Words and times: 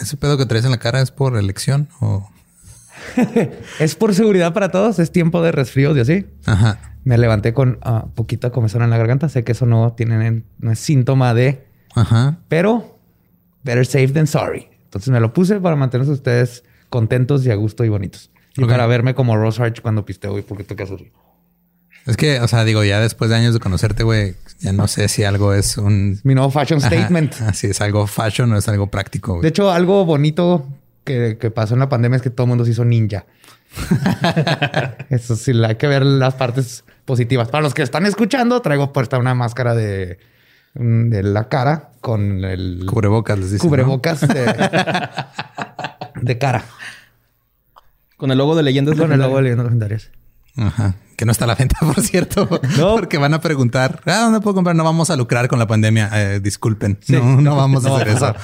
¿Ese 0.00 0.16
pedo 0.16 0.36
que 0.38 0.46
traes 0.46 0.64
en 0.64 0.70
la 0.70 0.78
cara 0.78 1.00
es 1.00 1.10
por 1.10 1.36
elección 1.36 1.88
o...? 2.00 2.30
es 3.78 3.94
por 3.94 4.14
seguridad 4.14 4.52
para 4.52 4.70
todos. 4.70 4.98
Es 4.98 5.12
tiempo 5.12 5.42
de 5.42 5.52
resfríos 5.52 5.96
y 5.96 6.00
así. 6.00 6.26
Ajá. 6.46 6.96
Me 7.04 7.16
levanté 7.16 7.54
con 7.54 7.78
uh, 7.84 8.08
poquita 8.14 8.50
comezón 8.50 8.82
en 8.82 8.90
la 8.90 8.98
garganta. 8.98 9.28
Sé 9.28 9.44
que 9.44 9.52
eso 9.52 9.66
no 9.66 9.92
tiene 9.92 10.42
no 10.58 10.70
es 10.70 10.78
síntoma 10.78 11.34
de... 11.34 11.66
Ajá. 11.94 12.38
Pero 12.48 12.98
better 13.62 13.86
safe 13.86 14.08
than 14.08 14.26
sorry. 14.26 14.68
Entonces 14.84 15.10
me 15.10 15.20
lo 15.20 15.32
puse 15.32 15.60
para 15.60 15.76
mantenerse 15.76 16.12
ustedes 16.12 16.64
contentos 16.90 17.44
y 17.46 17.50
a 17.50 17.54
gusto 17.54 17.84
y 17.84 17.88
bonitos. 17.88 18.30
Y 18.56 18.64
para 18.64 18.86
verme 18.86 19.14
como 19.14 19.36
Rose 19.36 19.62
Arch 19.62 19.80
cuando 19.80 20.04
pisteo 20.04 20.38
y 20.38 20.42
porque 20.42 20.64
toca 20.64 20.84
hacer. 20.84 21.12
Es 22.08 22.16
que, 22.16 22.40
o 22.40 22.48
sea, 22.48 22.64
digo, 22.64 22.82
ya 22.84 23.00
después 23.00 23.28
de 23.28 23.36
años 23.36 23.52
de 23.52 23.60
conocerte, 23.60 24.02
güey, 24.02 24.34
ya 24.60 24.72
no 24.72 24.88
sé 24.88 25.08
si 25.08 25.24
algo 25.24 25.52
es 25.52 25.76
un... 25.76 26.18
Mi 26.24 26.34
nuevo 26.34 26.50
fashion 26.50 26.80
statement. 26.80 27.34
Así 27.42 27.66
es 27.66 27.82
algo 27.82 28.06
fashion 28.06 28.50
o 28.50 28.56
es 28.56 28.66
algo 28.66 28.86
práctico. 28.86 29.42
De 29.42 29.48
hecho, 29.48 29.70
algo 29.70 30.06
bonito 30.06 30.66
que, 31.04 31.36
pasó 31.54 31.74
en 31.74 31.80
la 31.80 31.90
pandemia 31.90 32.16
es 32.16 32.22
que 32.22 32.30
todo 32.30 32.46
el 32.46 32.48
mundo 32.48 32.64
se 32.64 32.70
hizo 32.70 32.86
ninja. 32.86 33.26
Eso 35.10 35.36
sí, 35.36 35.52
hay 35.62 35.74
que 35.74 35.86
ver 35.86 36.06
las 36.06 36.32
partes 36.32 36.82
positivas. 37.04 37.50
Para 37.50 37.60
los 37.60 37.74
que 37.74 37.82
están 37.82 38.06
escuchando, 38.06 38.62
traigo 38.62 38.90
puesta 38.90 39.18
una 39.18 39.34
máscara 39.34 39.74
de, 39.74 40.18
de 40.72 41.22
la 41.22 41.50
cara 41.50 41.90
con 42.00 42.42
el... 42.42 42.86
Cubrebocas, 42.86 43.38
les 43.38 43.50
dicen. 43.50 43.68
Cubrebocas 43.68 44.20
de, 46.22 46.38
cara. 46.38 46.64
Con 48.16 48.30
el 48.30 48.38
logo 48.38 48.56
de 48.56 48.62
leyendas 48.62 48.96
Con 48.96 49.12
el 49.12 49.20
logo 49.20 49.36
de 49.36 49.42
leyendas 49.42 49.66
legendarias. 49.66 50.10
Ajá. 50.58 50.94
Que 51.16 51.24
no 51.24 51.32
está 51.32 51.44
a 51.44 51.48
la 51.48 51.54
venta, 51.54 51.76
por 51.80 52.00
cierto. 52.00 52.48
No. 52.76 52.94
Porque 52.94 53.18
van 53.18 53.34
a 53.34 53.40
preguntar, 53.40 54.00
¿ah, 54.06 54.20
dónde 54.24 54.40
puedo 54.40 54.54
comprar? 54.54 54.76
No 54.76 54.84
vamos 54.84 55.10
a 55.10 55.16
lucrar 55.16 55.48
con 55.48 55.58
la 55.58 55.66
pandemia. 55.66 56.10
Eh, 56.14 56.40
disculpen. 56.40 56.98
No, 57.08 57.40
no 57.40 57.56
vamos 57.56 57.84
a 57.86 57.94
hacer 57.94 58.08
eso. 58.08 58.34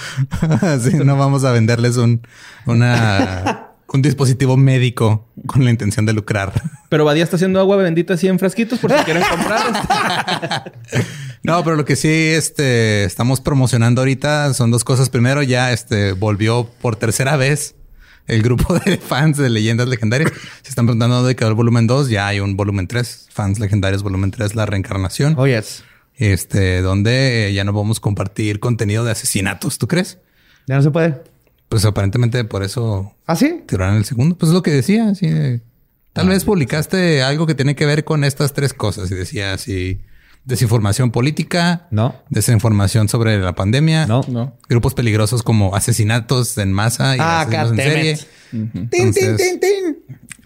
no 1.05 1.17
vamos 1.17 1.45
a 1.45 1.53
venderles 1.53 1.97
un, 1.97 2.27
una, 2.67 3.69
un 3.93 4.03
dispositivo 4.03 4.57
médico 4.57 5.29
con 5.47 5.65
la 5.65 5.71
intención 5.71 6.05
de 6.05 6.13
lucrar. 6.13 6.53
Pero 6.89 7.05
Badía 7.05 7.23
está 7.23 7.37
haciendo 7.37 7.61
agua 7.61 7.77
bendita 7.77 8.15
así 8.15 8.27
en 8.27 8.41
frasquitos 8.41 8.81
por 8.81 8.91
si 8.91 9.05
quieren 9.05 9.23
comprar. 9.31 10.73
no, 11.45 11.63
pero 11.63 11.77
lo 11.77 11.85
que 11.85 11.95
sí 11.95 12.09
este, 12.09 13.05
estamos 13.05 13.41
promocionando 13.41 14.01
ahorita 14.01 14.53
son 14.53 14.73
dos 14.73 14.83
cosas. 14.83 15.11
Primero, 15.11 15.45
ya 15.45 15.73
este, 15.73 16.11
volvió 16.11 16.69
por 16.81 16.97
tercera 16.97 17.37
vez 17.37 17.77
el 18.27 18.43
grupo 18.43 18.79
de 18.79 18.97
fans 19.09 19.37
de 19.37 19.51
leyendas 19.51 19.89
legendarias 19.89 20.33
se 20.63 20.69
están 20.69 20.87
preguntando 20.87 21.17
dónde 21.17 21.37
quedó 21.37 21.49
el 21.49 21.55
volumen 21.55 21.87
2. 21.87 22.09
Ya 22.11 22.27
hay 22.27 22.41
un 22.41 22.57
volumen 22.57 22.87
3, 22.87 23.29
fans 23.31 23.59
legendarios 23.59 24.03
volumen 24.03 24.31
3, 24.31 24.55
la 24.55 24.67
reencarnación. 24.67 25.35
Oh, 25.39 25.47
yes. 25.47 25.85
Este, 26.17 26.81
donde 26.81 27.53
ya 27.55 27.65
no 27.65 27.73
vamos 27.73 27.99
a 27.99 28.01
compartir 28.01 28.61
contenido 28.61 29.05
de 29.05 29.11
asesinatos, 29.11 29.79
¿tú 29.79 29.89
crees? 29.89 30.19
Ya 30.67 30.77
no 30.77 30.83
se 30.83 30.91
puede. 30.91 31.23
Pues 31.69 31.85
aparentemente 31.85 32.45
por 32.45 32.63
eso. 32.63 33.15
¿Ah, 33.27 33.37
sí? 33.37 33.63
Tiraron 33.67 33.97
el 33.97 34.05
segundo. 34.05 34.37
Pues 34.37 34.51
es 34.51 34.55
lo 34.55 34.63
que 34.63 34.71
decía. 34.71 35.09
Así 35.09 35.61
tal 36.15 36.27
ah, 36.27 36.31
vez 36.31 36.45
publicaste 36.45 37.23
algo 37.23 37.47
que 37.47 37.55
tiene 37.55 37.75
que 37.75 37.85
ver 37.85 38.05
con 38.05 38.25
estas 38.25 38.55
tres 38.55 38.73
cosas 38.73 39.11
y 39.11 39.15
decía 39.15 39.53
así 39.53 40.01
desinformación 40.45 41.11
política, 41.11 41.87
no, 41.91 42.15
desinformación 42.29 43.09
sobre 43.09 43.39
la 43.39 43.55
pandemia, 43.55 44.07
no, 44.07 44.23
no, 44.29 44.57
grupos 44.69 44.95
peligrosos 44.95 45.43
como 45.43 45.75
asesinatos 45.75 46.57
en 46.59 46.73
masa 46.73 47.17
y 47.17 47.21
ah, 47.21 47.41
asesinos 47.41 47.71
en 47.71 47.77
serie. 47.77 48.19
tin, 48.91 49.13
tin, 49.13 49.37
tin, 49.37 49.99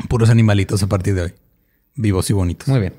puros 0.09 0.31
animalitos 0.31 0.82
a 0.82 0.86
partir 0.86 1.14
de 1.14 1.22
hoy, 1.22 1.34
vivos 1.94 2.31
y 2.31 2.32
bonitos. 2.32 2.69
Muy 2.69 2.81
bien. 2.81 2.94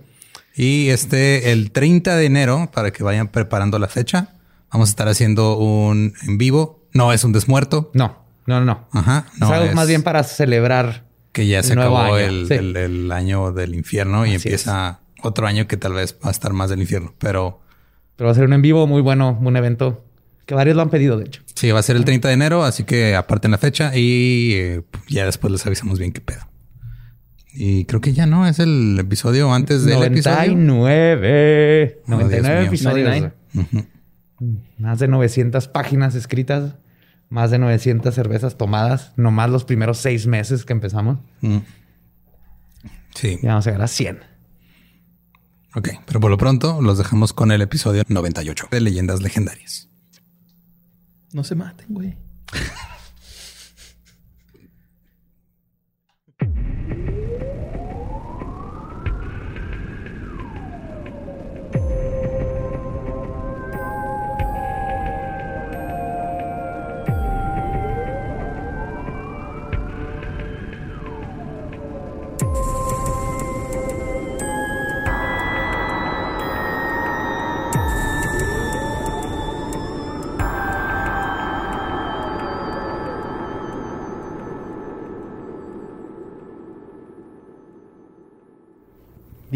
Y 0.55 0.89
este, 0.89 1.51
el 1.51 1.71
30 1.71 2.17
de 2.17 2.25
enero, 2.25 2.69
para 2.73 2.91
que 2.91 3.01
vayan 3.01 3.29
preparando 3.29 3.79
la 3.79 3.87
fecha, 3.87 4.33
vamos 4.71 4.89
a 4.89 4.91
estar 4.91 5.07
haciendo 5.07 5.57
un 5.57 6.13
en 6.27 6.37
vivo. 6.37 6.83
No 6.91 7.13
es 7.13 7.23
un 7.23 7.31
desmuerto. 7.31 7.91
No, 7.93 8.25
no, 8.45 8.65
no. 8.65 8.87
Ajá. 8.91 9.27
No, 9.37 9.55
es 9.55 9.73
más 9.73 9.87
bien 9.87 10.03
para 10.03 10.23
celebrar 10.23 11.05
que 11.31 11.47
ya 11.47 11.63
se 11.63 11.73
acabó 11.73 12.17
El, 12.17 12.51
el, 12.51 13.11
año 13.11 13.53
del 13.53 13.75
infierno 13.75 14.25
y 14.25 14.33
empieza 14.33 14.99
otro 15.23 15.47
año 15.47 15.67
que 15.67 15.77
tal 15.77 15.93
vez 15.93 16.17
va 16.23 16.29
a 16.29 16.31
estar 16.31 16.53
más 16.53 16.69
del 16.69 16.81
infierno, 16.81 17.13
pero... 17.17 17.61
Pero 18.15 18.27
va 18.27 18.31
a 18.31 18.35
ser 18.35 18.45
un 18.45 18.53
en 18.53 18.61
vivo 18.61 18.85
muy 18.85 19.01
bueno, 19.01 19.37
un 19.41 19.55
evento 19.55 20.03
que 20.45 20.55
varios 20.55 20.75
lo 20.75 20.81
han 20.81 20.89
pedido, 20.89 21.17
de 21.17 21.25
hecho. 21.25 21.43
Sí, 21.53 21.71
va 21.71 21.79
a 21.79 21.83
ser 21.83 21.95
el 21.95 22.05
30 22.05 22.27
de 22.27 22.33
enero, 22.33 22.63
así 22.63 22.83
que 22.83 23.15
aparten 23.15 23.51
la 23.51 23.59
fecha 23.59 23.95
y 23.95 24.53
eh, 24.55 24.81
ya 25.07 25.25
después 25.25 25.51
les 25.51 25.65
avisamos 25.65 25.99
bien 25.99 26.11
qué 26.11 26.21
pedo. 26.21 26.41
Y 27.53 27.85
creo 27.85 28.01
que 28.01 28.13
ya 28.13 28.25
no, 28.25 28.47
es 28.47 28.57
el 28.59 28.97
episodio 28.99 29.53
antes 29.53 29.85
del 29.85 29.95
99. 29.95 31.83
episodio. 31.83 32.01
99 32.07 32.65
episodios. 32.65 33.31
Más 34.77 34.99
de 34.99 35.07
900 35.07 35.67
páginas 35.67 36.15
escritas, 36.15 36.77
más 37.29 37.51
de 37.51 37.59
900 37.59 38.13
cervezas 38.13 38.57
tomadas, 38.57 39.13
nomás 39.17 39.49
los 39.49 39.65
primeros 39.65 39.99
seis 39.99 40.25
meses 40.25 40.65
que 40.65 40.73
empezamos. 40.73 41.19
Mm. 41.41 41.57
Sí. 43.13 43.37
Ya 43.41 43.49
vamos 43.49 43.67
a 43.67 43.69
llegar 43.69 43.83
a 43.83 43.87
100. 43.87 44.19
Ok, 45.75 45.89
pero 46.05 46.19
por 46.19 46.31
lo 46.31 46.37
pronto 46.37 46.81
los 46.81 46.97
dejamos 46.97 47.31
con 47.33 47.51
el 47.51 47.61
episodio 47.61 48.03
98 48.07 48.67
de 48.71 48.81
Leyendas 48.81 49.21
Legendarias. 49.21 49.87
No 51.31 51.43
se 51.43 51.55
maten, 51.55 51.85
güey. 51.89 52.17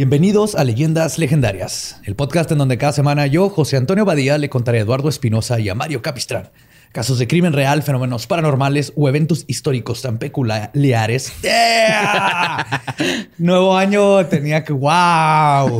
Bienvenidos 0.04 0.56
a 0.56 0.66
Leyendas 0.66 1.18
Legendarias, 1.18 2.02
el 2.04 2.18
podcast 2.18 2.52
en 2.52 2.58
donde 2.58 2.78
cada 2.78 2.92
semana 2.92 3.26
yo, 3.26 3.48
José 3.48 3.78
Antonio 3.78 4.04
Badía, 4.04 4.38
le 4.38 4.50
contaré 4.50 4.80
a 4.80 4.82
Eduardo 4.82 5.08
Espinosa 5.08 5.62
y 5.62 5.70
a 5.70 5.76
Mario 5.76 6.02
Capistrán 6.02 6.50
casos 6.92 7.20
de 7.20 7.28
crimen 7.30 7.54
real, 7.54 7.84
fenómenos 7.84 8.28
paranormales 8.28 8.92
o 8.98 9.08
eventos 9.08 9.46
históricos 9.48 10.02
tan 10.02 10.18
peculiares. 10.18 11.32
Nuevo 13.38 13.78
año 13.78 14.26
tenía 14.26 14.66
que 14.66 14.74
wow. 14.74 15.80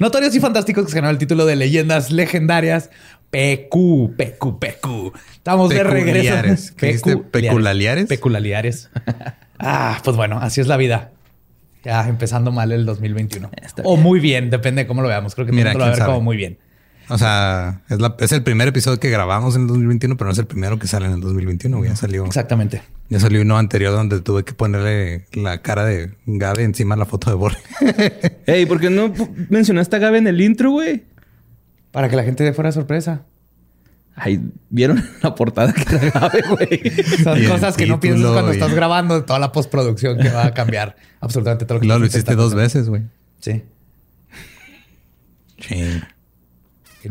Notorios 0.00 0.34
y 0.34 0.40
fantásticos 0.40 0.86
que 0.86 0.90
se 0.90 0.96
ganó 0.96 1.10
el 1.10 1.18
título 1.18 1.46
de 1.46 1.54
leyendas 1.54 2.10
legendarias. 2.10 2.90
PQ, 3.30 4.16
PQ, 4.16 4.58
PQ. 4.58 5.12
Estamos 5.34 5.68
de 5.68 5.84
regreso. 5.84 6.34
¿Peculiares? 7.30 8.08
Peculiares. 8.08 8.90
ah, 9.60 10.00
pues 10.02 10.16
bueno, 10.16 10.40
así 10.40 10.60
es 10.60 10.66
la 10.66 10.76
vida. 10.76 11.12
Ya 11.84 12.08
empezando 12.08 12.52
mal 12.52 12.72
el 12.72 12.84
2021. 12.84 13.50
O 13.84 13.96
muy 13.96 14.20
bien, 14.20 14.50
depende 14.50 14.82
de 14.82 14.88
cómo 14.88 15.02
lo 15.02 15.08
veamos. 15.08 15.34
Creo 15.34 15.46
que 15.46 15.52
Mira, 15.52 15.72
lo 15.72 15.80
va 15.80 15.86
a 15.86 15.90
ver 15.90 16.04
como 16.04 16.20
muy 16.20 16.36
bien. 16.36 16.58
O 17.10 17.16
sea, 17.16 17.80
es, 18.18 18.32
el 18.32 18.42
primer 18.42 18.68
episodio 18.68 19.00
que 19.00 19.08
grabamos 19.08 19.56
en 19.56 19.62
el 19.62 19.68
2021, 19.68 20.16
pero 20.16 20.26
no 20.26 20.32
es 20.32 20.38
el 20.38 20.46
primero 20.46 20.78
que 20.78 20.86
sale 20.86 21.06
en 21.06 21.12
el 21.12 21.20
2021. 21.20 21.84
Ya 21.84 21.96
salió. 21.96 22.26
Exactamente. 22.26 22.82
Ya 23.08 23.18
salió 23.18 23.40
uno 23.40 23.56
anterior 23.56 23.92
donde 23.92 24.20
tuve 24.20 24.44
que 24.44 24.52
ponerle 24.52 25.24
la 25.32 25.62
cara 25.62 25.84
de 25.84 26.12
Gabe 26.26 26.64
encima 26.64 26.94
de 26.94 26.98
la 26.98 27.06
foto 27.06 27.30
de 27.30 27.36
Borre. 27.36 27.56
Ey, 28.46 28.66
¿por 28.66 28.80
qué 28.80 28.90
no 28.90 29.12
mencionaste 29.48 29.96
a 29.96 29.98
Gabe 29.98 30.18
en 30.18 30.26
el 30.26 30.40
intro, 30.40 30.70
güey? 30.72 31.04
Para 31.92 32.10
que 32.10 32.16
la 32.16 32.24
gente 32.24 32.44
de 32.44 32.52
fuera 32.52 32.72
sorpresa. 32.72 33.22
Ay, 34.18 34.40
¿vieron 34.70 35.04
la 35.22 35.34
portada 35.34 35.72
que 35.72 35.82
era 35.94 36.10
Gabe, 36.10 36.42
güey? 36.48 37.04
Son 37.22 37.44
cosas 37.44 37.76
que 37.76 37.86
no 37.86 38.00
piensas 38.00 38.32
cuando 38.32 38.52
estás 38.52 38.74
grabando 38.74 39.24
toda 39.24 39.38
la 39.38 39.52
postproducción 39.52 40.18
que 40.18 40.28
va 40.30 40.46
a 40.46 40.54
cambiar 40.54 40.96
absolutamente 41.20 41.64
todo 41.64 41.76
lo 41.76 41.80
que 41.80 41.86
Lo, 41.86 41.98
lo 41.98 42.06
hiciste 42.06 42.34
dos 42.34 42.54
veces, 42.54 42.88
güey. 42.88 43.02
Sí. 43.40 43.62
Sí 45.60 46.00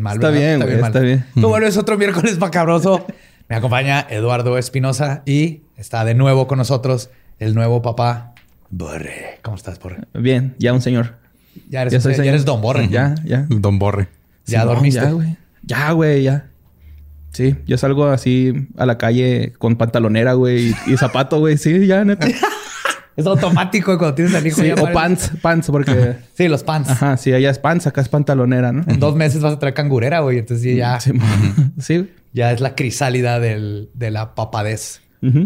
está, 0.05 0.29
bien, 0.29 0.61
está, 0.61 0.99
bien, 0.99 1.25
bueno, 1.35 1.65
es 1.65 1.77
otro 1.77 1.97
miércoles 1.97 2.37
macabroso. 2.39 3.05
Me 3.47 3.55
acompaña 3.55 4.05
Eduardo 4.09 4.57
Espinosa 4.57 5.23
y 5.25 5.61
está 5.77 6.03
de 6.05 6.13
nuevo 6.13 6.47
con 6.47 6.57
nosotros 6.57 7.09
el 7.39 7.55
nuevo 7.55 7.81
papá 7.81 8.33
Borre. 8.69 9.39
¿Cómo 9.41 9.55
estás, 9.55 9.79
Borre? 9.79 10.01
Bien, 10.13 10.55
ya 10.59 10.73
un 10.73 10.81
señor. 10.81 11.15
Ya 11.69 11.83
eres, 11.83 12.03
ya 12.03 12.23
eres 12.23 12.45
Don 12.45 12.61
Borre. 12.61 12.89
Ya, 12.89 13.15
ya. 13.23 13.45
Don 13.49 13.79
Borre. 13.79 14.09
¿Ya 14.45 14.65
dormiste? 14.65 15.01
ya, 15.01 15.11
güey. 15.11 15.37
Ya, 15.63 15.91
güey, 15.91 16.23
ya. 16.23 16.49
Sí, 17.37 17.55
yo 17.67 17.77
salgo 17.77 18.07
así 18.07 18.67
a 18.77 18.87
la 18.87 18.97
calle 18.97 19.53
con 19.59 19.75
pantalonera, 19.75 20.33
güey, 20.33 20.69
y, 20.69 20.93
y 20.93 20.97
zapato, 20.97 21.37
güey. 21.37 21.59
Sí, 21.59 21.85
ya, 21.85 22.03
neta. 22.03 22.25
Es 23.15 23.27
automático 23.27 23.95
cuando 23.99 24.15
tienes 24.15 24.33
al 24.33 24.47
hijo. 24.47 24.59
Sí, 24.59 24.71
o 24.71 24.91
pants, 24.91 25.31
pants, 25.39 25.67
porque. 25.69 26.15
Sí, 26.33 26.47
los 26.47 26.63
pants. 26.63 26.89
Ajá, 26.89 27.15
sí, 27.17 27.31
allá 27.33 27.51
es 27.51 27.59
pants, 27.59 27.85
acá 27.85 28.01
es 28.01 28.09
pantalonera, 28.09 28.71
¿no? 28.71 28.83
En 28.87 28.99
dos 28.99 29.15
meses 29.15 29.39
vas 29.43 29.53
a 29.53 29.59
traer 29.59 29.75
cangurera, 29.75 30.21
güey. 30.21 30.39
Entonces 30.39 30.75
ya. 30.75 30.99
Sí. 30.99 32.09
Ya 32.33 32.51
es 32.51 32.59
la 32.59 32.73
crisálida 32.73 33.39
del, 33.39 33.91
de 33.93 34.09
la 34.09 34.33
papadez. 34.33 35.01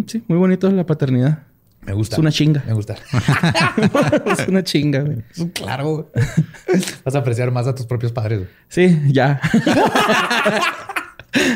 Sí, 0.08 0.24
muy 0.30 0.38
bonito 0.38 0.72
la 0.72 0.86
paternidad. 0.86 1.40
Me 1.82 1.92
gusta. 1.92 2.16
Es 2.16 2.20
una 2.20 2.32
chinga. 2.32 2.64
Me 2.66 2.72
gusta. 2.72 2.96
es 4.28 4.48
una 4.48 4.64
chinga, 4.64 5.02
güey. 5.02 5.52
Claro. 5.52 6.10
Vas 7.04 7.16
a 7.16 7.20
apreciar 7.20 7.52
más 7.52 7.68
a 7.68 7.76
tus 7.76 7.86
propios 7.86 8.14
padres. 8.14 8.40
Güey. 8.40 8.50
Sí, 8.70 8.98
ya 9.08 9.42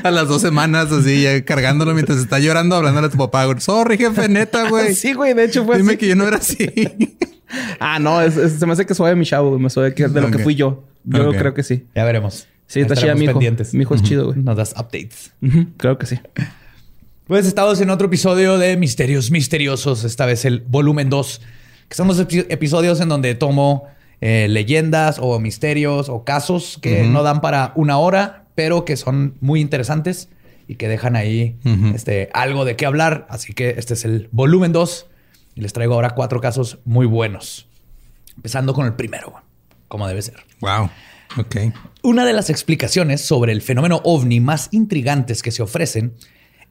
a 0.04 0.12
las 0.12 0.28
dos 0.28 0.42
semanas, 0.42 0.92
así, 0.92 1.24
ya 1.24 1.44
cargándolo 1.44 1.94
mientras 1.94 2.20
está 2.20 2.40
llorando, 2.40 2.76
hablándole 2.76 3.08
a 3.08 3.10
tu 3.10 3.18
papá, 3.18 3.46
güey. 3.46 3.60
Sorry, 3.60 3.98
jefe, 3.98 4.30
neta, 4.30 4.70
güey. 4.70 4.94
Sí, 4.96 5.14
güey, 5.14 5.34
de 5.34 5.46
hecho 5.46 5.66
fue 5.66 5.78
Dime 5.78 5.98
que 5.98 6.08
yo 6.08 6.16
no 6.16 6.28
era 6.28 6.38
así. 6.38 6.70
ah, 7.80 8.00
no, 8.00 8.20
se 8.30 8.66
me 8.66 8.74
hace 8.74 8.86
que 8.86 8.94
soy 8.94 9.16
mi 9.16 9.26
chavo, 9.26 9.58
me 9.60 9.70
soy 9.70 9.92
de 9.92 10.22
lo 10.22 10.32
que 10.32 10.40
fui 10.40 10.56
yo. 10.56 10.86
Yo 11.04 11.32
creo 11.32 11.54
que 11.54 11.64
sí. 11.64 11.86
Ya 11.96 12.04
veremos. 12.04 12.48
Sí, 12.68 12.80
está 12.80 12.96
chida 12.96 13.14
mi 13.16 13.26
hijo. 13.26 13.40
Mi 13.74 13.82
hijo 13.84 13.96
es 13.96 14.02
chido, 14.02 14.26
güey. 14.28 14.40
Nos 14.40 14.58
das 14.58 14.72
updates. 14.72 15.32
Creo 15.78 15.98
que 15.98 16.06
sí. 16.06 16.20
Pues 17.28 17.46
estamos 17.46 17.82
en 17.82 17.90
otro 17.90 18.08
episodio 18.08 18.58
de 18.58 18.78
Misterios 18.78 19.32
Misteriosos, 19.32 20.04
esta 20.04 20.28
vez 20.28 20.46
el 20.46 20.62
volumen 20.62 21.10
2, 21.10 21.42
que 21.90 21.96
son 21.96 22.08
los 22.08 22.20
episodios 22.20 23.02
en 23.02 23.10
donde 23.10 23.34
tomo 23.34 23.88
eh, 24.22 24.48
leyendas 24.48 25.18
o 25.20 25.40
misterios 25.40 26.08
o 26.10 26.24
casos 26.24 26.78
que 26.82 27.04
no 27.04 27.24
dan 27.24 27.42
para 27.42 27.74
una 27.76 27.98
hora, 27.98 28.45
pero 28.56 28.86
que 28.86 28.96
son 28.98 29.36
muy 29.42 29.62
interesantes 29.62 30.30
y 30.68 30.76
que 30.76 30.88
dejan 30.88 31.16
ahí 31.16 31.58
este, 31.94 32.30
algo 32.34 32.66
de 32.66 32.76
qué 32.76 32.86
hablar. 32.86 33.28
Así 33.30 33.54
que 33.54 33.76
este 33.78 33.94
es 33.94 34.06
el 34.06 34.30
volumen 34.32 34.72
2 34.72 35.08
y 35.56 35.62
les 35.62 35.74
traigo 35.74 35.94
ahora 35.94 36.12
cuatro 36.12 36.42
casos 36.42 36.80
muy 36.86 37.06
buenos. 37.06 37.68
Empezando 38.36 38.74
con 38.74 38.86
el 38.86 38.94
primero, 38.94 39.34
como 39.88 40.08
debe 40.08 40.22
ser. 40.22 40.36
Wow. 40.62 40.90
Ok. 41.38 41.56
Una 42.02 42.26
de 42.26 42.34
las 42.34 42.50
explicaciones 42.50 43.22
sobre 43.22 43.52
el 43.52 43.62
fenómeno 43.62 44.02
ovni 44.04 44.40
más 44.40 44.70
intrigantes 44.72 45.44
que 45.44 45.52
se 45.52 45.62
ofrecen 45.62 46.16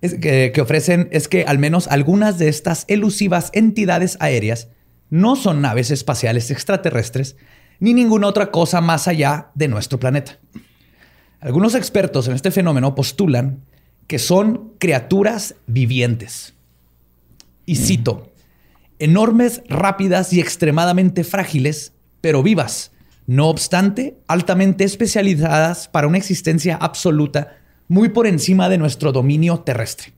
es 0.01 0.15
que, 0.15 0.53
que 0.53 0.61
ofrecen 0.61 1.09
es 1.13 1.29
que 1.29 1.45
al 1.45 1.59
menos 1.59 1.89
algunas 1.89 2.39
de 2.39 2.49
estas 2.49 2.85
elusivas 2.89 3.51
entidades 3.53 4.17
aéreas 4.21 4.69
no 5.11 5.37
son 5.37 5.61
naves 5.61 5.91
espaciales 5.91 6.51
extraterrestres 6.51 7.37
ni 7.79 7.95
ninguna 7.95 8.27
otra 8.27 8.51
cosa 8.51 8.81
más 8.81 9.09
allá 9.09 9.51
de 9.55 9.69
nuestro 9.69 9.99
planeta. 9.99 10.39
Algunos 11.44 11.75
expertos 11.75 12.26
en 12.26 12.32
este 12.32 12.50
fenómeno 12.50 12.94
postulan 12.94 13.67
que 14.06 14.19
son 14.19 14.73
criaturas 14.79 15.56
vivientes. 15.67 16.55
Y 17.67 17.76
cito, 17.76 18.32
enormes, 18.99 19.61
rápidas 19.69 20.32
y 20.32 20.41
extremadamente 20.41 21.23
frágiles, 21.23 21.93
pero 22.23 22.43
vivas, 22.43 22.93
no 23.26 23.50
obstante, 23.50 24.17
altamente 24.26 24.85
especializadas 24.85 25.87
para 25.87 26.06
una 26.06 26.17
existencia 26.17 26.76
absoluta 26.76 27.58
muy 27.88 28.08
por 28.08 28.26
encima 28.26 28.70
de 28.70 28.79
nuestro 28.79 29.12
dominio 29.12 29.61
terrestre. 29.61 30.14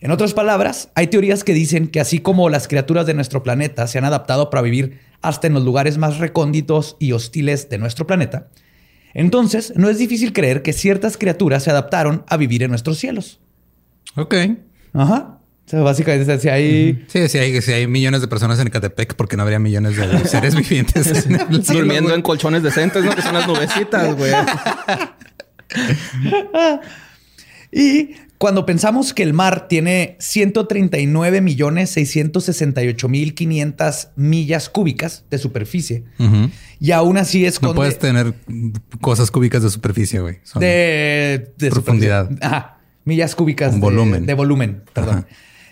En 0.00 0.10
otras 0.10 0.34
palabras, 0.34 0.90
hay 0.96 1.06
teorías 1.06 1.44
que 1.44 1.54
dicen 1.54 1.86
que 1.86 2.00
así 2.00 2.18
como 2.18 2.48
las 2.48 2.66
criaturas 2.66 3.06
de 3.06 3.14
nuestro 3.14 3.44
planeta 3.44 3.86
se 3.86 3.98
han 3.98 4.04
adaptado 4.04 4.50
para 4.50 4.62
vivir 4.62 4.98
hasta 5.22 5.46
en 5.46 5.54
los 5.54 5.62
lugares 5.62 5.98
más 5.98 6.18
recónditos 6.18 6.96
y 6.98 7.12
hostiles 7.12 7.68
de 7.68 7.78
nuestro 7.78 8.08
planeta, 8.08 8.48
entonces, 9.16 9.72
no 9.76 9.88
es 9.88 9.96
difícil 9.96 10.34
creer 10.34 10.60
que 10.60 10.74
ciertas 10.74 11.16
criaturas 11.16 11.64
se 11.64 11.70
adaptaron 11.70 12.24
a 12.28 12.36
vivir 12.36 12.62
en 12.62 12.68
nuestros 12.68 12.98
cielos. 12.98 13.40
Ok. 14.14 14.34
Ajá. 14.92 15.38
O 15.64 15.68
sea, 15.68 15.80
básicamente, 15.80 16.38
si 16.38 16.50
hay... 16.50 17.06
Sí, 17.08 17.26
si 17.28 17.38
hay, 17.38 17.62
si 17.62 17.72
hay 17.72 17.86
millones 17.86 18.20
de 18.20 18.28
personas 18.28 18.60
en 18.60 18.66
Ecatepec, 18.66 19.14
porque 19.14 19.38
no 19.38 19.42
habría 19.42 19.58
millones 19.58 19.96
de 19.96 20.24
seres 20.28 20.54
vivientes 20.54 21.26
Durmiendo 21.66 22.14
en 22.14 22.20
colchones 22.20 22.62
decentes, 22.62 23.02
¿no? 23.02 23.16
Que 23.16 23.22
son 23.22 23.32
las 23.32 23.48
nubecitas, 23.48 24.14
güey. 24.14 24.32
y 27.78 28.14
cuando 28.38 28.64
pensamos 28.64 29.12
que 29.12 29.22
el 29.22 29.34
mar 29.34 29.68
tiene 29.68 30.16
139 30.18 31.42
millones 31.42 31.90
668 31.90 33.08
mil 33.08 33.34
500 33.34 34.08
millas 34.16 34.70
cúbicas 34.70 35.24
de 35.30 35.36
superficie 35.38 36.04
y 36.80 36.92
aún 36.92 37.18
así 37.18 37.44
es 37.44 37.60
No 37.60 37.74
puedes 37.74 37.98
tener 37.98 38.32
cosas 39.02 39.30
cúbicas 39.30 39.62
de 39.62 39.68
superficie, 39.68 40.20
güey. 40.20 40.38
De, 40.54 41.52
profundidad. 41.70 42.30
Ajá. 42.40 42.78
Millas 43.04 43.34
cúbicas. 43.34 43.74
de 43.74 43.78
volumen. 43.80 44.24
De 44.24 44.32
volumen, 44.32 44.82
perdón. 44.94 45.26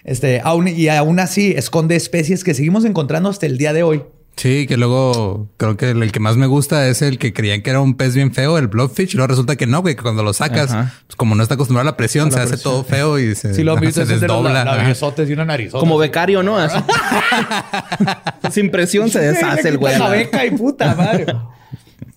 Este, 0.05 0.43
aún, 0.45 0.69
y 0.69 0.89
aún 0.89 1.19
así 1.21 1.55
esconde 1.57 1.97
especies 1.97 2.45
que 2.45 2.53
seguimos 2.53 2.85
encontrando 2.85 3.31
hasta 3.31 3.47
el 3.47 3.57
día 3.57 3.73
de 3.73 3.83
hoy. 3.83 4.03
Sí, 4.37 4.67
que 4.67 4.77
luego 4.77 5.49
creo 5.57 5.77
que 5.77 5.91
el 5.91 6.13
que 6.13 6.21
más 6.21 6.37
me 6.37 6.47
gusta 6.47 6.89
es 6.89 7.03
el 7.03 7.19
que 7.19 7.33
creían 7.33 7.63
que 7.63 7.71
era 7.71 7.81
un 7.81 7.95
pez 7.95 8.15
bien 8.15 8.33
feo, 8.33 8.59
el 8.59 8.69
blobfish, 8.69 9.15
y 9.15 9.17
luego 9.17 9.29
resulta 9.29 9.57
que 9.57 9.67
no, 9.67 9.81
güey, 9.81 9.95
que 9.95 10.03
cuando 10.03 10.23
lo 10.23 10.33
sacas, 10.33 10.75
pues 11.07 11.17
como 11.17 11.35
no 11.35 11.43
está 11.43 11.55
acostumbrado 11.55 11.89
a 11.89 11.93
la 11.93 11.97
presión, 11.97 12.33
se 12.33 12.41
hace 12.41 12.57
todo 12.57 12.85
feo 12.85 13.19
y 13.19 13.35
se, 13.35 13.55
sí, 13.55 13.63
lo 13.63 13.79
se 13.79 14.05
desdobla. 14.05 14.65
De 14.65 15.25
y 15.25 15.33
una 15.33 15.45
nariz. 15.45 15.73
Como 15.73 15.99
becario, 15.99 16.43
¿no? 16.43 16.57
Sin 18.51 18.71
presión 18.71 19.09
se 19.11 19.21
deshace 19.21 19.69
el 19.69 19.79
güey. 19.79 19.99
La 19.99 20.09
beca 20.09 20.45
y 20.45 20.51
puta 20.51 20.95
madre. 20.95 21.27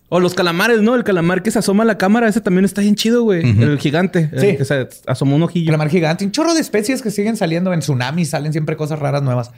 O 0.10 0.22
los 0.22 0.34
calamares, 0.34 0.82
¿no? 0.82 0.96
El 0.96 1.04
calamar 1.04 1.44
que 1.44 1.52
se 1.52 1.60
asoma 1.60 1.84
a 1.84 1.86
la 1.86 1.98
cámara, 1.98 2.30
ese 2.30 2.40
también 2.40 2.64
está 2.64 2.82
bien 2.82 2.96
chido, 2.96 3.24
güey. 3.24 3.42
El 3.42 3.78
gigante. 3.78 4.30
Sí. 4.40 4.56
que 4.56 4.64
se 4.64 4.88
asomó 5.06 5.36
un 5.36 5.44
ojillo. 5.44 5.66
Calamar 5.66 5.90
gigante. 5.90 6.24
Un 6.24 6.32
chorro 6.32 6.54
de 6.54 6.62
especies 6.62 7.02
que 7.02 7.12
siguen 7.12 7.36
saliendo 7.36 7.74
en 7.74 7.82
tsunamis. 7.82 8.30
Salen 8.30 8.54
siempre 8.54 8.78
cosas 8.78 9.00
raras 9.00 9.22
nuevas. 9.22 9.52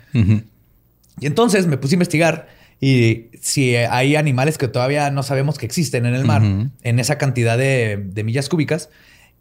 Y 1.19 1.27
entonces 1.27 1.67
me 1.67 1.77
puse 1.77 1.93
a 1.93 1.97
investigar 1.97 2.47
y 2.81 3.27
si 3.41 3.75
hay 3.75 4.15
animales 4.15 4.57
que 4.57 4.69
todavía 4.69 5.11
no 5.11 5.21
sabemos 5.23 5.57
que 5.57 5.65
existen 5.65 6.05
en 6.05 6.15
el 6.15 6.23
mar, 6.23 6.41
en 6.43 6.99
esa 6.99 7.17
cantidad 7.17 7.57
de, 7.57 8.09
millas 8.23 8.47
cúbicas, 8.47 8.89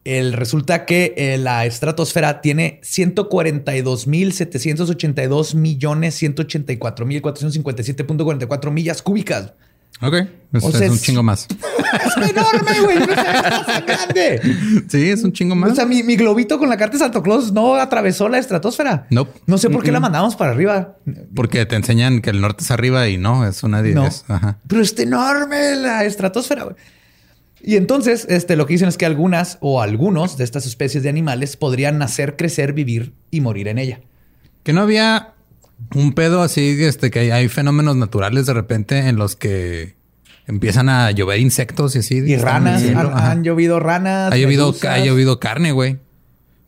el, 0.04 0.32
resulta 0.32 0.87
que 0.87 1.14
eh, 1.16 1.38
la 1.38 1.64
estratosfera 1.66 2.40
tiene 2.40 2.80
142.782 2.82 5.54
millones 5.54 6.20
184.457.44 6.23 8.70
millas 8.70 9.02
cúbicas. 9.02 9.52
Ok. 10.00 10.14
es, 10.52 10.90
un 10.90 10.99
chingo 10.99 11.23
más. 11.23 11.49
es 12.07 12.30
enorme, 12.30 12.80
güey. 12.85 12.99
No 12.99 13.04
es 13.04 13.87
grande. 13.87 14.40
Sí, 14.88 15.11
es 15.11 15.25
un 15.25 15.33
chingo 15.33 15.57
más. 15.57 15.73
O 15.73 15.75
sea, 15.75 15.87
mi, 15.87 16.02
globito 16.16 16.59
con 16.59 16.68
la 16.68 16.76
carta 16.76 16.92
de 16.92 16.99
Santo 17.00 17.23
Claus 17.23 17.52
no 17.52 17.75
atravesó 17.75 18.28
la 18.28 18.38
estratosfera. 18.38 19.07
No. 19.11 19.26
No 19.47 19.59
sé 19.59 19.71
por 19.71 19.83
qué 19.83 19.90
la 19.90 20.00
mandamos 20.00 20.37
para 20.37 20.52
arriba. 20.52 20.97
Porque 21.35 21.66
te 21.66 21.76
enseñan 21.76 22.21
que 22.21 22.30
el 22.30 22.40
norte 22.40 22.62
es 22.62 22.71
arriba 22.71 23.09
y 23.09 23.18
no, 23.18 23.47
es 23.47 23.62
una 23.64 23.83
10. 23.83 23.95
No. 23.97 24.09
Pero 24.68 24.83
está 24.83 25.02
enorme 25.02 25.75
la 25.75 26.04
estratosfera, 26.04 26.64
güey. 26.64 26.76
Y 27.61 27.76
entonces, 27.76 28.25
este, 28.28 28.54
lo 28.54 28.66
que 28.66 28.75
dicen 28.75 28.88
es 28.88 28.97
que 28.97 29.07
algunas 29.07 29.59
o 29.61 29.83
algunos 29.83 30.38
de 30.38 30.45
estas 30.45 30.64
especies 30.64 31.02
de 31.02 31.09
animales 31.09 31.57
podrían 31.57 31.99
nacer, 31.99 32.37
crecer, 32.37 32.73
vivir 32.73 33.14
y 33.33 33.40
morir 33.40 33.66
en 33.66 33.78
ella. 33.78 34.00
Que 34.62 34.73
no 34.73 34.83
había 34.83 35.35
un 35.94 36.12
pedo 36.12 36.42
así, 36.42 36.85
este, 36.85 37.11
que 37.11 37.32
hay, 37.32 37.49
fenómenos 37.49 37.97
naturales 37.97 38.47
de 38.47 38.54
repente 38.54 38.99
en 39.08 39.16
los 39.16 39.37
que 39.37 39.97
empiezan 40.47 40.88
a 40.88 41.11
llover 41.11 41.40
insectos 41.40 41.97
y 41.97 42.00
así. 42.00 42.16
Y 42.18 42.37
ranas, 42.37 42.82
han, 42.85 43.44
llovido 43.44 43.80
ranas. 43.80 44.32
Ha 44.32 44.37
llovido, 44.37 44.75
ha 44.88 44.99
llovido 44.99 45.40
carne, 45.40 45.73
güey. 45.73 45.99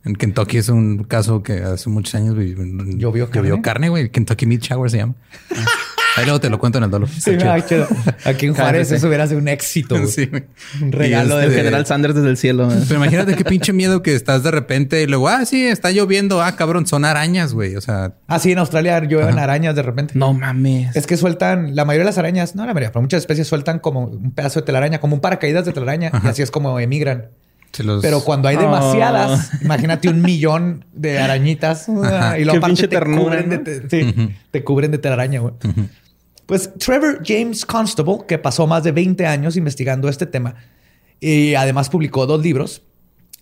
En 0.03 0.15
Kentucky 0.15 0.57
es 0.57 0.69
un 0.69 1.03
caso 1.03 1.43
que 1.43 1.59
hace 1.61 1.89
muchos 1.89 2.15
años 2.15 2.35
llovió 2.35 3.29
carne. 3.29 3.49
Llovió 3.49 3.61
carne, 3.61 3.89
güey. 3.89 4.09
Kentucky 4.09 4.47
Meat 4.47 4.61
Shower 4.61 4.89
se 4.89 4.97
llama. 4.97 5.13
Ahí 6.17 6.25
luego 6.25 6.39
te 6.41 6.49
lo 6.49 6.59
cuento 6.59 6.77
en 6.77 6.83
el 6.83 6.91
dolor. 6.91 7.09
Sí, 7.09 7.37
Aquí 8.25 8.45
en 8.45 8.53
Juárez 8.55 8.91
eso 8.91 9.07
hubiera 9.07 9.27
sido 9.27 9.39
un 9.39 9.47
éxito. 9.47 9.95
Sí. 10.07 10.29
Un 10.81 10.91
regalo 10.91 11.37
del 11.37 11.49
este, 11.49 11.59
general 11.59 11.85
Sanders 11.85 12.15
desde 12.15 12.29
el 12.29 12.37
cielo. 12.37 12.69
Pero 12.87 12.95
imagínate 12.95 13.35
qué 13.35 13.43
pinche 13.45 13.71
miedo 13.71 14.03
que 14.03 14.13
estás 14.13 14.43
de 14.43 14.51
repente 14.51 15.01
y 15.01 15.07
luego, 15.07 15.29
ah, 15.29 15.45
sí, 15.45 15.65
está 15.65 15.91
lloviendo. 15.91 16.41
Ah, 16.41 16.55
cabrón, 16.55 16.85
son 16.85 17.05
arañas, 17.05 17.53
güey. 17.53 17.75
O 17.75 17.81
sea. 17.81 18.13
Ah, 18.27 18.39
sí, 18.39 18.51
en 18.51 18.59
Australia 18.59 18.99
llueven 18.99 19.39
arañas 19.39 19.75
de 19.75 19.83
repente. 19.83 20.13
No 20.15 20.33
mames. 20.33 20.95
Es 20.95 21.07
que 21.07 21.15
sueltan, 21.17 21.75
la 21.75 21.85
mayoría 21.85 22.03
de 22.03 22.09
las 22.09 22.17
arañas, 22.17 22.55
no 22.55 22.65
la 22.65 22.73
mayoría, 22.73 22.91
pero 22.91 23.01
muchas 23.01 23.19
especies 23.19 23.47
sueltan 23.47 23.79
como 23.79 24.05
un 24.05 24.31
pedazo 24.31 24.59
de 24.59 24.65
telaraña, 24.65 24.99
como 24.99 25.15
un 25.15 25.21
paracaídas 25.21 25.65
de 25.65 25.73
telaraña. 25.73 26.11
Y 26.23 26.27
así 26.27 26.41
es 26.41 26.51
como 26.51 26.79
emigran. 26.79 27.29
Pero 28.01 28.21
cuando 28.23 28.47
hay 28.47 28.57
demasiadas, 28.57 29.51
oh. 29.53 29.57
imagínate 29.63 30.09
un 30.09 30.21
millón 30.21 30.85
de 30.93 31.19
arañitas 31.19 31.87
y 32.39 32.43
lo 32.43 32.53
aparte 32.53 32.87
te, 32.87 32.99
cubren 32.99 33.49
de, 33.49 34.35
te 34.51 34.63
cubren 34.63 34.91
de 34.91 34.97
telaraña, 34.97 35.39
güey. 35.39 35.53
Pues 36.45 36.69
Trevor 36.77 37.21
James 37.25 37.65
Constable, 37.65 38.19
que 38.27 38.37
pasó 38.37 38.67
más 38.67 38.83
de 38.83 38.91
20 38.91 39.25
años 39.25 39.55
investigando 39.55 40.09
este 40.09 40.25
tema 40.25 40.55
y 41.21 41.53
además 41.53 41.89
publicó 41.89 42.25
dos 42.25 42.41
libros. 42.41 42.81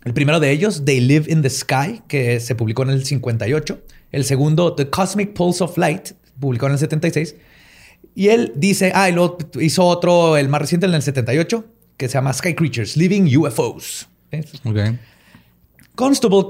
El 0.04 0.14
primero 0.14 0.40
de 0.40 0.52
ellos, 0.52 0.84
They 0.86 1.00
Live 1.00 1.26
in 1.28 1.42
the 1.42 1.50
Sky, 1.50 2.02
que 2.08 2.40
se 2.40 2.54
publicó 2.54 2.84
en 2.84 2.90
el 2.92 3.06
58. 3.06 3.82
El 4.12 4.26
segundo, 4.26 4.76
The 4.76 4.90
Cosmic 4.90 5.34
Pulse 5.34 5.64
of 5.64 5.78
Light, 5.78 6.12
publicó 6.40 6.68
en 6.68 6.74
el 6.74 6.78
76. 6.78 7.36
Y 8.16 8.28
él 8.28 8.52
dice, 8.56 8.92
ah, 8.94 9.10
y 9.10 9.14
luego 9.14 9.38
hizo 9.60 9.86
otro, 9.86 10.36
el 10.38 10.50
más 10.50 10.62
reciente, 10.62 10.86
en 10.86 10.94
el 10.94 11.02
78, 11.02 11.66
que 11.96 12.08
se 12.08 12.14
llama 12.16 12.34
Sky 12.34 12.54
Creatures, 12.54 12.98
Living 12.98 13.34
UFOs. 13.36 14.09
Constable 15.96 16.46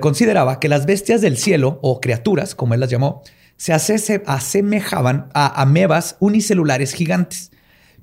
consideraba 0.00 0.60
que 0.60 0.68
las 0.68 0.84
bestias 0.84 1.20
del 1.20 1.38
cielo, 1.38 1.78
o 1.82 2.00
criaturas, 2.00 2.54
como 2.54 2.74
él 2.74 2.80
las 2.80 2.90
llamó, 2.90 3.22
se 3.56 3.72
asemejaban 3.72 5.30
a 5.32 5.62
amebas 5.62 6.16
unicelulares 6.20 6.92
gigantes, 6.92 7.50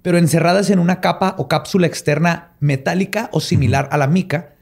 pero 0.02 0.18
encerradas 0.18 0.70
en 0.70 0.80
una 0.80 1.02
capa 1.02 1.36
o 1.38 1.48
cápsula 1.48 1.86
externa 1.88 2.54
metálica 2.60 3.30
o 3.32 3.42
similar 3.42 3.90
a 3.92 3.98
la 3.98 4.08
mica, 4.08 4.56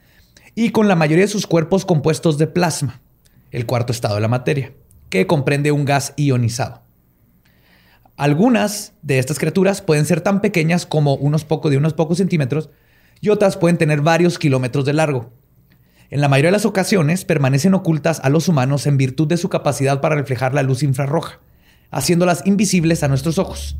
y 0.55 0.71
con 0.71 0.89
la 0.89 0.95
mayoría 0.95 1.23
de 1.23 1.31
sus 1.31 1.47
cuerpos 1.47 1.85
compuestos 1.85 2.37
de 2.37 2.47
plasma, 2.47 3.01
el 3.51 3.65
cuarto 3.65 3.93
estado 3.93 4.15
de 4.15 4.21
la 4.21 4.27
materia, 4.27 4.73
que 5.09 5.25
comprende 5.25 5.71
un 5.71 5.85
gas 5.85 6.13
ionizado. 6.17 6.81
Algunas 8.17 8.91
de 9.01 9.19
estas 9.19 9.39
criaturas 9.39 9.81
pueden 9.81 10.05
ser 10.05 10.19
tan 10.19 10.41
pequeñas 10.41 10.85
como 10.85 11.15
unos 11.15 11.45
pocos 11.45 11.71
de 11.71 11.77
unos 11.77 11.93
pocos 11.93 12.17
centímetros 12.17 12.69
y 13.21 13.29
otras 13.29 13.57
pueden 13.57 13.77
tener 13.77 14.01
varios 14.01 14.39
kilómetros 14.39 14.85
de 14.85 14.93
largo. 14.93 15.31
En 16.09 16.21
la 16.21 16.27
mayoría 16.27 16.49
de 16.49 16.53
las 16.57 16.65
ocasiones 16.65 17.25
permanecen 17.25 17.73
ocultas 17.75 18.19
a 18.23 18.29
los 18.29 18.47
humanos 18.47 18.87
en 18.87 18.97
virtud 18.97 19.27
de 19.27 19.37
su 19.37 19.49
capacidad 19.49 20.01
para 20.01 20.15
reflejar 20.15 20.53
la 20.53 20.63
luz 20.63 20.81
infrarroja, 20.81 21.39
haciéndolas 21.91 22.45
invisibles 22.45 23.03
a 23.03 23.07
nuestros 23.07 23.37
ojos, 23.37 23.77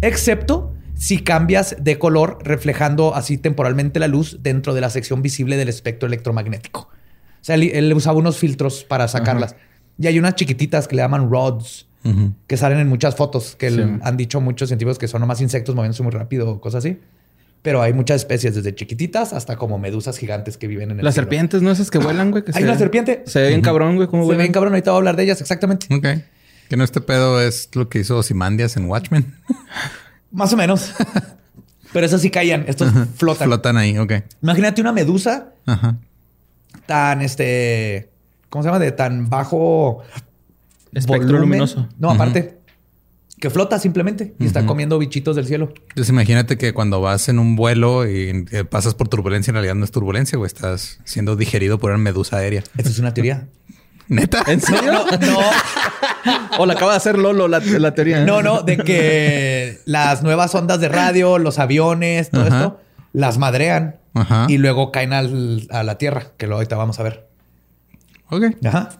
excepto 0.00 0.74
si 0.94 1.20
cambias 1.20 1.76
de 1.78 1.98
color 1.98 2.38
reflejando 2.42 3.14
así 3.14 3.38
temporalmente 3.38 4.00
la 4.00 4.08
luz 4.08 4.38
dentro 4.42 4.74
de 4.74 4.80
la 4.80 4.90
sección 4.90 5.22
visible 5.22 5.56
del 5.56 5.68
espectro 5.68 6.08
electromagnético. 6.08 6.88
O 7.40 7.44
sea, 7.44 7.54
él, 7.54 7.92
usaba 7.94 8.18
unos 8.18 8.36
filtros 8.36 8.82
para 8.82 9.06
sacarlas. 9.06 9.54
Y 9.96 10.08
hay 10.08 10.18
unas 10.18 10.34
chiquititas 10.34 10.88
que 10.88 10.96
le 10.96 11.02
llaman 11.02 11.30
rods, 11.30 11.86
que 12.48 12.56
salen 12.56 12.78
en 12.78 12.88
muchas 12.88 13.14
fotos, 13.14 13.54
que 13.54 13.68
han 14.02 14.16
dicho 14.16 14.40
muchos 14.40 14.68
científicos 14.68 14.98
que 14.98 15.06
son 15.06 15.20
nomás 15.20 15.40
insectos 15.40 15.74
moviéndose 15.76 16.02
muy 16.02 16.12
rápido 16.12 16.50
o 16.50 16.60
cosas 16.60 16.84
así. 16.84 16.98
Pero 17.62 17.82
hay 17.82 17.92
muchas 17.92 18.16
especies, 18.18 18.54
desde 18.54 18.74
chiquititas 18.74 19.32
hasta 19.32 19.56
como 19.56 19.78
medusas 19.78 20.16
gigantes 20.18 20.56
que 20.56 20.66
viven 20.68 20.92
en 20.92 20.98
el 21.00 21.04
Las 21.04 21.14
serpientes, 21.14 21.60
¿no? 21.60 21.70
Esas 21.70 21.90
que 21.90 21.98
vuelan, 21.98 22.30
güey. 22.30 22.44
hay 22.54 22.62
una 22.62 22.78
serpiente. 22.78 23.24
Se 23.26 23.40
ve 23.40 23.48
bien 23.48 23.62
cabrón, 23.62 23.96
güey. 23.96 24.08
¿Cómo 24.08 24.24
se 24.24 24.32
ve 24.32 24.38
bien 24.38 24.52
cabrón. 24.52 24.72
Ahorita 24.74 24.92
voy 24.92 24.96
a 24.96 24.98
hablar 24.98 25.16
de 25.16 25.24
ellas, 25.24 25.40
exactamente. 25.40 25.92
Ok. 25.94 26.06
Que 26.68 26.76
no 26.76 26.84
este 26.84 27.00
pedo 27.00 27.40
es 27.40 27.70
lo 27.74 27.88
que 27.88 28.00
hizo 28.00 28.22
Simandias 28.22 28.76
en 28.76 28.86
Watchmen. 28.86 29.34
Más 30.30 30.52
o 30.52 30.56
menos. 30.56 30.92
Pero 31.92 32.06
esas 32.06 32.20
sí 32.20 32.30
caían. 32.30 32.64
Estos 32.68 32.92
flotan. 33.16 33.48
Flotan 33.48 33.76
ahí, 33.76 33.98
ok. 33.98 34.12
Imagínate 34.42 34.80
una 34.80 34.92
medusa 34.92 35.54
tan, 36.86 37.22
este... 37.22 38.10
¿Cómo 38.50 38.62
se 38.62 38.68
llama? 38.68 38.78
De 38.78 38.92
tan 38.92 39.28
bajo... 39.28 40.02
Espectro 40.92 41.38
luminoso. 41.38 41.88
No, 41.98 42.10
aparte 42.10 42.57
que 43.40 43.50
flota 43.50 43.78
simplemente 43.78 44.34
y 44.38 44.46
está 44.46 44.66
comiendo 44.66 44.98
bichitos 44.98 45.36
del 45.36 45.46
cielo. 45.46 45.72
Entonces 45.88 46.10
imagínate 46.10 46.58
que 46.58 46.72
cuando 46.72 47.00
vas 47.00 47.28
en 47.28 47.38
un 47.38 47.56
vuelo 47.56 48.08
y 48.08 48.46
eh, 48.50 48.64
pasas 48.64 48.94
por 48.94 49.08
turbulencia, 49.08 49.50
en 49.50 49.54
realidad 49.54 49.74
no 49.74 49.84
es 49.84 49.90
turbulencia, 49.90 50.38
o 50.38 50.46
estás 50.46 51.00
siendo 51.04 51.36
digerido 51.36 51.78
por 51.78 51.90
una 51.90 51.98
medusa 51.98 52.38
aérea. 52.38 52.64
Esa 52.76 52.88
es 52.88 52.98
una 52.98 53.14
teoría. 53.14 53.48
¿Neta? 54.08 54.42
¿En 54.46 54.60
serio? 54.60 54.92
No. 54.92 55.38
o 56.58 56.66
la 56.66 56.72
acaba 56.72 56.92
de 56.92 56.96
hacer 56.96 57.18
Lolo 57.18 57.46
la, 57.46 57.60
teoría. 57.94 58.24
No, 58.24 58.42
no, 58.42 58.62
de 58.62 58.78
que 58.78 59.80
las 59.84 60.22
nuevas 60.22 60.54
ondas 60.54 60.80
de 60.80 60.88
radio, 60.88 61.38
los 61.38 61.58
aviones, 61.58 62.30
todo 62.30 62.44
esto, 62.44 62.80
las 63.12 63.38
madrean 63.38 63.96
y 64.48 64.58
luego 64.58 64.90
caen 64.90 65.12
a 65.12 65.82
la 65.82 65.98
Tierra, 65.98 66.32
que 66.36 66.46
luego 66.46 66.58
ahorita 66.58 66.76
vamos 66.76 66.98
a 66.98 67.02
ver. 67.02 67.28
Ok. 68.30 68.44
Ajá. 68.64 68.90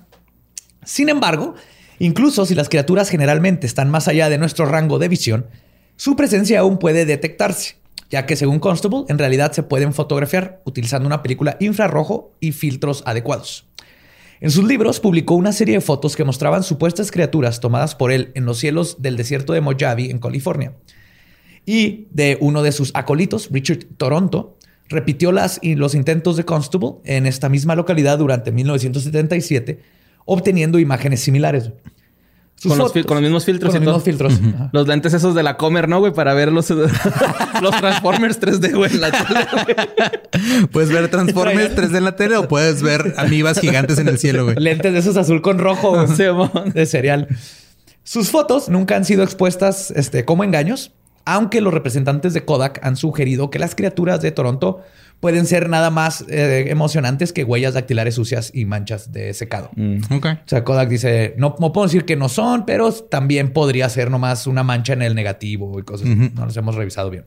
Sin 0.85 1.09
embargo, 1.09 1.54
Incluso 1.99 2.47
si 2.47 2.55
las 2.55 2.69
criaturas 2.69 3.09
generalmente 3.09 3.67
están 3.67 3.90
más 3.90 4.09
allá 4.09 4.28
de 4.28 4.38
nuestro 4.38 4.67
rango 4.67 4.99
de 4.99 5.09
visión, 5.09 5.47
su 5.97 6.14
presencia 6.14 6.61
aún 6.61 6.78
puede 6.78 7.05
detectarse, 7.05 7.76
ya 8.09 8.25
que 8.25 8.37
según 8.37 8.61
Constable, 8.61 9.05
en 9.09 9.19
realidad 9.19 9.52
se 9.52 9.64
pueden 9.64 9.93
fotografiar 9.93 10.62
utilizando 10.64 11.07
una 11.07 11.23
película 11.23 11.57
infrarrojo 11.61 12.33
y 12.40 12.52
filtros 12.52 13.02
adecuados. 13.05 13.67
En 14.40 14.52
sus 14.52 14.64
libros 14.64 15.00
publicó 15.00 15.35
una 15.35 15.52
serie 15.52 15.75
de 15.75 15.81
fotos 15.81 16.14
que 16.14 16.23
mostraban 16.23 16.62
supuestas 16.62 17.11
criaturas 17.11 17.59
tomadas 17.59 17.97
por 17.97 18.12
él 18.12 18.31
en 18.37 18.45
los 18.45 18.59
cielos 18.59 19.02
del 19.02 19.17
desierto 19.17 19.52
de 19.52 19.61
Mojave, 19.61 20.12
en 20.12 20.21
California. 20.21 20.75
Y 21.67 22.07
de 22.12 22.38
uno 22.40 22.62
de 22.62 22.71
sus 22.71 22.93
acolitos, 22.95 23.49
Richard 23.50 23.85
Toronto, 23.97 24.57
repitió 24.88 25.33
las, 25.33 25.59
los 25.62 25.97
intentos 25.97 26.37
de 26.37 26.45
Constable 26.45 26.93
en 27.05 27.26
esta 27.26 27.49
misma 27.49 27.75
localidad 27.75 28.19
durante 28.19 28.52
1977 28.52 29.98
obteniendo 30.28 30.78
imágenes 30.78 31.20
similares. 31.20 31.73
Con 32.62 32.76
los, 32.76 32.92
mismos 32.92 32.92
filtros. 32.92 33.06
Con 33.06 33.16
los 33.16 33.80
mismos 33.80 34.02
filtros. 34.02 34.32
Los 34.73 34.88
lentes 34.88 35.14
esos 35.14 35.35
de 35.35 35.44
la 35.44 35.56
Comer, 35.56 35.88
¿no, 35.88 36.00
güey? 36.00 36.12
Para 36.12 36.35
ver 36.35 36.52
los, 36.52 36.68
los 37.62 37.76
Transformers 37.78 38.40
3D, 38.40 38.75
güey, 38.75 38.92
en 38.92 39.00
la 39.00 39.11
tele. 39.12 40.66
Puedes 40.73 40.90
ver 40.90 41.08
Transformers 41.08 41.76
3D 41.76 41.97
en 41.97 42.04
la 42.04 42.16
tele 42.16 42.37
o 42.37 42.49
puedes 42.49 42.82
ver 42.82 43.14
amibas 43.16 43.61
gigantes 43.61 43.99
en 43.99 44.08
el 44.08 44.18
cielo, 44.18 44.44
güey. 44.44 44.56
Lentes 44.56 44.92
de 44.92 44.99
esos 44.99 45.16
azul 45.16 45.40
con 45.40 45.58
rojo 45.58 46.04
de 46.06 46.87
cereal. 46.87 47.28
Sus 48.02 48.30
fotos 48.30 48.68
nunca 48.68 48.97
han 48.97 49.04
sido 49.04 49.23
expuestas 49.23 49.92
este, 49.92 50.25
como 50.25 50.42
engaños, 50.42 50.92
aunque 51.28 51.61
los 51.61 51.75
representantes 51.75 52.32
de 52.32 52.47
Kodak 52.47 52.80
han 52.82 52.97
sugerido 52.97 53.50
que 53.50 53.58
las 53.58 53.75
criaturas 53.75 54.23
de 54.23 54.30
Toronto 54.32 54.80
pueden 55.20 55.44
ser 55.44 55.68
nada 55.68 55.90
más 55.90 56.25
eh, 56.30 56.66
emocionantes 56.68 57.35
que 57.35 57.44
huellas 57.44 57.75
dactilares 57.75 58.14
sucias 58.14 58.50
y 58.54 58.64
manchas 58.64 59.12
de 59.12 59.35
secado. 59.35 59.70
Mm. 59.76 59.99
O 60.11 60.20
sea, 60.47 60.64
Kodak 60.64 60.88
dice, 60.88 61.35
no, 61.37 61.54
puedo 61.54 61.87
decir 61.87 62.06
que 62.06 62.16
no 62.16 62.30
son, 62.30 62.64
pero 62.64 62.90
también 62.92 63.52
podría 63.52 63.90
ser 63.90 64.11
nomás 64.11 64.47
una 64.47 64.62
mancha 64.62 64.94
en 64.94 65.02
el 65.02 65.14
negativo 65.14 65.78
y 65.78 65.82
cosas. 65.82 66.08
No 66.08 66.47
los 66.47 66.56
hemos 66.56 66.76
revisado 66.76 67.11
bien. 67.11 67.26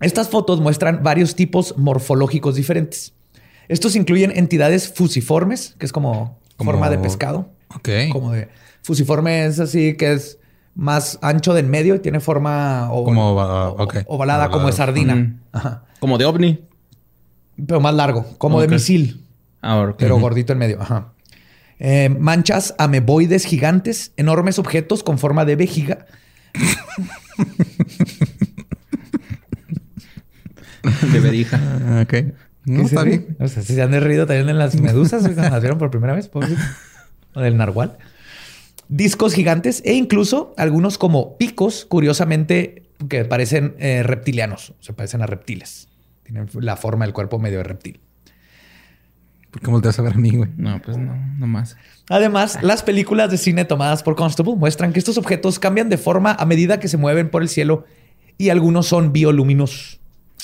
Estas 0.00 0.28
fotos 0.28 0.60
muestran 0.60 1.02
varios 1.02 1.34
tipos 1.34 1.76
morfológicos 1.76 2.54
diferentes. 2.54 3.12
Estos 3.66 3.96
incluyen 3.96 4.30
entidades 4.36 4.92
fusiformes, 4.92 5.74
que 5.78 5.86
es 5.86 5.92
como, 5.92 6.38
forma 6.58 6.90
de 6.90 6.98
pescado. 6.98 7.50
Ok. 7.74 7.88
Como 8.12 8.30
de 8.30 8.48
fusiforme 8.82 9.46
es 9.46 9.58
así 9.58 9.96
que 9.96 10.12
es 10.12 10.38
más 10.74 11.18
ancho 11.22 11.54
de 11.54 11.60
en 11.60 11.70
medio 11.70 11.94
y 11.94 11.98
tiene 11.98 12.20
forma 12.20 12.88
como, 12.88 13.30
ovalada, 14.06 14.50
como 14.50 14.66
de 14.66 14.72
sardina. 14.72 15.36
Como 16.00 16.18
de 16.18 16.24
ovni. 16.24 16.64
Pero 17.66 17.80
más 17.80 17.94
largo, 17.94 18.26
como 18.38 18.60
de 18.60 18.68
misil. 18.68 19.24
Ah, 19.60 19.92
pero 19.98 20.18
gordito 20.18 20.52
en 20.52 20.58
medio. 20.58 20.80
Ajá. 20.80 21.12
Eh, 21.78 22.08
manchas 22.08 22.74
ameboides 22.78 23.44
gigantes, 23.44 24.12
enormes 24.16 24.58
objetos 24.58 25.02
con 25.02 25.18
forma 25.18 25.44
de 25.44 25.56
vejiga. 25.56 26.06
de 31.12 31.20
verija. 31.20 31.60
Ah, 31.86 32.02
ok. 32.02 32.14
No, 32.64 32.82
está 32.82 33.02
bien. 33.02 33.36
O 33.40 33.48
sea, 33.48 33.62
si 33.62 33.74
se 33.74 33.82
han 33.82 33.90
derrido 33.90 34.26
también 34.26 34.48
en 34.48 34.58
las 34.58 34.80
medusas 34.80 35.22
cuando 35.34 35.42
las 35.42 35.60
vieron 35.60 35.78
por 35.78 35.90
primera 35.90 36.14
vez, 36.14 36.30
O 37.34 37.40
del 37.40 37.56
narwhal 37.56 37.98
discos 38.92 39.32
gigantes 39.32 39.82
e 39.86 39.94
incluso 39.94 40.52
algunos 40.58 40.98
como 40.98 41.38
picos, 41.38 41.86
curiosamente 41.86 42.90
que 43.08 43.24
parecen 43.24 43.74
eh, 43.78 44.02
reptilianos, 44.02 44.74
se 44.80 44.92
parecen 44.92 45.22
a 45.22 45.26
reptiles. 45.26 45.88
Tienen 46.24 46.48
la 46.60 46.76
forma 46.76 47.06
del 47.06 47.14
cuerpo 47.14 47.38
medio 47.38 47.58
de 47.58 47.64
reptil. 47.64 48.00
¿Por 49.50 49.62
qué 49.62 49.70
volteas 49.70 49.98
a 49.98 50.02
ver 50.02 50.12
a 50.12 50.16
mí, 50.16 50.30
güey? 50.30 50.50
No, 50.56 50.80
pues 50.82 50.98
no, 50.98 51.14
no 51.38 51.46
más. 51.46 51.76
Además, 52.10 52.58
las 52.62 52.82
películas 52.82 53.30
de 53.30 53.38
cine 53.38 53.64
tomadas 53.64 54.02
por 54.02 54.14
Constable 54.14 54.56
muestran 54.56 54.92
que 54.92 54.98
estos 54.98 55.18
objetos 55.18 55.58
cambian 55.58 55.88
de 55.88 55.98
forma 55.98 56.32
a 56.32 56.44
medida 56.44 56.78
que 56.78 56.88
se 56.88 56.96
mueven 56.96 57.30
por 57.30 57.42
el 57.42 57.48
cielo 57.48 57.84
y 58.36 58.50
algunos 58.50 58.86
son 58.86 59.12
bioluminosos. 59.12 60.00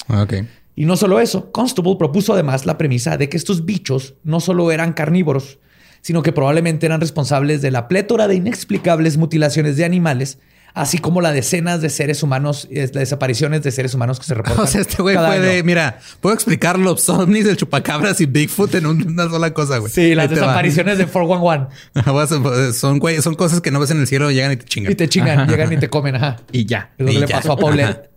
Ah, 0.08 0.22
ok. 0.22 0.34
Y 0.74 0.86
no 0.86 0.96
solo 0.96 1.20
eso, 1.20 1.52
Constable 1.52 1.96
propuso 1.98 2.32
además 2.32 2.64
la 2.64 2.78
premisa 2.78 3.18
de 3.18 3.28
que 3.28 3.36
estos 3.36 3.66
bichos 3.66 4.14
no 4.24 4.40
solo 4.40 4.70
eran 4.72 4.94
carnívoros, 4.94 5.58
sino 6.00 6.22
que 6.22 6.32
probablemente 6.32 6.86
eran 6.86 7.00
responsables 7.00 7.62
de 7.62 7.70
la 7.70 7.88
plétora 7.88 8.28
de 8.28 8.36
inexplicables 8.36 9.16
mutilaciones 9.16 9.76
de 9.76 9.84
animales 9.84 10.38
así 10.78 10.98
como 10.98 11.20
la 11.20 11.32
decenas 11.32 11.82
de 11.82 11.90
seres 11.90 12.22
humanos, 12.22 12.68
las 12.70 12.92
desapariciones 12.92 13.62
de 13.62 13.70
seres 13.70 13.94
humanos 13.94 14.18
que 14.18 14.26
se 14.26 14.34
reportan. 14.36 14.64
O 14.64 14.66
sea, 14.66 14.80
este 14.80 15.02
güey 15.02 15.16
puede, 15.16 15.62
mira, 15.62 15.98
puedo 16.20 16.34
explicar 16.34 16.78
los 16.78 17.08
ovnis, 17.08 17.46
el 17.46 17.56
chupacabras 17.56 18.20
y 18.20 18.26
Bigfoot 18.26 18.74
en 18.76 18.86
una 18.86 19.28
sola 19.28 19.52
cosa, 19.52 19.78
güey. 19.78 19.92
Sí, 19.92 20.14
las 20.14 20.30
desapariciones 20.30 20.98
de 20.98 21.06
411. 21.06 22.72
son, 22.78 22.98
güey, 22.98 23.20
son 23.20 23.34
cosas 23.34 23.60
que 23.60 23.70
no 23.70 23.80
ves 23.80 23.90
en 23.90 24.00
el 24.00 24.06
cielo, 24.06 24.30
llegan 24.30 24.52
y 24.52 24.56
te 24.56 24.64
chingan. 24.64 24.92
Y 24.92 24.94
te 24.94 25.08
chingan, 25.08 25.48
llegan 25.48 25.72
y 25.72 25.76
te 25.78 25.88
comen, 25.88 26.16
ajá. 26.16 26.36
Y 26.52 26.64
ya. 26.64 26.90
Es 26.98 27.06
lo 27.06 27.12
que 27.12 27.18
le 27.20 27.28
pasó 27.28 27.52
a 27.52 27.56
Paulette. 27.56 28.10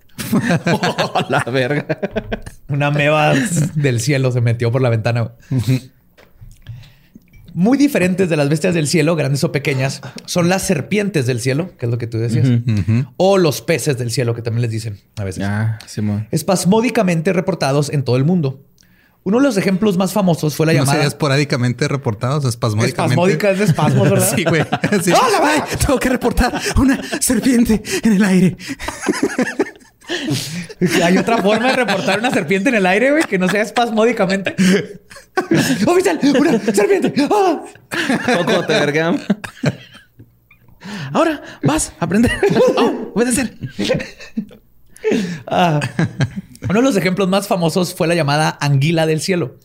oh, 0.72 1.26
la 1.30 1.44
verga. 1.46 2.00
Una 2.70 2.92
meba 2.92 3.34
del 3.76 4.00
cielo 4.00 4.32
se 4.32 4.42
metió 4.42 4.72
por 4.72 4.82
la 4.82 4.90
ventana 4.90 5.32
muy 7.54 7.78
diferentes 7.78 8.30
de 8.30 8.38
las 8.38 8.50
bestias 8.50 8.74
del 8.74 8.88
cielo, 8.88 9.16
grandes 9.16 9.44
o 9.44 9.52
pequeñas, 9.52 10.02
son 10.26 10.50
las 10.50 10.64
serpientes 10.64 11.26
del 11.26 11.40
cielo, 11.40 11.72
que 11.78 11.86
es 11.86 11.92
lo 11.92 11.98
que 11.98 12.08
tú 12.08 12.18
decías, 12.18 12.48
o 13.18 13.38
los 13.38 13.62
peces 13.62 13.98
del 13.98 14.12
cielo, 14.12 14.36
que 14.36 14.42
también 14.42 14.62
les 14.62 14.72
dicen 14.72 15.00
a 15.18 15.24
veces. 15.24 15.44
Ah, 15.46 15.80
Espasmódicamente 16.32 17.34
reportados 17.34 17.90
en 17.90 18.04
todo 18.04 18.18
el 18.18 18.26
mundo. 18.26 18.62
Uno 19.24 19.38
de 19.38 19.44
los 19.44 19.58
ejemplos 19.58 19.98
más 19.98 20.14
famosos 20.14 20.56
fue 20.56 20.66
la 20.66 20.74
llamada. 20.74 20.98
¿No 20.98 21.08
esporádicamente 21.08 21.88
reportados? 21.88 22.44
Espasmódicamente. 22.46 23.14
Espasmódica 23.14 23.52
es 23.52 23.60
de 23.60 23.66
espasmos, 23.66 24.10
¿verdad? 24.10 24.34
sí, 24.36 24.44
güey. 24.44 24.64
tengo 25.86 26.00
que 26.00 26.10
reportar 26.10 26.60
una 26.78 27.00
serpiente 27.20 27.84
en 28.04 28.14
el 28.14 28.24
aire. 28.24 28.58
Hay 31.04 31.18
otra 31.18 31.38
forma 31.38 31.70
de 31.70 31.76
reportar 31.76 32.20
una 32.20 32.32
serpiente 32.32 32.70
en 32.70 32.76
el 32.76 32.86
aire, 32.86 33.12
güey, 33.12 33.24
que 33.24 33.38
no 33.38 33.48
sea 33.48 33.62
espasmódicamente. 33.62 34.56
¡Oficial! 35.88 36.20
¡Una 36.40 36.60
serpiente! 36.60 37.14
¡Ah! 37.30 37.64
Te 38.68 38.74
vergam. 38.74 39.20
Ahora 41.14 41.42
vas 41.64 41.94
a 42.00 42.06
aprender. 42.06 42.32
Oh, 42.78 43.12
obedecer. 43.16 43.56
Ah. 45.48 45.80
Uno 46.70 46.80
de 46.80 46.86
los 46.86 46.98
ejemplos 46.98 47.28
más 47.28 47.48
famosos 47.48 47.94
fue 47.94 48.08
la 48.08 48.16
llamada 48.16 48.58
anguila 48.62 49.06
del 49.06 49.20
cielo, 49.20 49.58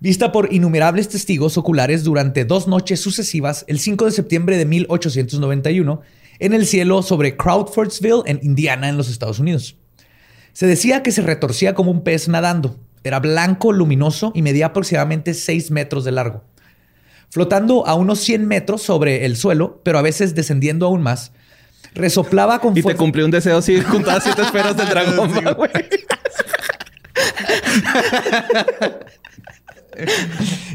vista 0.00 0.30
por 0.30 0.52
innumerables 0.52 1.08
testigos 1.08 1.56
oculares 1.56 2.04
durante 2.04 2.44
dos 2.44 2.68
noches 2.68 3.00
sucesivas 3.00 3.64
el 3.66 3.78
5 3.78 4.04
de 4.04 4.10
septiembre 4.12 4.56
de 4.58 4.66
1891 4.66 6.02
en 6.38 6.52
el 6.52 6.66
cielo 6.66 7.02
sobre 7.02 7.36
Crawfordsville, 7.36 8.22
en 8.26 8.40
Indiana, 8.42 8.88
en 8.88 8.96
los 8.96 9.08
Estados 9.08 9.38
Unidos. 9.38 9.76
Se 10.54 10.66
decía 10.66 11.02
que 11.02 11.12
se 11.12 11.20
retorcía 11.20 11.74
como 11.74 11.90
un 11.90 12.04
pez 12.04 12.28
nadando. 12.28 12.78
Era 13.02 13.20
blanco, 13.20 13.72
luminoso 13.72 14.30
y 14.34 14.42
medía 14.42 14.66
aproximadamente 14.66 15.34
6 15.34 15.72
metros 15.72 16.04
de 16.04 16.12
largo. 16.12 16.44
Flotando 17.28 17.84
a 17.86 17.94
unos 17.94 18.20
100 18.20 18.46
metros 18.46 18.80
sobre 18.80 19.26
el 19.26 19.36
suelo, 19.36 19.82
pero 19.84 19.98
a 19.98 20.02
veces 20.02 20.36
descendiendo 20.36 20.86
aún 20.86 21.02
más, 21.02 21.32
resoplaba 21.94 22.60
con 22.60 22.78
Y 22.78 22.82
te 22.82 22.94
cumplió 22.94 23.24
un 23.24 23.32
deseo 23.32 23.58
así 23.58 23.80
con 23.82 24.04
todas 24.04 24.22
siete 24.22 24.42
esferas 24.42 24.76
del 24.76 24.88
dragón, 24.88 25.32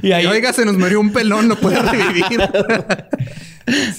y 0.01 0.12
ahí, 0.12 0.25
oiga, 0.25 0.53
se 0.53 0.65
nos 0.65 0.77
murió 0.77 1.00
un 1.00 1.12
pelón, 1.12 1.48
no 1.48 1.55
puede 1.55 1.81
revivir. 1.81 2.41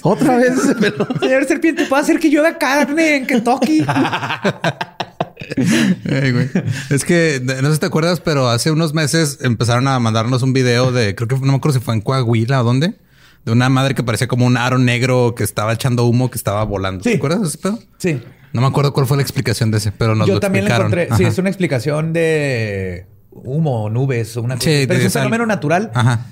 Otra 0.02 0.36
vez 0.36 0.52
ese 0.52 0.74
pelón. 0.74 1.08
Señor 1.20 1.44
serpiente, 1.46 1.86
¿puede 1.86 2.02
hacer 2.02 2.18
que 2.18 2.28
llueva 2.28 2.56
carne 2.56 3.16
en 3.16 3.26
Kentucky? 3.26 3.84
Es 6.90 7.04
que 7.04 7.40
no 7.44 7.68
sé 7.68 7.74
si 7.74 7.80
te 7.80 7.86
acuerdas, 7.86 8.20
pero 8.20 8.48
hace 8.48 8.70
unos 8.70 8.94
meses 8.94 9.38
empezaron 9.42 9.88
a 9.88 9.98
mandarnos 9.98 10.42
un 10.42 10.52
video 10.52 10.92
de, 10.92 11.14
creo 11.14 11.28
que 11.28 11.36
no 11.36 11.52
me 11.52 11.54
acuerdo 11.54 11.78
si 11.78 11.84
fue 11.84 11.94
en 11.94 12.00
Coahuila 12.00 12.60
o 12.60 12.64
dónde, 12.64 12.94
de 13.44 13.52
una 13.52 13.68
madre 13.68 13.94
que 13.94 14.02
parecía 14.02 14.28
como 14.28 14.46
un 14.46 14.56
aro 14.56 14.78
negro 14.78 15.34
que 15.34 15.44
estaba 15.44 15.72
echando 15.72 16.04
humo, 16.04 16.30
que 16.30 16.38
estaba 16.38 16.64
volando. 16.64 17.02
¿Te 17.02 17.14
acuerdas 17.14 17.42
de 17.42 17.48
ese 17.48 17.58
pedo? 17.58 17.78
Sí. 17.98 18.22
No 18.52 18.60
me 18.60 18.66
acuerdo 18.66 18.92
cuál 18.92 19.06
fue 19.06 19.16
la 19.16 19.22
explicación 19.22 19.70
de 19.70 19.78
ese, 19.78 19.92
pero 19.92 20.14
nos 20.14 20.26
Yo 20.26 20.34
lo 20.34 20.40
también 20.40 20.64
explicaron. 20.64 20.92
encontré. 20.92 21.16
Sí, 21.16 21.24
es 21.24 21.38
una 21.38 21.48
explicación 21.48 22.12
de 22.12 23.06
humo, 23.30 23.88
nubes 23.90 24.36
o 24.36 24.42
una 24.42 24.56
cosa. 24.56 24.68
pero 24.88 24.94
es 24.94 25.04
un 25.04 25.10
fenómeno 25.12 25.46
natural. 25.46 25.90
Ajá. 25.94 26.26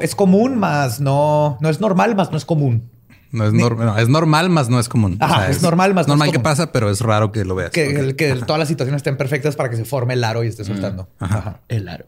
es 0.00 0.14
común, 0.14 0.58
más 0.58 1.00
no, 1.00 1.58
no 1.60 1.68
es 1.68 1.80
normal, 1.80 2.14
más 2.14 2.30
no 2.30 2.36
es 2.36 2.44
común. 2.44 2.91
No 3.32 3.46
es, 3.46 3.54
normal, 3.54 3.98
es 3.98 4.08
normal, 4.10 4.50
más 4.50 4.68
no 4.68 4.78
es 4.78 4.90
común. 4.90 5.16
Ajá, 5.18 5.48
es, 5.48 5.62
normal, 5.62 5.94
más 5.94 6.06
normal 6.06 6.28
no 6.28 6.32
es 6.32 6.38
que 6.38 6.42
pasa, 6.42 6.70
pero 6.70 6.90
es 6.90 7.00
raro 7.00 7.32
que 7.32 7.46
lo 7.46 7.54
veas. 7.54 7.70
Que, 7.70 8.14
que 8.14 8.34
todas 8.34 8.58
las 8.58 8.68
situaciones 8.68 8.98
estén 8.98 9.16
perfectas 9.16 9.56
para 9.56 9.70
que 9.70 9.76
se 9.76 9.86
forme 9.86 10.12
el 10.14 10.22
aro 10.22 10.44
y 10.44 10.48
esté 10.48 10.64
soltando. 10.64 11.08
Mm, 11.18 11.24
ajá. 11.24 11.60
El 11.68 11.88
aro. 11.88 12.04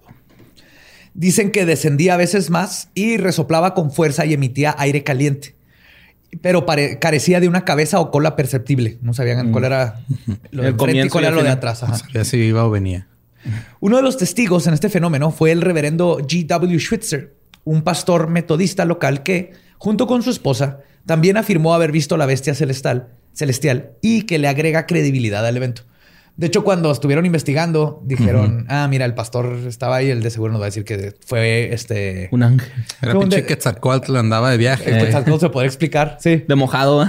Dicen 1.15 1.51
que 1.51 1.65
descendía 1.65 2.15
a 2.15 2.17
veces 2.19 2.51
más 2.51 2.91
y 2.95 3.17
resoplaba 3.17 3.73
con 3.73 3.91
fuerza 3.91 4.27
y 4.27 4.35
emitía 4.35 4.75
aire 4.79 5.03
caliente. 5.03 5.55
Pero 6.43 6.67
carecía 7.01 7.41
de 7.41 7.49
una 7.49 7.65
cabeza 7.65 8.01
o 8.01 8.11
cola 8.11 8.37
perceptible. 8.37 8.99
No 9.01 9.15
sabían 9.15 9.51
cuál 9.51 9.65
era 9.65 10.01
lo 10.51 10.63
de 10.63 10.75
frente 10.75 11.07
y 11.07 11.09
cuál 11.09 11.25
era 11.25 11.37
lo 11.37 11.43
de 11.43 11.51
atrás. 11.51 11.85
Ajá. 11.85 11.97
No 12.13 12.25
si 12.25 12.37
iba 12.37 12.65
o 12.65 12.71
venía. 12.71 13.07
Uno 13.81 13.97
de 13.97 14.03
los 14.03 14.19
testigos 14.19 14.67
en 14.67 14.75
este 14.75 14.91
fenómeno 14.91 15.31
fue 15.31 15.53
el 15.53 15.63
reverendo 15.63 16.19
G.W. 16.19 16.79
Schwitzer, 16.81 17.35
un 17.65 17.83
pastor 17.83 18.29
metodista 18.29 18.85
local 18.85 19.23
que, 19.23 19.53
junto 19.79 20.07
con 20.07 20.23
su 20.23 20.31
esposa, 20.31 20.81
también 21.07 21.37
afirmó 21.37 21.75
haber 21.75 21.93
visto 21.93 22.17
la 22.17 22.27
bestia 22.27 22.55
celestial, 22.55 23.09
celestial 23.33 23.93
y 24.01 24.23
que 24.23 24.39
le 24.39 24.49
agrega 24.49 24.87
credibilidad 24.87 25.47
al 25.47 25.57
evento. 25.57 25.83
De 26.37 26.49
hecho, 26.49 26.65
cuando 26.65 26.91
estuvieron 26.91 27.27
investigando, 27.27 28.03
dijeron, 28.05 28.67
ah, 28.69 28.89
mira, 28.91 29.05
el 29.05 29.15
pastor 29.15 29.57
estaba 29.69 29.95
ahí, 29.97 30.11
el 30.11 30.21
de 30.21 30.31
seguro 30.31 30.53
nos 30.53 30.61
va 30.61 30.65
a 30.65 30.69
decir 30.69 30.85
que 30.85 31.15
fue 31.25 31.73
este... 31.73 32.29
Un 32.33 32.43
ángel. 32.43 32.73
Era 33.01 33.17
pinche 33.17 33.47
Quetzalcoatl 33.47 34.17
andaba 34.17 34.51
de 34.51 34.57
viaje. 34.57 34.85
Quetzalcoatl 34.85 35.41
se 35.41 35.51
puede 35.51 35.69
explicar, 35.69 36.17
sí. 36.19 36.45
De 36.49 36.57
mojado. 36.57 37.09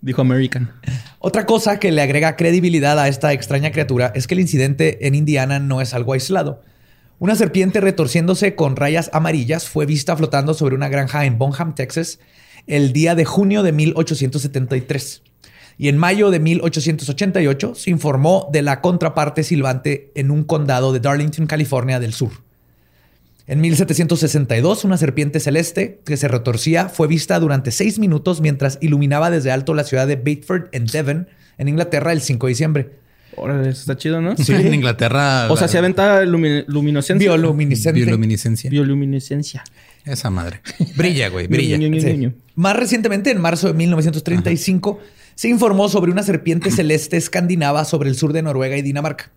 Dijo 0.00 0.20
American. 0.20 0.70
Otra 1.18 1.44
cosa 1.44 1.80
que 1.80 1.90
le 1.90 2.02
agrega 2.02 2.36
credibilidad 2.36 2.96
a 3.00 3.08
esta 3.08 3.32
extraña 3.32 3.72
criatura 3.72 4.12
es 4.14 4.28
que 4.28 4.34
el 4.34 4.40
incidente 4.40 5.08
en 5.08 5.16
Indiana 5.16 5.58
no 5.58 5.80
es 5.80 5.92
algo 5.92 6.12
aislado. 6.12 6.62
Una 7.22 7.36
serpiente 7.36 7.80
retorciéndose 7.80 8.56
con 8.56 8.74
rayas 8.74 9.08
amarillas 9.12 9.68
fue 9.68 9.86
vista 9.86 10.16
flotando 10.16 10.54
sobre 10.54 10.74
una 10.74 10.88
granja 10.88 11.24
en 11.24 11.38
Bonham, 11.38 11.72
Texas, 11.72 12.18
el 12.66 12.92
día 12.92 13.14
de 13.14 13.24
junio 13.24 13.62
de 13.62 13.70
1873. 13.70 15.22
Y 15.78 15.86
en 15.86 15.98
mayo 15.98 16.32
de 16.32 16.40
1888 16.40 17.76
se 17.76 17.90
informó 17.90 18.48
de 18.52 18.62
la 18.62 18.80
contraparte 18.80 19.44
silbante 19.44 20.10
en 20.16 20.32
un 20.32 20.42
condado 20.42 20.92
de 20.92 20.98
Darlington, 20.98 21.46
California 21.46 22.00
del 22.00 22.12
sur. 22.12 22.32
En 23.46 23.60
1762, 23.60 24.82
una 24.82 24.96
serpiente 24.96 25.38
celeste 25.38 26.00
que 26.04 26.16
se 26.16 26.26
retorcía 26.26 26.88
fue 26.88 27.06
vista 27.06 27.38
durante 27.38 27.70
seis 27.70 28.00
minutos 28.00 28.40
mientras 28.40 28.78
iluminaba 28.80 29.30
desde 29.30 29.52
alto 29.52 29.74
la 29.74 29.84
ciudad 29.84 30.08
de 30.08 30.16
Bedford 30.16 30.70
en 30.72 30.86
Devon, 30.86 31.28
en 31.56 31.68
Inglaterra, 31.68 32.10
el 32.10 32.20
5 32.20 32.48
de 32.48 32.50
diciembre. 32.50 33.01
Órale, 33.36 33.70
eso 33.70 33.80
está 33.80 33.96
chido, 33.96 34.20
¿no? 34.20 34.36
Sí, 34.36 34.52
en 34.52 34.74
Inglaterra. 34.74 35.50
O 35.50 35.56
sea, 35.56 35.68
se 35.68 35.78
aventa 35.78 36.24
luminiscencia. 36.24 37.16
Bioluminiscencia. 37.16 37.92
Bioluminiscencia. 37.92 38.70
Bioluminiscencia. 38.70 39.64
Esa 40.04 40.30
madre. 40.30 40.60
Brilla, 40.96 41.28
güey, 41.28 41.46
brilla. 41.48 41.78
Más 42.54 42.76
recientemente, 42.76 43.30
en 43.30 43.40
marzo 43.40 43.68
de 43.68 43.74
1935, 43.74 45.00
se 45.34 45.48
informó 45.48 45.88
sobre 45.88 46.12
una 46.12 46.22
serpiente 46.22 46.70
celeste 46.70 47.16
escandinava 47.16 47.84
sobre 47.84 48.10
el 48.10 48.16
sur 48.16 48.32
de 48.32 48.42
Noruega 48.42 48.76
y 48.76 48.82
Dinamarca. 48.82 49.32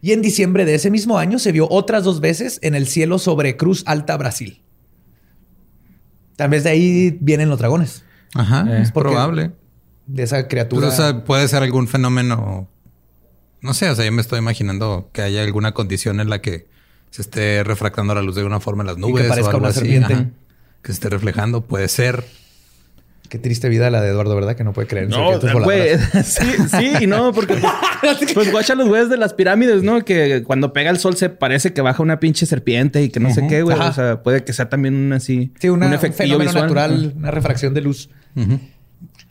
Y 0.00 0.12
en 0.12 0.22
diciembre 0.22 0.64
de 0.64 0.74
ese 0.74 0.90
mismo 0.90 1.18
año 1.18 1.38
se 1.38 1.52
vio 1.52 1.68
otras 1.70 2.04
dos 2.04 2.20
veces 2.20 2.58
en 2.62 2.74
el 2.74 2.86
cielo 2.86 3.18
sobre 3.18 3.56
Cruz 3.56 3.84
Alta, 3.86 4.16
Brasil. 4.16 4.62
Tal 6.36 6.50
vez 6.50 6.64
de 6.64 6.70
ahí 6.70 7.18
vienen 7.20 7.48
los 7.48 7.58
dragones. 7.58 8.04
Ajá, 8.34 8.66
es 8.80 8.90
probable. 8.90 9.52
De 10.06 10.24
esa 10.24 10.48
criatura. 10.48 10.88
Pues, 10.88 10.98
o 10.98 11.02
sea, 11.02 11.24
puede 11.24 11.46
ser 11.46 11.62
algún 11.62 11.86
fenómeno 11.86 12.68
no 13.62 13.74
sé, 13.74 13.88
o 13.88 13.94
sea, 13.94 14.04
yo 14.04 14.12
me 14.12 14.20
estoy 14.20 14.40
imaginando 14.40 15.08
que 15.12 15.22
haya 15.22 15.42
alguna 15.42 15.72
condición 15.72 16.20
en 16.20 16.28
la 16.28 16.40
que 16.40 16.66
se 17.10 17.22
esté 17.22 17.62
refractando 17.62 18.14
la 18.14 18.22
luz 18.22 18.34
de 18.34 18.44
una 18.44 18.58
forma 18.58 18.82
en 18.82 18.88
las 18.88 18.98
nubes. 18.98 19.22
que 19.22 19.28
parezca 19.28 19.56
una 19.56 19.72
serpiente. 19.72 20.14
que 20.82 20.88
se 20.88 20.92
esté 20.92 21.08
reflejando, 21.08 21.62
puede 21.62 21.88
ser. 21.88 22.24
Qué 23.28 23.38
triste 23.38 23.70
vida 23.70 23.88
la 23.88 24.02
de 24.02 24.10
Eduardo, 24.10 24.34
¿verdad? 24.34 24.56
Que 24.56 24.64
no 24.64 24.74
puede 24.74 24.88
creer 24.88 25.04
en 25.04 25.10
no, 25.10 25.40
güey. 25.62 25.96
Sí, 26.24 26.44
sí 26.68 26.92
y 27.00 27.06
no, 27.06 27.32
porque 27.32 27.54
pues, 27.54 28.32
pues 28.34 28.50
guacha 28.50 28.74
los 28.74 28.88
güeyes 28.88 29.08
de 29.08 29.16
las 29.16 29.32
pirámides, 29.32 29.82
¿no? 29.82 30.04
Que 30.04 30.42
cuando 30.42 30.74
pega 30.74 30.90
el 30.90 30.98
sol 30.98 31.16
se 31.16 31.30
parece 31.30 31.72
que 31.72 31.80
baja 31.80 32.02
una 32.02 32.20
pinche 32.20 32.44
serpiente 32.44 33.02
y 33.02 33.08
que 33.08 33.20
no 33.20 33.32
sé 33.32 33.46
qué, 33.46 33.62
güey. 33.62 33.78
O 33.78 33.92
sea, 33.92 34.22
puede 34.22 34.44
que 34.44 34.52
sea 34.52 34.68
también 34.68 34.94
un 34.96 35.12
así. 35.12 35.52
Sí, 35.60 35.70
una, 35.70 35.86
un 35.86 35.94
efecto 35.94 36.24
natural, 36.26 37.14
una 37.16 37.30
refracción 37.30 37.72
de 37.72 37.80
luz. 37.80 38.10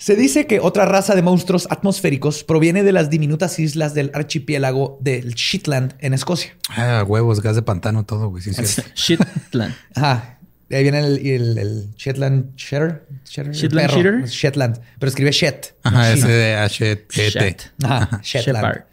Se 0.01 0.15
dice 0.15 0.47
que 0.47 0.59
otra 0.59 0.85
raza 0.85 1.13
de 1.13 1.21
monstruos 1.21 1.67
atmosféricos 1.69 2.43
proviene 2.43 2.81
de 2.81 2.91
las 2.91 3.11
diminutas 3.11 3.59
islas 3.59 3.93
del 3.93 4.09
archipiélago 4.15 4.97
del 4.99 5.35
Shetland 5.35 5.93
en 5.99 6.15
Escocia. 6.15 6.55
Ah, 6.69 7.05
huevos, 7.07 7.39
gas 7.43 7.55
de 7.55 7.61
pantano, 7.61 8.03
todo, 8.03 8.29
güey. 8.29 8.41
Sí, 8.41 8.51
sí. 8.51 8.81
Shetland. 8.95 9.75
Ajá. 9.95 10.39
De 10.69 10.77
ahí 10.77 10.81
viene 10.81 11.01
el, 11.01 11.19
el, 11.27 11.89
Shetland 11.97 12.55
Shetter. 12.55 13.05
Shetland 13.25 13.91
Shetter. 13.91 14.25
Shetland. 14.25 14.79
Pero 14.97 15.07
escribe 15.07 15.31
Shet. 15.31 15.75
Ajá, 15.83 16.11
S 16.13 16.27
de 16.27 16.55
H 16.55 16.91
E 16.91 16.95
T. 16.95 17.57
Ajá, 17.83 18.21
Shetland. 18.23 18.85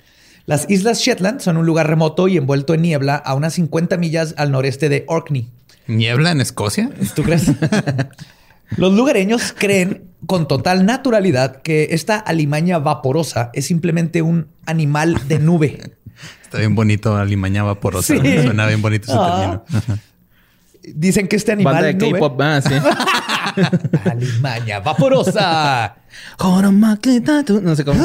Las 0.44 0.68
islas 0.68 1.01
Shetland 1.01 1.40
son 1.40 1.57
un 1.57 1.64
lugar 1.64 1.87
remoto 1.87 2.29
y 2.29 2.37
envuelto 2.37 2.75
en 2.75 2.83
niebla 2.83 3.16
a 3.16 3.35
unas 3.35 3.55
50 3.55 3.97
millas 3.97 4.35
al 4.37 4.51
noreste 4.51 4.90
de 4.90 5.05
Orkney. 5.09 5.49
¿Niebla 5.87 6.33
en 6.33 6.42
Escocia? 6.42 6.90
¿Tú 7.14 7.23
crees? 7.23 7.44
Los 8.76 8.92
lugareños 8.92 9.54
creen 9.57 10.09
con 10.26 10.48
total 10.48 10.85
naturalidad 10.85 11.62
que 11.62 11.88
esta 11.92 12.18
alimaña 12.18 12.78
vaporosa 12.78 13.50
es 13.52 13.66
simplemente 13.66 14.22
un 14.22 14.48
animal 14.66 15.16
de 15.28 15.38
nube. 15.38 15.92
Está 16.42 16.59
bien 16.59 16.74
bonito, 16.74 17.16
alimaña 17.16 17.62
vaporosa. 17.62 18.14
Suena 18.16 18.66
bien 18.66 18.83
bonito 18.83 19.04
ese 19.07 19.16
ah. 19.16 19.62
término. 19.66 20.02
Dicen 20.94 21.28
que 21.28 21.37
este 21.37 21.52
animal. 21.52 21.83
de 21.83 21.98
K-pop, 21.98 22.40
ah, 22.40 22.61
sí. 22.62 22.74
Alimaña 24.11 24.81
vaporosa. 24.81 25.96
no 27.61 27.76
sé 27.76 27.85
cómo. 27.85 27.98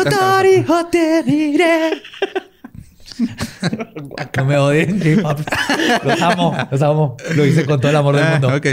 no 4.38 4.46
me 4.46 4.58
odien, 4.58 5.00
Los 6.04 6.22
amo, 6.22 6.58
los 6.72 6.82
amo. 6.82 7.18
Lo 7.36 7.46
hice 7.46 7.66
con 7.66 7.80
todo 7.80 7.92
el 7.92 7.98
amor 7.98 8.16
del 8.16 8.26
ah, 8.26 8.32
mundo. 8.32 8.56
ok. 8.56 8.68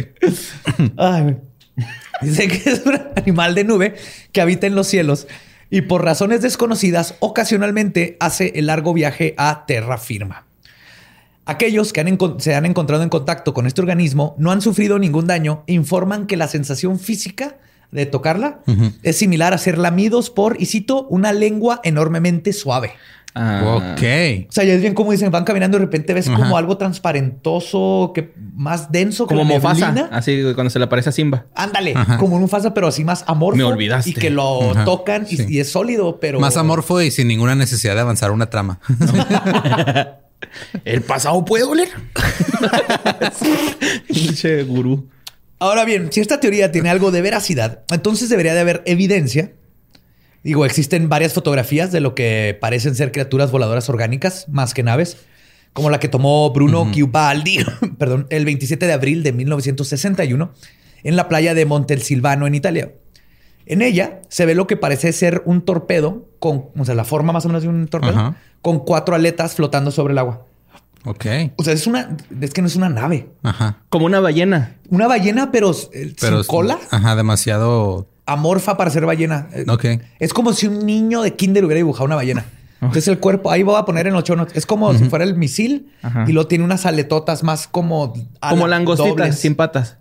Ay, 0.97 1.37
Dice 2.23 2.49
que 2.49 2.71
es 2.71 2.83
un 2.85 3.01
animal 3.17 3.55
de 3.55 3.65
nube 3.65 3.95
que 4.33 4.41
habita 4.41 4.67
en 4.67 4.75
los 4.75 4.87
cielos 4.87 5.27
y 5.71 5.83
por 5.83 6.05
razones 6.05 6.43
desconocidas 6.43 7.15
ocasionalmente 7.21 8.17
hace 8.21 8.53
el 8.57 8.67
largo 8.67 8.93
viaje 8.93 9.35
a 9.39 9.65
terra 9.67 9.99
firma. 9.99 10.47
Aquellos 11.47 11.93
que 11.93 12.19
se 12.39 12.55
han 12.55 12.67
encontrado 12.67 13.03
en 13.03 13.09
contacto 13.09 13.55
con 13.55 13.67
este 13.67 13.81
organismo 13.81 14.35
no 14.39 14.53
han 14.53 14.61
sufrido 14.61 14.99
ningún 14.99 15.27
daño 15.27 15.65
e 15.67 15.73
informan 15.73 16.27
que 16.27 16.37
la 16.37 16.49
sensación 16.49 16.99
física 16.99 17.57
de 17.91 18.07
tocarla 18.07 18.61
es 19.03 19.17
similar 19.17 19.53
a 19.53 19.59
ser 19.59 19.77
lamidos 19.77 20.31
por, 20.31 20.61
y 20.61 20.67
cito, 20.67 21.07
una 21.09 21.33
lengua 21.33 21.81
enormemente 21.83 22.53
suave. 22.53 22.93
Ah. 23.35 23.93
Ok. 23.95 24.03
O 24.49 24.53
sea, 24.53 24.65
ya 24.65 24.75
es 24.75 24.81
bien 24.81 24.95
como 24.95 25.13
dicen, 25.13 25.31
van 25.31 25.45
caminando 25.45 25.77
y 25.77 25.81
de 25.81 25.87
repente 25.87 26.15
ves 26.15 26.29
como 26.29 26.57
algo 26.57 26.77
transparentoso, 26.77 28.13
que 28.15 28.33
más 28.55 28.91
denso 28.91 29.27
como 29.27 29.45
Mofasa. 29.45 30.09
Así 30.11 30.43
cuando 30.55 30.71
se 30.71 30.79
le 30.79 30.87
aparece 30.87 31.11
a 31.11 31.13
Simba. 31.13 31.47
Ándale, 31.55 31.95
como 32.19 32.37
un 32.37 32.43
Mufasa, 32.43 32.75
pero 32.75 32.89
así 32.89 33.05
más 33.05 33.25
amorfo. 33.27 33.57
Me 33.57 33.65
olvidaste. 33.65 34.11
Y 34.11 34.15
que 34.15 34.31
lo 34.31 34.73
tocan 34.85 35.27
y, 35.29 35.59
es 35.59 35.71
sólido, 35.71 36.19
pero. 36.21 36.41
Más 36.41 36.57
amorfo 36.57 37.01
y 37.01 37.11
sin 37.11 37.29
ninguna 37.29 37.55
necesidad 37.55 37.95
de 37.95 38.01
avanzar 38.01 38.31
una 38.33 38.51
trama. 38.51 38.81
El 40.85 41.03
pasado 41.03 41.45
puede 41.45 41.65
oler. 41.65 41.89
Pinche 44.09 44.63
gurú. 44.65 45.09
Ahora 45.59 45.85
bien, 45.85 46.11
si 46.11 46.21
esta 46.21 46.41
teoría 46.41 46.73
tiene 46.73 46.89
algo 46.89 47.11
de 47.11 47.21
veracidad, 47.21 47.83
entonces 47.91 48.31
debería 48.31 48.55
de 48.55 48.61
haber 48.61 48.83
evidencia 48.87 49.53
Digo, 50.43 50.65
existen 50.65 51.09
varias 51.09 51.35
fotografías 51.35 51.93
de 51.93 52.01
lo 52.01 52.15
que 52.15 52.57
parecen 52.61 52.95
ser 52.95 53.13
criaturas 53.13 53.51
voladoras 53.51 53.89
orgánicas, 53.89 54.49
más 54.49 54.73
que 54.73 54.83
naves, 54.83 55.19
como 55.73 55.91
la 55.91 56.01
que 56.01 56.09
tomó 56.09 56.51
Bruno 56.51 56.91
Chiubaldi, 56.93 57.65
perdón, 57.99 58.27
el 58.31 58.45
27 58.45 58.87
de 58.87 58.93
abril 58.93 59.23
de 59.23 59.33
1961 59.33 60.53
en 61.03 61.17
la 61.17 61.29
playa 61.29 61.55
de 61.55 61.67
Montelsilvano, 61.67 62.47
en 62.47 62.55
Italia. 62.55 62.95
En 63.67 63.83
ella 63.83 64.23
se 64.29 64.47
ve 64.47 64.55
lo 64.55 64.67
que 64.67 64.77
parece 64.77 65.13
ser 65.13 65.43
un 65.45 65.63
torpedo 65.63 66.29
con, 66.39 66.67
o 66.77 66.85
sea, 66.85 66.95
la 66.95 67.05
forma 67.05 67.33
más 67.33 67.45
o 67.45 67.49
menos 67.49 67.63
de 67.63 67.69
un 67.69 67.87
torpedo, 67.87 68.35
con 68.63 68.81
cuatro 68.81 69.15
aletas 69.15 69.55
flotando 69.55 69.91
sobre 69.91 70.13
el 70.13 70.19
agua. 70.19 70.47
Ok. 71.05 71.27
O 71.57 71.65
sea, 71.65 71.73
es 71.73 71.87
una, 71.87 72.17
es 72.41 72.53
que 72.53 72.63
no 72.63 72.69
es 72.69 72.77
una 72.77 72.89
nave. 72.89 73.31
Ajá. 73.43 73.79
Como 73.89 74.07
una 74.07 74.21
ballena. 74.21 74.77
Una 74.89 75.07
ballena, 75.07 75.51
pero, 75.51 75.71
eh, 75.93 76.15
sin 76.17 76.43
cola. 76.45 76.79
Ajá, 76.91 77.17
demasiado 77.17 78.09
amorfa 78.33 78.77
para 78.77 78.91
ser 78.91 79.07
ballena. 79.07 79.49
Eh, 79.53 79.65
ok. 79.69 79.85
Es 80.19 80.33
como 80.33 80.53
si 80.53 80.67
un 80.67 80.85
niño 80.87 81.23
de 81.23 81.35
kinder 81.35 81.65
hubiera 81.65 81.79
dibujado 81.79 82.07
una 82.07 82.17
ballena. 82.17 82.45
Entonces 82.81 83.09
el 83.09 83.19
cuerpo, 83.19 83.51
ahí 83.51 83.63
voy 83.63 83.77
a 83.77 83.85
poner 83.85 84.07
en 84.07 84.15
ocho 84.15 84.35
Es 84.55 84.65
como 84.65 84.95
si 84.95 85.05
fuera 85.05 85.25
el 85.25 85.35
misil 85.35 85.93
y 86.27 86.33
lo 86.33 86.47
tiene 86.47 86.65
unas 86.65 86.87
aletotas 86.87 87.43
más 87.43 87.67
como... 87.67 88.15
Como 88.41 88.67
langostitas 88.67 89.39
sin 89.39 89.55
patas. 89.55 89.99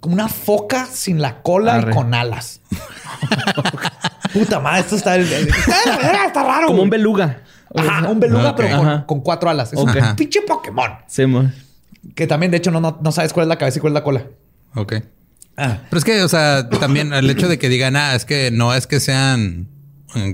Como 0.00 0.14
una 0.14 0.28
foca 0.28 0.86
sin 0.86 1.22
la 1.22 1.42
cola 1.42 1.86
y 1.88 1.94
con 1.94 2.12
alas. 2.12 2.60
Puta 4.32 4.58
madre, 4.58 4.80
esto 4.80 4.96
está... 4.96 5.16
está 5.16 6.42
raro. 6.42 6.66
Como 6.66 6.82
un 6.82 6.90
beluga. 6.90 7.42
Ajá, 7.72 8.08
un 8.08 8.18
beluga, 8.18 8.56
pero 8.56 9.06
con, 9.06 9.20
cuatro 9.20 9.48
alas. 9.48 9.72
Es 9.72 9.78
un 9.78 9.92
pinche 10.16 10.42
Pokémon. 10.42 10.90
Sí, 11.06 11.24
Que 12.16 12.26
también, 12.26 12.50
de 12.50 12.58
hecho, 12.58 12.72
no, 12.72 12.80
no, 12.80 12.98
no 13.00 13.12
sabes 13.12 13.32
cuál 13.32 13.44
es 13.44 13.48
la 13.48 13.58
cabeza 13.58 13.78
y 13.78 13.80
cuál 13.80 13.92
es 13.92 13.94
la 13.94 14.04
cola. 14.04 14.26
Ok. 14.74 14.94
Ah. 15.56 15.80
Pero 15.88 15.98
es 15.98 16.04
que, 16.04 16.22
o 16.22 16.28
sea, 16.28 16.68
también 16.68 17.12
el 17.12 17.28
hecho 17.30 17.48
de 17.48 17.58
que 17.58 17.68
digan, 17.68 17.96
ah, 17.96 18.14
es 18.14 18.24
que 18.24 18.50
no 18.50 18.74
es 18.74 18.86
que 18.86 19.00
sean 19.00 19.68
mm, 20.14 20.30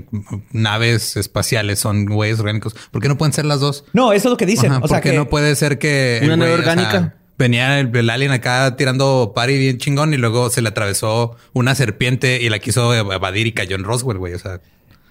naves 0.51 1.15
espaciales, 1.17 1.79
son 1.79 2.05
güeyes 2.05 2.39
orgánicos. 2.39 2.75
¿Por 2.91 3.01
qué 3.01 3.07
no 3.07 3.17
pueden 3.17 3.33
ser 3.33 3.45
las 3.45 3.59
dos? 3.59 3.85
No, 3.93 4.13
eso 4.13 4.27
es 4.27 4.31
lo 4.31 4.37
que 4.37 4.45
dicen. 4.45 4.71
o 4.73 4.87
sea, 4.87 5.01
que 5.01 5.13
no 5.13 5.29
puede 5.29 5.55
ser 5.55 5.77
que 5.77 6.21
una 6.23 6.37
nave 6.37 6.53
orgánica. 6.53 7.15
venía 7.37 7.79
el, 7.79 8.09
alien 8.09 8.31
acá 8.31 8.75
tirando 8.75 9.33
pari 9.35 9.57
bien 9.57 9.77
chingón 9.77 10.13
y 10.13 10.17
luego 10.17 10.49
se 10.49 10.61
le 10.61 10.69
atravesó 10.69 11.35
una 11.53 11.75
serpiente 11.75 12.41
y 12.41 12.49
la 12.49 12.59
quiso 12.59 12.93
evadir 12.93 13.47
y 13.47 13.51
cayó 13.51 13.75
en 13.75 13.83
Roswell, 13.83 14.17
güey. 14.17 14.33
O 14.33 14.39
sea, 14.39 14.59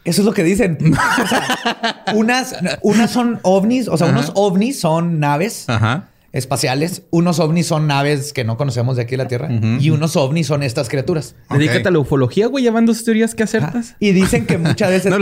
eso 0.04 0.22
es 0.22 0.26
lo 0.26 0.32
que 0.32 0.42
dicen. 0.42 0.78
unas, 2.14 2.56
unas 2.82 3.10
son 3.12 3.38
ovnis, 3.42 3.86
o 3.86 3.96
sea, 3.96 4.08
unos 4.08 4.32
ovnis 4.34 4.80
son 4.80 5.20
naves. 5.20 5.68
Ajá 5.68 6.10
espaciales. 6.32 7.02
Unos 7.10 7.38
ovnis 7.40 7.66
son 7.66 7.86
naves 7.86 8.32
que 8.32 8.44
no 8.44 8.56
conocemos 8.56 8.96
de 8.96 9.02
aquí 9.02 9.14
en 9.14 9.18
la 9.18 9.28
Tierra 9.28 9.48
y 9.50 9.90
unos 9.90 10.16
ovnis 10.16 10.46
son 10.46 10.62
estas 10.62 10.88
criaturas. 10.88 11.34
Dedícate 11.50 11.88
a 11.88 11.90
la 11.90 11.98
ufología, 11.98 12.46
güey, 12.46 12.64
llevando 12.64 12.94
sus 12.94 13.04
teorías 13.04 13.34
que 13.34 13.42
acertas. 13.42 13.96
Y 13.98 14.12
dicen 14.12 14.46
que 14.46 14.58
muchas 14.58 14.90
veces 14.90 15.12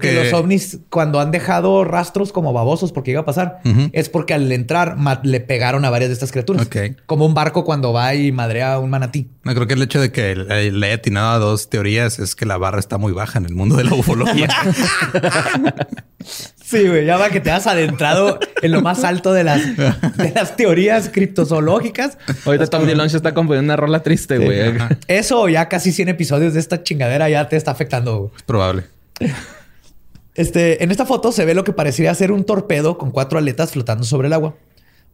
que... 0.00 0.12
los 0.12 0.32
ovnis, 0.32 0.78
cuando 0.90 1.20
han 1.20 1.30
dejado 1.30 1.84
rastros 1.84 2.32
como 2.32 2.52
babosos 2.52 2.92
porque 2.92 3.12
iba 3.12 3.20
a 3.20 3.24
pasar, 3.24 3.60
es 3.92 4.08
porque 4.08 4.34
al 4.34 4.50
entrar 4.52 4.96
le 5.22 5.40
pegaron 5.40 5.84
a 5.84 5.90
varias 5.90 6.10
de 6.10 6.14
estas 6.14 6.32
criaturas. 6.32 6.68
Como 7.06 7.26
un 7.26 7.34
barco 7.34 7.64
cuando 7.64 7.92
va 7.92 8.14
y 8.14 8.32
madrea 8.32 8.74
a 8.74 8.78
un 8.80 8.90
manatí. 8.90 9.28
No, 9.44 9.54
creo 9.54 9.66
que 9.66 9.74
el 9.74 9.82
hecho 9.82 10.00
de 10.00 10.10
que 10.10 10.34
le 10.34 10.86
haya 10.86 10.96
atinado 10.96 11.30
a 11.30 11.38
dos 11.38 11.70
teorías 11.70 12.18
es 12.18 12.34
que 12.34 12.46
la 12.46 12.56
barra 12.56 12.80
está 12.80 12.98
muy 12.98 13.12
baja 13.12 13.38
en 13.38 13.46
el 13.46 13.54
mundo 13.54 13.76
de 13.76 13.84
la 13.84 13.94
ufología. 13.94 14.48
Sí, 16.66 16.88
güey, 16.88 17.06
ya 17.06 17.16
va 17.16 17.30
que 17.30 17.40
te 17.40 17.52
has 17.52 17.68
adentrado 17.68 18.40
en 18.60 18.72
lo 18.72 18.82
más 18.82 19.04
alto 19.04 19.32
de 19.32 19.44
las, 19.44 19.76
de 19.76 20.32
las 20.34 20.56
teorías 20.56 21.10
criptozoológicas. 21.10 22.18
Ahorita 22.44 22.66
Tom 22.66 22.86
DeLonge 22.86 23.16
está 23.16 23.34
componiendo 23.34 23.72
una 23.72 23.76
rola 23.76 24.02
triste, 24.02 24.38
güey. 24.38 24.76
Eso, 25.06 25.48
ya 25.48 25.68
casi 25.68 25.92
100 25.92 26.08
episodios 26.08 26.54
de 26.54 26.60
esta 26.60 26.82
chingadera 26.82 27.30
ya 27.30 27.48
te 27.48 27.56
está 27.56 27.70
afectando. 27.70 28.32
Es 28.36 28.42
probable. 28.42 28.82
Este, 30.34 30.82
en 30.82 30.90
esta 30.90 31.06
foto 31.06 31.30
se 31.30 31.44
ve 31.44 31.54
lo 31.54 31.62
que 31.62 31.72
parecería 31.72 32.12
ser 32.16 32.32
un 32.32 32.42
torpedo 32.42 32.98
con 32.98 33.12
cuatro 33.12 33.38
aletas 33.38 33.70
flotando 33.70 34.02
sobre 34.02 34.26
el 34.26 34.32
agua. 34.32 34.56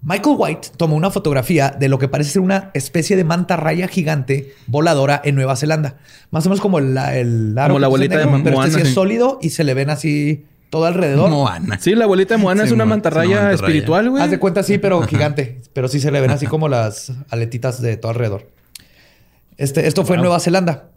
Michael 0.00 0.36
White 0.38 0.68
tomó 0.78 0.96
una 0.96 1.10
fotografía 1.10 1.76
de 1.78 1.88
lo 1.88 1.98
que 1.98 2.08
parece 2.08 2.30
ser 2.30 2.42
una 2.42 2.70
especie 2.72 3.14
de 3.14 3.24
manta 3.24 3.56
raya 3.56 3.88
gigante 3.88 4.54
voladora 4.66 5.20
en 5.22 5.34
Nueva 5.34 5.54
Zelanda. 5.56 5.98
Más 6.30 6.46
o 6.46 6.48
menos 6.48 6.62
como 6.62 6.78
el, 6.78 6.96
el 6.96 7.54
Como 7.54 7.78
la 7.78 7.88
bolita 7.88 8.16
de 8.16 8.26
Pero 8.42 8.64
este 8.64 8.82
es 8.82 8.94
sólido 8.94 9.38
y 9.42 9.50
se 9.50 9.64
le 9.64 9.74
ven 9.74 9.90
así 9.90 10.46
todo 10.72 10.86
alrededor. 10.86 11.28
Moana. 11.28 11.78
Sí, 11.78 11.94
la 11.94 12.04
abuelita 12.04 12.34
de 12.34 12.42
Moana 12.42 12.64
es 12.64 12.72
una 12.72 12.86
mantarraya 12.86 13.52
espiritual, 13.52 14.08
güey. 14.08 14.22
Haz 14.22 14.30
de 14.30 14.38
cuenta, 14.38 14.62
sí, 14.62 14.78
pero 14.78 15.02
gigante. 15.02 15.60
Pero 15.74 15.86
sí 15.86 16.00
se 16.00 16.10
le 16.10 16.18
ven 16.18 16.30
así 16.30 16.46
como 16.46 16.66
las 16.66 17.12
aletitas 17.28 17.82
de 17.82 17.98
todo 17.98 18.12
alrededor. 18.12 18.48
Este, 19.58 19.86
esto 19.86 20.06
fue 20.06 20.16
en 20.16 20.22
Nueva 20.22 20.40
Zelanda. 20.40 20.88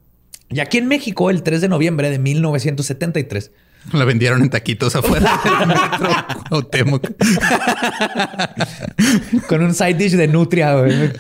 Y 0.50 0.62
aquí 0.62 0.78
en 0.78 0.88
México, 0.88 1.30
el 1.30 1.44
3 1.44 1.60
de 1.60 1.68
noviembre 1.68 2.10
de 2.10 2.20
1973. 2.20 3.52
La 3.92 4.06
vendieron 4.06 4.44
en 4.44 4.50
taquitos 4.50 4.96
afuera 4.96 5.42
del 5.44 5.68
metro 5.68 6.10
Con 9.50 9.62
un 9.62 9.76
side 9.76 9.96
dish 9.96 10.16
de 10.16 10.30
nutria, 10.30 10.74
güey. 10.76 11.12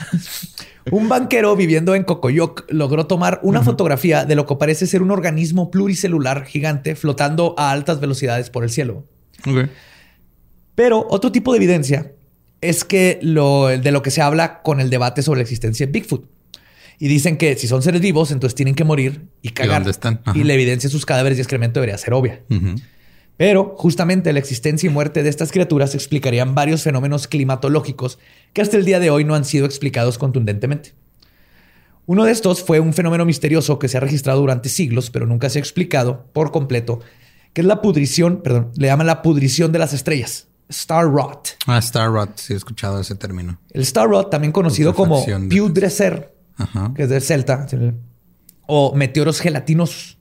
Un 0.91 1.09
banquero 1.09 1.55
viviendo 1.55 1.95
en 1.95 2.03
Cocoyoc 2.03 2.65
logró 2.69 3.07
tomar 3.07 3.39
una 3.43 3.63
fotografía 3.63 4.25
de 4.25 4.35
lo 4.35 4.45
que 4.45 4.55
parece 4.55 4.85
ser 4.85 5.01
un 5.01 5.11
organismo 5.11 5.71
pluricelular 5.71 6.45
gigante 6.45 6.95
flotando 6.95 7.55
a 7.57 7.71
altas 7.71 7.99
velocidades 7.99 8.49
por 8.49 8.63
el 8.63 8.69
cielo. 8.69 9.05
Pero 10.75 11.07
otro 11.09 11.31
tipo 11.31 11.51
de 11.51 11.57
evidencia 11.57 12.11
es 12.61 12.83
que 12.83 13.19
lo, 13.21 13.67
de 13.67 13.91
lo 13.91 14.01
que 14.01 14.11
se 14.11 14.21
habla 14.21 14.61
con 14.61 14.79
el 14.79 14.89
debate 14.89 15.21
sobre 15.21 15.39
la 15.39 15.43
existencia 15.43 15.85
de 15.85 15.91
Bigfoot. 15.91 16.29
Y 16.97 17.07
dicen 17.07 17.37
que 17.37 17.55
si 17.55 17.67
son 17.67 17.81
seres 17.81 18.01
vivos, 18.01 18.31
entonces 18.31 18.55
tienen 18.55 18.75
que 18.75 18.83
morir 18.83 19.27
y 19.41 19.49
cagar. 19.49 19.83
¿Y 19.85 19.89
están? 19.89 20.21
Y 20.33 20.43
la 20.43 20.53
evidencia 20.53 20.87
de 20.87 20.91
sus 20.91 21.05
cadáveres 21.05 21.37
y 21.37 21.41
excremento 21.41 21.79
debería 21.79 21.97
ser 21.97 22.13
obvia. 22.13 22.41
Pero 23.37 23.75
justamente 23.77 24.31
la 24.31 24.39
existencia 24.39 24.87
y 24.87 24.93
muerte 24.93 25.23
de 25.23 25.29
estas 25.29 25.51
criaturas 25.51 25.93
explicarían 25.93 26.55
varios 26.55 26.83
fenómenos 26.83 27.27
climatológicos 27.27 28.17
que 28.53 28.61
hasta 28.61 28.77
el 28.77 28.85
día 28.85 28.99
de 28.99 29.09
hoy 29.09 29.25
no 29.25 29.35
han 29.35 29.45
sido 29.45 29.65
explicados 29.65 30.17
contundentemente. 30.17 30.93
Uno 32.05 32.23
de 32.23 32.31
estos 32.31 32.63
fue 32.63 32.79
un 32.79 32.93
fenómeno 32.93 33.25
misterioso 33.25 33.79
que 33.79 33.87
se 33.87 33.97
ha 33.97 33.99
registrado 33.99 34.39
durante 34.39 34.69
siglos, 34.69 35.09
pero 35.09 35.25
nunca 35.25 35.49
se 35.49 35.57
ha 35.57 35.61
explicado 35.61 36.27
por 36.33 36.51
completo, 36.51 36.99
que 37.51 37.61
es 37.61 37.67
la 37.67 37.81
pudrición, 37.81 38.41
perdón, 38.43 38.71
le 38.75 38.87
llaman 38.87 39.07
la 39.07 39.21
pudrición 39.21 39.71
de 39.71 39.79
las 39.79 39.91
estrellas. 39.91 40.47
Star 40.69 41.05
Rot. 41.05 41.57
Ah, 41.67 41.77
Star 41.79 42.11
Rot, 42.11 42.37
sí 42.37 42.53
he 42.53 42.55
escuchado 42.55 42.99
ese 42.99 43.15
término. 43.15 43.59
El 43.71 43.81
Star 43.81 44.07
Rot, 44.07 44.29
también 44.29 44.51
conocido 44.51 44.93
como 44.93 45.23
Pudrecer, 45.25 46.33
que 46.95 47.03
es 47.03 47.09
del 47.09 47.21
celta, 47.21 47.67
o 48.67 48.95
meteoros 48.95 49.39
gelatinos. 49.39 50.17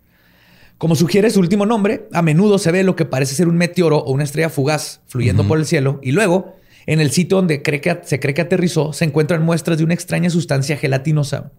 Como 0.84 0.96
sugiere 0.96 1.30
su 1.30 1.40
último 1.40 1.64
nombre, 1.64 2.10
a 2.12 2.20
menudo 2.20 2.58
se 2.58 2.70
ve 2.70 2.84
lo 2.84 2.94
que 2.94 3.06
parece 3.06 3.34
ser 3.34 3.48
un 3.48 3.56
meteoro 3.56 4.00
o 4.00 4.12
una 4.12 4.24
estrella 4.24 4.50
fugaz 4.50 5.00
fluyendo 5.06 5.48
por 5.48 5.58
el 5.58 5.64
cielo 5.64 5.98
y 6.02 6.12
luego, 6.12 6.56
en 6.84 7.00
el 7.00 7.10
sitio 7.10 7.38
donde 7.38 7.62
cree 7.62 7.80
que, 7.80 8.00
se 8.04 8.20
cree 8.20 8.34
que 8.34 8.42
aterrizó, 8.42 8.92
se 8.92 9.06
encuentran 9.06 9.42
muestras 9.42 9.78
de 9.78 9.84
una 9.84 9.94
extraña 9.94 10.28
sustancia 10.28 10.76
gelatinosa. 10.76 11.52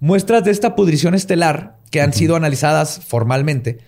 Muestras 0.00 0.42
de 0.42 0.50
esta 0.50 0.74
pudrición 0.74 1.14
estelar, 1.14 1.76
que 1.92 2.00
han 2.00 2.12
sido 2.12 2.34
analizadas 2.34 3.02
formalmente, 3.06 3.78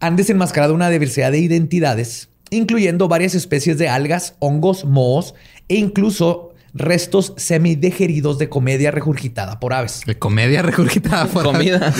han 0.00 0.16
desenmascarado 0.16 0.74
una 0.74 0.90
diversidad 0.90 1.32
de 1.32 1.38
identidades, 1.38 2.28
incluyendo 2.50 3.08
varias 3.08 3.34
especies 3.34 3.78
de 3.78 3.88
algas, 3.88 4.34
hongos, 4.38 4.84
mohos 4.84 5.34
e 5.68 5.76
incluso 5.76 6.52
restos 6.74 7.32
semidigeridos 7.36 8.38
de 8.38 8.48
comedia 8.48 8.90
regurgitada 8.90 9.60
por 9.60 9.72
aves. 9.72 10.02
¿De 10.04 10.18
comedia 10.18 10.60
regurgitada 10.60 11.26
por 11.26 11.44
Comida, 11.44 11.94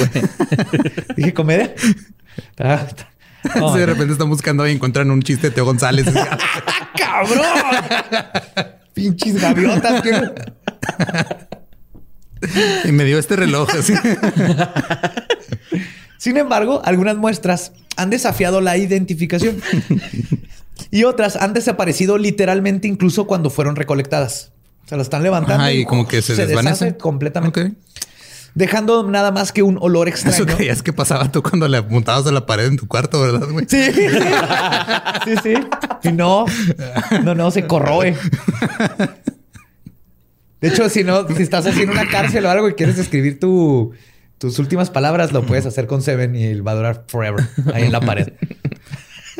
¿Dije 1.16 1.32
comedia? 1.32 1.74
Ah, 2.58 2.86
de 3.76 3.84
repente 3.86 4.14
están 4.14 4.30
buscando 4.30 4.66
y 4.66 4.72
encuentran 4.72 5.10
un 5.10 5.22
chiste 5.22 5.50
de 5.50 5.54
Teo 5.54 5.66
González. 5.66 6.06
¡Cabrón! 6.96 7.44
Pinches 8.94 9.40
gaviotas. 9.40 10.02
y 12.84 12.92
me 12.92 13.04
dio 13.04 13.18
este 13.18 13.36
reloj 13.36 13.68
así. 13.78 13.92
Sin 16.16 16.38
embargo, 16.38 16.80
algunas 16.86 17.18
muestras 17.18 17.72
han 17.96 18.08
desafiado 18.08 18.62
la 18.62 18.78
identificación 18.78 19.60
y 20.90 21.04
otras 21.04 21.36
han 21.36 21.52
desaparecido 21.52 22.16
literalmente 22.16 22.88
incluso 22.88 23.26
cuando 23.26 23.50
fueron 23.50 23.76
recolectadas. 23.76 24.53
Se 24.86 24.96
las 24.96 25.06
están 25.06 25.22
levantando 25.22 25.70
y, 25.70 25.84
como 25.84 26.06
que 26.06 26.20
se, 26.22 26.34
desvanece 26.34 26.96
completamente. 26.96 27.72
Dejando 28.54 29.10
nada 29.10 29.32
más 29.32 29.50
que 29.50 29.62
un 29.62 29.78
olor 29.80 30.08
extraño. 30.10 30.36
Eso 30.36 30.46
creías 30.46 30.82
que 30.82 30.92
pasaba 30.92 31.30
tú 31.32 31.42
cuando 31.42 31.66
le 31.68 31.78
apuntabas 31.78 32.26
a 32.26 32.32
la 32.32 32.46
pared 32.46 32.66
en 32.66 32.76
tu 32.76 32.86
cuarto, 32.86 33.20
¿verdad, 33.20 33.48
güey? 33.50 33.66
Sí. 33.68 33.82
sí, 35.24 35.34
sí. 35.42 35.54
Y 36.02 36.12
no, 36.12 36.44
no, 37.24 37.34
no, 37.34 37.50
se 37.50 37.66
corroe. 37.66 38.14
De 40.60 40.68
hecho, 40.68 40.88
si 40.88 41.04
no, 41.04 41.26
si 41.28 41.42
estás 41.42 41.66
haciendo 41.66 41.92
una 41.92 42.08
cárcel 42.08 42.46
o 42.46 42.50
algo 42.50 42.68
y 42.68 42.74
quieres 42.74 42.98
escribir 42.98 43.38
tus 43.40 44.58
últimas 44.58 44.90
palabras, 44.90 45.32
lo 45.32 45.44
puedes 45.44 45.66
hacer 45.66 45.86
con 45.86 46.02
Seven 46.02 46.36
y 46.36 46.60
va 46.60 46.72
a 46.72 46.74
durar 46.74 47.04
forever 47.08 47.46
ahí 47.74 47.84
en 47.84 47.92
la 47.92 48.00
pared. 48.00 48.32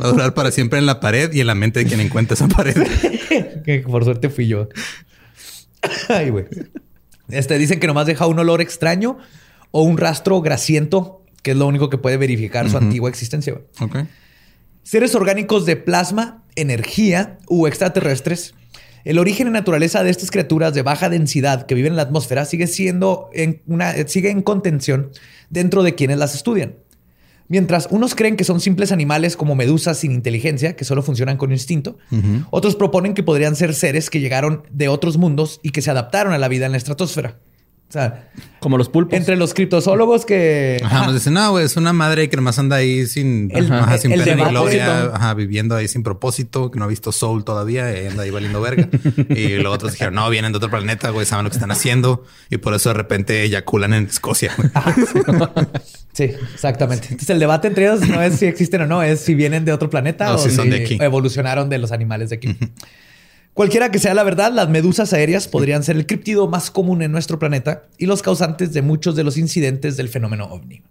Va 0.02 0.09
a 0.09 0.11
durar 0.11 0.35
para 0.35 0.50
siempre 0.50 0.78
en 0.78 0.87
la 0.87 1.00
pared 1.00 1.33
y 1.33 1.40
en 1.40 1.46
la 1.46 1.54
mente 1.54 1.80
de 1.80 1.87
quien 1.87 2.00
encuentra 2.00 2.35
esa 2.35 2.48
pared. 2.48 2.74
que 3.64 3.85
por 3.87 4.04
suerte 4.04 4.28
fui 4.28 4.48
yo. 4.48 4.68
Ay, 6.09 6.31
güey. 6.31 6.47
Este, 7.29 7.59
dicen 7.59 7.81
que 7.81 7.87
nomás 7.87 8.07
deja 8.07 8.27
un 8.27 8.38
olor 8.38 8.61
extraño 8.61 9.18
o 9.70 9.83
un 9.83 9.97
rastro 9.99 10.40
grasiento, 10.40 11.23
que 11.42 11.53
es 11.53 11.57
lo 11.57 11.66
único 11.66 11.90
que 11.90 11.99
puede 11.99 12.16
verificar 12.16 12.68
su 12.70 12.77
antigua 12.77 13.09
existencia. 13.09 13.61
Seres 14.83 15.14
orgánicos 15.14 15.66
de 15.66 15.77
plasma, 15.77 16.44
energía 16.57 17.38
u 17.49 17.66
extraterrestres. 17.66 18.55
El 19.05 19.18
origen 19.18 19.49
y 19.49 19.51
naturaleza 19.51 20.03
de 20.03 20.11
estas 20.11 20.31
criaturas 20.31 20.73
de 20.75 20.83
baja 20.83 21.09
densidad 21.09 21.66
que 21.66 21.75
viven 21.75 21.92
en 21.92 21.97
la 21.97 22.03
atmósfera 22.03 22.44
sigue 22.44 22.66
siendo 22.66 23.29
en 23.35 23.62
una, 23.66 23.92
sigue 24.07 24.31
en 24.31 24.42
contención 24.42 25.11
dentro 25.51 25.83
de 25.83 25.94
quienes 25.94 26.18
las 26.18 26.35
estudian. 26.35 26.77
Mientras 27.48 27.88
unos 27.90 28.14
creen 28.14 28.37
que 28.37 28.44
son 28.44 28.61
simples 28.61 28.90
animales 28.90 29.37
como 29.37 29.54
medusas 29.54 29.98
sin 29.98 30.12
inteligencia, 30.12 30.76
que 30.76 30.85
solo 30.85 31.02
funcionan 31.02 31.37
con 31.37 31.52
instinto, 31.52 31.98
otros 32.50 32.74
proponen 32.76 33.14
que 33.14 33.22
podrían 33.22 33.57
ser 33.57 33.74
seres 33.74 34.09
que 34.11 34.20
llegaron 34.20 34.62
de 34.70 34.88
otros 34.88 35.18
mundos 35.18 35.61
y 35.62 35.70
que 35.70 35.83
se 35.83 35.90
adaptaron 35.90 36.33
a 36.33 36.38
la 36.38 36.48
vida 36.48 36.66
en 36.66 36.72
la 36.72 36.78
estratosfera. 36.78 37.38
O 37.94 37.96
sea, 37.96 38.28
como 38.59 38.76
los 38.76 38.88
pulpos. 38.88 39.16
Entre 39.16 39.37
los 39.37 39.54
criptozoólogos 39.54 40.26
que. 40.26 40.80
Ajá, 40.83 41.07
nos 41.07 41.14
dicen, 41.14 41.35
no, 41.35 41.52
güey, 41.52 41.64
es 41.64 41.76
una 41.76 41.92
madre 41.92 42.28
que 42.28 42.35
nomás 42.35 42.59
anda 42.59 42.74
ahí 42.74 43.07
sin, 43.07 43.52
el, 43.54 43.72
ajá, 43.72 43.98
sin 43.98 44.11
pena 44.11 44.35
ni 44.35 44.50
gloria, 44.50 45.12
ajá, 45.14 45.35
viviendo 45.35 45.76
ahí 45.76 45.87
sin 45.87 46.02
propósito, 46.02 46.72
que 46.72 46.80
no 46.80 46.87
ha 46.87 46.88
visto 46.88 47.12
Soul 47.12 47.44
todavía 47.44 48.02
y 48.02 48.09
anda 48.09 48.24
ahí 48.24 48.30
valiendo 48.30 48.61
verga. 48.61 48.88
y 49.28 49.59
los 49.59 49.72
otros 49.72 49.92
dijeron, 49.92 50.14
no, 50.14 50.28
vienen 50.28 50.50
de 50.50 50.57
otro 50.57 50.70
planeta, 50.70 51.11
güey, 51.11 51.24
saben 51.24 51.44
lo 51.44 51.50
que 51.50 51.57
están 51.57 51.70
haciendo 51.70 52.24
y 52.50 52.57
por 52.57 52.74
eso 52.74 52.88
de 52.88 52.94
repente 52.94 53.44
eyaculan 53.44 53.94
en 53.94 54.07
Escocia. 54.07 54.52
sí, 56.12 56.24
exactamente. 56.24 57.07
Entonces 57.11 57.30
el 57.30 57.38
debate 57.38 57.68
entre 57.68 57.85
ellos 57.85 58.00
no 58.09 58.20
es 58.20 58.40
si 58.40 58.46
existen 58.46 58.83
o 58.83 58.87
no, 58.88 59.04
es 59.04 59.20
si 59.20 59.37
vienen 59.37 59.64
de 59.64 59.72
otro 59.72 59.88
planeta 59.88 60.35
o 60.35 60.38
si, 60.38 60.50
son 60.50 60.68
de 60.68 60.83
aquí. 60.83 60.98
evolucionaron 61.00 61.68
de 61.68 61.78
los 61.78 61.92
animales 61.92 62.30
de 62.30 62.37
aquí. 62.37 62.59
Cualquiera 63.55 63.90
que 63.90 64.01
sea 64.01 64.14
la 64.14 64.25
verdad, 64.25 64.53
las 64.53 64.69
medusas 64.69 65.12
aéreas 65.12 65.47
podrían 65.47 65.85
ser 65.85 65.97
el 65.97 66.07
criptido 66.07 66.49
más 66.49 66.73
común 66.73 67.03
en 67.03 67.12
nuestro 67.12 67.38
planeta 67.38 67.85
y 67.99 68.07
los 68.07 68.21
causantes 68.21 68.73
de 68.73 68.83
muchos 68.83 69.14
de 69.14 69.23
los 69.23 69.38
incidentes 69.38 69.97
del 69.97 70.09
fenómeno 70.09 70.47
ovni. 70.47 70.83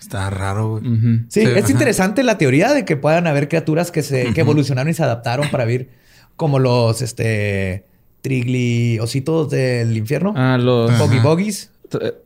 Está 0.00 0.28
raro. 0.30 0.80
Sí, 1.28 1.40
es 1.40 1.70
interesante 1.70 2.22
la 2.24 2.36
teoría 2.36 2.72
de 2.72 2.84
que 2.84 2.96
puedan 2.96 3.26
haber 3.26 3.48
criaturas 3.48 3.90
que 3.90 4.02
se 4.02 4.28
evolucionaron 4.38 4.90
y 4.90 4.94
se 4.94 5.02
adaptaron 5.04 5.50
para 5.50 5.64
vivir 5.64 5.88
como 6.36 6.58
los 6.58 7.02
este 7.02 7.84
trigliositos 8.22 9.50
del 9.50 9.96
infierno. 9.96 10.34
Ah, 10.36 10.58
los 10.58 10.96
boggy 10.98 11.18
boggies. 11.20 11.70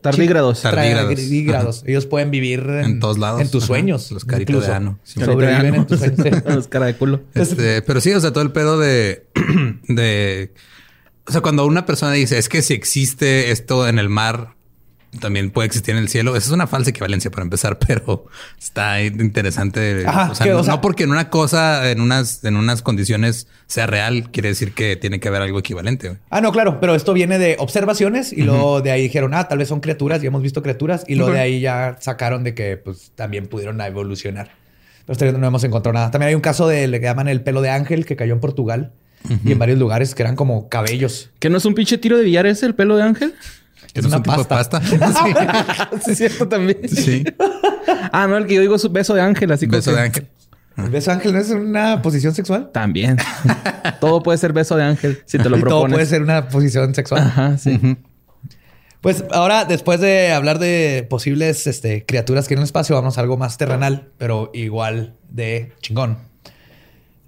Tardígrados. 0.00 0.62
Tardígrados. 0.62 1.84
Ellos 1.86 2.06
pueden 2.06 2.30
vivir 2.30 2.60
en, 2.60 3.00
todos 3.00 3.18
lados. 3.18 3.40
En 3.40 3.50
tus 3.50 3.64
sueños. 3.64 4.10
Los 4.10 4.24
caritos 4.24 4.66
de 4.66 4.72
ano. 4.72 4.98
Sobreviven 5.04 5.74
en 5.74 5.86
tus 5.86 6.00
sueños. 6.00 6.44
Los 6.46 6.68
cara 6.68 6.86
de 6.86 6.96
culo. 6.96 7.20
Este, 7.34 7.82
pero 7.82 8.00
sí, 8.00 8.12
o 8.12 8.20
sea, 8.20 8.32
todo 8.32 8.42
el 8.42 8.50
pedo 8.50 8.78
de, 8.78 9.24
de, 9.88 10.52
o 11.26 11.32
sea, 11.32 11.40
cuando 11.40 11.66
una 11.66 11.86
persona 11.86 12.12
dice 12.12 12.38
es 12.38 12.48
que 12.48 12.62
si 12.62 12.74
existe 12.74 13.50
esto 13.50 13.88
en 13.88 13.98
el 13.98 14.08
mar, 14.08 14.54
también 15.20 15.50
puede 15.50 15.66
existir 15.66 15.94
en 15.94 16.00
el 16.00 16.08
cielo. 16.08 16.36
Esa 16.36 16.46
es 16.46 16.52
una 16.52 16.66
falsa 16.66 16.90
equivalencia 16.90 17.30
para 17.30 17.42
empezar, 17.42 17.78
pero 17.86 18.26
está 18.58 19.02
interesante. 19.02 20.06
o, 20.06 20.34
sea, 20.34 20.46
no, 20.46 20.80
porque 20.80 21.04
en 21.04 21.10
una 21.10 21.28
cosa, 21.28 21.90
en 21.90 22.00
unas, 22.00 22.44
en 22.44 22.56
unas 22.56 22.82
condiciones 22.82 23.46
sea 23.66 23.86
real, 23.86 24.30
quiere 24.30 24.48
decir 24.48 24.72
que 24.72 24.96
tiene 24.96 25.20
que 25.20 25.28
haber 25.28 25.42
algo 25.42 25.58
equivalente. 25.58 26.16
Ah, 26.30 26.40
no, 26.40 26.50
claro, 26.52 26.80
pero 26.80 26.94
esto 26.94 27.12
viene 27.12 27.38
de 27.38 27.56
observaciones 27.58 28.32
y 28.32 28.42
luego 28.42 28.80
de 28.80 28.90
ahí 28.90 29.02
dijeron, 29.02 29.34
ah, 29.34 29.48
tal 29.48 29.58
vez 29.58 29.68
son 29.68 29.80
criaturas 29.80 30.22
y 30.22 30.26
hemos 30.26 30.42
visto 30.42 30.62
criaturas 30.62 31.04
y 31.06 31.14
luego 31.14 31.32
de 31.32 31.40
ahí 31.40 31.60
ya 31.60 31.96
sacaron 32.00 32.42
de 32.42 32.54
que 32.54 32.76
pues 32.78 33.12
también 33.14 33.46
pudieron 33.46 33.80
evolucionar. 33.80 34.50
Pero 35.04 35.36
no 35.36 35.46
hemos 35.46 35.64
encontrado 35.64 35.94
nada. 35.94 36.10
También 36.10 36.28
hay 36.28 36.34
un 36.34 36.40
caso 36.40 36.68
de 36.68 36.86
le 36.86 37.00
llaman 37.00 37.28
el 37.28 37.42
pelo 37.42 37.60
de 37.60 37.70
ángel 37.70 38.06
que 38.06 38.16
cayó 38.16 38.32
en 38.32 38.40
Portugal 38.40 38.92
y 39.44 39.52
en 39.52 39.58
varios 39.58 39.78
lugares 39.78 40.14
que 40.14 40.22
eran 40.22 40.36
como 40.36 40.68
cabellos. 40.68 41.30
¿Que 41.38 41.50
no 41.50 41.58
es 41.58 41.64
un 41.64 41.74
pinche 41.74 41.98
tiro 41.98 42.16
de 42.16 42.24
billar 42.24 42.46
ese, 42.46 42.66
el 42.66 42.74
pelo 42.74 42.96
de 42.96 43.02
ángel? 43.02 43.34
Es, 43.94 44.04
una 44.04 44.22
pasta. 44.22 44.80
sí. 44.84 44.96
es 46.10 46.18
cierto 46.18 46.48
también. 46.48 46.88
Sí. 46.88 47.24
ah, 48.12 48.26
no, 48.26 48.36
el 48.36 48.46
que 48.46 48.54
yo 48.54 48.60
digo 48.60 48.76
es 48.76 48.84
un 48.84 48.92
beso 48.92 49.14
de 49.14 49.20
ángel, 49.20 49.52
así 49.52 49.66
Beso 49.66 49.92
de 49.92 50.00
ángel. 50.00 50.28
¿El 50.76 50.88
beso 50.88 51.10
de 51.10 51.16
ángel 51.16 51.32
no 51.34 51.38
es 51.38 51.50
una 51.50 52.00
posición 52.00 52.34
sexual? 52.34 52.70
También. 52.72 53.18
todo 54.00 54.22
puede 54.22 54.38
ser 54.38 54.52
beso 54.52 54.76
de 54.76 54.84
ángel 54.84 55.22
si 55.26 55.38
te 55.38 55.44
lo 55.44 55.58
propones. 55.58 55.68
Todo 55.68 55.88
puede 55.88 56.06
ser 56.06 56.22
una 56.22 56.48
posición 56.48 56.94
sexual. 56.94 57.22
Ajá, 57.22 57.58
sí. 57.58 57.78
Pues 59.02 59.24
ahora, 59.32 59.64
después 59.64 60.00
de 60.00 60.32
hablar 60.32 60.58
de 60.58 61.06
posibles 61.10 61.66
este, 61.66 62.06
criaturas 62.06 62.48
que 62.48 62.54
en 62.54 62.58
el 62.58 62.64
espacio, 62.64 62.94
vamos 62.94 63.18
a 63.18 63.20
algo 63.20 63.36
más 63.36 63.58
terrenal, 63.58 64.10
pero 64.16 64.50
igual 64.54 65.16
de 65.28 65.72
chingón. 65.80 66.18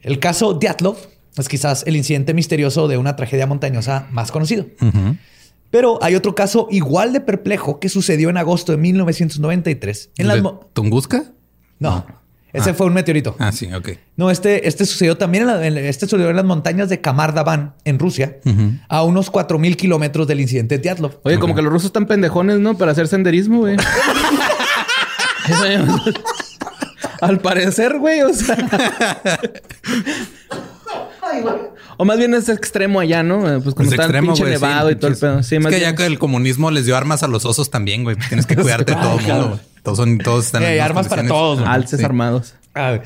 El 0.01 0.21
caso 0.21 0.55
Dyatlov 0.55 0.97
es 1.37 1.49
quizás 1.49 1.85
el 1.87 1.97
incidente 1.97 2.35
misterioso 2.35 2.89
de 2.89 2.97
una 2.97 3.17
tragedia 3.17 3.47
montañosa 3.47 4.07
más 4.11 4.31
conocido. 4.31 4.67
Pero 5.71 5.99
hay 6.03 6.15
otro 6.15 6.35
caso 6.35 6.69
igual 6.71 7.13
de 7.13 7.21
perplejo 7.21 7.81
que 7.81 7.89
sucedió 7.89 8.31
en 8.31 8.37
agosto 8.37 8.73
de 8.73 8.79
1993. 8.79 10.11
En 10.19 10.29
¿De 10.29 10.51
Tunguska? 10.73 11.25
No. 11.81 12.07
Ese 12.53 12.71
ah. 12.71 12.75
fue 12.75 12.87
un 12.87 12.95
meteorito. 12.95 13.35
Ah, 13.41 13.51
sí, 13.51 13.69
ok. 13.75 13.89
No, 14.17 14.31
este, 14.31 14.69
este 14.69 14.87
sucedió 14.87 15.19
también 15.19 15.49
en, 15.49 15.77
este 15.77 16.07
sucedió 16.07 16.31
en 16.31 16.37
las 16.37 16.45
montañas 16.45 16.89
de 16.89 17.01
Kamardavan, 17.01 17.75
en 17.85 17.99
Rusia, 17.99 18.39
a 18.89 19.03
unos 19.03 19.29
4000 19.31 19.77
kilómetros 19.77 20.29
del 20.29 20.41
incidente 20.41 20.77
de 20.77 20.83
Dyatlov. 20.83 21.19
Oye, 21.25 21.41
como 21.41 21.57
que 21.57 21.63
los 21.63 21.73
rusos 21.73 21.87
están 21.87 22.07
pendejones, 22.07 22.61
¿no? 22.61 22.79
Para 22.79 22.93
hacer 22.93 23.09
senderismo, 23.09 23.59
güey. 23.63 23.77
Al 27.21 27.41
parecer, 27.41 27.99
güey, 27.99 28.23
o 28.23 28.33
sea. 28.33 28.57
O 31.97 32.05
más 32.05 32.19
bien 32.19 32.35
es 32.35 32.49
extremo 32.49 33.01
allá, 33.01 33.23
¿no? 33.23 33.49
Eh, 33.49 33.61
pues 33.61 33.75
como 33.75 33.89
está 33.89 34.03
extremo, 34.03 34.35
pinche 34.35 34.51
nevado 34.51 34.91
y 34.91 34.97
todo 34.97 35.11
el 35.11 35.17
pedo. 35.17 35.43
Sí, 35.43 35.57
es 35.57 35.67
que 35.67 35.81
ya 35.81 35.95
que 35.95 36.07
el 36.07 36.19
comunismo 36.19 36.71
les 36.71 36.87
dio 36.87 36.97
armas 36.97 37.23
a 37.23 37.29
los 37.29 37.45
osos 37.45 37.71
también, 37.71 38.03
güey. 38.03 38.17
Tienes 38.29 38.47
que 38.47 38.57
cuidarte 38.57 38.95
de 38.95 39.01
todo 39.01 39.19
el 39.19 39.27
mundo, 39.27 39.61
Todos 39.83 39.99
son, 39.99 40.19
todos 40.19 40.47
están. 40.47 40.65
hay 40.65 40.79
armas 40.79 41.07
para 41.09 41.27
todos. 41.27 41.61
Alces 41.67 42.03
armados. 42.03 42.55
A 42.75 42.91
ver. 42.93 43.03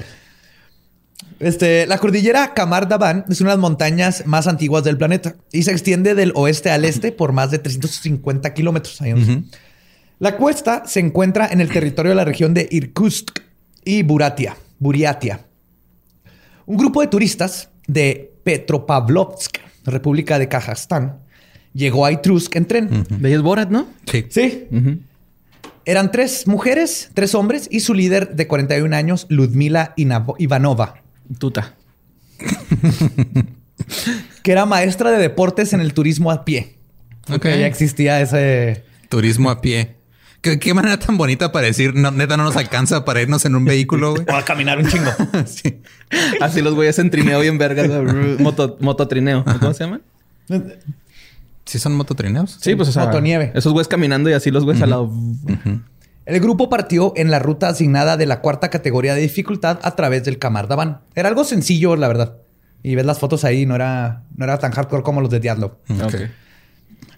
Este, 1.40 1.86
la 1.86 1.98
cordillera 1.98 2.52
Kamar 2.52 2.88
Daban 2.88 3.24
es 3.28 3.40
una 3.40 3.50
de 3.50 3.56
las 3.56 3.60
montañas 3.60 4.26
más 4.26 4.46
antiguas 4.48 4.82
del 4.82 4.96
planeta 4.96 5.36
y 5.52 5.62
se 5.62 5.70
extiende 5.70 6.14
del 6.14 6.32
oeste 6.34 6.70
al 6.70 6.84
este 6.84 7.12
por 7.12 7.32
más 7.32 7.50
de 7.50 7.58
350 7.58 8.54
kilómetros. 8.54 8.98
La 10.18 10.36
cuesta 10.36 10.82
se 10.86 10.98
encuentra 10.98 11.46
en 11.46 11.60
el 11.60 11.68
territorio 11.68 12.10
de 12.10 12.16
la 12.16 12.24
región 12.24 12.54
de 12.54 12.66
Irkutsk 12.70 13.38
y 13.84 14.02
Buratia, 14.02 14.56
Buriatia. 14.80 15.44
Un 16.66 16.76
grupo 16.76 17.00
de 17.00 17.06
turistas 17.06 17.68
de 17.88 18.32
Petropavlovsk, 18.44 19.58
República 19.84 20.38
de 20.38 20.48
Kazajstán, 20.48 21.18
llegó 21.74 22.06
a 22.06 22.12
Itrusk 22.12 22.54
en 22.54 22.66
tren. 22.66 23.04
¿Veis 23.10 23.40
Borat, 23.40 23.70
no? 23.70 23.88
Sí. 24.06 24.26
Sí. 24.30 24.68
Eran 25.84 26.12
tres 26.12 26.46
mujeres, 26.46 27.10
tres 27.14 27.34
hombres 27.34 27.66
y 27.70 27.80
su 27.80 27.94
líder 27.94 28.36
de 28.36 28.46
41 28.46 28.94
años, 28.94 29.26
Ludmila 29.28 29.94
Ivanova. 29.96 31.02
Tuta. 31.38 31.74
que 34.42 34.52
era 34.52 34.66
maestra 34.66 35.10
de 35.10 35.18
deportes 35.18 35.72
en 35.72 35.80
el 35.80 35.94
turismo 35.94 36.30
a 36.30 36.44
pie. 36.44 36.76
Ok. 37.30 37.44
Ya 37.44 37.66
existía 37.66 38.20
ese... 38.20 38.84
Turismo 39.08 39.50
a 39.50 39.60
pie. 39.60 39.96
¿Qué, 40.40 40.72
manera 40.72 40.98
tan 40.98 41.18
bonita 41.18 41.50
para 41.50 41.66
decir, 41.66 41.94
no, 41.94 42.10
neta, 42.10 42.36
no 42.36 42.44
nos 42.44 42.56
alcanza 42.56 43.04
para 43.04 43.20
irnos 43.20 43.44
en 43.44 43.56
un 43.56 43.64
vehículo, 43.64 44.14
O 44.14 44.34
a 44.34 44.44
caminar 44.44 44.78
un 44.78 44.86
chingo. 44.86 45.10
Así 46.40 46.62
los 46.62 46.74
güeyes 46.74 46.98
en 46.98 47.10
trineo 47.10 47.40
bien 47.40 47.58
vergas. 47.58 47.88
moto, 48.38 48.76
mototrineo. 48.80 49.44
¿Cómo 49.44 49.74
se 49.74 49.84
llaman? 49.84 50.02
¿Sí 51.64 51.78
son 51.78 51.96
mototrineos? 51.96 52.56
Sí, 52.60 52.74
pues 52.76 52.88
o 52.88 52.92
sea, 52.92 53.06
Motonieve. 53.06 53.52
Esos 53.54 53.72
güeyes 53.72 53.88
caminando 53.88 54.30
y 54.30 54.32
así 54.32 54.50
los 54.50 54.64
güeyes 54.64 54.82
al 54.82 54.90
lado. 54.90 55.12
El 56.24 56.40
grupo 56.40 56.70
partió 56.70 57.12
en 57.16 57.30
la 57.30 57.38
ruta 57.38 57.68
asignada 57.68 58.16
de 58.16 58.26
la 58.26 58.40
cuarta 58.40 58.70
categoría 58.70 59.14
de 59.14 59.20
dificultad 59.22 59.78
a 59.82 59.96
través 59.96 60.24
del 60.24 60.38
Camardaban. 60.38 61.00
Era 61.14 61.28
algo 61.28 61.44
sencillo, 61.44 61.96
la 61.96 62.08
verdad. 62.08 62.36
Y 62.82 62.94
ves 62.94 63.04
las 63.04 63.18
fotos 63.18 63.44
ahí, 63.44 63.66
no 63.66 63.74
era, 63.74 64.22
no 64.36 64.44
era 64.44 64.58
tan 64.58 64.72
hardcore 64.72 65.02
como 65.02 65.20
los 65.20 65.30
de 65.30 65.40
Diablo. 65.40 65.78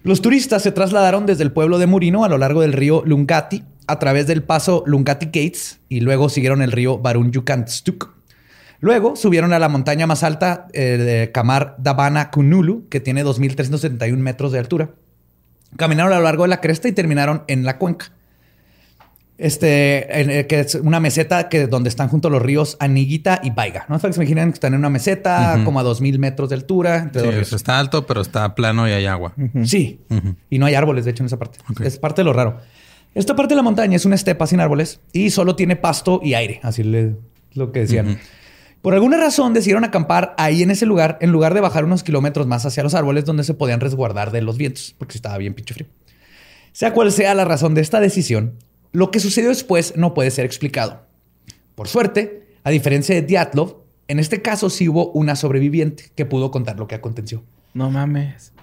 Los 0.03 0.21
turistas 0.21 0.63
se 0.63 0.71
trasladaron 0.71 1.27
desde 1.27 1.43
el 1.43 1.51
pueblo 1.51 1.77
de 1.77 1.85
Murino 1.85 2.23
a 2.23 2.29
lo 2.29 2.39
largo 2.39 2.61
del 2.61 2.73
río 2.73 3.03
Lungati 3.05 3.63
a 3.85 3.99
través 3.99 4.25
del 4.25 4.41
paso 4.41 4.83
Lungati 4.87 5.27
Gates 5.27 5.79
y 5.89 5.99
luego 5.99 6.27
siguieron 6.29 6.63
el 6.63 6.71
río 6.71 6.97
Barun 6.97 7.31
Yukantstuk. 7.31 8.11
Luego 8.79 9.15
subieron 9.15 9.53
a 9.53 9.59
la 9.59 9.69
montaña 9.69 10.07
más 10.07 10.23
alta 10.23 10.67
eh, 10.73 10.97
de 10.97 11.31
Kamar 11.31 11.75
Dabana 11.77 12.31
Kunulu, 12.31 12.89
que 12.89 12.99
tiene 12.99 13.23
2.371 13.23 14.17
metros 14.17 14.51
de 14.51 14.57
altura. 14.57 14.89
Caminaron 15.77 16.11
a 16.13 16.17
lo 16.17 16.23
largo 16.23 16.43
de 16.43 16.49
la 16.49 16.61
cresta 16.61 16.87
y 16.87 16.93
terminaron 16.93 17.43
en 17.47 17.63
la 17.63 17.77
cuenca. 17.77 18.11
Este, 19.41 20.39
eh, 20.39 20.45
que 20.45 20.59
es 20.59 20.75
una 20.75 20.99
meseta 20.99 21.49
que 21.49 21.65
donde 21.65 21.89
están 21.89 22.09
junto 22.09 22.29
los 22.29 22.39
ríos 22.39 22.77
Aniguita 22.79 23.41
y 23.43 23.49
Baiga. 23.49 23.87
¿No? 23.89 23.97
Se 23.97 24.07
imaginan 24.07 24.51
que 24.51 24.55
están 24.55 24.75
en 24.75 24.79
una 24.79 24.91
meseta 24.91 25.59
como 25.65 25.79
a 25.79 25.83
2000 25.83 26.19
metros 26.19 26.49
de 26.49 26.55
altura. 26.55 27.09
sí, 27.11 27.55
está 27.55 27.79
alto, 27.79 28.05
pero 28.05 28.21
está 28.21 28.53
plano 28.53 28.87
y 28.87 28.91
hay 28.91 29.07
agua. 29.07 29.33
Sí. 29.63 29.99
Y 30.51 30.59
no 30.59 30.67
hay 30.67 30.75
árboles, 30.75 31.05
de 31.05 31.11
hecho, 31.11 31.23
en 31.23 31.27
esa 31.27 31.39
parte. 31.39 31.57
Es 31.83 31.97
parte 31.97 32.21
de 32.21 32.25
lo 32.25 32.33
raro. 32.33 32.59
Esta 33.15 33.35
parte 33.35 33.53
de 33.53 33.55
la 33.55 33.63
montaña 33.63 33.95
es 33.95 34.05
una 34.05 34.13
estepa 34.13 34.45
sin 34.45 34.59
árboles 34.59 34.99
y 35.11 35.31
solo 35.31 35.55
tiene 35.55 35.75
pasto 35.75 36.19
y 36.23 36.35
aire. 36.35 36.59
Así 36.61 36.83
es 36.83 37.15
lo 37.55 37.71
que 37.71 37.79
decían. 37.79 38.19
Por 38.83 38.93
alguna 38.93 39.17
razón 39.17 39.53
decidieron 39.55 39.83
acampar 39.83 40.35
ahí 40.37 40.61
en 40.61 40.69
ese 40.69 40.85
lugar 40.85 41.17
en 41.19 41.31
lugar 41.31 41.55
de 41.55 41.61
bajar 41.61 41.83
unos 41.83 42.03
kilómetros 42.03 42.45
más 42.45 42.65
hacia 42.65 42.83
los 42.83 42.93
árboles 42.93 43.25
donde 43.25 43.43
se 43.43 43.55
podían 43.55 43.79
resguardar 43.79 44.31
de 44.31 44.41
los 44.41 44.57
vientos, 44.57 44.95
porque 44.97 45.17
estaba 45.17 45.37
bien 45.39 45.55
pinche 45.55 45.73
frío. 45.73 45.87
Sea 46.73 46.93
cual 46.93 47.11
sea 47.11 47.33
la 47.33 47.43
razón 47.43 47.73
de 47.73 47.81
esta 47.81 47.99
decisión, 47.99 48.53
lo 48.91 49.11
que 49.11 49.19
sucedió 49.19 49.49
después 49.49 49.95
no 49.95 50.13
puede 50.13 50.31
ser 50.31 50.45
explicado. 50.45 51.05
Por 51.75 51.87
suerte, 51.87 52.47
a 52.63 52.69
diferencia 52.69 53.15
de 53.15 53.21
Diatlov, 53.21 53.77
en 54.07 54.19
este 54.19 54.41
caso 54.41 54.69
sí 54.69 54.89
hubo 54.89 55.11
una 55.11 55.35
sobreviviente 55.35 56.11
que 56.15 56.25
pudo 56.25 56.51
contar 56.51 56.77
lo 56.77 56.87
que 56.87 56.95
aconteció. 56.95 57.43
No 57.73 57.89
mames. 57.89 58.53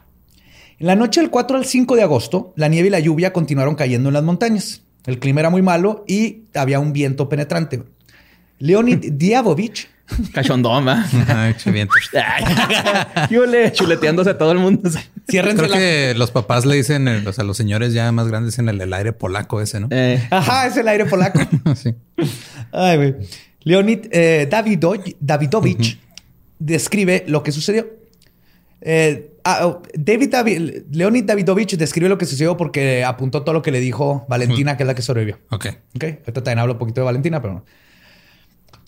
En 0.79 0.87
la 0.87 0.95
noche 0.95 1.21
del 1.21 1.31
4 1.31 1.57
al 1.57 1.65
5 1.65 1.97
de 1.97 2.03
agosto, 2.03 2.53
la 2.57 2.69
nieve 2.69 2.89
y 2.89 2.91
la 2.91 3.01
lluvia 3.01 3.33
continuaron 3.33 3.75
cayendo 3.75 4.11
en 4.11 4.15
las 4.15 4.23
montañas. 4.23 4.83
El 5.07 5.19
clima 5.19 5.41
era 5.41 5.51
muy 5.51 5.63
malo 5.63 6.05
y 6.07 6.45
había 6.55 6.79
un 6.79 6.93
viento 6.93 7.29
penetrante. 7.29 7.83
Leonid 8.59 9.13
Diavovich 9.13 9.89
Cachondón, 10.33 10.89
Ay, 11.29 11.55
chuleteándose 13.73 14.31
a 14.31 14.39
todo 14.39 14.53
el 14.53 14.59
mundo. 14.59 14.91
Creo 15.27 15.55
que 15.69 16.15
los 16.17 16.31
papás 16.31 16.65
le 16.65 16.77
dicen, 16.77 17.09
eh, 17.09 17.23
o 17.27 17.33
sea, 17.33 17.45
los 17.45 17.57
señores 17.57 17.93
ya 17.93 18.11
más 18.13 18.29
grandes 18.29 18.59
en 18.59 18.69
el, 18.69 18.93
aire 18.93 19.13
polaco 19.13 19.61
ese, 19.61 19.81
¿no? 19.81 19.89
Eh. 19.91 20.27
Ajá, 20.31 20.67
es 20.67 20.77
el 20.77 20.89
aire 20.89 21.05
polaco. 21.07 21.41
sí. 21.77 21.95
Ay, 22.73 22.97
güey. 22.97 23.15
Leonid 23.65 24.07
eh, 24.11 24.49
Davidovich 24.51 25.99
describe 26.59 27.25
lo 27.27 27.43
que 27.43 27.53
sucedió. 27.53 27.87
Ah, 29.45 29.67
oh, 29.67 29.83
David, 29.95 30.35
Leonid 30.91 31.25
Davidovich 31.25 31.77
describe 31.77 32.09
lo 32.09 32.19
que 32.19 32.27
sucedió 32.27 32.57
porque 32.57 33.05
apuntó 33.05 33.45
todo 33.45 33.55
lo 33.55 33.63
que 33.63 33.71
le 33.71 33.81
dijo 33.81 34.27
Valentina, 34.29 34.77
que 34.77 34.83
es 34.83 34.87
la 34.87 34.95
que 34.95 35.03
sobrevivió. 35.03 35.39
Ok. 35.51 35.67
Ok. 35.95 36.05
Ahorita 36.05 36.33
también 36.33 36.59
hablo 36.59 36.75
un 36.75 36.79
poquito 36.79 37.01
de 37.01 37.07
Valentina, 37.07 37.41
pero 37.41 37.55
no. 37.55 37.65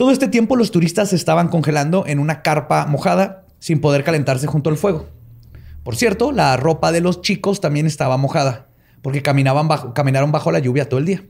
Todo 0.00 0.12
este 0.12 0.28
tiempo 0.28 0.56
los 0.56 0.70
turistas 0.70 1.10
se 1.10 1.16
estaban 1.16 1.48
congelando 1.48 2.06
en 2.06 2.20
una 2.20 2.40
carpa 2.40 2.86
mojada 2.86 3.44
sin 3.58 3.82
poder 3.82 4.02
calentarse 4.02 4.46
junto 4.46 4.70
al 4.70 4.78
fuego. 4.78 5.10
Por 5.82 5.94
cierto, 5.94 6.32
la 6.32 6.56
ropa 6.56 6.90
de 6.90 7.02
los 7.02 7.20
chicos 7.20 7.60
también 7.60 7.84
estaba 7.84 8.16
mojada 8.16 8.68
porque 9.02 9.20
caminaban 9.20 9.68
caminaron 9.92 10.32
bajo 10.32 10.52
la 10.52 10.58
lluvia 10.58 10.88
todo 10.88 11.00
el 11.00 11.04
día. 11.04 11.26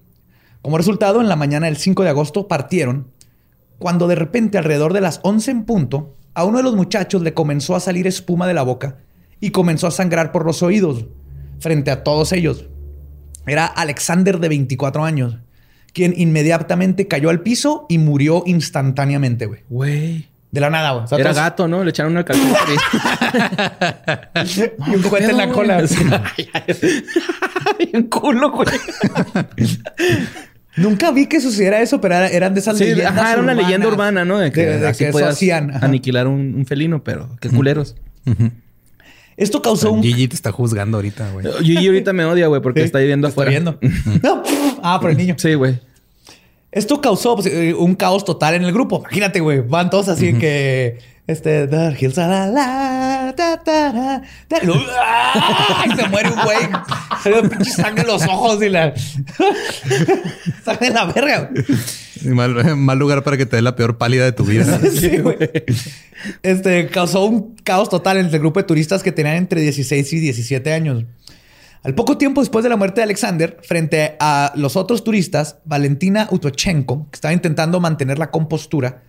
Como 0.62 0.78
resultado, 0.78 1.20
en 1.20 1.28
la 1.28 1.34
mañana 1.34 1.66
del 1.66 1.78
5 1.78 2.04
de 2.04 2.10
agosto 2.10 2.46
partieron 2.46 3.10
cuando 3.80 4.06
de 4.06 4.14
repente 4.14 4.56
alrededor 4.56 4.92
de 4.92 5.00
las 5.00 5.18
11 5.24 5.50
en 5.50 5.64
punto 5.64 6.14
a 6.34 6.44
uno 6.44 6.58
de 6.58 6.62
los 6.62 6.76
muchachos 6.76 7.22
le 7.22 7.34
comenzó 7.34 7.74
a 7.74 7.80
salir 7.80 8.06
espuma 8.06 8.46
de 8.46 8.54
la 8.54 8.62
boca 8.62 8.98
y 9.40 9.50
comenzó 9.50 9.88
a 9.88 9.90
sangrar 9.90 10.30
por 10.30 10.46
los 10.46 10.62
oídos 10.62 11.06
frente 11.58 11.90
a 11.90 12.04
todos 12.04 12.30
ellos. 12.30 12.66
Era 13.48 13.66
Alexander 13.66 14.38
de 14.38 14.48
24 14.48 15.02
años 15.02 15.38
quien 15.92 16.14
inmediatamente 16.16 17.08
cayó 17.08 17.30
al 17.30 17.40
piso 17.40 17.86
y 17.88 17.98
murió 17.98 18.42
instantáneamente, 18.46 19.46
güey. 19.46 19.60
Güey. 19.68 20.30
De 20.50 20.60
la 20.60 20.68
nada, 20.68 20.92
güey. 20.92 21.20
Era 21.20 21.32
gato, 21.32 21.68
¿no? 21.68 21.84
Le 21.84 21.90
echaron 21.90 22.12
una 22.12 22.24
calcuta. 22.24 22.58
y 24.88 24.94
un 24.96 25.02
cohete 25.02 25.30
en 25.30 25.36
la 25.36 25.48
cola. 25.50 25.84
y 27.78 27.96
un 27.96 28.02
culo, 28.04 28.50
güey. 28.50 28.66
Nunca 30.76 31.12
vi 31.12 31.26
que 31.26 31.40
sucediera 31.40 31.80
eso, 31.80 32.00
pero 32.00 32.16
eran 32.16 32.54
de 32.54 32.60
esas 32.60 32.78
sí, 32.78 32.84
leyendas. 32.84 33.16
Ajá, 33.16 33.32
era 33.34 33.42
una 33.42 33.54
leyenda 33.54 33.86
urbana, 33.86 34.24
¿no? 34.24 34.38
De 34.38 34.50
que, 34.50 34.68
así 34.86 35.04
eso 35.04 35.24
hacían. 35.24 35.72
Aniquilar 35.84 36.26
un, 36.26 36.64
felino, 36.66 37.04
pero 37.04 37.36
qué 37.40 37.48
culeros. 37.48 37.94
Esto 39.36 39.62
causó 39.62 39.92
un. 39.92 40.02
Gigi 40.02 40.26
te 40.26 40.34
está 40.34 40.50
juzgando 40.50 40.98
ahorita, 40.98 41.30
güey. 41.30 41.46
Gigi 41.62 41.86
ahorita 41.86 42.12
me 42.12 42.24
odia, 42.24 42.48
güey, 42.48 42.60
porque 42.60 42.82
está 42.82 42.98
viviendo 42.98 43.28
afuera. 43.28 43.52
Está 43.52 43.78
viendo. 43.80 44.20
no. 44.22 44.42
Ah, 44.82 44.98
por 45.00 45.10
el 45.10 45.16
niño. 45.16 45.36
Sí, 45.38 45.54
güey. 45.54 45.78
Esto 46.72 47.00
causó 47.00 47.34
pues, 47.36 47.46
eh, 47.46 47.74
un 47.74 47.94
caos 47.94 48.24
total 48.24 48.54
en 48.54 48.64
el 48.64 48.72
grupo. 48.72 49.00
Imagínate, 49.00 49.40
güey. 49.40 49.60
Van 49.60 49.90
todos 49.90 50.08
así 50.08 50.28
en 50.28 50.38
que. 50.38 50.98
Este. 51.26 51.66
The 51.66 51.96
hills 51.98 52.16
la, 52.16 52.46
la, 52.46 53.34
ta, 53.36 53.62
ta, 53.62 54.22
y 55.86 55.96
se 55.96 56.08
muere 56.08 56.30
un 56.30 56.42
güey. 56.42 56.58
Se 57.22 57.30
le 57.30 57.48
pinche 57.48 57.70
sangre 57.70 58.02
en 58.02 58.06
los 58.06 58.22
ojos 58.22 58.62
y 58.62 58.68
la. 58.68 58.94
sangre 60.64 60.88
en 60.88 60.94
la 60.94 61.04
verga. 61.06 61.50
Mal, 62.24 62.76
mal, 62.76 62.98
lugar 62.98 63.22
para 63.22 63.36
que 63.36 63.46
te 63.46 63.56
dé 63.56 63.62
la 63.62 63.76
peor 63.76 63.98
pálida 63.98 64.24
de 64.24 64.32
tu 64.32 64.44
vida. 64.44 64.80
sí, 64.92 65.18
güey. 65.18 65.36
Este 66.42 66.88
causó 66.88 67.24
un 67.24 67.56
caos 67.64 67.88
total 67.88 68.18
entre 68.18 68.36
el 68.36 68.40
grupo 68.40 68.60
de 68.60 68.64
turistas 68.64 69.02
que 69.02 69.12
tenían 69.12 69.36
entre 69.36 69.60
16 69.60 70.12
y 70.12 70.20
17 70.20 70.72
años. 70.72 71.04
Al 71.82 71.94
poco 71.94 72.18
tiempo 72.18 72.42
después 72.42 72.62
de 72.62 72.68
la 72.68 72.76
muerte 72.76 73.00
de 73.00 73.04
Alexander, 73.04 73.58
frente 73.62 74.16
a 74.20 74.52
los 74.54 74.76
otros 74.76 75.02
turistas, 75.02 75.56
Valentina 75.64 76.28
Utochenko, 76.30 77.08
que 77.10 77.16
estaba 77.16 77.32
intentando 77.32 77.80
mantener 77.80 78.18
la 78.18 78.30
compostura, 78.30 79.02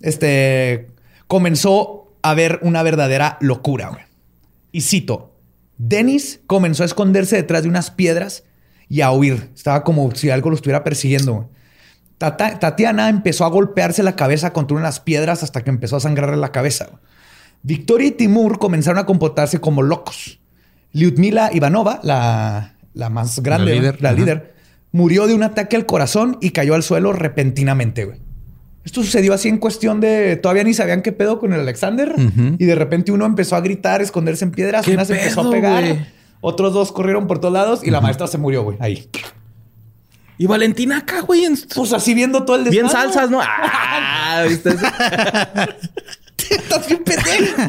este, 0.00 0.88
comenzó 1.26 2.14
a 2.22 2.34
ver 2.34 2.58
una 2.62 2.82
verdadera 2.82 3.36
locura. 3.40 4.08
Y 4.72 4.80
cito, 4.80 5.34
Denis 5.76 6.40
comenzó 6.46 6.84
a 6.84 6.86
esconderse 6.86 7.36
detrás 7.36 7.64
de 7.64 7.68
unas 7.68 7.90
piedras 7.90 8.44
y 8.88 9.02
a 9.02 9.10
huir. 9.12 9.50
Estaba 9.54 9.84
como 9.84 10.14
si 10.14 10.30
algo 10.30 10.48
lo 10.48 10.56
estuviera 10.56 10.84
persiguiendo. 10.84 11.50
Tatiana 12.18 13.10
empezó 13.10 13.44
a 13.44 13.50
golpearse 13.50 14.02
la 14.02 14.16
cabeza 14.16 14.54
contra 14.54 14.76
unas 14.76 15.00
piedras 15.00 15.42
hasta 15.42 15.62
que 15.62 15.70
empezó 15.70 15.96
a 15.96 16.00
sangrarle 16.00 16.38
la 16.38 16.50
cabeza. 16.50 16.88
Victoria 17.62 18.08
y 18.08 18.12
Timur 18.12 18.58
comenzaron 18.58 18.98
a 18.98 19.06
comportarse 19.06 19.60
como 19.60 19.82
locos. 19.82 20.40
Lyudmila 20.96 21.50
Ivanova, 21.52 22.00
la, 22.02 23.10
más 23.10 23.42
grande, 23.42 23.94
la 24.00 24.12
líder, 24.12 24.54
murió 24.92 25.26
de 25.26 25.34
un 25.34 25.42
ataque 25.42 25.76
al 25.76 25.84
corazón 25.84 26.38
y 26.40 26.50
cayó 26.50 26.74
al 26.74 26.82
suelo 26.82 27.12
repentinamente, 27.12 28.06
güey. 28.06 28.18
Esto 28.82 29.02
sucedió 29.02 29.34
así 29.34 29.48
en 29.48 29.58
cuestión 29.58 30.00
de... 30.00 30.36
Todavía 30.36 30.64
ni 30.64 30.72
sabían 30.72 31.02
qué 31.02 31.12
pedo 31.12 31.38
con 31.38 31.52
el 31.52 31.60
Alexander. 31.60 32.14
Y 32.58 32.64
de 32.64 32.74
repente 32.76 33.12
uno 33.12 33.26
empezó 33.26 33.56
a 33.56 33.60
gritar, 33.60 34.00
esconderse 34.00 34.44
en 34.44 34.52
piedras. 34.52 34.86
Una 34.88 35.04
se 35.04 35.18
empezó 35.18 35.42
a 35.42 35.50
pegar. 35.50 36.06
Otros 36.40 36.72
dos 36.72 36.92
corrieron 36.92 37.26
por 37.26 37.40
todos 37.40 37.52
lados 37.52 37.80
y 37.82 37.90
la 37.90 38.00
maestra 38.00 38.26
se 38.26 38.38
murió, 38.38 38.62
güey. 38.62 38.78
Ahí. 38.80 39.10
Y 40.38 40.46
Valentina 40.46 40.98
acá, 40.98 41.20
güey. 41.20 41.42
Pues 41.74 41.92
así 41.92 42.14
viendo 42.14 42.44
todo 42.44 42.56
el 42.56 42.64
desmadre. 42.64 42.82
Bien 42.82 42.90
salsas, 42.90 43.30
¿no? 43.30 43.40
Ah, 44.28 44.44
¿viste? 44.48 44.70
Estás 46.50 46.86
bien 46.86 47.02
pendejo. 47.04 47.62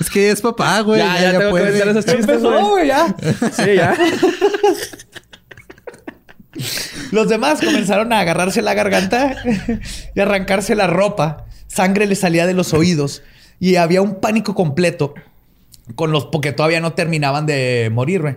Es 0.00 0.10
que 0.10 0.30
es 0.30 0.40
papá, 0.40 0.80
güey. 0.80 1.00
Ya, 1.00 1.14
ya, 1.14 1.32
ya 1.32 1.38
tengo 1.38 1.50
puede. 1.50 1.72
que 1.82 1.90
esos 1.90 2.04
chistes, 2.04 2.42
güey. 2.42 2.86
ya. 2.86 3.14
Sí, 3.52 3.74
ya. 3.74 3.96
Los 7.10 7.28
demás 7.28 7.60
comenzaron 7.60 8.12
a 8.12 8.20
agarrarse 8.20 8.62
la 8.62 8.74
garganta 8.74 9.36
y 10.14 10.20
arrancarse 10.20 10.74
la 10.74 10.86
ropa. 10.86 11.46
Sangre 11.66 12.06
le 12.06 12.16
salía 12.16 12.46
de 12.46 12.54
los 12.54 12.74
oídos 12.74 13.22
y 13.58 13.76
había 13.76 14.02
un 14.02 14.20
pánico 14.20 14.54
completo 14.54 15.14
con 15.94 16.12
los 16.12 16.26
porque 16.26 16.52
todavía 16.52 16.80
no 16.80 16.92
terminaban 16.92 17.46
de 17.46 17.88
morir, 17.92 18.22
güey. 18.22 18.36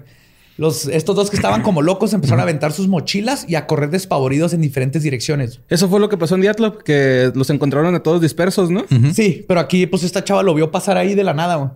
Los, 0.57 0.87
estos 0.87 1.15
dos 1.15 1.31
que 1.31 1.35
estaban 1.35 1.63
como 1.63 1.81
locos 1.81 2.13
empezaron 2.13 2.39
a 2.39 2.43
aventar 2.43 2.71
sus 2.71 2.87
mochilas 2.87 3.45
y 3.47 3.55
a 3.55 3.65
correr 3.65 3.89
despavoridos 3.89 4.53
en 4.53 4.61
diferentes 4.61 5.01
direcciones. 5.01 5.59
Eso 5.67 5.89
fue 5.89 5.99
lo 5.99 6.09
que 6.09 6.17
pasó 6.17 6.35
en 6.35 6.41
Diatlov, 6.41 6.83
que 6.83 7.31
los 7.33 7.49
encontraron 7.49 7.95
a 7.95 8.03
todos 8.03 8.21
dispersos, 8.21 8.69
¿no? 8.69 8.85
Sí, 9.13 9.45
pero 9.47 9.59
aquí 9.59 9.87
pues 9.87 10.03
esta 10.03 10.23
chava 10.23 10.43
lo 10.43 10.53
vio 10.53 10.69
pasar 10.69 10.97
ahí 10.97 11.15
de 11.15 11.23
la 11.23 11.33
nada. 11.33 11.73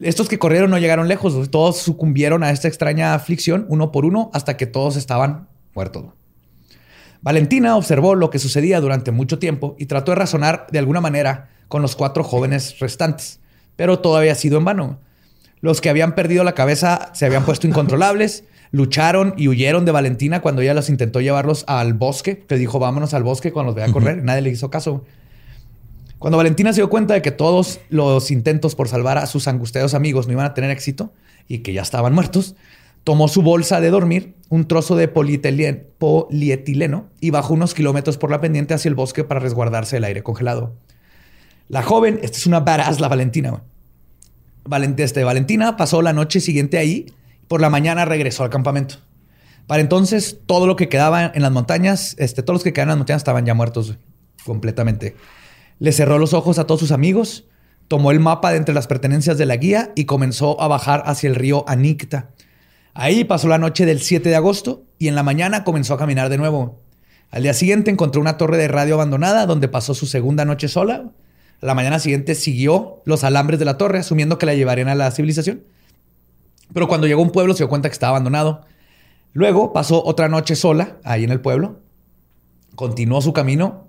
Estos 0.00 0.28
que 0.28 0.38
corrieron 0.38 0.70
no 0.70 0.78
llegaron 0.78 1.06
lejos, 1.06 1.48
todos 1.50 1.78
sucumbieron 1.78 2.42
a 2.42 2.50
esta 2.50 2.66
extraña 2.66 3.14
aflicción 3.14 3.66
uno 3.68 3.92
por 3.92 4.04
uno 4.04 4.30
hasta 4.34 4.56
que 4.56 4.66
todos 4.66 4.96
estaban 4.96 5.46
muertos. 5.74 6.06
Valentina 7.20 7.76
observó 7.76 8.16
lo 8.16 8.30
que 8.30 8.40
sucedía 8.40 8.80
durante 8.80 9.12
mucho 9.12 9.38
tiempo 9.38 9.76
y 9.78 9.86
trató 9.86 10.10
de 10.10 10.16
razonar 10.16 10.66
de 10.72 10.80
alguna 10.80 11.00
manera 11.00 11.50
con 11.68 11.82
los 11.82 11.94
cuatro 11.94 12.24
jóvenes 12.24 12.80
restantes, 12.80 13.38
pero 13.76 14.00
todo 14.00 14.16
había 14.16 14.34
sido 14.34 14.58
en 14.58 14.64
vano. 14.64 14.98
Los 15.62 15.80
que 15.80 15.88
habían 15.88 16.14
perdido 16.16 16.44
la 16.44 16.54
cabeza 16.54 17.10
se 17.14 17.24
habían 17.24 17.44
puesto 17.44 17.68
incontrolables, 17.68 18.44
lucharon 18.72 19.34
y 19.36 19.46
huyeron 19.46 19.84
de 19.84 19.92
Valentina 19.92 20.42
cuando 20.42 20.60
ella 20.60 20.74
los 20.74 20.88
intentó 20.88 21.20
llevarlos 21.20 21.64
al 21.68 21.94
bosque. 21.94 22.44
Le 22.48 22.58
dijo, 22.58 22.80
vámonos 22.80 23.14
al 23.14 23.22
bosque 23.22 23.52
cuando 23.52 23.68
los 23.68 23.76
vea 23.76 23.92
correr. 23.92 24.24
Nadie 24.24 24.42
le 24.42 24.50
hizo 24.50 24.70
caso. 24.70 25.04
Cuando 26.18 26.36
Valentina 26.36 26.72
se 26.72 26.80
dio 26.80 26.90
cuenta 26.90 27.14
de 27.14 27.22
que 27.22 27.30
todos 27.30 27.78
los 27.90 28.32
intentos 28.32 28.74
por 28.74 28.88
salvar 28.88 29.18
a 29.18 29.26
sus 29.26 29.46
angustiados 29.46 29.94
amigos 29.94 30.26
no 30.26 30.32
iban 30.32 30.46
a 30.46 30.54
tener 30.54 30.70
éxito 30.70 31.12
y 31.46 31.58
que 31.58 31.72
ya 31.72 31.82
estaban 31.82 32.12
muertos, 32.12 32.56
tomó 33.04 33.28
su 33.28 33.42
bolsa 33.42 33.80
de 33.80 33.90
dormir, 33.90 34.34
un 34.48 34.66
trozo 34.66 34.96
de 34.96 35.06
polietileno 35.06 35.84
y 37.20 37.30
bajó 37.30 37.54
unos 37.54 37.74
kilómetros 37.74 38.18
por 38.18 38.32
la 38.32 38.40
pendiente 38.40 38.74
hacia 38.74 38.88
el 38.88 38.96
bosque 38.96 39.22
para 39.22 39.38
resguardarse 39.38 39.94
del 39.96 40.04
aire 40.04 40.24
congelado. 40.24 40.74
La 41.68 41.82
joven, 41.82 42.18
esta 42.22 42.38
es 42.38 42.46
una 42.46 42.60
badass, 42.60 42.98
la 43.00 43.08
Valentina, 43.08 43.62
este, 44.98 45.24
Valentina 45.24 45.76
pasó 45.76 46.02
la 46.02 46.12
noche 46.12 46.40
siguiente 46.40 46.78
ahí 46.78 47.06
por 47.48 47.60
la 47.60 47.70
mañana 47.70 48.04
regresó 48.04 48.44
al 48.44 48.50
campamento. 48.50 48.96
Para 49.66 49.82
entonces, 49.82 50.40
todo 50.46 50.66
lo 50.66 50.76
que 50.76 50.88
quedaba 50.88 51.30
en 51.34 51.42
las 51.42 51.52
montañas, 51.52 52.14
este, 52.18 52.42
todos 52.42 52.56
los 52.56 52.64
que 52.64 52.72
quedaban 52.72 52.88
en 52.88 52.92
las 52.92 52.98
montañas 52.98 53.20
estaban 53.20 53.44
ya 53.44 53.54
muertos 53.54 53.96
completamente. 54.44 55.16
Le 55.78 55.92
cerró 55.92 56.18
los 56.18 56.32
ojos 56.32 56.58
a 56.58 56.66
todos 56.66 56.80
sus 56.80 56.92
amigos, 56.92 57.44
tomó 57.88 58.10
el 58.10 58.20
mapa 58.20 58.50
de 58.50 58.56
entre 58.56 58.74
las 58.74 58.86
pertenencias 58.86 59.38
de 59.38 59.46
la 59.46 59.56
guía 59.56 59.92
y 59.94 60.04
comenzó 60.06 60.60
a 60.60 60.68
bajar 60.68 61.02
hacia 61.06 61.28
el 61.28 61.34
río 61.34 61.64
Anicta. 61.68 62.30
Ahí 62.94 63.24
pasó 63.24 63.48
la 63.48 63.58
noche 63.58 63.86
del 63.86 64.00
7 64.00 64.28
de 64.28 64.36
agosto 64.36 64.84
y 64.98 65.08
en 65.08 65.14
la 65.14 65.22
mañana 65.22 65.64
comenzó 65.64 65.94
a 65.94 65.98
caminar 65.98 66.28
de 66.28 66.38
nuevo. 66.38 66.80
Al 67.30 67.42
día 67.42 67.54
siguiente 67.54 67.90
encontró 67.90 68.20
una 68.20 68.36
torre 68.36 68.58
de 68.58 68.68
radio 68.68 68.94
abandonada 68.94 69.46
donde 69.46 69.68
pasó 69.68 69.94
su 69.94 70.06
segunda 70.06 70.44
noche 70.44 70.68
sola 70.68 71.10
la 71.62 71.74
mañana 71.74 72.00
siguiente 72.00 72.34
siguió 72.34 73.02
los 73.04 73.22
alambres 73.24 73.58
de 73.58 73.64
la 73.64 73.78
torre, 73.78 74.00
asumiendo 74.00 74.36
que 74.36 74.46
la 74.46 74.54
llevarían 74.54 74.88
a 74.88 74.96
la 74.96 75.10
civilización. 75.12 75.62
Pero 76.74 76.88
cuando 76.88 77.06
llegó 77.06 77.20
a 77.20 77.24
un 77.24 77.30
pueblo 77.30 77.54
se 77.54 77.58
dio 77.58 77.68
cuenta 77.68 77.88
que 77.88 77.92
estaba 77.92 78.10
abandonado. 78.10 78.66
Luego 79.32 79.72
pasó 79.72 80.04
otra 80.04 80.28
noche 80.28 80.56
sola 80.56 80.98
ahí 81.04 81.24
en 81.24 81.30
el 81.30 81.40
pueblo. 81.40 81.80
Continuó 82.74 83.22
su 83.22 83.32
camino 83.32 83.88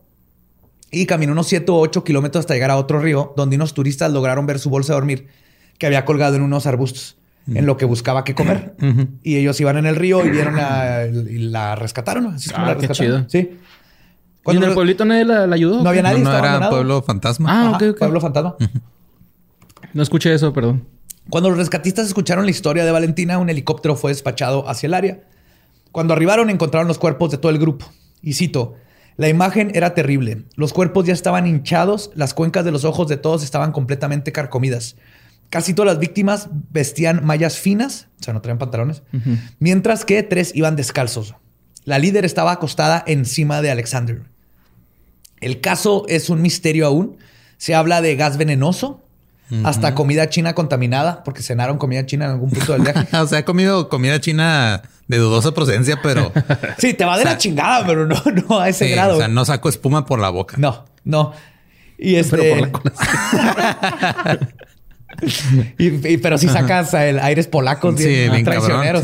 y 0.91 1.07
caminó 1.07 1.31
unos 1.31 1.47
7 1.47 1.71
o 1.71 1.79
8 1.79 2.03
kilómetros 2.03 2.41
hasta 2.41 2.53
llegar 2.53 2.69
a 2.69 2.77
otro 2.77 2.99
río, 2.99 3.33
donde 3.35 3.55
unos 3.55 3.73
turistas 3.73 4.11
lograron 4.11 4.45
ver 4.45 4.59
su 4.59 4.69
bolsa 4.69 4.93
de 4.93 4.99
dormir 4.99 5.27
que 5.79 5.87
había 5.87 6.05
colgado 6.05 6.35
en 6.35 6.43
unos 6.43 6.67
arbustos, 6.67 7.17
en 7.47 7.65
lo 7.65 7.77
que 7.77 7.85
buscaba 7.85 8.23
qué 8.23 8.35
comer. 8.35 8.75
Y 9.23 9.37
ellos 9.37 9.59
iban 9.59 9.77
en 9.77 9.87
el 9.87 9.95
río 9.95 10.23
y 10.23 10.29
vieron 10.29 10.55
la, 10.55 11.07
y 11.07 11.39
la 11.39 11.75
rescataron. 11.75 12.27
Así 12.27 12.51
como 12.51 12.65
ah, 12.65 12.67
la 12.67 12.73
rescataron. 12.75 13.27
Chido. 13.27 13.29
Sí. 13.29 13.57
¿Y 14.45 14.57
en 14.57 14.63
el 14.63 14.73
pueblito 14.73 15.05
nadie 15.05 15.25
la, 15.25 15.43
ayudó? 15.43 15.81
No 15.81 15.89
había 15.89 16.01
nadie. 16.01 16.19
No, 16.19 16.37
era 16.37 16.69
pueblo 16.69 17.01
fantasma. 17.01 17.49
Ah, 17.49 17.71
ok, 17.71 17.97
Pueblo 17.97 18.19
fantasma. 18.19 18.55
No 19.93 20.03
escuché 20.03 20.33
eso, 20.33 20.51
perdón. 20.53 20.87
Cuando 21.29 21.49
los 21.49 21.57
rescatistas 21.57 22.07
escucharon 22.07 22.45
la 22.45 22.51
historia 22.51 22.83
de 22.83 22.91
Valentina, 22.91 23.37
un 23.37 23.49
helicóptero 23.49 23.95
fue 23.95 24.11
despachado 24.11 24.67
hacia 24.67 24.87
el 24.87 24.93
área. 24.93 25.21
Cuando 25.91 26.13
arribaron 26.13 26.49
encontraron 26.49 26.87
los 26.87 26.97
cuerpos 26.97 27.31
de 27.31 27.37
todo 27.37 27.51
el 27.51 27.59
grupo. 27.59 27.85
Y 28.21 28.33
cito, 28.33 28.75
la 29.15 29.29
imagen 29.29 29.71
era 29.75 29.93
terrible. 29.93 30.45
Los 30.55 30.73
cuerpos 30.73 31.05
ya 31.05 31.13
estaban 31.13 31.45
hinchados, 31.47 32.11
las 32.15 32.33
cuencas 32.33 32.65
de 32.65 32.71
los 32.71 32.83
ojos 32.83 33.07
de 33.07 33.17
todos 33.17 33.43
estaban 33.43 33.71
completamente 33.71 34.31
carcomidas. 34.31 34.95
Casi 35.49 35.73
todas 35.73 35.93
las 35.93 35.99
víctimas 35.99 36.49
vestían 36.71 37.23
mallas 37.23 37.59
finas, 37.59 38.07
o 38.19 38.23
sea, 38.23 38.33
no 38.33 38.41
traían 38.41 38.57
pantalones, 38.57 39.03
mientras 39.59 40.03
que 40.03 40.23
tres 40.23 40.51
iban 40.55 40.75
descalzos. 40.75 41.35
La 41.85 41.99
líder 41.99 42.25
estaba 42.25 42.53
acostada 42.53 43.03
encima 43.05 43.61
de 43.61 43.69
Alexander. 43.69 44.23
El 45.43 45.61
caso 45.61 46.05
es 46.07 46.29
un 46.29 46.41
misterio 46.41 46.87
aún. 46.87 47.17
Se 47.57 47.75
habla 47.75 48.01
de 48.01 48.15
gas 48.15 48.37
venenoso, 48.37 49.01
hasta 49.63 49.93
comida 49.93 50.29
china 50.29 50.55
contaminada, 50.55 51.23
porque 51.23 51.43
cenaron 51.43 51.77
comida 51.77 52.05
china 52.05 52.25
en 52.25 52.31
algún 52.31 52.49
punto 52.49 52.73
del 52.73 52.81
viaje. 52.81 53.15
o 53.17 53.27
sea, 53.27 53.39
he 53.39 53.43
comido 53.43 53.87
comida 53.87 54.19
china 54.19 54.81
de 55.07 55.17
dudosa 55.17 55.53
procedencia, 55.53 55.99
pero. 56.01 56.31
sí, 56.79 56.93
te 56.93 57.05
va 57.05 57.17
de 57.17 57.25
la 57.25 57.37
chingada, 57.37 57.85
pero 57.85 58.07
no, 58.07 58.21
no 58.49 58.59
a 58.59 58.69
ese 58.69 58.89
grado. 58.89 59.15
O 59.15 59.17
sea, 59.19 59.27
no 59.27 59.45
saco 59.45 59.69
espuma 59.69 60.05
por 60.05 60.19
la 60.19 60.29
boca. 60.29 60.55
No, 60.57 60.85
no. 61.03 61.33
Y 61.97 62.15
este. 62.15 62.37
Pero 62.37 62.71
por 62.71 62.85
la 62.85 64.39
y, 65.77 66.17
pero 66.17 66.37
si 66.37 66.47
sacas 66.47 66.93
el 66.95 67.19
aires 67.19 67.47
polacos 67.47 67.95
sí, 67.97 68.07
bien 68.07 68.43
traicioneros, 68.43 69.03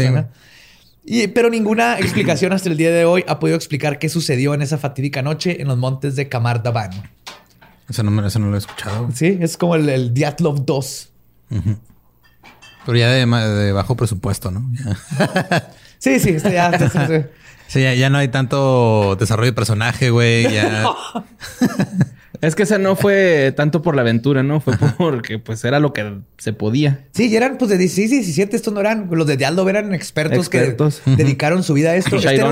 pero 1.33 1.49
ninguna 1.49 1.97
explicación 1.99 2.53
hasta 2.53 2.69
el 2.69 2.77
día 2.77 2.91
de 2.91 3.05
hoy 3.05 3.23
ha 3.27 3.39
podido 3.39 3.55
explicar 3.55 3.99
qué 3.99 4.09
sucedió 4.09 4.53
en 4.53 4.61
esa 4.61 4.77
fatídica 4.77 5.21
noche 5.21 5.61
en 5.61 5.67
los 5.67 5.77
montes 5.77 6.15
de 6.15 6.25
Daban. 6.25 6.91
Eso 7.89 8.03
no, 8.03 8.25
eso 8.25 8.39
no 8.39 8.49
lo 8.49 8.55
he 8.55 8.59
escuchado. 8.59 9.09
Sí, 9.13 9.37
es 9.41 9.57
como 9.57 9.75
el, 9.75 10.13
Diatlov 10.13 10.63
2. 10.63 11.09
Pero 12.85 12.97
ya 12.97 13.09
de, 13.09 13.71
bajo 13.71 13.95
presupuesto, 13.95 14.51
¿no? 14.51 14.69
sí, 15.97 16.19
sí, 16.19 16.37
ya, 16.43 16.71
sí, 17.67 17.81
ya, 17.97 18.09
no 18.09 18.19
hay 18.19 18.27
tanto 18.27 19.15
desarrollo 19.15 19.51
de 19.51 19.53
personaje, 19.53 20.11
güey. 20.11 20.43
Ya... 20.53 20.85
Es 22.41 22.55
que 22.55 22.63
ese 22.63 22.79
no 22.79 22.95
fue 22.95 23.53
tanto 23.55 23.81
por 23.81 23.95
la 23.95 24.01
aventura, 24.01 24.43
¿no? 24.43 24.61
Fue 24.61 24.73
porque 24.97 25.39
pues 25.39 25.63
era 25.65 25.79
lo 25.79 25.91
que 25.91 26.19
se 26.37 26.53
podía. 26.53 27.05
Sí, 27.11 27.27
y 27.27 27.35
eran 27.35 27.57
pues 27.57 27.69
de 27.69 27.77
16, 27.77 28.11
17, 28.11 28.55
estos 28.55 28.73
no 28.73 28.79
eran, 28.79 29.09
los 29.11 29.27
de 29.27 29.35
Dialdo 29.35 29.67
eran 29.67 29.93
expertos, 29.93 30.47
que 30.47 30.75
dedicaron 31.05 31.63
su 31.63 31.73
vida 31.73 31.91
a 31.91 31.95
esto. 31.95 32.15
Este 32.15 32.35
era, 32.35 32.49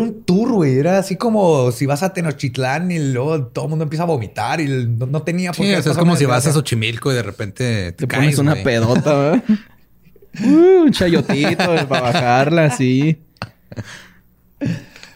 un, 0.00 0.24
tour, 0.24 0.52
güey. 0.52 0.78
Era 0.78 0.98
así 0.98 1.14
como 1.14 1.70
si 1.70 1.86
vas 1.86 2.02
a 2.02 2.12
Tenochtitlán 2.12 2.90
y 2.90 2.98
luego 2.98 3.44
todo 3.46 3.66
el 3.66 3.70
mundo 3.70 3.84
empieza 3.84 4.02
a 4.02 4.06
vomitar 4.06 4.60
y 4.60 4.66
no, 4.86 5.22
tenía 5.22 5.52
por 5.52 5.64
qué. 5.64 5.74
es 5.74 5.86
como 5.96 6.16
si 6.16 6.24
vas 6.24 6.46
a 6.48 6.52
Xochimilco 6.52 7.12
y 7.12 7.14
de 7.14 7.22
repente 7.22 7.92
te, 7.92 8.06
pones 8.08 8.38
una 8.38 8.56
pedota, 8.56 9.16
¿verdad? 9.16 9.44
uh, 10.44 10.82
un 10.82 10.92
chayotito 10.92 11.56
para 11.88 12.00
bajarla, 12.00 12.64
así. 12.64 13.20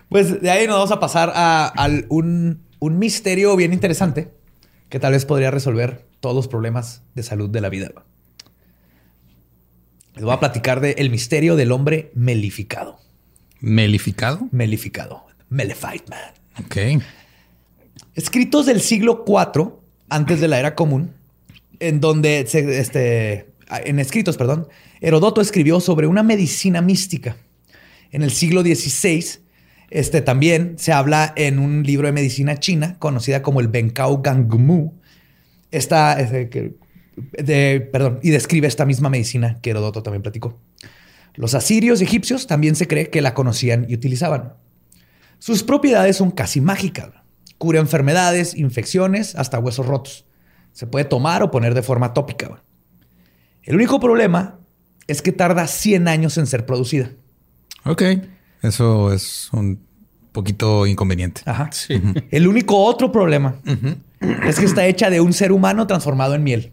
Pues 0.09 0.41
de 0.41 0.51
ahí 0.51 0.69
nos 0.69 0.77
vamos 0.77 0.93
a 0.93 1.01
pasar 1.01 1.33
a, 1.35 1.67
a 1.67 1.89
un 2.09 2.64
un 2.85 2.99
misterio 2.99 3.57
bien 3.57 3.73
interesante 3.73 4.35
que 4.91 5.01
tal 5.01 5.13
vez 5.13 5.25
podría 5.25 5.51
resolver 5.51 6.07
todos 6.21 6.37
los 6.37 6.49
problemas 6.49 7.03
de 7.15 7.23
salud 7.23 7.49
de 7.49 7.63
la 7.63 7.71
vida. 7.71 7.91
Les 10.15 10.23
voy 10.23 10.35
a 10.35 10.39
platicar 10.39 10.81
de 10.81 10.93
el 10.99 11.09
misterio 11.09 11.57
del 11.57 11.73
hombre 11.73 12.11
melificado. 12.15 12.99
¿Melificado? 13.61 14.49
Melificado. 14.53 15.25
Melified 15.49 16.03
man. 16.11 16.35
Ok. 16.63 17.03
Escritos 18.15 18.67
del 18.67 18.83
siglo 18.83 19.25
IV, 19.27 19.73
antes 20.11 20.41
de 20.41 20.49
la 20.49 20.59
era 20.59 20.75
común, 20.75 21.15
en 21.81 22.01
donde, 22.01 22.41
este, 22.41 23.47
en 23.71 23.99
escritos, 23.99 24.37
perdón, 24.37 24.69
Herodoto 25.01 25.41
escribió 25.41 25.81
sobre 25.81 26.07
una 26.07 26.23
medicina 26.23 26.83
mística. 26.83 27.39
En 28.13 28.23
el 28.23 28.31
siglo 28.31 28.61
XVI 28.61 29.44
este 29.95 30.23
también 30.23 30.75
se 30.77 30.93
habla 30.93 31.33
en 31.37 31.61
un 31.61 31.85
libro 31.85 32.09
de 32.09 32.13
medicina 32.13 32.59
china 32.59 32.97
conocida 32.99 33.43
como 33.43 33.61
el 33.61 33.69
Benkao 33.69 34.23
Gangmu. 34.23 34.93
Esta, 35.71 36.17
de, 36.17 37.81
perdón, 37.93 38.19
y 38.21 38.31
describe 38.31 38.67
esta 38.67 38.87
misma 38.87 39.09
medicina 39.09 39.61
que 39.63 39.71
Herodoto 39.71 40.03
también 40.03 40.23
platicó. 40.23 40.59
Los 41.35 41.55
asirios 41.55 42.01
y 42.01 42.05
egipcios 42.05 42.49
también 42.49 42.75
se 42.75 42.89
cree 42.89 43.09
que 43.09 43.23
la 43.23 43.35
conocían 43.35 43.87
y 43.89 43.95
utilizaban. 43.95 44.55
Sus 45.39 45.63
propiedades 45.63 46.17
son 46.17 46.33
casi 46.33 46.61
mágicas. 46.61 47.11
Cura 47.59 47.79
enfermedades, 47.79 48.57
infecciones, 48.57 49.37
hasta 49.37 49.61
huesos 49.61 49.87
rotos. 49.87 50.27
Se 50.73 50.89
puede 50.89 51.05
tomar 51.05 51.45
o 51.45 51.53
poner 51.53 51.73
de 51.73 51.83
forma 51.83 52.15
tópica. 52.15 52.65
El 53.63 53.77
único 53.77 54.01
problema 54.01 54.59
es 55.07 55.23
que 55.23 55.31
tarda 55.31 55.69
100 55.69 56.09
años 56.09 56.37
en 56.37 56.49
ser 56.49 56.67
producida. 56.67 57.13
Ok. 57.85 58.03
Eso 58.65 59.13
es 59.13 59.51
un 59.53 59.79
poquito 60.33 60.87
inconveniente. 60.87 61.43
Ajá. 61.45 61.71
Sí. 61.71 62.01
El 62.31 62.49
único 62.49 62.83
otro 62.83 63.13
problema 63.13 63.57
es 64.47 64.59
que 64.59 64.65
está 64.65 64.87
hecha 64.87 65.11
de 65.11 65.21
un 65.21 65.33
ser 65.33 65.53
humano 65.53 65.87
transformado 65.87 66.35
en 66.35 66.43
miel. 66.43 66.73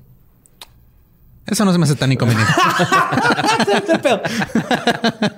Eso 1.46 1.66
no 1.66 1.74
se 1.74 1.78
me 1.78 1.84
hace 1.84 1.96
tan 1.96 2.12
inconveniente. 2.12 2.52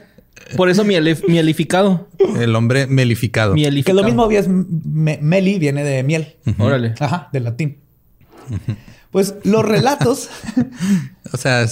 Por 0.55 0.69
eso 0.69 0.83
mielificado. 0.83 2.07
El 2.37 2.55
hombre 2.55 2.85
melificado. 2.85 3.55
Que 3.55 3.93
lo 3.93 4.03
mismo 4.03 4.29
es 4.29 4.47
meli 4.47 5.57
viene 5.57 5.83
de 5.83 6.03
miel. 6.03 6.35
Órale. 6.59 6.93
Ajá, 6.99 7.29
del 7.33 7.45
latín. 7.45 7.79
Pues 9.09 9.35
los 9.43 9.65
relatos. 9.65 10.29
o 11.33 11.37
sea, 11.37 11.65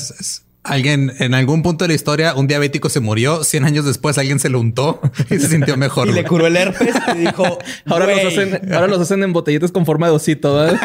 alguien 0.64 1.14
en 1.20 1.34
algún 1.34 1.64
punto 1.64 1.86
de 1.86 1.90
la 1.90 1.96
historia, 1.96 2.34
un 2.36 2.48
diabético 2.48 2.90
se 2.90 3.00
murió. 3.00 3.44
100 3.44 3.66
años 3.66 3.86
después, 3.86 4.18
alguien 4.18 4.40
se 4.40 4.50
lo 4.50 4.60
untó 4.60 5.02
y 5.30 5.38
se 5.40 5.48
sintió 5.48 5.78
mejor. 5.78 6.08
y 6.08 6.14
le 6.14 6.24
curó 6.24 6.48
el 6.48 6.58
herpes 6.58 6.96
y 7.16 7.20
dijo: 7.20 7.60
ahora 7.86 8.08
los, 8.08 8.26
hacen, 8.26 8.74
ahora 8.74 8.88
los 8.88 9.00
hacen 9.00 9.24
en 9.24 9.34
botellitas 9.34 9.72
con 9.72 9.86
forma 9.86 10.08
de 10.08 10.14
osito. 10.14 10.68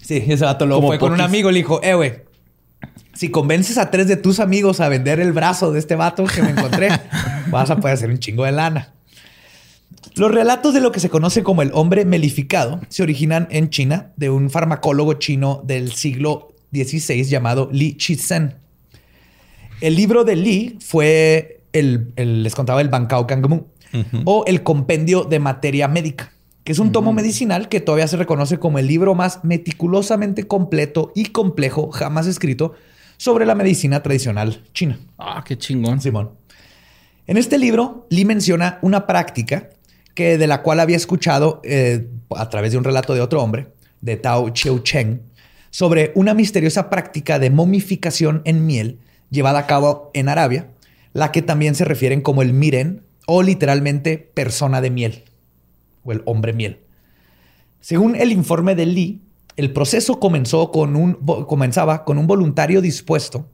sí, 0.00 0.24
ese 0.26 0.44
vato 0.44 0.66
lo 0.66 0.80
fue 0.80 0.98
con 0.98 1.12
un 1.12 1.20
amigo 1.20 1.50
y 1.50 1.52
le 1.54 1.58
dijo: 1.58 1.80
Eh, 1.82 1.94
güey 1.94 2.24
si 3.14 3.30
convences 3.30 3.78
a 3.78 3.90
tres 3.90 4.08
de 4.08 4.16
tus 4.16 4.40
amigos 4.40 4.80
a 4.80 4.88
vender 4.88 5.20
el 5.20 5.32
brazo 5.32 5.72
de 5.72 5.78
este 5.78 5.94
vato 5.94 6.24
que 6.24 6.42
me 6.42 6.50
encontré, 6.50 6.88
vas 7.48 7.70
a 7.70 7.76
poder 7.76 7.94
hacer 7.94 8.10
un 8.10 8.18
chingo 8.18 8.44
de 8.44 8.52
lana. 8.52 8.92
Los 10.16 10.30
relatos 10.30 10.74
de 10.74 10.80
lo 10.80 10.92
que 10.92 11.00
se 11.00 11.10
conoce 11.10 11.42
como 11.42 11.62
el 11.62 11.70
hombre 11.72 12.04
melificado 12.04 12.80
se 12.88 13.02
originan 13.02 13.48
en 13.50 13.70
China 13.70 14.12
de 14.16 14.30
un 14.30 14.50
farmacólogo 14.50 15.14
chino 15.14 15.62
del 15.64 15.92
siglo 15.92 16.54
XVI 16.72 17.24
llamado 17.24 17.68
Li 17.72 17.96
Chizhen. 17.96 18.56
El 19.80 19.96
libro 19.96 20.24
de 20.24 20.36
Li 20.36 20.78
fue 20.80 21.62
el, 21.72 22.12
les 22.16 22.54
contaba 22.54 22.80
el 22.80 22.88
Bancao 22.88 23.26
Kangmu 23.26 23.66
o 24.24 24.44
el 24.46 24.62
compendio 24.62 25.24
de 25.24 25.38
materia 25.38 25.88
médica, 25.88 26.32
que 26.64 26.72
es 26.72 26.78
un 26.78 26.92
tomo 26.92 27.12
medicinal 27.12 27.68
que 27.68 27.80
todavía 27.80 28.08
se 28.08 28.16
reconoce 28.16 28.58
como 28.58 28.78
el 28.78 28.86
libro 28.86 29.14
más 29.14 29.44
meticulosamente 29.44 30.46
completo 30.46 31.12
y 31.14 31.26
complejo 31.26 31.90
jamás 31.90 32.26
escrito 32.26 32.74
sobre 33.16 33.46
la 33.46 33.54
medicina 33.54 34.02
tradicional 34.02 34.64
china. 34.72 34.98
Ah, 35.18 35.42
qué 35.46 35.56
chingón. 35.56 36.00
Simón. 36.00 36.30
En 37.26 37.36
este 37.36 37.58
libro, 37.58 38.06
Li 38.10 38.24
menciona 38.24 38.78
una 38.82 39.06
práctica 39.06 39.70
que 40.14 40.38
de 40.38 40.46
la 40.46 40.62
cual 40.62 40.80
había 40.80 40.96
escuchado 40.96 41.60
eh, 41.64 42.08
a 42.30 42.48
través 42.48 42.72
de 42.72 42.78
un 42.78 42.84
relato 42.84 43.14
de 43.14 43.20
otro 43.20 43.42
hombre, 43.42 43.68
de 44.00 44.16
Tao 44.16 44.50
Chiu 44.50 44.80
Cheng, 44.80 45.20
sobre 45.70 46.12
una 46.14 46.34
misteriosa 46.34 46.88
práctica 46.88 47.38
de 47.38 47.50
momificación 47.50 48.42
en 48.44 48.64
miel 48.66 48.98
llevada 49.30 49.60
a 49.60 49.66
cabo 49.66 50.10
en 50.14 50.28
Arabia, 50.28 50.70
la 51.12 51.32
que 51.32 51.42
también 51.42 51.74
se 51.74 51.84
refieren 51.84 52.20
como 52.20 52.42
el 52.42 52.52
miren 52.52 53.02
o 53.26 53.42
literalmente 53.42 54.18
persona 54.18 54.80
de 54.80 54.90
miel 54.90 55.24
o 56.04 56.12
el 56.12 56.22
hombre 56.26 56.52
miel. 56.52 56.80
Según 57.80 58.16
el 58.16 58.32
informe 58.32 58.74
de 58.74 58.86
Li, 58.86 59.20
el 59.56 59.72
proceso 59.72 60.20
comenzó 60.20 60.70
con 60.70 60.96
un, 60.96 61.14
comenzaba 61.46 62.04
con 62.04 62.18
un 62.18 62.26
voluntario 62.26 62.80
dispuesto, 62.80 63.48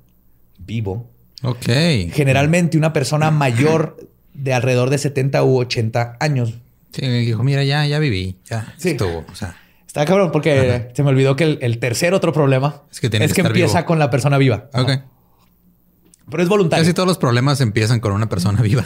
vivo. 0.59 1.11
Ok. 1.43 1.67
Generalmente 2.13 2.77
una 2.77 2.93
persona 2.93 3.31
mayor 3.31 3.97
de 4.35 4.53
alrededor 4.53 4.91
de 4.91 4.99
70 4.99 5.43
u 5.45 5.59
80 5.59 6.17
años. 6.21 6.55
Sí, 6.93 7.03
me 7.03 7.19
dijo, 7.19 7.43
mira, 7.43 7.63
ya, 7.65 7.87
ya 7.87 7.99
viví, 7.99 8.37
ya 8.45 8.75
estuvo. 8.83 9.25
O 9.31 9.35
sea. 9.35 9.57
Está 9.87 10.05
cabrón 10.05 10.31
porque 10.31 10.91
se 10.95 11.03
me 11.03 11.09
olvidó 11.09 11.35
que 11.35 11.59
el, 11.61 11.79
tercer 11.79 12.15
otro 12.15 12.33
problema 12.33 12.83
es 12.93 13.01
que, 13.01 13.09
es 13.13 13.33
que, 13.35 13.41
empieza 13.41 13.85
con 13.85 13.99
la 13.99 14.09
persona 14.09 14.39
viva. 14.39 14.69
Ok. 14.73 14.91
Pero 16.31 16.43
es 16.43 16.49
voluntario. 16.49 16.85
Casi 16.85 16.95
todos 16.95 17.09
los 17.09 17.19
problemas 17.19 17.61
empiezan 17.61 17.99
con 17.99 18.13
una 18.13 18.29
persona 18.29 18.63
viva. 18.63 18.85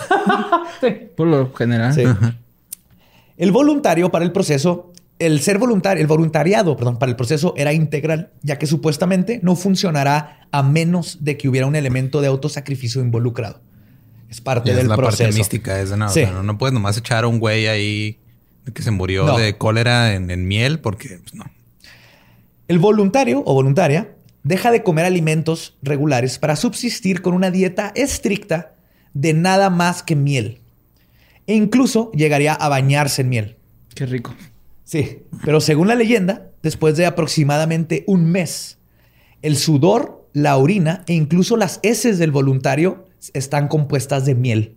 Por 1.16 1.26
lo 1.26 1.53
general. 1.53 1.92
Sí. 1.92 2.05
El 3.36 3.53
voluntario 3.53 4.11
para 4.11 4.24
el 4.24 4.32
proceso 4.32 4.95
el 5.18 5.40
ser 5.40 5.59
voluntario, 5.59 6.01
el 6.01 6.07
voluntariado, 6.07 6.76
perdón, 6.76 6.99
para 6.99 7.11
el 7.11 7.16
proceso 7.16 7.55
era 7.57 7.72
integral, 7.72 8.30
ya 8.42 8.59
que 8.59 8.66
supuestamente 8.66 9.40
no 9.42 9.57
funcionará 9.57 10.49
a 10.51 10.62
menos 10.62 11.18
de 11.20 11.36
que 11.36 11.49
hubiera 11.49 11.66
un 11.66 11.76
elemento 11.76 12.20
de 12.20 12.28
autosacrificio 12.28 13.01
involucrado. 13.01 13.61
Es 14.29 14.41
parte 14.41 14.75
del 14.75 14.89
la 14.89 14.97
proceso. 14.97 15.25
Parte 15.25 15.37
mística 15.37 15.81
es 15.81 15.91
de 15.91 15.97
no, 15.97 16.43
no, 16.43 16.59
puedes 16.59 16.72
nomás 16.72 16.97
echar 16.97 17.25
a 17.25 17.29
un 17.29 17.39
güey 17.39 17.66
ahí 17.66 18.18
que 18.72 18.83
se 18.83 18.91
murió 18.91 19.37
de 19.37 19.57
cólera 19.59 20.14
en, 20.14 20.49
miel, 20.49 20.81
porque 20.81 21.18
pues, 21.22 21.35
no. 21.35 21.45
El 22.66 22.79
voluntario 22.79 23.43
o 23.45 23.55
voluntaria 23.55 24.14
deja 24.43 24.70
de 24.70 24.83
comer 24.83 25.05
alimentos 25.05 25.77
regulares 25.83 26.39
para 26.39 26.57
subsistir 26.57 27.22
con 27.22 27.35
una 27.35 27.51
dieta 27.51 27.93
estricta 27.95 28.75
de 29.12 29.35
nada 29.35 29.70
más 29.70 30.03
que 30.03 30.16
miel. 30.16 30.61
E 31.47 31.55
incluso 31.55 32.11
llegaría 32.12 32.55
a 32.55 32.68
bañarse 32.68 33.22
en 33.22 33.29
miel. 33.29 33.57
Qué 33.95 34.07
rico. 34.07 34.35
Sí, 34.85 35.22
pero 35.45 35.61
según 35.61 35.89
la 35.89 35.95
leyenda, 35.95 36.51
después 36.62 36.97
de 36.97 37.07
aproximadamente 37.07 38.05
un 38.07 38.31
mes, 38.31 38.79
el 39.43 39.57
sudor, 39.57 40.29
la 40.33 40.57
orina 40.57 41.05
e 41.07 41.14
incluso 41.14 41.57
las 41.57 41.81
heces 41.83 42.18
del 42.18 42.33
voluntario 42.33 43.07
están 43.33 43.68
compuestas 43.68 44.27
de 44.27 44.35
miel. 44.35 44.77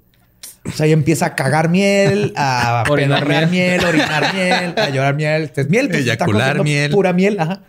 O 0.65 0.71
sea, 0.71 0.85
ahí 0.85 0.91
empieza 0.91 1.27
a 1.27 1.35
cagar 1.35 1.69
miel, 1.69 2.33
a 2.35 2.83
pedorrear 2.95 3.49
miel. 3.49 3.83
orinar 3.83 4.33
miel, 4.33 4.73
a 4.77 4.89
llorar 4.89 5.15
miel. 5.15 5.51
Es 5.55 5.69
miel. 5.69 5.87
Pues, 5.89 6.01
Eyacular 6.01 6.63
miel. 6.63 6.91
Pura 6.91 7.13
miel, 7.13 7.39
ajá. 7.39 7.63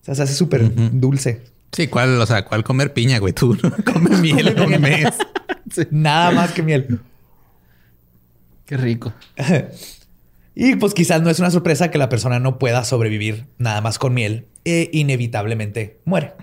O 0.00 0.04
sea, 0.04 0.14
se 0.14 0.22
hace 0.22 0.34
súper 0.34 0.70
dulce. 0.74 1.42
Sí, 1.72 1.86
¿cuál, 1.88 2.20
o 2.20 2.26
sea, 2.26 2.44
cuál 2.44 2.64
comer 2.64 2.92
piña, 2.92 3.18
güey? 3.18 3.32
Tú 3.32 3.56
no 3.62 3.70
comes 3.92 4.20
miel 4.20 4.48
en 4.48 4.60
un 4.60 4.80
mes. 4.80 5.14
Nada 5.90 6.30
más 6.30 6.52
que 6.52 6.62
miel. 6.62 7.00
Qué 8.64 8.76
rico. 8.76 9.12
Y 10.54 10.76
pues 10.76 10.92
quizás 10.94 11.22
no 11.22 11.30
es 11.30 11.38
una 11.38 11.50
sorpresa 11.50 11.90
que 11.90 11.98
la 11.98 12.08
persona 12.08 12.40
no 12.40 12.58
pueda 12.58 12.84
sobrevivir 12.84 13.46
nada 13.58 13.80
más 13.80 13.98
con 13.98 14.14
miel 14.14 14.46
e 14.64 14.90
inevitablemente 14.92 16.00
muere. 16.04 16.34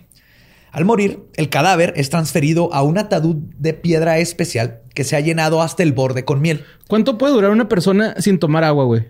Al 0.75 0.83
morir, 0.83 1.21
el 1.35 1.47
cadáver 1.47 1.93
es 1.95 2.09
transferido 2.09 2.73
a 2.73 2.83
un 2.83 2.97
ataúd 2.97 3.37
de 3.57 3.73
piedra 3.73 4.17
especial 4.17 4.81
que 4.93 5.05
se 5.05 5.15
ha 5.15 5.21
llenado 5.21 5.61
hasta 5.61 5.83
el 5.83 5.93
borde 5.93 6.25
con 6.25 6.41
miel. 6.41 6.65
¿Cuánto 6.89 7.17
puede 7.17 7.31
durar 7.31 7.51
una 7.51 7.69
persona 7.69 8.13
sin 8.19 8.39
tomar 8.39 8.65
agua, 8.65 8.83
güey? 8.83 9.07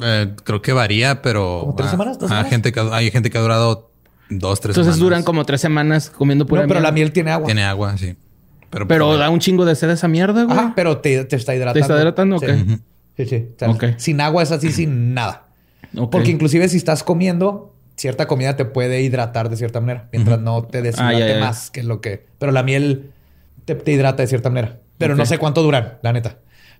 Eh, 0.00 0.32
creo 0.42 0.62
que 0.62 0.72
varía, 0.72 1.20
pero... 1.20 1.58
¿Como 1.60 1.74
tres 1.74 1.90
semanas? 1.90 2.16
Hay, 2.30 2.48
gente 2.48 2.72
que, 2.72 2.80
hay 2.80 3.10
gente 3.10 3.28
que 3.28 3.36
ha 3.36 3.42
durado 3.42 3.90
dos, 4.30 4.58
tres 4.62 4.74
Entonces 4.74 4.98
duran 4.98 5.22
como 5.22 5.44
tres 5.44 5.60
semanas 5.60 6.08
comiendo 6.08 6.46
pura 6.46 6.62
no, 6.62 6.68
pero 6.68 6.80
la 6.80 6.92
miel 6.92 7.12
tiene 7.12 7.30
agua. 7.30 7.44
Tiene 7.44 7.62
agua, 7.64 7.98
sí. 7.98 8.16
Pero, 8.70 8.88
pero 8.88 9.18
da 9.18 9.28
un 9.28 9.40
chingo 9.40 9.66
de 9.66 9.74
sed 9.74 9.90
esa 9.90 10.08
mierda, 10.08 10.44
güey. 10.44 10.56
Ajá, 10.56 10.72
pero 10.74 10.96
te, 10.96 11.26
está 11.36 11.54
hidratando. 11.54 11.74
Te 11.74 11.80
está 11.80 11.94
hidratando, 11.98 12.36
ok. 12.36 12.48
Sí, 13.18 13.26
sí. 13.26 13.48
Sin 13.98 14.22
agua 14.22 14.42
es 14.42 14.50
así, 14.50 14.72
sin 14.72 15.12
nada. 15.12 15.48
Porque 16.10 16.30
inclusive 16.30 16.70
si 16.70 16.78
estás 16.78 17.04
comiendo, 17.04 17.73
cierta 17.96 18.26
comida 18.26 18.56
te 18.56 18.64
puede 18.64 19.02
hidratar 19.02 19.48
de 19.48 19.56
cierta 19.56 19.80
manera, 19.80 20.08
mientras 20.12 20.40
no 20.40 20.62
te 20.64 20.82
deshidrate 20.82 21.34
ah, 21.34 21.40
más 21.40 21.70
que 21.70 21.82
lo 21.82 22.00
que... 22.00 22.26
Pero 22.38 22.52
la 22.52 22.62
miel 22.62 23.10
te, 23.64 23.78
hidrata 23.90 24.22
de 24.22 24.26
cierta 24.26 24.50
manera. 24.50 24.78
Pero 24.98 25.16
no 25.16 25.26
sé 25.26 25.38
cuánto 25.38 25.62
duran, 25.62 25.98
la 26.02 26.12
neta. 26.12 26.38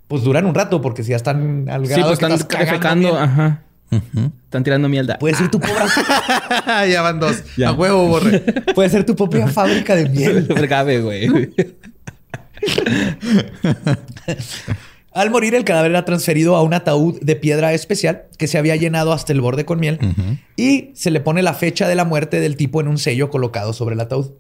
Pues 0.09 0.23
duran 0.23 0.47
un 0.47 0.55
rato, 0.55 0.81
porque 0.81 1.03
si 1.03 1.11
ya 1.11 1.17
están 1.17 1.69
al 1.69 1.87
grado 1.87 2.15
sí, 2.15 2.21
pues 2.23 2.33
están 2.33 2.61
defecando, 2.61 3.19
ajá. 3.19 3.63
Están 4.45 4.65
tirando 4.65 4.89
mierda. 4.89 5.19
Puede 5.19 5.35
ser 5.35 5.51
tu 5.51 5.61
pobre... 5.61 5.75
ya 6.91 7.03
van 7.03 7.21
dos. 7.21 7.43
A 7.65 7.73
huevo, 7.73 8.09
borre. 8.09 8.41
Puede 8.75 8.89
ser 8.89 9.05
tu 9.05 9.15
propia 9.15 9.47
fábrica 9.49 9.95
de 9.95 10.09
miel. 10.09 10.47
Grave, 10.49 11.01
güey. 11.01 11.55
Al 15.15 15.31
morir, 15.31 15.55
el 15.55 15.63
cadáver 15.63 15.93
era 15.93 16.05
transferido 16.05 16.57
a 16.57 16.63
un 16.65 16.75
ataúd 16.75 17.21
de 17.21 17.37
piedra 17.37 17.73
especial 17.73 18.25
que 18.37 18.49
se 18.49 18.59
había 18.59 18.75
llenado 18.75 19.13
hasta 19.13 19.33
el 19.33 19.41
borde 19.41 19.65
con 19.65 19.79
miel 19.79 20.01
y 20.57 20.91
se 20.95 21.13
le 21.13 21.21
pone 21.21 21.41
la 21.41 21.55
fecha 21.55 21.87
de 21.87 21.95
la 21.95 22.05
muerte 22.05 22.41
del 22.41 22.57
tipo 22.57 22.81
en 22.81 22.89
un 22.89 22.99
sello 22.99 23.31
colocado 23.31 23.73
sobre 23.73 23.95
el 23.95 24.01
ataúd. 24.01 24.33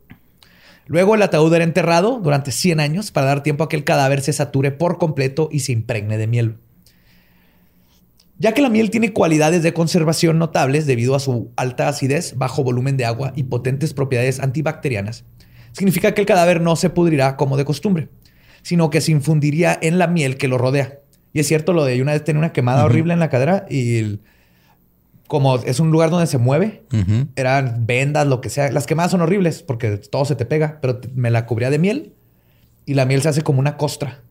Luego 0.86 1.14
el 1.14 1.22
ataúd 1.22 1.54
era 1.54 1.62
enterrado 1.62 2.18
durante 2.20 2.50
100 2.50 2.80
años 2.80 3.12
para 3.12 3.28
dar 3.28 3.44
tiempo 3.44 3.62
a 3.62 3.68
que 3.68 3.76
el 3.76 3.84
cadáver 3.84 4.20
se 4.20 4.32
sature 4.32 4.72
por 4.72 4.98
completo 4.98 5.48
y 5.52 5.60
se 5.60 5.70
impregne 5.70 6.18
de 6.18 6.26
miel. 6.26 6.56
Ya 8.40 8.50
que 8.50 8.60
la 8.60 8.68
miel 8.68 8.90
tiene 8.90 9.12
cualidades 9.12 9.62
de 9.62 9.72
conservación 9.72 10.40
notables 10.40 10.86
debido 10.86 11.14
a 11.14 11.20
su 11.20 11.52
alta 11.54 11.86
acidez, 11.86 12.36
bajo 12.36 12.64
volumen 12.64 12.96
de 12.96 13.04
agua 13.04 13.32
y 13.36 13.44
potentes 13.44 13.94
propiedades 13.94 14.40
antibacterianas, 14.40 15.24
significa 15.70 16.14
que 16.14 16.20
el 16.20 16.26
cadáver 16.26 16.60
no 16.60 16.74
se 16.74 16.90
pudrirá 16.90 17.36
como 17.36 17.56
de 17.56 17.64
costumbre 17.64 18.08
sino 18.64 18.90
que 18.90 19.00
se 19.00 19.12
infundiría 19.12 19.78
en 19.80 19.98
la 19.98 20.08
miel 20.08 20.36
que 20.36 20.48
lo 20.48 20.58
rodea. 20.58 20.98
Y 21.32 21.40
es 21.40 21.46
cierto 21.46 21.72
lo 21.72 21.84
de 21.84 22.00
una 22.00 22.12
vez 22.12 22.24
tenía 22.24 22.38
una 22.38 22.52
quemada 22.52 22.84
horrible 22.84 23.12
en 23.12 23.20
la 23.20 23.28
cadera 23.28 23.66
y 23.68 24.18
como 25.26 25.56
es 25.56 25.80
un 25.80 25.90
lugar 25.90 26.10
donde 26.10 26.26
se 26.26 26.38
mueve, 26.38 26.84
eran 27.36 27.86
vendas, 27.86 28.26
lo 28.26 28.40
que 28.40 28.48
sea. 28.48 28.72
Las 28.72 28.86
quemadas 28.86 29.10
son 29.10 29.20
horribles 29.20 29.62
porque 29.62 29.98
todo 29.98 30.24
se 30.24 30.34
te 30.34 30.46
pega, 30.46 30.78
pero 30.80 31.00
me 31.14 31.30
la 31.30 31.44
cubría 31.44 31.70
de 31.70 31.78
miel 31.78 32.12
y 32.86 32.94
la 32.94 33.04
miel 33.04 33.20
se 33.20 33.28
hace 33.28 33.42
como 33.42 33.60
una 33.60 33.76
costra. 33.76 34.22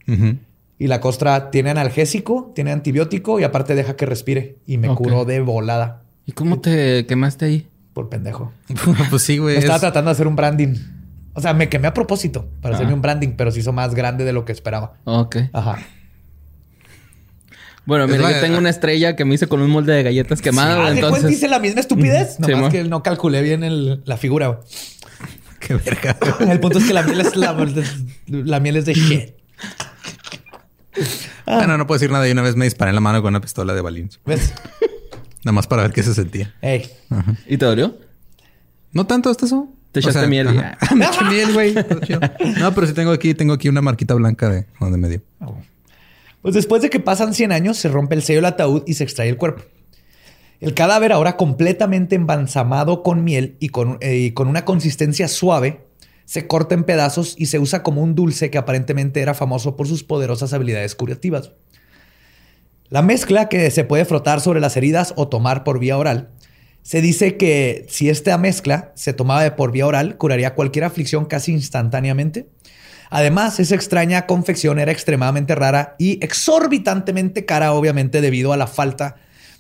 Y 0.79 0.88
la 0.88 0.99
costra 0.99 1.51
tiene 1.51 1.69
analgésico, 1.69 2.51
tiene 2.55 2.71
antibiótico 2.71 3.39
y 3.39 3.43
aparte 3.43 3.75
deja 3.75 3.95
que 3.95 4.05
respire. 4.05 4.57
Y 4.65 4.77
me 4.77 4.88
curó 4.95 5.25
de 5.25 5.41
volada. 5.41 6.01
¿Y 6.25 6.31
cómo 6.31 6.59
te 6.59 7.05
quemaste 7.05 7.45
ahí? 7.45 7.67
Por 7.93 8.09
pendejo. 8.09 8.51
pues 9.09 9.21
sí, 9.21 9.38
güey. 9.38 9.57
Estaba 9.57 9.79
tratando 9.79 10.09
de 10.09 10.13
hacer 10.13 10.27
un 10.27 10.36
branding. 10.36 10.75
O 11.34 11.41
sea, 11.41 11.53
me 11.53 11.69
quemé 11.69 11.88
a 11.88 11.93
propósito 11.93 12.47
para 12.61 12.75
hacerme 12.75 12.93
un 12.93 13.01
branding, 13.01 13.29
pero 13.36 13.51
se 13.51 13.59
hizo 13.59 13.73
más 13.73 13.95
grande 13.95 14.23
de 14.23 14.34
lo 14.34 14.45
que 14.45 14.51
esperaba. 14.51 14.93
Ok. 15.05 15.38
Ajá. 15.51 15.79
Bueno, 17.86 18.07
mira, 18.07 18.31
yo 18.31 18.39
tengo 18.39 18.57
una 18.57 18.69
estrella 18.69 19.15
que 19.15 19.25
me 19.25 19.36
hice 19.36 19.47
con 19.47 19.61
un 19.61 19.69
molde 19.69 19.93
de 19.93 20.03
galletas 20.03 20.41
quemado. 20.41 20.88
Sí, 20.88 20.93
entonces... 20.95 21.27
dice 21.27 21.47
la 21.49 21.59
misma 21.59 21.81
estupidez. 21.81 22.39
Nomás 22.39 22.61
más 22.61 22.71
que 22.71 22.84
no 22.86 23.03
calculé 23.03 23.41
bien 23.41 24.01
la 24.05 24.17
figura. 24.17 24.59
Qué 25.59 25.75
verga. 25.75 26.17
El 26.51 26.59
punto 26.59 26.77
es 26.77 26.86
que 26.86 26.93
la 26.93 27.03
miel 27.03 27.21
es 27.21 27.36
la, 27.36 27.55
la 28.27 28.59
miel 28.59 28.77
es 28.77 28.86
de 28.86 28.93
shit. 28.93 29.31
Bueno, 31.45 31.77
no 31.77 31.88
puedo 31.88 31.99
decir 31.99 32.11
nada. 32.11 32.27
Y 32.27 32.31
una 32.31 32.41
vez 32.41 32.55
me 32.55 32.65
disparé 32.65 32.89
en 32.89 32.95
la 32.95 33.01
mano 33.01 33.21
con 33.21 33.29
una 33.29 33.41
pistola 33.41 33.73
de 33.73 33.81
balines. 33.81 34.19
¿Ves? 34.25 34.53
Nada 35.43 35.53
más 35.53 35.67
para 35.67 35.81
ver 35.81 35.91
qué 35.91 36.03
se 36.03 36.13
sentía. 36.13 36.53
¿Y 37.47 37.57
te 37.57 37.65
dolió? 37.65 37.97
No 38.91 39.05
tanto 39.07 39.29
hasta 39.29 39.45
eso. 39.45 39.69
Te 39.93 39.99
echaste 39.99 40.27
miel. 40.27 40.47
me 40.95 41.05
eché 41.05 41.23
miel, 41.23 41.53
güey. 41.53 41.75
No, 42.59 42.73
pero 42.73 42.87
sí 42.87 42.93
tengo 42.93 43.11
aquí, 43.11 43.35
tengo 43.35 43.53
aquí 43.53 43.69
una 43.69 43.81
marquita 43.81 44.15
blanca 44.15 44.49
de 44.49 44.65
donde 44.79 44.97
me 44.97 45.07
dio. 45.07 45.21
Ah, 45.39 45.51
pues 46.41 46.55
después 46.55 46.81
de 46.81 46.89
que 46.89 46.99
pasan 46.99 47.33
100 47.33 47.51
años, 47.51 47.77
se 47.77 47.87
rompe 47.89 48.15
el 48.15 48.23
sello 48.23 48.39
del 48.39 48.45
ataúd 48.45 48.83
y 48.87 48.95
se 48.95 49.03
extrae 49.03 49.29
el 49.29 49.37
cuerpo. 49.37 49.63
El 50.59 50.73
cadáver, 50.73 51.11
ahora 51.11 51.37
completamente 51.37 52.15
embalsamado 52.15 53.03
con 53.03 53.23
miel 53.23 53.55
y 53.59 53.69
con, 53.69 53.99
eh, 54.01 54.15
y 54.15 54.31
con 54.31 54.47
una 54.47 54.65
consistencia 54.65 55.27
suave, 55.27 55.85
se 56.25 56.47
corta 56.47 56.73
en 56.73 56.85
pedazos 56.85 57.35
y 57.37 57.45
se 57.45 57.59
usa 57.59 57.83
como 57.83 58.01
un 58.01 58.15
dulce 58.15 58.49
que 58.49 58.57
aparentemente 58.57 59.21
era 59.21 59.35
famoso 59.35 59.75
por 59.75 59.87
sus 59.87 60.03
poderosas 60.03 60.53
habilidades 60.53 60.95
curativas. 60.95 61.51
La 62.89 63.03
mezcla 63.03 63.47
que 63.47 63.69
se 63.69 63.83
puede 63.83 64.05
frotar 64.05 64.41
sobre 64.41 64.59
las 64.59 64.75
heridas 64.75 65.13
o 65.17 65.27
tomar 65.27 65.63
por 65.63 65.79
vía 65.79 65.97
oral. 65.97 66.29
Se 66.84 67.01
dice 67.01 67.38
que 67.38 67.86
si 67.89 68.09
esta 68.09 68.38
mezcla 68.38 68.91
se 68.93 69.13
tomaba 69.13 69.55
por 69.55 69.71
vía 69.71 69.88
oral, 69.88 70.17
curaría 70.17 70.53
cualquier 70.53 70.84
aflicción 70.84 71.25
casi 71.25 71.53
instantáneamente. 71.53 72.47
Además, 73.09 73.59
esa 73.59 73.75
extraña 73.75 74.25
confección 74.25 74.79
era 74.79 74.91
extremadamente 74.91 75.55
rara 75.55 75.95
y 75.97 76.23
exorbitantemente 76.23 77.45
cara, 77.45 77.71
obviamente, 77.73 78.21
debido 78.21 78.51
a 78.53 78.57
la 78.57 78.67
falta, 78.67 79.15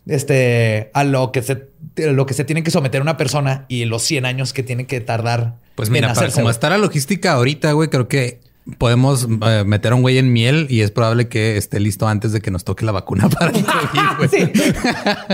este, 0.05 0.91
a 0.93 1.03
lo 1.03 1.31
que 1.31 1.41
se, 1.41 1.67
lo 1.95 2.25
que 2.25 2.33
se 2.33 2.43
tiene 2.43 2.63
que 2.63 2.71
someter 2.71 3.01
una 3.01 3.15
persona 3.15 3.65
y 3.69 3.85
los 3.85 4.03
100 4.03 4.25
años 4.25 4.51
que 4.51 4.63
tiene 4.63 4.85
que 4.85 4.99
tardar. 4.99 5.55
Pues 5.75 5.89
mira, 5.89 6.13
para 6.13 6.29
como 6.29 6.49
está 6.49 6.69
la 6.69 6.77
logística 6.77 7.33
ahorita, 7.33 7.71
güey, 7.71 7.89
creo 7.89 8.07
que 8.07 8.41
podemos 8.77 9.27
eh, 9.45 9.63
meter 9.65 9.91
a 9.91 9.95
un 9.95 10.01
güey 10.01 10.17
en 10.17 10.31
miel 10.31 10.67
y 10.69 10.81
es 10.81 10.91
probable 10.91 11.27
que 11.27 11.57
esté 11.57 11.79
listo 11.79 12.07
antes 12.07 12.31
de 12.31 12.41
que 12.41 12.51
nos 12.51 12.63
toque 12.63 12.85
la 12.85 12.91
vacuna 12.91 13.29
para 13.29 13.51
el 13.51 13.63
COVID. 13.63 14.29
sí. 14.29 14.51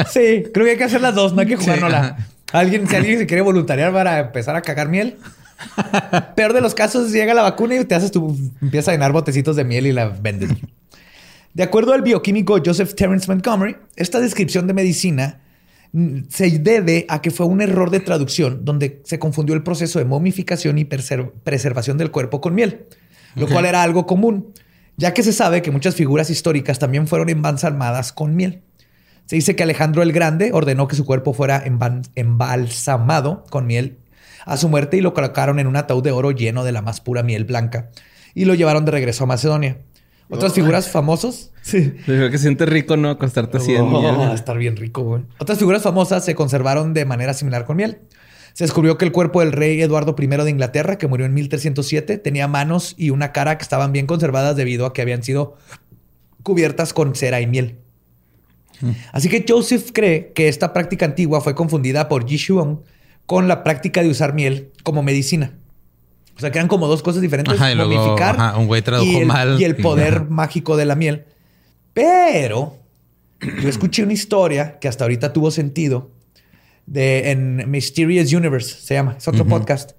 sí, 0.10 0.44
creo 0.54 0.66
que 0.66 0.72
hay 0.72 0.78
que 0.78 0.84
hacer 0.84 1.02
las 1.02 1.16
dos, 1.16 1.34
no 1.34 1.42
hay 1.42 1.48
que 1.48 1.56
jugárnosla. 1.56 2.18
alguien, 2.52 2.88
si 2.88 2.96
alguien 2.96 3.20
se 3.20 3.28
quiere 3.28 3.42
voluntariar 3.42 3.94
para 3.94 4.20
empezar 4.20 4.56
a 4.56 4.62
cagar 4.62 4.90
miel, 4.90 5.18
peor 6.36 6.54
de 6.54 6.62
los 6.62 6.74
casos, 6.74 7.12
llega 7.12 7.34
la 7.34 7.44
vacuna 7.44 7.76
y 7.76 7.86
te 7.86 7.96
haces 7.96 8.12
tu, 8.12 8.36
empiezas 8.62 8.90
a 8.90 8.92
llenar 8.94 9.12
botecitos 9.12 9.56
de 9.56 9.64
miel 9.64 9.88
y 9.88 9.92
la 9.92 10.10
vendes. 10.10 10.50
De 11.54 11.64
acuerdo 11.64 11.94
al 11.94 12.02
bioquímico 12.02 12.60
Joseph 12.64 12.96
Terence 12.96 13.28
Montgomery, 13.28 13.76
esta 13.96 14.20
descripción 14.20 14.66
de 14.68 14.74
medicina 14.74 15.42
mm, 15.92 16.22
se 16.30 16.58
debe 16.60 17.06
a 17.10 17.22
que 17.22 17.32
fue 17.32 17.46
un 17.46 17.62
error 17.62 17.92
de 17.92 18.00
traducción 18.00 18.64
donde 18.66 19.02
se 19.04 19.20
confundió 19.20 19.56
el 19.56 19.64
proceso 19.64 20.00
de 20.00 20.06
momificación 20.06 20.78
y 20.80 20.86
preservación 20.86 21.98
del 21.98 22.12
cuerpo 22.12 22.42
con 22.42 22.56
miel 22.56 22.86
lo 23.36 23.48
cual 23.48 23.66
era 23.66 23.84
algo 23.84 24.06
común, 24.06 24.54
ya 24.98 25.14
que 25.14 25.24
se 25.24 25.34
sabe 25.34 25.62
que 25.62 25.72
muchas 25.72 25.96
figuras 25.96 26.30
históricas 26.30 26.80
también 26.80 27.08
fueron 27.08 27.30
embalsamadas 27.30 28.12
con 28.12 28.36
miel. 28.36 28.62
Se 29.26 29.36
dice 29.36 29.56
que 29.56 29.64
Alejandro 29.64 30.02
el 30.02 30.12
Grande 30.12 30.52
ordenó 30.54 30.88
que 30.88 30.96
su 30.96 31.06
cuerpo 31.06 31.34
fuera 31.34 31.64
embalsamado 32.16 33.44
con 33.50 33.68
miel 33.68 34.00
a 34.46 34.58
su 34.58 34.70
muerte 34.70 34.98
y 34.98 35.02
lo 35.02 35.14
colocaron 35.14 35.60
en 35.60 35.68
un 35.68 35.76
ataúd 35.76 36.04
de 36.04 36.12
oro 36.12 36.32
lleno 36.32 36.64
de 36.64 36.72
la 36.72 36.82
más 36.82 37.00
pura 37.02 37.22
miel 37.22 37.46
blanca 37.46 37.92
y 38.34 38.46
lo 38.46 38.56
llevaron 38.56 38.86
de 38.86 38.92
regreso 38.92 39.26
a 39.26 39.28
Macedonia. 39.28 39.78
Otras 40.32 40.54
figuras 40.54 40.90
famosas. 40.90 41.52
Sí. 41.62 41.94
Creo 42.06 42.30
que 42.30 42.38
siente 42.38 42.66
rico, 42.66 42.98
¿no? 42.98 43.10
Acostarte 43.10 43.58
así 43.58 43.76
en 43.76 43.90
miel. 43.90 44.16
estar 44.34 44.58
bien 44.58 44.78
rico, 44.78 45.02
güey. 45.04 45.24
Otras 45.40 45.58
figuras 45.58 45.82
famosas 45.82 46.24
se 46.24 46.36
conservaron 46.36 46.94
de 46.94 47.06
manera 47.06 47.34
similar 47.34 47.66
con 47.66 47.78
miel. 47.78 48.00
Se 48.60 48.66
descubrió 48.66 48.98
que 48.98 49.06
el 49.06 49.14
cuerpo 49.14 49.40
del 49.40 49.54
rey 49.54 49.82
Eduardo 49.82 50.14
I 50.20 50.28
de 50.28 50.50
Inglaterra, 50.50 50.98
que 50.98 51.08
murió 51.08 51.26
en 51.26 51.34
1307, 51.34 52.18
tenía 52.18 52.50
manos 52.50 52.94
y 52.98 53.10
una 53.10 53.32
cara 53.32 53.58
que 53.58 53.64
estaban 53.64 53.94
bien 53.94 54.06
conservadas 54.06 54.58
debido 54.58 54.86
a 54.86 54.92
que 54.92 55.02
habían 55.02 55.24
sido 55.24 55.56
cubiertas 56.44 56.92
con 56.92 57.16
cera 57.16 57.40
y 57.40 57.48
miel. 57.48 57.78
Mm. 58.82 58.90
Así 59.14 59.30
que 59.30 59.46
Joseph 59.48 59.92
cree 59.94 60.34
que 60.34 60.50
esta 60.50 60.74
práctica 60.74 61.06
antigua 61.06 61.40
fue 61.40 61.56
confundida 61.56 62.10
por 62.10 62.28
Jishuong 62.28 62.82
con 63.26 63.48
la 63.48 63.64
práctica 63.64 64.04
de 64.04 64.10
usar 64.10 64.34
miel 64.34 64.74
como 64.84 65.04
medicina. 65.04 65.54
O 66.36 66.42
sea, 66.42 66.52
que 66.52 66.58
eran 66.58 66.68
como 66.68 66.88
dos 66.88 67.02
cosas 67.02 67.22
diferentes. 67.22 67.54
Ajá, 67.54 67.72
y 67.72 67.78
momificar 67.78 68.58
un 68.58 68.68
güey 68.68 68.82
tradujo 68.82 69.22
y 69.22 69.24
mal. 69.24 69.56
Y 69.58 69.64
el 69.64 69.78
poder 69.78 70.26
mágico 70.26 70.76
de 70.76 70.84
la 70.84 70.96
miel. 70.96 71.24
Pero 71.94 72.76
yo 73.40 73.70
escuché 73.70 74.04
una 74.04 74.12
historia 74.12 74.80
que 74.80 74.90
hasta 74.90 75.06
ahorita 75.06 75.32
tuvo 75.32 75.50
sentido 75.50 76.19
de, 76.90 77.30
en 77.32 77.70
Mysterious 77.70 78.34
Universe, 78.34 78.82
se 78.82 78.96
llama, 78.96 79.16
es 79.18 79.28
otro 79.28 79.46
podcast. 79.46 79.92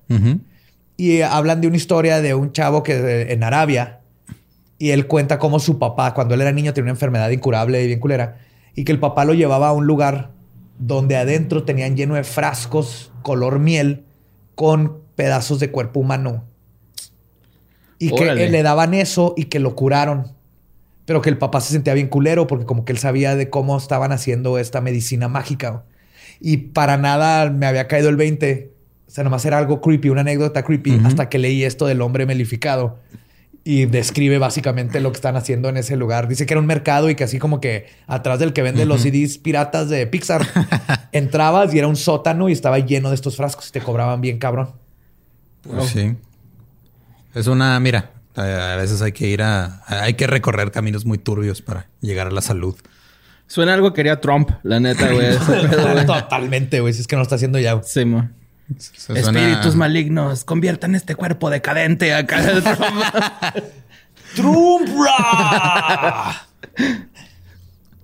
Y 0.97 1.23
hablan 1.23 1.61
de 1.61 1.69
una 1.69 1.77
historia 1.77 2.21
de 2.21 2.35
un 2.35 2.53
chavo 2.53 2.83
que 2.83 3.33
en 3.33 3.43
Arabia, 3.45 4.01
y 4.79 4.91
él 4.91 5.07
cuenta 5.07 5.39
cómo 5.39 5.61
su 5.61 5.79
papá, 5.79 6.15
cuando 6.15 6.35
él 6.35 6.41
era 6.41 6.53
niño, 6.53 6.75
tenía 6.75 6.87
una 6.87 6.93
enfermedad 6.93 7.31
incurable 7.31 7.83
y 7.83 7.87
bien 7.87 8.01
culera, 8.01 8.39
y 8.75 8.85
que 8.85 8.93
el 8.93 8.99
papá 8.99 9.25
lo 9.25 9.35
llevaba 9.35 9.69
a 9.69 9.73
un 9.73 9.87
lugar 9.87 10.31
donde 10.79 11.17
adentro 11.17 11.63
tenían 11.65 11.97
lleno 11.97 12.15
de 12.15 12.25
frascos 12.25 13.13
color 13.23 13.59
miel 13.59 14.05
con 14.55 14.99
pedazos 15.15 15.61
de 15.61 15.71
cuerpo 15.71 16.01
humano. 16.01 16.45
Y 17.99 18.11
que 18.15 18.35
le 18.35 18.63
daban 18.63 18.95
eso 18.95 19.35
y 19.37 19.45
que 19.45 19.61
lo 19.61 19.77
curaron. 19.77 20.33
Pero 21.05 21.21
que 21.21 21.29
el 21.29 21.37
papá 21.37 21.61
se 21.61 21.73
sentía 21.73 21.93
bien 21.93 22.09
culero 22.09 22.47
porque 22.47 22.65
como 22.65 22.85
que 22.85 22.93
él 22.93 22.99
sabía 22.99 23.37
de 23.37 23.51
cómo 23.51 23.77
estaban 23.77 24.11
haciendo 24.11 24.59
esta 24.59 24.81
medicina 24.81 25.29
mágica 25.29 25.85
y 26.41 26.57
para 26.57 26.97
nada 26.97 27.51
me 27.51 27.67
había 27.67 27.87
caído 27.87 28.09
el 28.09 28.17
20. 28.17 28.73
O 29.07 29.11
sea, 29.11 29.25
nomás 29.25 29.45
era 29.45 29.59
algo 29.59 29.81
creepy, 29.81 30.09
una 30.09 30.21
anécdota 30.23 30.63
creepy, 30.63 31.01
hasta 31.05 31.29
que 31.29 31.39
leí 31.39 31.65
esto 31.65 31.87
del 31.87 32.01
hombre 32.01 32.27
melificado 32.27 32.99
y 33.65 33.87
describe 33.87 34.39
básicamente 34.39 35.01
lo 35.01 35.13
que 35.13 35.17
están 35.17 35.37
haciendo 35.37 35.69
en 35.69 35.77
ese 35.77 35.97
lugar. 35.97 36.29
Dice 36.29 36.47
que 36.47 36.55
era 36.55 36.61
un 36.61 36.67
mercado 36.67 37.11
y 37.11 37.15
que 37.15 37.25
así 37.25 37.39
como 37.39 37.61
que 37.61 37.87
atrás 38.07 38.39
del 38.39 38.53
que 38.53 38.63
vende 38.63 38.87
los 38.87 39.03
CDs 39.03 39.39
piratas 39.39 39.89
de 39.89 40.07
Pixar, 40.07 40.47
entrabas 41.13 41.75
y 41.75 41.79
era 41.79 41.87
un 41.87 41.97
sótano 41.97 42.49
y 42.49 42.53
estaba 42.53 42.79
lleno 42.79 43.11
de 43.11 43.17
estos 43.17 43.37
frascos 43.37 43.69
y 43.69 43.73
te 43.73 43.81
cobraban 43.81 44.21
bien 44.21 44.39
cabrón. 44.39 44.71
Pues 45.63 45.91
sí. 45.91 46.17
Es 47.35 47.47
una, 47.47 47.79
mira, 47.81 48.13
a 48.35 48.77
veces 48.77 49.03
hay 49.03 49.13
que 49.13 49.29
ir 49.29 49.43
a, 49.43 49.83
hay 49.87 50.15
que 50.15 50.27
recorrer 50.27 50.71
caminos 50.71 51.05
muy 51.05 51.19
turbios 51.19 51.63
para 51.63 51.89
llegar 52.01 52.29
a 52.29 52.31
la 52.31 52.41
salud. 52.41 52.77
Suena 53.51 53.75
algo 53.75 53.91
que 53.91 53.97
quería 53.97 54.21
Trump, 54.21 54.49
la 54.63 54.79
neta, 54.79 55.13
güey. 55.13 55.37
Totalmente, 56.07 56.79
güey. 56.79 56.95
Si 56.95 57.01
es 57.01 57.09
que 57.09 57.17
no 57.17 57.19
lo 57.19 57.23
está 57.25 57.35
haciendo 57.35 57.59
ya. 57.59 57.83
Sí, 57.83 58.05
mo. 58.05 58.31
Espíritus 59.13 59.75
malignos, 59.75 60.45
conviertan 60.45 60.95
este 60.95 61.17
cuerpo 61.17 61.51
decadente 61.51 62.15
acá. 62.15 62.41
Trump. 64.37 64.89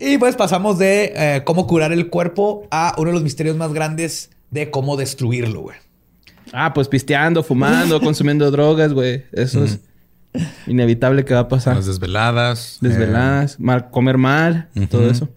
y 0.01 0.19
pues 0.19 0.35
pasamos 0.35 0.79
de 0.79 1.13
eh, 1.15 1.43
cómo 1.45 1.69
curar 1.69 1.93
el 1.93 2.09
cuerpo 2.09 2.67
a 2.73 2.97
uno 2.99 3.11
de 3.11 3.15
los 3.15 3.23
misterios 3.23 3.57
más 3.57 3.73
grandes 3.73 4.31
de 4.51 4.73
cómo 4.73 4.97
destruirlo, 4.97 5.61
güey. 5.61 5.77
Ah, 6.53 6.75
pues 6.75 6.89
pisteando, 6.89 7.45
fumando, 7.45 8.01
consumiendo 8.01 8.51
drogas, 8.51 8.93
güey. 8.93 9.27
Eso 9.31 9.63
es 9.63 9.79
inevitable 10.67 11.25
que 11.25 11.35
va 11.35 11.41
a 11.41 11.49
pasar. 11.49 11.77
Las 11.77 11.87
desveladas. 11.87 12.79
Desveladas, 12.81 13.55
eh, 13.55 13.57
mal, 13.59 13.91
comer 13.91 14.19
mal, 14.19 14.69
todo 14.91 15.11
eso. 15.11 15.29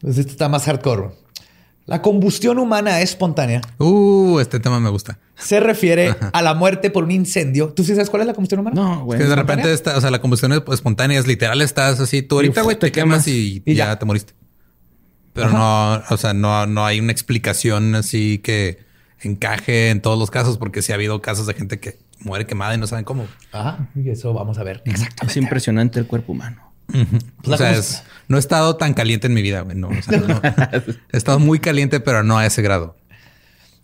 Pues 0.00 0.18
este 0.18 0.32
está 0.32 0.48
más 0.48 0.64
hardcore. 0.64 1.10
La 1.86 2.00
combustión 2.00 2.58
humana 2.58 3.00
espontánea. 3.00 3.60
Uh, 3.78 4.38
este 4.38 4.58
tema 4.58 4.80
me 4.80 4.88
gusta. 4.88 5.18
Se 5.36 5.60
refiere 5.60 6.16
a 6.32 6.40
la 6.40 6.54
muerte 6.54 6.90
por 6.90 7.04
un 7.04 7.10
incendio. 7.10 7.74
¿Tú 7.74 7.84
sí 7.84 7.92
sabes 7.92 8.08
cuál 8.08 8.22
es 8.22 8.26
la 8.26 8.32
combustión 8.32 8.60
humana? 8.60 8.80
No, 8.80 9.04
güey. 9.04 9.18
Es 9.18 9.24
que 9.24 9.28
de 9.28 9.36
repente 9.36 9.70
está, 9.70 9.96
o 9.98 10.00
sea, 10.00 10.10
la 10.10 10.20
combustión 10.20 10.52
espontánea 10.52 11.18
es 11.18 11.26
literal, 11.26 11.60
estás 11.60 12.00
así, 12.00 12.22
tú 12.22 12.36
ahorita, 12.36 12.62
güey, 12.62 12.78
te, 12.78 12.90
quemas 12.90 13.28
y, 13.28 13.62
ya. 13.66 13.98
te 13.98 14.06
moriste. 14.06 14.32
Pero 15.34 15.50
no, 15.50 16.02
o 16.08 16.16
sea, 16.16 16.32
no, 16.32 16.66
no 16.66 16.86
hay 16.86 17.00
una 17.00 17.12
explicación 17.12 17.96
así 17.96 18.38
que 18.38 18.78
encaje 19.20 19.90
en 19.90 20.00
todos 20.00 20.18
los 20.18 20.30
casos, 20.30 20.56
porque 20.58 20.80
sí 20.80 20.92
ha 20.92 20.94
habido 20.94 21.20
casos 21.20 21.46
de 21.46 21.54
gente 21.54 21.80
que 21.80 21.98
muere 22.24 22.46
quemada 22.46 22.74
y 22.74 22.78
no 22.78 22.86
saben 22.86 23.04
cómo. 23.04 23.26
Ajá, 23.52 23.88
y 23.94 24.10
eso 24.10 24.32
vamos 24.32 24.58
a 24.58 24.64
ver. 24.64 24.82
Exactamente. 24.84 25.26
Es 25.26 25.36
impresionante 25.36 25.98
el 25.98 26.06
cuerpo 26.06 26.32
humano. 26.32 26.72
o 27.44 27.56
sea, 27.56 27.80
no 28.28 28.36
he 28.36 28.40
estado 28.40 28.76
tan 28.76 28.94
caliente 28.94 29.26
en 29.26 29.34
mi 29.34 29.42
vida. 29.42 29.64
No, 29.74 29.90
he 31.12 31.16
estado 31.16 31.38
muy 31.38 31.58
caliente, 31.58 32.00
pero 32.00 32.22
no 32.22 32.38
a 32.38 32.46
ese 32.46 32.62
grado. 32.62 32.96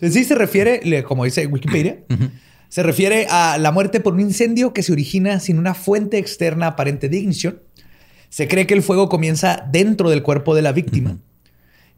Sí 0.01 0.25
se 0.25 0.35
refiere, 0.35 1.05
como 1.05 1.25
dice 1.25 1.47
Wikipedia, 1.47 1.99
se 2.69 2.83
refiere 2.83 3.27
a 3.29 3.59
la 3.59 3.73
muerte 3.73 4.01
por 4.01 4.15
un 4.15 4.21
incendio 4.21 4.73
que 4.73 4.83
se 4.83 4.93
origina 4.93 5.41
sin 5.41 5.59
una 5.59 5.75
fuente 5.75 6.19
externa 6.19 6.69
aparente 6.69 7.09
de 7.09 7.19
ignición. 7.19 7.61
Se 8.31 8.49
cree 8.49 8.67
que 8.67 8.75
el 8.75 8.83
fuego 8.83 9.09
comienza 9.09 9.67
dentro 9.71 10.09
del 10.09 10.23
cuerpo 10.23 10.55
de 10.55 10.63
la 10.63 10.73
víctima. 10.73 11.19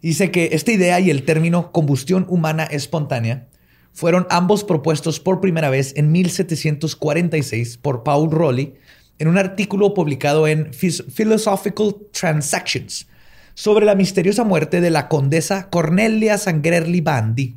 Dice 0.00 0.32
que 0.32 0.50
esta 0.52 0.72
idea 0.72 0.98
y 0.98 1.10
el 1.10 1.24
término 1.24 1.70
combustión 1.70 2.26
humana 2.28 2.64
espontánea 2.64 3.46
fueron 3.92 4.26
ambos 4.30 4.64
propuestos 4.64 5.20
por 5.20 5.40
primera 5.40 5.70
vez 5.70 5.92
en 5.96 6.12
1746 6.12 7.76
por 7.76 8.02
Paul 8.02 8.30
Rowley 8.30 8.74
en 9.18 9.28
un 9.28 9.38
artículo 9.38 9.94
publicado 9.94 10.48
en 10.48 10.70
Philosophical 10.72 11.96
Transactions 12.12 13.06
sobre 13.54 13.84
la 13.86 13.94
misteriosa 13.94 14.44
muerte 14.44 14.80
de 14.80 14.90
la 14.90 15.08
condesa 15.08 15.68
Cornelia 15.68 16.38
Sangrerli 16.38 17.00
Bandi, 17.02 17.56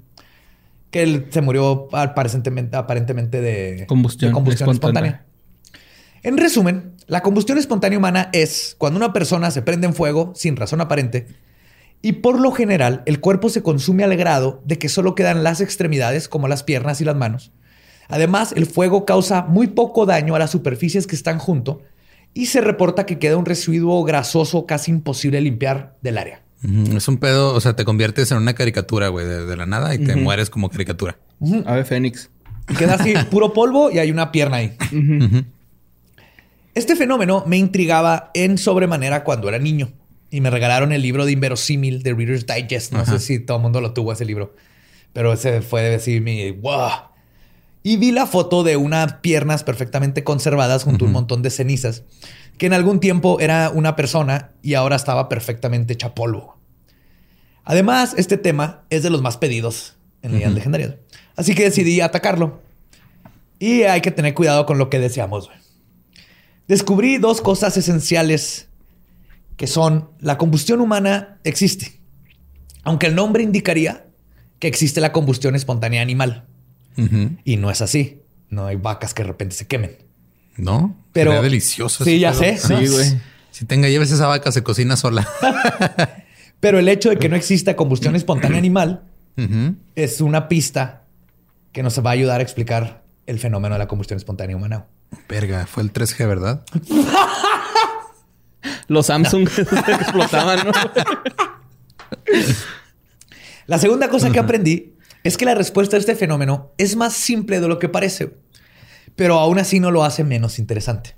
que 0.91 1.25
se 1.29 1.41
murió 1.41 1.87
aparentemente, 1.93 3.41
de 3.41 3.85
combustión, 3.87 4.35
espontánea. 4.49 5.25
En 6.21 6.37
resumen, 6.37 6.93
la 7.07 7.21
combustión 7.21 7.57
espontánea 7.57 7.97
humana 7.97 8.29
es 8.33 8.75
cuando 8.77 8.97
una 8.97 9.13
persona 9.13 9.51
se 9.51 9.61
prende 9.61 9.87
en 9.87 9.93
fuego 9.93 10.33
sin 10.35 10.55
razón 10.55 10.81
aparente 10.81 11.27
y 12.01 12.13
por 12.13 12.39
lo 12.39 12.51
general 12.51 13.01
el 13.05 13.19
cuerpo 13.19 13.49
se 13.49 13.63
consume 13.63 14.03
al 14.03 14.15
grado 14.15 14.61
de 14.65 14.77
que 14.77 14.89
solo 14.89 15.15
quedan 15.15 15.43
las 15.43 15.61
extremidades 15.61 16.27
como 16.27 16.47
las 16.47 16.63
piernas 16.63 17.01
y 17.01 17.05
las 17.05 17.15
manos. 17.15 17.51
Además, 18.07 18.53
el 18.55 18.67
fuego 18.67 19.05
causa 19.05 19.43
muy 19.43 19.67
poco 19.67 20.05
daño 20.05 20.35
a 20.35 20.39
las 20.39 20.51
superficies 20.51 21.07
que 21.07 21.15
están 21.15 21.39
junto 21.39 21.81
y 22.33 22.47
se 22.47 22.61
reporta 22.61 23.05
que 23.05 23.17
queda 23.17 23.37
un 23.37 23.45
residuo 23.45 24.03
grasoso 24.03 24.65
casi 24.65 24.91
imposible 24.91 25.37
de 25.37 25.43
limpiar 25.43 25.97
del 26.01 26.17
área. 26.17 26.41
Es 26.95 27.07
un 27.07 27.17
pedo, 27.17 27.53
o 27.53 27.61
sea, 27.61 27.75
te 27.75 27.85
conviertes 27.85 28.31
en 28.31 28.37
una 28.37 28.53
caricatura, 28.53 29.07
güey, 29.09 29.25
de, 29.25 29.55
la 29.55 29.65
nada 29.65 29.93
y 29.93 29.99
te 29.99 30.15
mueres 30.15 30.49
como 30.49 30.69
caricatura. 30.69 31.17
Ave 31.65 31.85
Fénix. 31.85 32.29
Queda 32.77 32.95
así, 32.95 33.13
puro 33.31 33.53
polvo 33.53 33.91
y 33.91 33.99
hay 33.99 34.11
una 34.11 34.31
pierna 34.31 34.57
ahí. 34.57 34.75
Este 36.73 36.95
fenómeno 36.95 37.43
me 37.47 37.57
intrigaba 37.57 38.31
en 38.33 38.57
sobremanera 38.57 39.23
cuando 39.23 39.47
era 39.47 39.59
niño 39.59 39.91
y 40.35 40.41
me 40.41 40.49
regalaron 40.49 40.91
el 40.91 41.01
libro 41.01 41.25
de 41.25 41.31
Inverosímil 41.31 42.03
de 42.03 42.13
Reader's 42.13 42.45
Digest. 42.45 42.91
No 42.91 43.05
sé 43.05 43.19
si 43.19 43.39
todo 43.39 43.55
el 43.55 43.63
mundo 43.63 43.79
lo 43.79 43.93
tuvo 43.93 44.11
ese 44.11 44.25
libro, 44.25 44.53
pero 45.13 45.31
ese 45.31 45.61
fue 45.61 45.81
de 45.81 45.91
decir 45.91 46.21
mi 46.21 46.51
wow. 46.51 46.89
Y 47.83 47.95
vi 47.95 48.11
la 48.11 48.27
foto 48.27 48.61
de 48.63 48.75
unas 48.75 49.13
piernas 49.13 49.63
perfectamente 49.63 50.25
conservadas 50.25 50.83
junto 50.83 51.05
a 51.05 51.07
un 51.07 51.13
montón 51.13 51.41
de 51.41 51.51
cenizas, 51.51 52.03
que 52.57 52.65
en 52.65 52.73
algún 52.73 52.99
tiempo 52.99 53.39
era 53.39 53.69
una 53.69 53.95
persona 53.95 54.51
y 54.61 54.73
ahora 54.73 54.97
estaba 54.97 55.29
perfectamente 55.29 55.93
hecha 55.93 56.13
polvo. 56.13 56.57
Además, 57.63 58.13
este 58.17 58.35
tema 58.35 58.83
es 58.89 59.03
de 59.03 59.11
los 59.11 59.21
más 59.21 59.37
pedidos 59.37 59.95
en 60.21 60.33
leyendas 60.33 60.51
uh 60.51 60.57
legendarias. 60.57 60.95
Así 61.37 61.55
que 61.55 61.63
decidí 61.63 62.01
atacarlo. 62.01 62.59
Y 63.57 63.83
hay 63.83 64.01
que 64.01 64.11
tener 64.11 64.33
cuidado 64.33 64.65
con 64.65 64.79
lo 64.79 64.89
que 64.89 64.99
deseamos. 64.99 65.49
Descubrí 66.67 67.19
dos 67.19 67.39
cosas 67.39 67.77
esenciales 67.77 68.67
que 69.57 69.67
son 69.67 70.09
la 70.19 70.37
combustión 70.37 70.81
humana 70.81 71.39
existe, 71.43 71.99
aunque 72.83 73.07
el 73.07 73.15
nombre 73.15 73.43
indicaría 73.43 74.07
que 74.59 74.67
existe 74.67 75.01
la 75.01 75.11
combustión 75.11 75.55
espontánea 75.55 76.01
animal. 76.01 76.45
Y 77.43 77.57
no 77.57 77.69
es 77.69 77.81
así. 77.81 78.21
No 78.49 78.67
hay 78.67 78.77
vacas 78.77 79.13
que 79.13 79.23
de 79.23 79.27
repente 79.27 79.53
se 79.53 79.67
quemen. 79.67 79.97
No, 80.55 80.95
pero 81.11 81.41
delicioso. 81.41 82.05
Sí, 82.05 82.19
ya 82.19 82.33
sé. 82.33 82.57
Sí, 82.57 82.73
güey. 82.73 83.19
Si 83.51 83.65
tenga, 83.65 83.89
lleves 83.89 84.11
esa 84.11 84.27
vaca, 84.27 84.51
se 84.51 84.63
cocina 84.63 84.95
sola. 84.95 85.27
pero 86.59 86.79
el 86.79 86.87
hecho 86.87 87.09
de 87.09 87.17
que 87.17 87.27
no 87.27 87.35
exista 87.35 87.75
combustión 87.75 88.15
espontánea 88.15 88.57
animal 88.57 89.03
es 89.95 90.21
una 90.21 90.47
pista 90.47 91.03
que 91.73 91.83
nos 91.83 91.99
va 91.99 92.11
a 92.11 92.13
ayudar 92.13 92.39
a 92.39 92.43
explicar 92.43 93.03
el 93.25 93.39
fenómeno 93.39 93.75
de 93.75 93.79
la 93.79 93.87
combustión 93.87 94.17
espontánea 94.17 94.55
humana. 94.55 94.85
Verga, 95.27 95.65
fue 95.67 95.83
el 95.83 95.91
3G, 95.91 96.27
¿verdad? 96.27 96.63
Los 98.87 99.07
Samsung 99.07 99.47
explotaban, 99.87 100.65
¿no? 100.65 100.71
La 103.67 103.79
segunda 103.79 104.09
cosa 104.09 104.31
que 104.31 104.39
aprendí 104.39 104.93
es 105.23 105.37
que 105.37 105.45
la 105.45 105.55
respuesta 105.55 105.97
a 105.97 105.99
este 105.99 106.15
fenómeno 106.15 106.71
es 106.77 106.95
más 106.95 107.13
simple 107.13 107.59
de 107.59 107.67
lo 107.67 107.79
que 107.79 107.89
parece, 107.89 108.33
pero 109.15 109.39
aún 109.39 109.57
así 109.57 109.79
no 109.79 109.89
lo 109.89 110.03
hace 110.03 110.23
menos 110.23 110.59
interesante. 110.59 111.15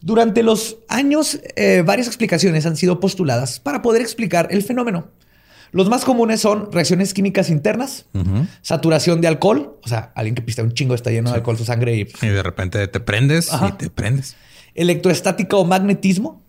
Durante 0.00 0.42
los 0.42 0.78
años, 0.88 1.40
eh, 1.54 1.82
varias 1.86 2.08
explicaciones 2.08 2.66
han 2.66 2.76
sido 2.76 3.00
postuladas 3.00 3.60
para 3.60 3.82
poder 3.82 4.02
explicar 4.02 4.48
el 4.50 4.62
fenómeno. 4.62 5.08
Los 5.72 5.88
más 5.88 6.04
comunes 6.04 6.40
son 6.40 6.70
reacciones 6.72 7.12
químicas 7.12 7.50
internas, 7.50 8.06
saturación 8.62 9.20
de 9.20 9.28
alcohol, 9.28 9.78
o 9.82 9.88
sea, 9.88 10.12
alguien 10.14 10.34
que 10.34 10.42
pista 10.42 10.62
un 10.62 10.72
chingo 10.72 10.94
está 10.94 11.10
lleno 11.10 11.30
de 11.30 11.36
alcohol 11.36 11.58
su 11.58 11.64
sangre 11.64 11.96
y... 11.96 12.08
Y 12.22 12.28
de 12.28 12.42
repente 12.42 12.86
te 12.88 13.00
prendes 13.00 13.50
y 13.52 13.72
te 13.72 13.90
prendes 13.90 14.36
electroestática 14.76 15.56
o 15.56 15.64
magnetismo, 15.64 16.42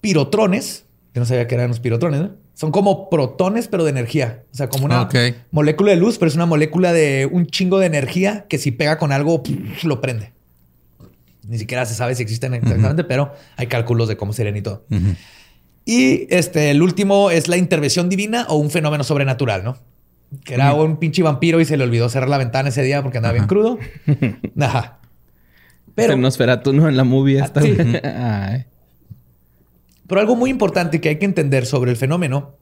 pirotrones, 0.00 0.84
yo 1.14 1.20
no 1.20 1.26
sabía 1.26 1.46
que 1.46 1.54
eran 1.54 1.68
los 1.68 1.80
pirotrones, 1.80 2.30
son 2.54 2.70
como 2.70 3.10
protones, 3.10 3.68
pero 3.68 3.84
de 3.84 3.90
energía. 3.90 4.44
O 4.52 4.56
sea, 4.56 4.68
como 4.68 4.84
una 4.84 5.08
molécula 5.50 5.90
de 5.90 5.96
luz, 5.96 6.18
pero 6.18 6.28
es 6.28 6.36
una 6.36 6.46
molécula 6.46 6.92
de 6.92 7.28
un 7.30 7.46
chingo 7.46 7.78
de 7.78 7.86
energía 7.86 8.46
que 8.48 8.58
si 8.58 8.70
pega 8.70 8.98
con 8.98 9.12
algo, 9.12 9.42
lo 9.82 10.00
prende. 10.00 10.32
Ni 11.46 11.58
siquiera 11.58 11.84
se 11.84 11.94
sabe 11.94 12.14
si 12.14 12.22
existen 12.22 12.54
exactamente, 12.54 13.04
pero 13.04 13.32
hay 13.56 13.66
cálculos 13.66 14.08
de 14.08 14.16
cómo 14.16 14.32
serían 14.32 14.56
y 14.56 14.62
todo. 14.62 14.84
Y 15.84 16.26
este, 16.34 16.70
el 16.70 16.80
último 16.80 17.30
es 17.30 17.48
la 17.48 17.56
intervención 17.56 18.08
divina 18.08 18.46
o 18.48 18.56
un 18.56 18.70
fenómeno 18.70 19.04
sobrenatural, 19.04 19.64
¿no? 19.64 19.76
Que 20.44 20.54
era 20.54 20.72
un 20.74 20.96
pinche 20.96 21.22
vampiro 21.22 21.60
y 21.60 21.64
se 21.64 21.76
le 21.76 21.84
olvidó 21.84 22.08
cerrar 22.08 22.28
la 22.28 22.38
ventana 22.38 22.70
ese 22.70 22.82
día 22.82 23.02
porque 23.02 23.18
andaba 23.18 23.34
bien 23.34 23.46
crudo. 23.46 23.78
Ajá. 24.60 24.98
Pero. 25.94 26.14
tú 26.62 26.72
¿no? 26.72 26.88
En 26.88 26.96
la 26.96 27.04
movie 27.04 27.38
esta. 27.38 27.60
Pero 30.06 30.20
algo 30.20 30.36
muy 30.36 30.50
importante 30.50 31.00
que 31.00 31.08
hay 31.08 31.18
que 31.18 31.24
entender 31.24 31.66
sobre 31.66 31.90
el 31.90 31.96
fenómeno 31.96 32.56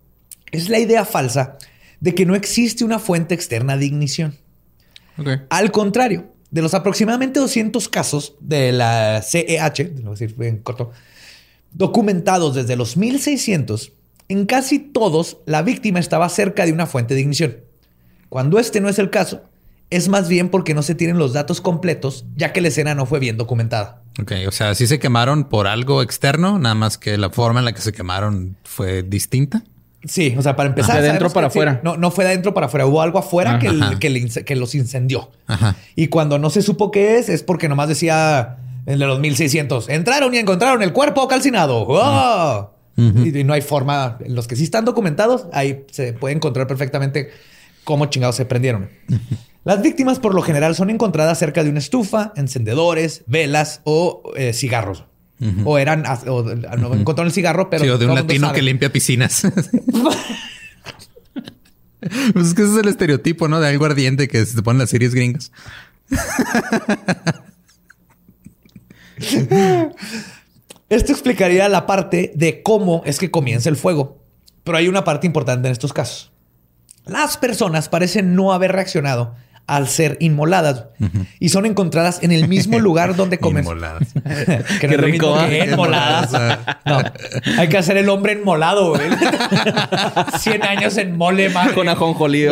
es 0.53 0.69
la 0.69 0.79
idea 0.79 1.05
falsa 1.05 1.59
de 2.01 2.15
que 2.15 2.27
no 2.27 2.35
existe 2.35 2.85
una 2.85 2.99
fuente 2.99 3.35
externa 3.35 3.77
de 3.77 3.87
ignición. 3.87 4.37
Al 5.51 5.71
contrario, 5.73 6.33
de 6.51 6.63
los 6.63 6.75
aproximadamente 6.75 7.41
200 7.41 7.89
casos 7.89 8.37
de 8.41 8.73
la 8.73 9.23
CEH, 9.23 10.03
lo 10.03 10.11
decir 10.11 10.35
en 10.41 10.59
corto, 10.59 10.91
documentados 11.73 12.55
desde 12.55 12.77
los 12.77 12.97
1600, 12.97 13.93
en 14.29 14.47
casi 14.47 14.79
todos 14.79 15.39
la 15.47 15.63
víctima 15.63 15.99
estaba 15.99 16.29
cerca 16.29 16.65
de 16.67 16.73
una 16.73 16.87
fuente 16.87 17.15
de 17.15 17.21
ignición. 17.21 17.57
Cuando 18.29 18.59
este 18.59 18.81
no 18.81 18.89
es 18.89 18.99
el 18.99 19.11
caso, 19.11 19.43
es 19.93 20.09
más 20.09 20.29
bien 20.29 20.49
porque 20.49 20.75
no 20.75 20.83
se 20.83 20.95
tienen 20.95 21.19
los 21.19 21.33
datos 21.33 21.61
completos, 21.61 22.25
ya 22.35 22.53
que 22.53 22.61
la 22.61 22.69
escena 22.69 22.95
no 22.95 23.07
fue 23.07 23.21
bien 23.21 23.37
documentada. 23.37 24.03
Ok, 24.21 24.33
o 24.49 24.51
sea, 24.51 24.75
sí 24.75 24.87
se 24.87 24.99
quemaron 24.99 25.45
por 25.45 25.67
algo 25.67 26.03
externo, 26.03 26.59
nada 26.59 26.75
más 26.75 26.99
que 26.99 27.17
la 27.19 27.31
forma 27.31 27.61
en 27.61 27.67
la 27.67 27.73
que 27.73 27.81
se 27.81 27.93
quemaron 27.93 28.57
fue 28.65 29.03
distinta. 29.03 29.63
Sí, 30.05 30.35
o 30.37 30.43
sea, 30.43 30.57
para 30.57 30.69
empezar. 30.69 31.01
De 31.01 31.09
dentro 31.09 31.31
para 31.31 31.47
afuera. 31.47 31.81
no, 31.85 31.97
no 31.97 32.11
fue 32.11 32.25
de 32.25 32.31
adentro 32.31 32.55
para 32.55 32.67
afuera. 32.67 32.87
Hubo 32.87 33.03
algo 33.03 33.19
afuera 33.19 33.59
que, 33.59 34.57
los 34.57 34.75
incendió. 34.75 35.31
Y 35.95 36.09
cuando 36.09 36.39
no 36.39 36.51
se 36.51 36.63
supo 36.63 36.91
qué 36.91 37.19
es, 37.19 37.29
es 37.29 37.43
porque 37.43 37.69
nomás 37.69 37.89
decía 37.89 38.57
en 38.87 38.99
los 38.99 39.21
1600: 39.21 39.89
entraron 39.89 40.35
y 40.35 40.39
encontraron 40.39 40.83
el 40.83 40.93
cuerpo 40.93 41.29
calcinado. 41.29 41.87
¡Oh! 41.89 42.71
y, 42.97 43.45
no 43.45 43.53
hay 43.53 43.61
forma. 43.61 44.19
Los 44.27 44.49
que 44.49 44.57
sí 44.57 44.65
están 44.65 44.85
documentados, 44.85 45.47
ahí 45.53 45.85
se 45.91 46.13
puede 46.13 46.35
encontrar 46.35 46.67
perfectamente 46.67 47.31
cómo 47.85 48.07
chingados 48.07 48.37
se 48.37 48.45
prendieron. 48.45 48.91
Las 49.65 49.81
víctimas 49.81 50.19
por 50.19 50.35
lo 50.35 50.43
general 50.43 50.75
son 50.75 50.91
encontradas 50.91 51.39
cerca 51.39 51.63
de 51.63 51.71
una 51.71 51.79
estufa, 51.79 52.33
encendedores, 52.37 53.23
velas 53.27 53.81
o 53.85 54.33
eh, 54.37 54.53
cigarros. 54.53 55.05
O 55.65 55.77
eran, 55.77 56.05
o, 56.29 56.45
no 56.45 56.95
encontraron 56.95 57.27
el 57.27 57.33
cigarro, 57.33 57.69
pero. 57.69 57.83
Sí, 57.83 57.91
o 57.91 57.99
de 57.99 58.07
un 58.07 58.15
latino 58.15 58.53
que 58.53 58.63
limpia 58.63 58.93
piscinas. 58.93 59.43
pues 62.33 62.47
es 62.47 62.55
que 62.55 62.63
ese 62.63 62.71
es 62.71 62.79
el 62.79 62.87
estereotipo, 62.87 63.49
¿no? 63.49 63.59
De 63.59 63.67
algo 63.67 63.85
ardiente 63.85 64.29
que 64.29 64.47
se 64.47 64.63
pone 64.63 64.77
en 64.77 64.81
las 64.83 64.91
series 64.91 65.13
gringas. 65.17 65.51
Esto 70.89 71.13
explicaría 71.13 71.69
la 71.69 71.87
parte 71.87 72.33
de 72.37 72.63
cómo 72.63 73.03
es 73.05 73.19
que 73.19 73.33
comienza 73.33 73.69
el 73.69 73.77
fuego. 73.77 74.23
Pero 74.63 74.79
hay 74.79 74.87
una 74.87 75.03
parte 75.03 75.27
importante 75.27 75.67
en 75.67 75.73
estos 75.73 75.93
casos. 75.93 76.31
Las 77.05 77.37
personas 77.37 77.89
parecen 77.89 78.37
no 78.37 78.53
haber 78.53 78.71
reaccionado 78.71 79.35
al 79.67 79.89
ser 79.89 80.17
inmoladas 80.21 80.87
y 81.39 81.49
son 81.49 81.67
encontradas 81.67 82.23
en 82.23 82.33
el 82.33 82.49
mismo 82.49 82.79
lugar 82.81 83.17
donde 83.17 83.39
comen. 83.39 83.65
Inmoladas. 83.65 84.09
que 84.81 84.89
Qué 84.89 84.97
rico. 84.97 85.37
inmoladas. 85.71 86.33
no, 86.85 86.99
hay 87.59 87.69
que 87.69 87.79
hacer 87.79 87.97
el 87.97 88.09
hombre 88.09 88.33
enmolado, 88.33 88.91
güey. 88.91 89.03
100 90.39 90.63
años 90.63 90.97
en 90.99 91.17
mole 91.17 91.49
madre. 91.49 91.75
Con 91.75 91.89
ajonjolí. 91.89 92.47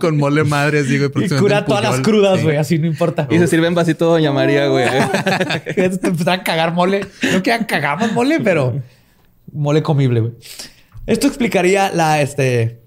Con 0.00 0.16
mole 0.18 0.44
madre, 0.44 0.80
así, 0.80 0.98
güey. 0.98 1.26
Y 1.26 1.28
cura 1.30 1.64
todas 1.64 1.82
las 1.82 2.00
crudas, 2.00 2.42
güey. 2.42 2.56
Así 2.56 2.78
no 2.78 2.86
importa. 2.86 3.26
Y 3.30 3.38
se 3.38 3.46
sirve 3.46 3.66
en 3.66 3.74
vasito 3.74 4.06
Doña 4.06 4.32
María, 4.32 4.66
güey. 4.66 4.86
Te 5.74 5.84
empezaron 5.84 6.40
a 6.40 6.44
cagar 6.44 6.72
mole. 6.74 7.06
No 7.32 7.42
que 7.42 7.58
cagamos 7.66 8.12
mole, 8.12 8.40
pero 8.40 8.80
mole 9.52 9.82
comible, 9.82 10.20
güey. 10.20 10.32
Esto 11.06 11.26
explicaría 11.26 11.90
la, 11.90 12.20
este... 12.20 12.79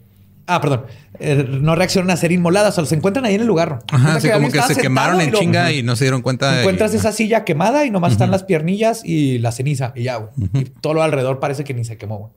Ah, 0.46 0.60
perdón 0.60 0.86
eh, 1.20 1.48
no 1.48 1.76
reaccionan 1.76 2.12
a 2.12 2.18
ser 2.18 2.32
inmoladas, 2.32 2.74
o 2.74 2.82
sea, 2.82 2.86
se 2.86 2.96
encuentran 2.96 3.26
ahí 3.26 3.36
en 3.36 3.41
el 3.41 3.48
lugar. 3.48 3.80
Ajá, 3.91 4.16
así 4.16 4.30
como 4.30 4.52
que 4.52 4.62
se 4.62 4.76
quemaron 4.76 5.22
en 5.22 5.32
chinga 5.32 5.72
y 5.72 5.84
no 5.84 5.96
se 5.96 6.06
dieron 6.06 6.22
cuenta. 6.22 6.60
Encuentras 6.60 6.94
esa 6.94 7.12
silla 7.12 7.46
quemada 7.46 7.86
y 7.86 7.91
nomás 7.91 8.14
están 8.14 8.32
las 8.32 8.44
piernillas 8.44 9.06
y 9.06 9.38
la 9.39 9.52
ceniza 9.52 9.94
y 9.96 10.04
ya, 10.04 10.30
Y 10.54 10.66
todo 10.66 10.96
lo 10.96 11.04
alrededor 11.04 11.39
parece 11.39 11.64
que 11.64 11.74
ni 11.74 11.86
se 11.86 11.98
quemó, 11.98 12.34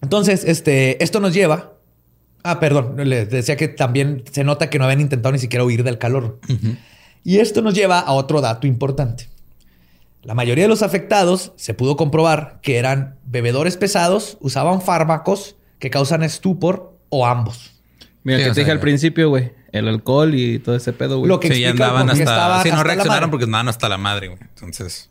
Entonces, 0.00 0.44
este, 0.44 1.02
esto 1.02 1.20
nos 1.20 1.34
lleva 1.34 1.72
Ah, 2.48 2.60
perdón, 2.60 2.94
les 3.08 3.28
decía 3.28 3.56
que 3.56 3.66
también 3.66 4.22
se 4.30 4.44
nota 4.44 4.70
que 4.70 4.78
no 4.78 4.84
habían 4.84 5.00
intentado 5.00 5.32
ni 5.32 5.40
siquiera 5.40 5.64
huir 5.64 5.82
del 5.82 5.98
calor. 5.98 6.38
Y 7.24 7.38
esto 7.38 7.60
nos 7.60 7.74
lleva 7.74 7.98
a 7.98 8.12
otro 8.12 8.40
dato 8.40 8.68
importante. 8.68 9.28
La 10.22 10.34
mayoría 10.34 10.62
de 10.62 10.68
los 10.68 10.82
afectados 10.82 11.52
se 11.56 11.74
pudo 11.74 11.96
comprobar 11.96 12.60
que 12.62 12.78
eran 12.78 13.16
bebedores 13.24 13.76
pesados, 13.76 14.38
usaban 14.40 14.80
fármacos 14.80 15.56
que 15.78 15.90
causan 15.90 16.22
estupor 16.22 16.98
o 17.08 17.26
ambos. 17.26 17.72
Mira, 18.22 18.38
que 18.38 18.50
te 18.50 18.60
dije 18.60 18.72
al 18.72 18.80
principio, 18.80 19.28
güey. 19.28 19.52
El 19.72 19.88
alcohol 19.88 20.34
y 20.34 20.58
todo 20.58 20.74
ese 20.74 20.92
pedo, 20.92 21.18
güey. 21.18 21.28
Lo 21.28 21.38
que 21.38 21.54
sí, 21.54 21.64
andaban 21.64 22.08
hasta... 22.08 22.62
Sí, 22.62 22.70
no 22.70 22.82
reaccionaron 22.82 23.30
porque 23.30 23.44
andaban 23.44 23.68
hasta 23.68 23.88
la 23.88 23.98
madre, 23.98 24.28
güey. 24.28 24.40
Entonces... 24.40 25.10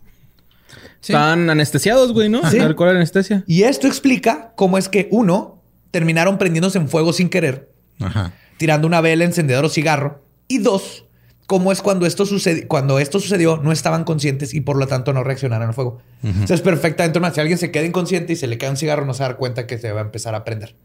Están 1.02 1.50
anestesiados, 1.52 2.14
güey, 2.14 2.30
¿no? 2.30 2.50
Sí. 2.50 2.60
Alcohol 2.60 2.90
anestesia. 2.90 3.44
Y 3.46 3.64
esto 3.64 3.86
explica 3.86 4.54
cómo 4.56 4.80
es 4.80 4.90
que, 4.90 5.08
uno, 5.12 5.62
terminaron 5.92 6.40
prendiéndose 6.40 6.80
en 6.80 6.90
fuego 6.90 7.14
sin 7.14 7.30
querer. 7.30 7.70
Ajá. 8.00 8.34
Tirando 8.58 8.88
una 8.88 9.02
vela, 9.02 9.24
encendedor 9.24 9.66
o 9.66 9.70
cigarro. 9.70 10.24
Y 10.48 10.58
dos, 10.58 11.05
cómo 11.48 11.72
es 11.72 11.82
cuando 11.82 12.06
esto, 12.06 12.26
sucede, 12.26 12.68
cuando 12.68 13.00
esto 13.00 13.20
sucedió, 13.20 13.58
no 13.58 13.72
estaban 13.72 14.04
conscientes 14.04 14.54
y 14.54 14.62
por 14.62 14.78
lo 14.78 14.88
tanto 14.88 15.14
no 15.14 15.24
reaccionaron 15.24 15.70
al 15.70 15.74
fuego. 15.74 16.00
Entonces 16.24 16.52
es 16.52 16.62
perfectamente 16.62 17.20
Si 17.34 17.40
alguien 17.40 17.58
se 17.58 17.72
queda 17.72 17.86
inconsciente 17.86 18.34
y 18.34 18.36
se 18.36 18.48
le 18.48 18.58
cae 18.58 18.70
un 18.70 18.78
cigarro, 18.78 19.06
no 19.06 19.14
se 19.14 19.20
va 19.20 19.28
a 19.28 19.30
dar 19.30 19.38
cuenta 19.38 19.68
que 19.68 19.78
se 19.78 19.92
va 19.92 20.02
a 20.02 20.04
empezar 20.04 20.36
a 20.36 20.44
prender. 20.44 20.76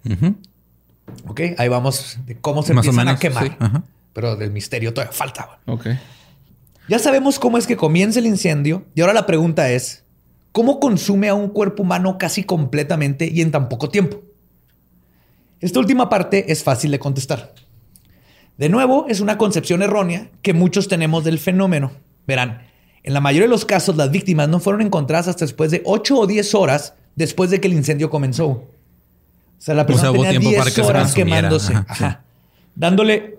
Ok, 1.26 1.40
ahí 1.58 1.68
vamos 1.68 2.18
de 2.26 2.36
cómo 2.36 2.62
se 2.62 2.72
empiezan 2.72 3.08
a 3.08 3.18
quemar. 3.18 3.56
Pero 4.12 4.36
del 4.36 4.50
misterio 4.50 4.92
todavía 4.92 5.12
falta. 5.12 5.60
Ok. 5.66 5.86
Ya 6.88 6.98
sabemos 6.98 7.38
cómo 7.38 7.56
es 7.56 7.66
que 7.66 7.76
comienza 7.76 8.18
el 8.18 8.26
incendio 8.26 8.84
y 8.94 9.00
ahora 9.00 9.12
la 9.12 9.24
pregunta 9.24 9.70
es, 9.70 10.04
¿cómo 10.50 10.80
consume 10.80 11.28
a 11.28 11.34
un 11.34 11.48
cuerpo 11.48 11.84
humano 11.84 12.18
casi 12.18 12.42
completamente 12.42 13.30
y 13.32 13.40
en 13.40 13.52
tan 13.52 13.68
poco 13.68 13.88
tiempo? 13.88 14.20
Esta 15.60 15.78
última 15.78 16.08
parte 16.08 16.50
es 16.50 16.64
fácil 16.64 16.90
de 16.90 16.98
contestar. 16.98 17.54
De 18.60 18.68
nuevo, 18.68 19.06
es 19.08 19.20
una 19.20 19.38
concepción 19.38 19.80
errónea 19.80 20.28
que 20.42 20.52
muchos 20.52 20.86
tenemos 20.86 21.24
del 21.24 21.38
fenómeno. 21.38 21.92
Verán, 22.26 22.60
en 23.02 23.14
la 23.14 23.20
mayoría 23.22 23.46
de 23.46 23.50
los 23.50 23.64
casos 23.64 23.96
las 23.96 24.10
víctimas 24.10 24.50
no 24.50 24.60
fueron 24.60 24.82
encontradas 24.82 25.28
hasta 25.28 25.46
después 25.46 25.70
de 25.70 25.80
8 25.86 26.18
o 26.18 26.26
10 26.26 26.54
horas 26.54 26.92
después 27.16 27.48
de 27.48 27.58
que 27.58 27.68
el 27.68 27.72
incendio 27.72 28.10
comenzó. 28.10 28.48
O 28.48 28.68
sea, 29.56 29.74
la 29.74 29.86
persona 29.86 30.12
tenía 30.12 30.38
10 30.38 30.78
horas 30.80 31.14
quemándose, 31.14 31.72
dándole 32.74 33.38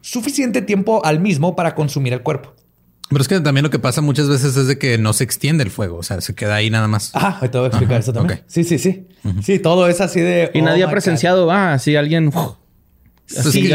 suficiente 0.00 0.62
tiempo 0.62 1.00
al 1.04 1.20
mismo 1.20 1.54
para 1.54 1.76
consumir 1.76 2.12
el 2.12 2.22
cuerpo. 2.22 2.52
Pero 3.08 3.22
es 3.22 3.28
que 3.28 3.38
también 3.38 3.62
lo 3.62 3.70
que 3.70 3.78
pasa 3.78 4.00
muchas 4.00 4.28
veces 4.28 4.56
es 4.56 4.66
de 4.66 4.80
que 4.80 4.98
no 4.98 5.12
se 5.12 5.22
extiende 5.22 5.62
el 5.62 5.70
fuego, 5.70 5.98
o 5.98 6.02
sea, 6.02 6.20
se 6.20 6.34
queda 6.34 6.56
ahí 6.56 6.70
nada 6.70 6.88
más. 6.88 7.14
Ajá, 7.14 7.48
te 7.48 7.56
voy 7.56 7.66
a 7.66 7.68
explicar 7.68 8.00
eso 8.00 8.12
también. 8.12 8.42
Sí, 8.48 8.64
sí, 8.64 8.80
sí. 8.80 9.06
Sí, 9.44 9.60
todo 9.60 9.86
es 9.86 10.00
así 10.00 10.18
de... 10.18 10.50
Y 10.54 10.60
nadie 10.60 10.84
oh 10.84 10.88
ha 10.88 10.90
presenciado, 10.90 11.52
ah, 11.52 11.74
así 11.74 11.94
alguien... 11.94 12.32
así 13.28 13.72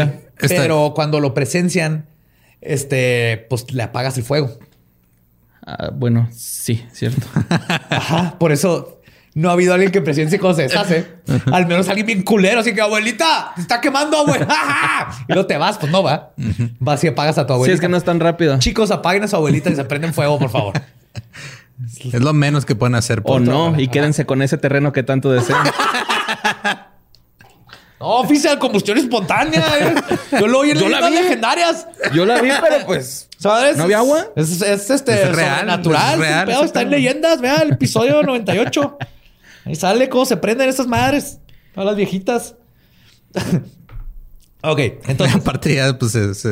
Pero 0.48 0.92
cuando 0.94 1.20
lo 1.20 1.34
presencian, 1.34 2.06
este, 2.60 3.46
pues 3.48 3.72
le 3.72 3.82
apagas 3.82 4.16
el 4.18 4.24
fuego. 4.24 4.50
Ah, 5.64 5.90
bueno, 5.92 6.28
sí, 6.32 6.84
cierto. 6.92 7.26
Ajá, 7.90 8.36
por 8.38 8.52
eso 8.52 9.00
no 9.34 9.48
ha 9.48 9.52
habido 9.52 9.72
alguien 9.72 9.92
que 9.92 10.02
presencie 10.02 10.38
cómo 10.38 10.54
se 10.54 10.62
deshace. 10.62 11.06
Al 11.52 11.66
menos 11.66 11.88
alguien 11.88 12.06
bien 12.06 12.22
culero, 12.22 12.60
así 12.60 12.74
que 12.74 12.80
abuelita, 12.80 13.52
se 13.54 13.62
está 13.62 13.80
quemando, 13.80 14.18
abuela. 14.18 14.46
y 15.28 15.32
luego 15.32 15.46
te 15.46 15.56
vas, 15.56 15.78
pues 15.78 15.90
no 15.90 16.02
va. 16.02 16.32
Vas 16.78 17.02
y 17.04 17.08
apagas 17.08 17.38
a 17.38 17.46
tu 17.46 17.52
abuelita. 17.52 17.72
Sí, 17.72 17.74
es 17.76 17.80
que 17.80 17.88
no 17.88 17.96
es 17.96 18.04
tan 18.04 18.20
rápido. 18.20 18.58
Chicos, 18.58 18.90
apaguen 18.90 19.24
a 19.24 19.28
su 19.28 19.36
abuelita 19.36 19.70
y 19.70 19.76
se 19.76 19.84
prenden 19.84 20.12
fuego, 20.12 20.38
por 20.38 20.50
favor. 20.50 20.74
Es 22.12 22.20
lo 22.20 22.32
menos 22.32 22.64
que 22.64 22.74
pueden 22.74 22.94
hacer. 22.94 23.22
Por 23.22 23.40
o 23.40 23.44
no, 23.44 23.80
y 23.80 23.88
quédense 23.88 24.26
con 24.26 24.42
ese 24.42 24.58
terreno 24.58 24.92
que 24.92 25.02
tanto 25.02 25.30
desean. 25.30 25.66
No, 28.02 28.16
oficial, 28.16 28.58
combustión 28.58 28.98
espontánea. 28.98 29.62
Eh. 29.78 29.94
Yo 30.32 30.48
lo 30.48 30.58
oí 30.58 30.72
en 30.72 30.90
las 30.90 31.12
legendarias. 31.12 31.86
Yo 32.12 32.26
la 32.26 32.40
vi, 32.40 32.50
pero 32.60 32.84
pues. 32.84 33.28
¿Sabes? 33.38 33.76
¿No 33.76 33.84
había 33.84 33.98
agua? 33.98 34.26
Es, 34.34 34.60
este 34.60 35.22
es 35.22 35.36
real, 35.36 35.66
natural. 35.66 36.18
real, 36.18 36.50
está 36.64 36.82
en 36.82 36.90
leyendas. 36.90 37.40
Vea 37.40 37.58
el 37.62 37.74
episodio 37.74 38.20
98. 38.24 38.98
Ahí 39.66 39.76
sale 39.76 40.08
cómo 40.08 40.26
se 40.26 40.36
prenden 40.36 40.68
esas 40.68 40.88
madres. 40.88 41.38
Todas 41.74 41.86
las 41.86 41.96
viejitas. 41.96 42.56
Ok, 44.62 44.80
entonces. 45.06 45.36
Aparte 45.40 45.74
ya, 45.74 45.98
pues 45.98 46.14
es, 46.14 46.44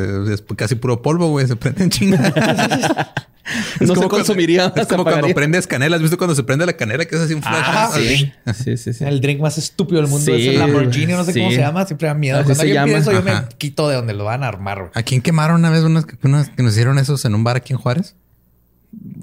casi 0.55 0.75
puro 0.75 1.01
polvo, 1.01 1.29
güey. 1.29 1.47
Se 1.47 1.55
prenden 1.55 1.89
chingadas. 1.89 2.33
no 3.79 3.95
se 3.95 4.07
consumiría. 4.07 4.71
es 4.75 4.87
como 4.87 5.03
cuando 5.03 5.27
prendes 5.29 5.67
canela. 5.67 5.95
¿Has 5.95 6.01
visto 6.01 6.17
cuando 6.17 6.35
se 6.35 6.43
prende 6.43 6.65
la 6.65 6.73
canela 6.73 7.05
que 7.05 7.15
es 7.15 7.21
así 7.21 7.33
un 7.33 7.41
flash? 7.41 7.63
Ah, 7.65 7.91
sí. 7.93 8.31
sí. 8.53 8.77
sí, 8.77 8.93
sí, 8.93 9.03
El 9.03 9.21
drink 9.21 9.39
más 9.39 9.57
estúpido 9.57 10.01
del 10.01 10.09
mundo 10.09 10.33
es 10.33 10.47
el 10.47 10.59
Lamborghini. 10.59 11.13
No 11.13 11.23
sé 11.23 11.33
cómo 11.33 11.51
se 11.51 11.57
llama. 11.57 11.85
Siempre 11.85 12.07
da 12.07 12.13
miedo. 12.13 12.43
Cuando 12.43 12.61
alguien 12.61 12.83
pide 12.85 12.97
eso, 12.97 13.11
yo 13.11 13.23
me 13.23 13.33
quito 13.57 13.89
de 13.89 13.95
donde 13.95 14.13
lo 14.13 14.25
van 14.25 14.43
a 14.43 14.47
armar. 14.47 14.79
Güey. 14.79 14.91
¿A 14.93 15.03
quién 15.03 15.21
quemaron 15.21 15.57
una 15.57 15.69
vez 15.69 15.83
unas, 15.83 16.05
unas 16.23 16.49
que 16.49 16.63
nos 16.63 16.73
hicieron 16.73 16.99
esos 16.99 17.25
en 17.25 17.35
un 17.35 17.43
bar 17.43 17.57
aquí 17.57 17.73
en 17.73 17.79
Juárez? 17.79 18.15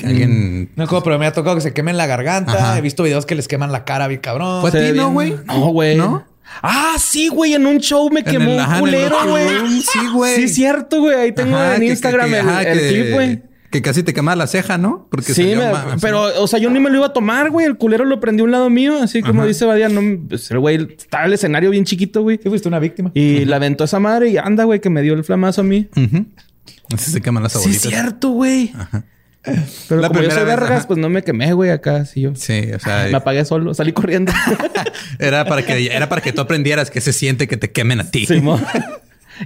alguien. 0.05 0.71
No, 0.77 0.87
como, 0.87 1.03
pero 1.03 1.19
me 1.19 1.27
ha 1.27 1.33
tocado 1.33 1.57
que 1.57 1.63
se 1.63 1.73
quemen 1.73 1.97
la 1.97 2.07
garganta. 2.07 2.77
He 2.77 2.81
visto 2.81 3.03
videos 3.03 3.27
que 3.27 3.35
les 3.35 3.49
queman 3.49 3.73
la 3.73 3.85
cara 3.85 4.09
bien 4.09 4.21
cabrón. 4.21 4.61
¿Fue 4.61 4.71
a 4.71 4.73
ti, 4.73 4.97
no, 4.97 5.13
güey? 5.13 5.35
No, 5.47 5.69
güey. 5.69 5.97
¿No? 5.97 6.27
Ah, 6.63 6.97
sí, 6.99 7.29
güey, 7.29 7.55
en 7.55 7.67
un 7.67 7.79
show 7.79 8.11
me 8.11 8.25
quemó 8.25 8.57
un 8.57 8.81
culero, 8.81 9.17
güey. 9.27 9.81
Sí, 9.83 9.99
güey. 10.13 10.37
Sí, 10.37 10.49
cierto, 10.49 11.01
güey. 11.01 11.17
Ahí 11.17 11.33
tengo 11.33 11.63
en 11.63 11.83
Instagram 11.83 12.35
el, 12.35 12.89
clip, 12.89 13.13
güey. 13.13 13.43
Que 13.71 13.83
casi 13.83 14.03
te 14.03 14.15
quema 14.15 14.35
la 14.35 14.47
ceja, 14.47 14.79
¿no? 14.79 15.07
Porque 15.11 15.35
sí, 15.35 15.53
pero, 16.01 16.43
o 16.43 16.47
sea, 16.47 16.59
yo 16.59 16.71
ni 16.71 16.81
me 16.81 16.89
lo 16.89 16.97
iba 16.97 17.07
a 17.07 17.13
tomar, 17.13 17.51
güey. 17.51 17.67
El 17.67 17.77
culero 17.77 18.05
lo 18.05 18.19
prendió 18.19 18.45
a 18.45 18.47
un 18.47 18.51
lado 18.51 18.71
mío, 18.71 19.03
así 19.03 19.23
como 19.23 19.45
dice 19.47 19.67
Badia. 19.67 19.89
No, 19.89 20.01
pues, 20.29 20.51
el 20.51 20.59
güey 20.59 20.89
estaba 20.97 21.27
el 21.27 21.35
escenario 21.35 21.71
bien 21.71 21.85
chiquito, 21.85 22.23
güey. 22.23 22.41
Sí, 22.43 22.49
fuiste 22.49 22.69
una 22.69 22.79
víctima. 22.79 23.11
Y 23.15 23.45
la 23.45 23.57
aventó 23.57 23.85
esa 23.85 24.01
madre 24.01 24.31
y 24.31 24.39
anda, 24.39 24.65
güey, 24.65 24.81
que 24.81 24.91
me 24.91 25.03
dio 25.03 25.15
el 25.15 25.25
flamazo 25.25 25.61
a 25.61 25.65
mí. 25.65 25.89
Así 26.95 27.11
se 27.11 27.21
queman 27.21 27.43
las 27.43 27.57
abuelitas. 27.57 27.83
Sí, 27.83 27.89
cierto, 27.91 28.31
güey. 28.31 28.73
Ajá. 28.75 29.05
Pero 29.43 30.01
la 30.01 30.09
como 30.09 30.23
yo 30.23 30.31
soy 30.31 30.45
vergas, 30.45 30.87
pues 30.87 30.99
no 30.99 31.09
me 31.09 31.23
quemé, 31.23 31.53
güey, 31.53 31.71
acá. 31.71 32.05
Sí, 32.05 32.23
yo. 32.23 32.35
Sí, 32.35 32.71
o 32.75 32.79
sea. 32.79 33.07
Me 33.11 33.17
apagué 33.17 33.45
solo, 33.45 33.73
salí 33.75 33.93
corriendo. 33.93 34.33
era 35.19 35.45
para 35.45 35.65
que, 35.65 35.87
era 35.87 36.09
para 36.09 36.21
que 36.21 36.33
tú 36.33 36.41
aprendieras 36.41 36.91
que 36.91 37.01
se 37.01 37.13
siente 37.13 37.49
que 37.49 37.57
te 37.57 37.71
quemen 37.71 38.01
a 38.01 38.11
ti. 38.11 38.27
Sí, 38.27 38.43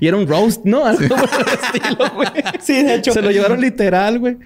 y 0.00 0.08
era 0.08 0.16
un 0.16 0.26
roast, 0.26 0.64
¿no? 0.64 0.86
Algo 0.86 1.06
por 1.08 1.18
el 1.18 1.76
estilo, 1.76 2.10
güey. 2.14 2.28
Sí, 2.62 2.82
de 2.82 2.94
hecho. 2.94 3.12
Se 3.12 3.20
lo 3.20 3.30
llevaron 3.30 3.60
literal, 3.60 4.18
güey. 4.18 4.38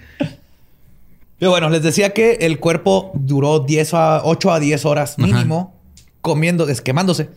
Pero 1.39 1.51
bueno, 1.51 1.69
les 1.69 1.83
decía 1.83 2.13
que 2.13 2.39
el 2.41 2.59
cuerpo 2.59 3.11
duró 3.13 3.59
10 3.59 3.93
a 3.93 4.21
8 4.25 4.51
a 4.51 4.59
10 4.59 4.85
horas 4.85 5.17
mínimo 5.17 5.75
comiendo, 6.21 6.65
desquemándose. 6.65 7.29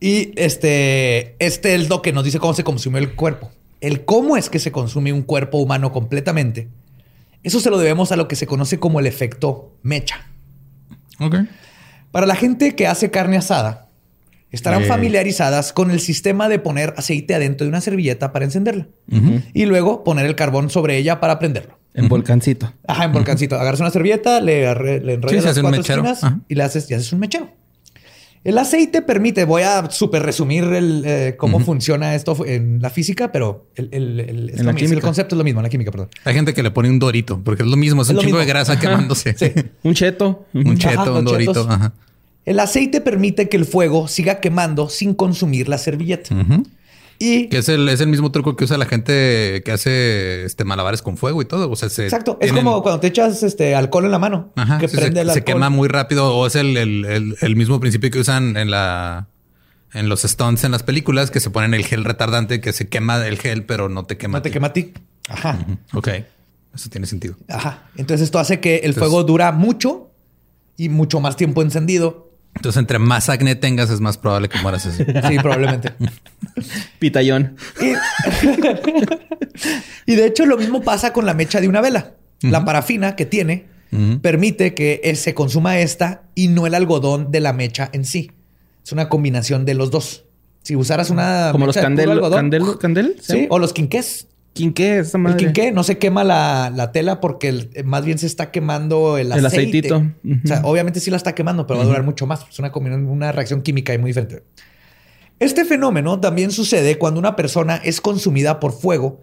Y 0.00 0.32
este, 0.36 1.34
este 1.38 1.74
es 1.74 1.88
lo 1.88 2.00
que 2.00 2.12
nos 2.12 2.24
dice 2.24 2.38
cómo 2.38 2.54
se 2.54 2.64
consumió 2.64 2.98
el 2.98 3.14
cuerpo. 3.14 3.50
El 3.80 4.04
cómo 4.04 4.36
es 4.36 4.48
que 4.48 4.58
se 4.58 4.72
consume 4.72 5.12
un 5.12 5.22
cuerpo 5.22 5.58
humano 5.58 5.92
completamente 5.92 6.68
eso 7.42 7.60
se 7.60 7.70
lo 7.70 7.78
debemos 7.78 8.12
a 8.12 8.16
lo 8.16 8.28
que 8.28 8.36
se 8.36 8.46
conoce 8.46 8.78
como 8.78 9.00
el 9.00 9.06
efecto 9.06 9.76
mecha. 9.82 10.26
Ok. 11.18 11.36
Para 12.10 12.26
la 12.26 12.34
gente 12.34 12.74
que 12.74 12.86
hace 12.86 13.10
carne 13.10 13.36
asada, 13.36 13.88
estarán 14.50 14.84
familiarizadas 14.84 15.72
con 15.72 15.90
el 15.90 16.00
sistema 16.00 16.48
de 16.48 16.58
poner 16.58 16.94
aceite 16.96 17.34
adentro 17.34 17.64
de 17.64 17.68
una 17.68 17.80
servilleta 17.80 18.32
para 18.32 18.44
encenderla 18.44 18.88
y 19.54 19.66
luego 19.66 20.02
poner 20.02 20.26
el 20.26 20.34
carbón 20.34 20.70
sobre 20.70 20.96
ella 20.96 21.20
para 21.20 21.38
prenderlo. 21.38 21.78
En 21.94 22.08
volcancito. 22.08 22.72
Ajá, 22.86 23.04
en 23.04 23.12
volcancito. 23.12 23.56
Agarras 23.56 23.80
una 23.80 23.90
servilleta, 23.90 24.40
le, 24.40 24.72
le 25.00 25.14
enrollas 25.14 25.44
las 25.44 25.58
cuatro 25.58 25.80
esquinas 25.80 26.20
y 26.48 26.54
le 26.54 26.62
haces 26.62 26.90
y 26.90 26.94
haces 26.94 27.12
un 27.12 27.20
mechero. 27.20 27.48
El 28.42 28.56
aceite 28.56 29.02
permite, 29.02 29.44
voy 29.44 29.62
a 29.62 29.90
super 29.90 30.22
resumir 30.22 30.64
el, 30.64 31.02
eh, 31.04 31.34
cómo 31.36 31.60
funciona 31.60 32.14
esto 32.14 32.46
en 32.46 32.80
la 32.80 32.88
física, 32.88 33.30
pero 33.30 33.66
el, 33.74 33.90
el, 33.92 35.00
concepto 35.02 35.34
es 35.34 35.38
lo 35.38 35.44
mismo, 35.44 35.60
en 35.60 35.64
la 35.64 35.68
química, 35.68 35.90
perdón. 35.90 36.08
Hay 36.24 36.34
gente 36.34 36.54
que 36.54 36.62
le 36.62 36.70
pone 36.70 36.88
un 36.88 36.98
dorito, 36.98 37.38
porque 37.44 37.64
es 37.64 37.68
lo 37.68 37.76
mismo, 37.76 38.00
es, 38.00 38.08
un 38.08 38.18
chingo 38.18 38.38
de 38.38 38.46
grasa 38.46 38.78
quemándose. 38.80 39.34
un 39.82 39.92
cheto. 39.92 40.46
un 40.54 40.78
cheto, 40.78 41.18
un 41.18 41.24
dorito. 41.26 41.68
El 42.46 42.60
aceite 42.60 43.02
permite 43.02 43.50
que 43.50 43.58
el 43.58 43.66
fuego 43.66 44.08
siga 44.08 44.40
quemando 44.40 44.88
sin 44.88 45.12
consumir 45.12 45.68
la 45.68 45.76
servilleta. 45.76 46.34
Y 47.22 47.48
que 47.48 47.58
es 47.58 47.68
el, 47.68 47.86
es 47.90 48.00
el 48.00 48.08
mismo 48.08 48.32
truco 48.32 48.56
que 48.56 48.64
usa 48.64 48.78
la 48.78 48.86
gente 48.86 49.60
que 49.62 49.72
hace 49.72 50.46
este 50.46 50.64
malabares 50.64 51.02
con 51.02 51.18
fuego 51.18 51.42
y 51.42 51.44
todo. 51.44 51.70
O 51.70 51.76
sea, 51.76 51.88
Exacto. 51.88 52.38
Es 52.40 52.50
como 52.50 52.82
cuando 52.82 52.98
te 52.98 53.08
echas 53.08 53.42
este 53.42 53.74
alcohol 53.74 54.06
en 54.06 54.10
la 54.10 54.18
mano. 54.18 54.54
que 54.80 54.88
prende 54.88 55.26
se, 55.26 55.34
se 55.34 55.44
quema 55.44 55.68
muy 55.68 55.86
rápido. 55.86 56.34
O 56.34 56.46
es 56.46 56.54
el, 56.56 56.78
el, 56.78 57.36
el, 57.38 57.56
mismo 57.56 57.78
principio 57.78 58.10
que 58.10 58.20
usan 58.20 58.56
en 58.56 58.70
la 58.70 59.28
en 59.92 60.08
los 60.08 60.22
stunts 60.22 60.64
en 60.64 60.72
las 60.72 60.82
películas 60.82 61.30
que 61.30 61.40
se 61.40 61.50
ponen 61.50 61.74
el 61.74 61.84
gel 61.84 62.04
retardante 62.04 62.62
que 62.62 62.72
se 62.72 62.88
quema 62.88 63.26
el 63.26 63.38
gel, 63.38 63.64
pero 63.64 63.90
no 63.90 64.06
te 64.06 64.16
quema. 64.16 64.38
No 64.38 64.42
te 64.42 64.50
quema 64.50 64.68
a 64.68 64.72
ti. 64.72 64.94
Ajá. 65.28 65.58
Ok. 65.92 66.08
Eso 66.74 66.88
tiene 66.88 67.06
sentido. 67.06 67.34
Ajá. 67.48 67.90
Entonces 67.96 68.24
esto 68.24 68.38
hace 68.38 68.60
que 68.60 68.76
el 68.76 68.94
fuego 68.94 69.24
dura 69.24 69.52
mucho 69.52 70.10
y 70.78 70.88
mucho 70.88 71.20
más 71.20 71.36
tiempo 71.36 71.60
encendido 71.60 72.29
entonces, 72.60 72.78
entre 72.78 72.98
más 72.98 73.30
acné 73.30 73.54
tengas, 73.54 73.88
es 73.88 74.02
más 74.02 74.18
probable 74.18 74.50
que 74.50 74.58
mueras 74.58 74.84
así. 74.84 75.02
Sí, 75.28 75.38
probablemente. 75.38 75.94
Pitayón. 76.98 77.56
Y, 80.06 80.14
de 80.14 80.26
hecho, 80.26 80.46
lo 80.46 80.56
mismo 80.56 80.82
pasa 80.82 81.12
con 81.12 81.26
la 81.26 81.34
mecha 81.34 81.60
de 81.60 81.68
una 81.68 81.80
vela. 81.80 82.14
La 82.40 82.64
parafina 82.64 83.16
que 83.16 83.26
tiene 83.26 83.66
permite 84.22 84.74
que 84.74 85.14
se 85.16 85.34
consuma 85.34 85.78
esta 85.78 86.22
y 86.34 86.48
no 86.48 86.66
el 86.66 86.74
algodón 86.74 87.30
de 87.30 87.40
la 87.40 87.52
mecha 87.52 87.90
en 87.92 88.04
sí. 88.04 88.30
Es 88.84 88.92
una 88.92 89.08
combinación 89.08 89.64
de 89.64 89.74
los 89.74 89.90
dos. 89.90 90.24
Si 90.62 90.76
usaras 90.76 91.10
una. 91.10 91.50
Como 91.52 91.66
los 91.66 91.76
candel, 91.76 92.20
candel, 92.30 92.78
candel, 92.78 93.16
¿sí? 93.20 93.46
O 93.50 93.58
los 93.58 93.72
quinqués. 93.72 94.28
¿Quinqué? 94.60 94.98
Esa 94.98 95.18
madre. 95.18 95.38
El 95.38 95.52
quinqué 95.52 95.72
no 95.72 95.82
se 95.82 95.98
quema 95.98 96.24
la, 96.24 96.90
tela 96.92 97.20
porque 97.20 97.70
más 97.84 98.04
bien 98.04 98.18
se 98.18 98.26
está 98.26 98.50
quemando 98.50 99.18
el, 99.18 99.32
el 99.32 99.46
aceitito. 99.46 100.04
O 100.44 100.46
sea, 100.46 100.60
obviamente 100.64 101.00
sí 101.00 101.10
la 101.10 101.16
está 101.16 101.34
quemando, 101.34 101.66
pero 101.66 101.78
va 101.78 101.84
a 101.84 101.88
durar 101.88 102.02
mucho 102.02 102.26
más. 102.26 102.46
Es 102.48 102.58
una, 102.58 102.72
una 102.74 103.32
reacción 103.32 103.62
química 103.62 103.96
muy 103.98 104.10
diferente. 104.10 104.42
Este 105.38 105.64
fenómeno 105.64 106.20
también 106.20 106.50
sucede 106.50 106.98
cuando 106.98 107.18
una 107.18 107.34
persona 107.34 107.76
es 107.76 108.02
consumida 108.02 108.60
por 108.60 108.72
fuego 108.72 109.22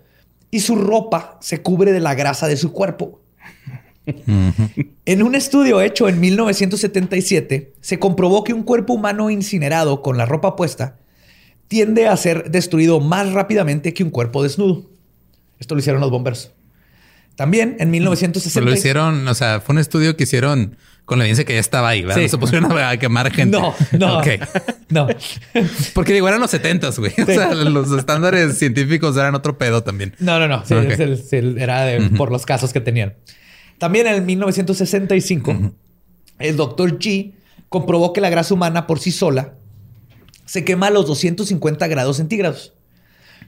y 0.50 0.62
su 0.62 0.76
ropa 0.76 1.38
se 1.42 1.62
cubre 1.62 1.92
de 1.92 2.00
la 2.00 2.16
grasa 2.16 2.48
de 2.48 2.58
su 2.58 2.72
cuerpo. 2.72 3.22
En 5.06 5.22
un 5.22 5.36
estudio 5.36 5.82
hecho 5.82 6.08
en 6.08 6.20
1977, 6.20 7.74
se 7.82 8.00
comprobó 8.00 8.44
que 8.44 8.54
un 8.54 8.64
cuerpo 8.64 8.94
humano 8.94 9.30
incinerado 9.30 10.02
con 10.02 10.18
la 10.18 10.26
ropa 10.26 10.56
puesta 10.56 10.98
tiende 11.68 12.08
a 12.08 12.16
ser 12.16 12.50
destruido 12.50 13.00
más 13.00 13.34
rápidamente 13.34 13.94
que 13.94 14.04
un 14.04 14.10
cuerpo 14.10 14.44
desnudo. 14.44 14.86
Esto 15.60 15.76
lo 15.76 15.80
hicieron 15.80 16.01
los 16.01 16.12
bomberos. 16.12 16.51
También 17.36 17.78
en 17.80 17.91
1960. 17.91 18.68
lo 18.68 18.76
hicieron, 18.76 19.28
o 19.28 19.34
sea, 19.36 19.62
fue 19.62 19.74
un 19.74 19.80
estudio 19.80 20.18
que 20.18 20.24
hicieron 20.24 20.76
con 21.05 21.20
la 21.20 21.26
evidencia 21.26 21.45
que 21.45 21.53
ya 21.53 21.60
estaba 21.60 21.88
ahí, 21.88 22.03
¿verdad? 22.03 22.22
No 22.22 22.28
se 22.28 22.38
pusieron 22.38 22.78
a 22.78 22.97
quemar 22.97 23.32
gente. 23.32 23.58
No, 23.58 23.74
no. 23.97 24.20
Ok. 24.20 24.28
No. 24.89 25.08
Porque 25.93 26.14
digo, 26.14 26.28
eran 26.28 26.41
los 26.41 26.49
70 26.51 26.89
güey. 26.97 27.14
O 27.22 27.26
sea, 27.26 27.53
los 27.53 27.91
estándares 27.91 28.58
científicos 28.58 29.16
eran 29.16 29.36
otro 29.36 29.58
pedo 29.58 29.84
también. 29.84 30.16
No, 30.20 30.39
no, 30.39 30.47
no. 30.47 30.64
era 31.58 31.97
por 32.18 32.32
los 32.32 32.45
casos 32.45 32.74
que 32.74 32.82
tenían. 32.82 33.16
También 33.78 34.08
en 34.08 34.26
1965, 34.26 35.74
el 36.39 36.58
doctor 36.58 36.97
G 36.97 37.34
comprobó 37.70 38.14
que 38.14 38.22
la 38.22 38.30
grasa 38.30 38.53
humana 38.53 38.88
por 38.88 38.99
sí 38.99 39.12
sola 39.12 39.53
se 40.45 40.66
quema 40.66 40.88
a 40.88 40.89
los 40.89 41.05
250 41.05 41.88
grados 41.88 42.18
centígrados. 42.18 42.74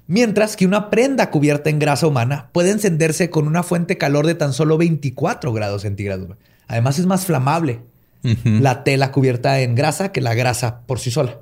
Mientras 0.10 0.56
que 0.56 0.66
una 0.66 0.90
prenda 0.90 1.30
cubierta 1.30 1.70
en 1.70 1.78
grasa 1.78 2.08
humana 2.08 2.50
puede 2.52 2.72
encenderse 2.72 3.30
con 3.30 3.48
una 3.48 3.62
fuente 3.62 3.94
de 3.94 3.98
calor 4.00 4.26
de 4.26 4.34
tan 4.34 4.54
solo 4.54 4.76
24 4.76 5.54
grados 5.54 5.84
centígrados. 5.84 6.36
Además 6.68 6.98
es 6.98 7.06
más 7.06 7.28
flamable 7.28 7.82
la 8.44 8.84
tela 8.84 9.12
cubierta 9.12 9.62
en 9.62 9.76
grasa 9.76 10.12
que 10.12 10.20
la 10.20 10.34
grasa 10.34 10.82
por 10.88 11.00
sí 11.00 11.12
sola. 11.12 11.38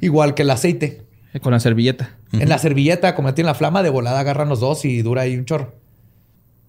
Igual 0.00 0.32
que 0.32 0.42
el 0.42 0.50
aceite. 0.50 1.04
Con 1.42 1.52
la 1.52 1.60
servilleta. 1.60 2.16
En 2.32 2.48
la 2.48 2.56
servilleta, 2.56 3.14
como 3.14 3.34
tiene 3.34 3.48
la 3.48 3.54
flama, 3.54 3.82
de 3.82 3.90
volada 3.90 4.20
agarran 4.20 4.48
los 4.48 4.60
dos 4.60 4.86
y 4.86 5.02
dura 5.02 5.22
ahí 5.22 5.36
un 5.36 5.44
chorro. 5.44 5.74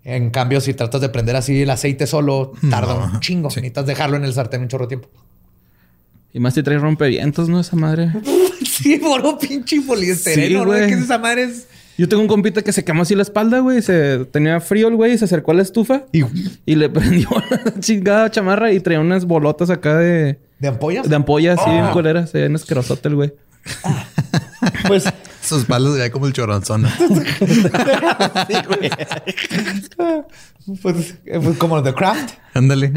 En 0.03 0.31
cambio, 0.31 0.59
si 0.59 0.73
tratas 0.73 0.99
de 0.99 1.07
prender 1.07 1.37
así 1.37 1.61
el 1.61 1.69
aceite 1.69 2.07
solo, 2.07 2.51
tarda 2.69 2.93
un 2.93 3.21
chingo. 3.21 3.47
Necesitas 3.47 3.85
dejarlo 3.85 4.17
en 4.17 4.25
el 4.25 4.33
sartén 4.33 4.63
un 4.63 4.67
chorro 4.67 4.87
de 4.87 4.97
tiempo. 4.97 5.09
Y 6.37 6.39
más 6.39 6.53
si 6.53 6.61
trae 6.61 6.77
rompevientos, 6.77 7.49
¿no? 7.49 7.59
Esa 7.59 7.75
madre. 7.75 8.11
sí, 8.63 8.99
puro 8.99 9.39
pinche 9.39 9.81
poliestireno, 9.81 10.65
¿no? 10.65 10.71
¿Qué 10.71 10.93
es 10.93 11.01
esa 11.01 11.17
madre? 11.17 11.49
Yo 11.97 12.07
tengo 12.07 12.21
un 12.21 12.27
compita 12.27 12.61
que 12.61 12.71
se 12.71 12.85
quemó 12.85 13.01
así 13.01 13.15
la 13.15 13.23
espalda, 13.23 13.57
güey. 13.57 13.81
Se 13.81 14.23
tenía 14.25 14.59
frío 14.59 14.87
el 14.87 14.95
güey 14.95 15.13
y 15.13 15.17
se 15.17 15.25
acercó 15.25 15.49
a 15.49 15.55
la 15.55 15.63
estufa 15.63 16.03
y, 16.11 16.21
y 16.63 16.75
le 16.75 16.89
prendió 16.91 17.27
la 17.49 17.79
chingada 17.79 18.29
chamarra 18.29 18.71
y 18.71 18.79
traía 18.81 18.99
unas 18.99 19.25
bolotas 19.25 19.71
acá 19.71 19.97
de. 19.97 20.37
¿De 20.59 20.67
ampollas? 20.67 21.09
De 21.09 21.15
ampollas, 21.15 21.59
sí, 21.63 21.71
bien 21.71 21.85
oh. 21.85 21.91
colera. 21.91 22.27
Se 22.27 22.47
ve 22.47 22.53
asquerosote 22.53 23.07
el 23.07 23.15
güey. 23.15 23.33
pues 24.87 25.05
sus 25.41 25.65
palos 25.65 25.97
ya 25.97 26.11
como 26.11 26.27
el 26.27 26.33
choronzón. 26.33 26.85
pues, 30.83 31.15
pues, 31.25 31.57
como 31.57 31.81
The 31.81 31.95
Craft. 31.95 32.33
Ándale. 32.53 32.93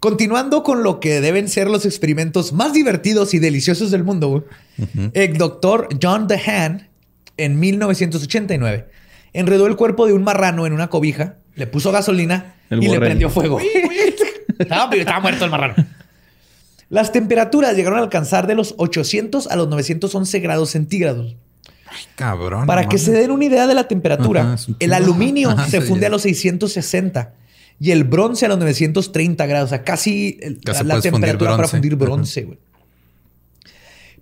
Continuando 0.00 0.62
con 0.62 0.84
lo 0.84 1.00
que 1.00 1.20
deben 1.20 1.48
ser 1.48 1.68
los 1.68 1.84
experimentos 1.84 2.52
más 2.52 2.72
divertidos 2.72 3.34
y 3.34 3.40
deliciosos 3.40 3.90
del 3.90 4.04
mundo, 4.04 4.44
el 5.12 5.36
doctor 5.36 5.88
John 6.00 6.28
DeHaan, 6.28 6.88
en 7.36 7.58
1989, 7.58 8.88
enredó 9.32 9.66
el 9.66 9.76
cuerpo 9.76 10.06
de 10.06 10.12
un 10.12 10.22
marrano 10.22 10.66
en 10.66 10.72
una 10.72 10.88
cobija, 10.88 11.36
le 11.54 11.66
puso 11.66 11.90
gasolina 11.90 12.54
y 12.70 12.88
le 12.88 12.98
prendió 12.98 13.28
fuego. 13.28 13.60
estaba, 14.58 14.94
estaba 14.94 15.20
muerto 15.20 15.44
el 15.44 15.50
marrano. 15.50 15.74
Las 16.90 17.12
temperaturas 17.12 17.76
llegaron 17.76 17.98
a 17.98 18.02
alcanzar 18.02 18.46
de 18.46 18.54
los 18.54 18.74
800 18.78 19.48
a 19.48 19.56
los 19.56 19.68
911 19.68 20.38
grados 20.40 20.70
centígrados. 20.70 21.36
Ay, 21.90 22.04
cabrón. 22.14 22.66
Para 22.66 22.88
que 22.88 22.98
se 22.98 23.12
den 23.12 23.30
una 23.30 23.44
idea 23.44 23.66
de 23.66 23.74
la 23.74 23.88
temperatura, 23.88 24.56
el 24.78 24.92
aluminio 24.92 25.56
se 25.68 25.80
funde 25.80 26.06
a 26.06 26.08
los 26.08 26.22
660 26.22 27.32
y 27.80 27.90
el 27.90 28.04
bronce 28.04 28.46
a 28.46 28.48
los 28.48 28.58
930 28.58 29.46
grados. 29.46 29.68
O 29.68 29.70
sea, 29.70 29.84
casi, 29.84 30.38
la, 30.84 31.00
temperatura 31.00 31.56
para 31.56 31.68
fundir 31.68 31.96
bronce, 31.96 32.44
güey. 32.44 32.58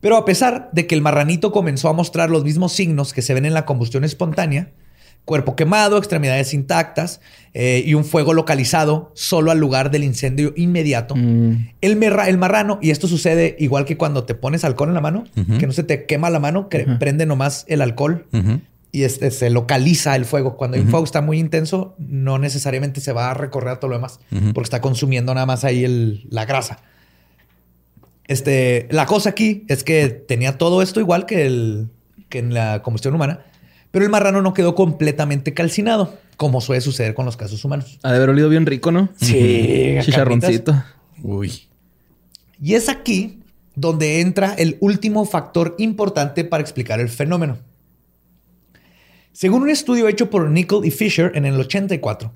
Pero 0.01 0.17
a 0.17 0.25
pesar 0.25 0.69
de 0.73 0.87
que 0.87 0.95
el 0.95 1.01
marranito 1.01 1.53
comenzó 1.53 1.89
a 1.89 1.93
mostrar 1.93 2.31
los 2.31 2.45
mismos 2.45 2.73
signos 2.73 3.13
que 3.13 3.23
se 3.23 3.35
ven 3.35 3.47
en 3.47 3.55
la 3.55 3.65
combustión 3.65 4.05
espontánea, 4.05 4.71
cuerpo 5.25 5.57
quemado, 5.57 5.97
extremidades 5.97 6.53
intactas 6.55 7.21
eh, 7.55 7.83
y 7.85 7.95
un 7.95 8.05
fuego 8.05 8.35
localizado 8.35 9.11
solo 9.15 9.51
al 9.51 9.59
lugar 9.59 9.91
del 9.91 10.05
incendio 10.05 10.53
inmediato. 10.55 11.17
Mm. 11.17 11.71
El, 11.81 12.03
el, 12.03 12.39
marrano, 12.39 12.79
y 12.83 12.91
esto 12.91 13.09
sucede 13.09 13.57
igual 13.59 13.87
que 13.87 13.97
cuando 13.97 14.25
te 14.25 14.35
pones 14.35 14.65
alcohol 14.65 14.91
en 14.91 14.95
la 14.95 15.01
mano, 15.01 15.25
que 15.59 15.67
no 15.67 15.73
se 15.73 15.83
te 15.83 16.05
quema 16.05 16.31
la 16.31 16.41
mano, 16.41 16.69
que 16.69 16.81
prende 17.01 17.25
nomás 17.25 17.65
el 17.67 17.81
alcohol 17.81 18.27
y 18.97 19.05
este, 19.05 19.31
se 19.31 19.51
localiza 19.51 20.17
el 20.17 20.25
fuego. 20.25 20.57
Cuando 20.57 20.79
el 20.79 20.85
fuego 20.89 21.05
está 21.05 21.21
muy 21.21 21.39
intenso, 21.39 21.95
no 21.99 22.39
necesariamente 22.39 23.03
se 23.03 23.13
va 23.13 23.31
a 23.31 23.35
recorrer 23.35 23.75
a 23.75 23.79
todo 23.79 23.91
lo 23.91 23.97
demás, 23.97 24.21
porque 24.55 24.63
está 24.63 24.81
consumiendo 24.81 25.35
nada 25.35 25.45
más 25.45 25.65
ahí 25.65 26.25
la 26.31 26.47
grasa. 26.47 26.79
Este, 28.27 28.89
la 28.91 29.05
cosa 29.05 29.29
aquí 29.29 29.67
es 29.69 29.85
que 29.85 30.09
tenía 30.09 30.57
todo 30.57 30.81
esto 30.81 30.99
igual 30.99 31.27
que, 31.27 31.47
el, 31.47 31.91
que 32.31 32.39
en 32.39 32.55
la 32.55 32.81
combustión 32.81 33.15
humana, 33.15 33.45
pero 33.91 34.03
el 34.03 34.11
marrano 34.11 34.41
no 34.41 34.55
quedó 34.55 34.75
completamente 34.75 35.53
calcinado, 35.53 36.15
como 36.39 36.63
suele 36.63 36.81
suceder 36.81 37.13
con 37.13 37.27
los 37.27 37.37
casos 37.37 37.63
humanos. 37.67 37.99
Ha 38.03 38.13
de 38.13 38.17
haber 38.17 38.31
olido 38.31 38.49
bien 38.49 38.65
rico, 38.65 38.93
¿no? 38.93 39.11
Sí. 39.17 39.99
Chicharroncito. 40.01 40.83
Uy. 41.23 41.69
Y 42.63 42.77
es 42.77 42.89
aquí 42.89 43.43
donde 43.75 44.23
entra 44.23 44.55
el 44.55 44.79
último 44.81 45.27
factor 45.27 45.75
importante 45.77 46.45
para 46.45 46.63
explicar 46.63 46.99
el 46.99 47.11
fenómeno. 47.11 47.59
Según 49.37 49.65
un 49.65 49.69
estudio 49.69 50.09
hecho 50.09 50.31
por 50.31 50.51
Nickel 50.51 50.87
y 50.87 50.91
Fisher 50.91 51.31
en 51.35 51.45
el 51.45 51.61
84, 51.61 52.33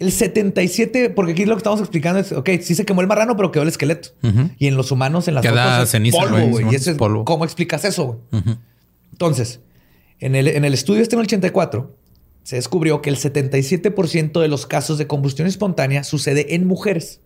el 0.00 0.12
77, 0.12 1.08
porque 1.08 1.32
aquí 1.32 1.46
lo 1.46 1.54
que 1.54 1.60
estamos 1.60 1.80
explicando 1.80 2.20
es, 2.20 2.32
ok, 2.32 2.46
sí 2.60 2.74
se 2.74 2.84
quemó 2.84 3.00
el 3.00 3.06
marrano, 3.06 3.38
pero 3.38 3.50
quedó 3.50 3.62
el 3.62 3.70
esqueleto. 3.70 4.10
Y 4.58 4.66
en 4.66 4.76
los 4.76 4.92
humanos, 4.92 5.28
en 5.28 5.34
las 5.36 5.42
Queda 5.42 5.86
ceniza, 5.86 6.18
polvo, 6.18 6.60
Y 6.70 6.74
eso 6.74 6.90
es, 6.90 6.98
¿cómo 6.98 7.44
explicas 7.46 7.86
eso? 7.86 8.20
Entonces, 9.12 9.60
en 10.18 10.34
el, 10.34 10.74
estudio 10.74 11.00
este 11.00 11.14
en 11.14 11.20
el 11.20 11.24
84, 11.24 11.96
se 12.42 12.56
descubrió 12.56 13.00
que 13.00 13.08
el 13.08 13.16
77% 13.16 14.42
de 14.42 14.48
los 14.48 14.66
casos 14.66 14.98
de 14.98 15.06
combustión 15.06 15.48
espontánea 15.48 16.04
sucede 16.04 16.54
en 16.54 16.66
mujeres. 16.66 17.22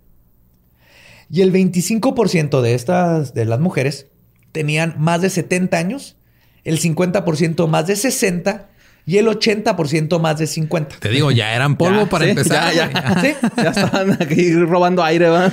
Y 1.28 1.40
el 1.40 1.53
25% 1.53 2.61
de 2.61 2.74
estas, 2.74 3.34
de 3.34 3.45
las 3.45 3.59
mujeres, 3.59 4.07
tenían 4.53 4.95
más 4.99 5.20
de 5.20 5.30
70 5.30 5.76
años, 5.76 6.16
el 6.62 6.80
50% 6.80 7.66
más 7.66 7.88
de 7.88 7.97
60 7.97 8.70
y 9.07 9.18
el 9.18 9.26
80% 9.26 10.18
más 10.20 10.38
de 10.38 10.46
50. 10.46 10.96
Te 10.98 11.09
digo, 11.11 11.30
ya 11.30 11.55
eran 11.55 11.76
polvo 11.76 12.07
para 12.07 12.26
empezar. 12.26 12.72
Ya, 12.74 12.90
ya 13.57 13.70
estaban 13.70 14.12
aquí 14.20 14.55
robando 14.55 15.02
aire. 15.05 15.28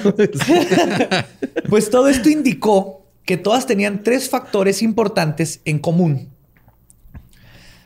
pues 1.69 1.89
todo 1.89 2.07
esto 2.07 2.29
indicó 2.29 3.05
que 3.25 3.37
todas 3.37 3.67
tenían 3.67 4.03
tres 4.03 4.29
factores 4.29 4.81
importantes 4.81 5.61
en 5.65 5.79
común 5.79 6.31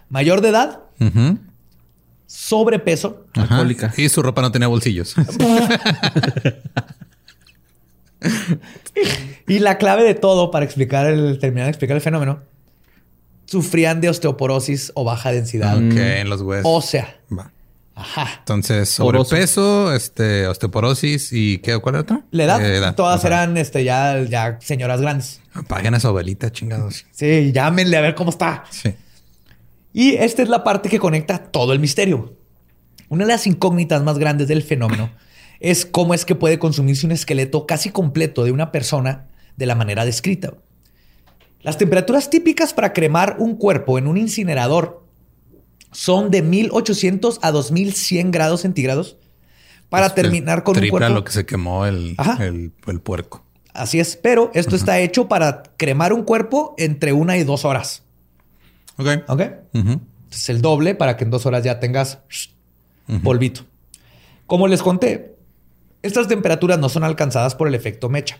mayor 0.09 0.41
de 0.41 0.49
edad, 0.49 0.81
sobrepeso, 2.25 3.25
alcohólica. 3.33 3.93
Y 3.97 4.09
su 4.09 4.21
ropa 4.21 4.41
no 4.41 4.51
tenía 4.51 4.67
bolsillos. 4.67 5.15
y 9.47 9.59
la 9.59 9.77
clave 9.77 10.03
de 10.03 10.15
todo 10.15 10.51
para 10.51 10.65
explicar 10.65 11.05
el, 11.07 11.37
terminar 11.39 11.65
de 11.65 11.71
explicar 11.71 11.95
el 11.97 12.01
fenómeno, 12.01 12.43
sufrían 13.45 14.01
de 14.01 14.09
osteoporosis 14.09 14.91
o 14.95 15.03
baja 15.03 15.31
densidad. 15.31 15.75
Ok, 15.77 15.95
en 15.95 16.29
los 16.29 16.41
huesos. 16.41 16.65
Ósea. 16.65 17.15
Ajá. 17.97 18.27
Entonces, 18.39 18.89
sobrepeso, 18.89 19.93
este, 19.93 20.47
osteoporosis 20.47 21.31
y 21.31 21.59
¿qué? 21.59 21.79
¿Cuál 21.79 21.95
era 21.95 22.23
La 22.31 22.43
edad. 22.43 22.95
Todas 22.95 23.23
eran 23.23 23.55
este, 23.55 23.85
ya, 23.85 24.21
ya 24.23 24.57
señoras 24.59 24.99
grandes. 24.99 25.41
Paguen 25.67 25.95
a 25.95 25.99
su 26.01 26.07
abuelita, 26.07 26.51
chingados. 26.51 27.05
Sí, 27.11 27.53
llámenle 27.53 27.95
a 27.95 28.01
ver 28.01 28.15
cómo 28.15 28.31
está. 28.31 28.65
Sí. 28.69 28.93
Y 29.93 30.15
esta 30.15 30.41
es 30.41 30.49
la 30.49 30.65
parte 30.65 30.89
que 30.89 30.99
conecta 30.99 31.37
todo 31.37 31.71
el 31.71 31.79
misterio. 31.79 32.35
Una 33.07 33.23
de 33.23 33.31
las 33.31 33.47
incógnitas 33.47 34.03
más 34.03 34.17
grandes 34.17 34.49
del 34.49 34.61
fenómeno 34.61 35.09
es 35.61 35.85
cómo 35.85 36.13
es 36.13 36.25
que 36.25 36.35
puede 36.35 36.59
consumirse 36.59 37.05
un 37.05 37.13
esqueleto 37.13 37.65
casi 37.65 37.91
completo 37.91 38.43
de 38.43 38.51
una 38.51 38.73
persona 38.73 39.27
de 39.55 39.65
la 39.65 39.75
manera 39.75 40.03
descrita. 40.03 40.53
Las 41.65 41.79
temperaturas 41.79 42.29
típicas 42.29 42.75
para 42.75 42.93
cremar 42.93 43.37
un 43.39 43.55
cuerpo 43.55 43.97
en 43.97 44.05
un 44.05 44.17
incinerador 44.17 45.03
son 45.91 46.29
de 46.29 46.43
1800 46.43 47.39
a 47.41 47.49
2100 47.49 48.29
grados 48.29 48.61
centígrados 48.61 49.17
para 49.89 50.13
terminar 50.13 50.63
con 50.63 50.77
un 50.77 50.87
cuerpo. 50.89 51.09
lo 51.09 51.23
que 51.23 51.31
se 51.31 51.47
quemó 51.47 51.87
el, 51.87 52.15
el, 52.39 52.99
puerco. 53.01 53.43
Así 53.73 53.99
es, 53.99 54.15
pero 54.15 54.51
esto 54.53 54.75
está 54.75 54.99
hecho 54.99 55.27
para 55.27 55.63
cremar 55.75 56.13
un 56.13 56.21
cuerpo 56.21 56.75
entre 56.77 57.13
una 57.13 57.35
y 57.35 57.43
dos 57.43 57.65
horas. 57.65 58.03
Ok. 58.97 59.07
Ok. 59.27 59.41
Es 60.31 60.49
el 60.49 60.61
doble 60.61 60.93
para 60.93 61.17
que 61.17 61.23
en 61.23 61.31
dos 61.31 61.47
horas 61.47 61.63
ya 61.63 61.79
tengas 61.79 62.19
polvito. 63.23 63.61
Como 64.45 64.67
les 64.67 64.83
conté, 64.83 65.35
estas 66.03 66.27
temperaturas 66.27 66.77
no 66.77 66.89
son 66.89 67.03
alcanzadas 67.03 67.55
por 67.55 67.67
el 67.67 67.73
efecto 67.73 68.07
mecha. 68.07 68.37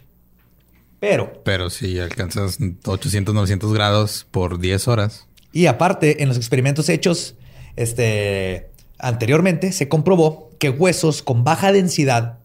Pero. 1.00 1.41
Pero 1.43 1.70
si 1.70 2.00
alcanzas 2.00 2.58
800, 2.86 3.34
900 3.34 3.74
grados 3.74 4.28
por 4.32 4.60
10 4.60 4.88
horas. 4.88 5.28
Y 5.52 5.68
aparte, 5.68 6.24
en 6.24 6.30
los 6.30 6.38
experimentos 6.38 6.89
hechos 6.89 7.36
este, 7.76 8.70
anteriormente, 9.00 9.72
se 9.72 9.88
comprobó 9.88 10.50
que 10.60 10.70
huesos 10.70 11.22
con 11.22 11.43
baja 11.43 11.72
densidad 11.72 12.39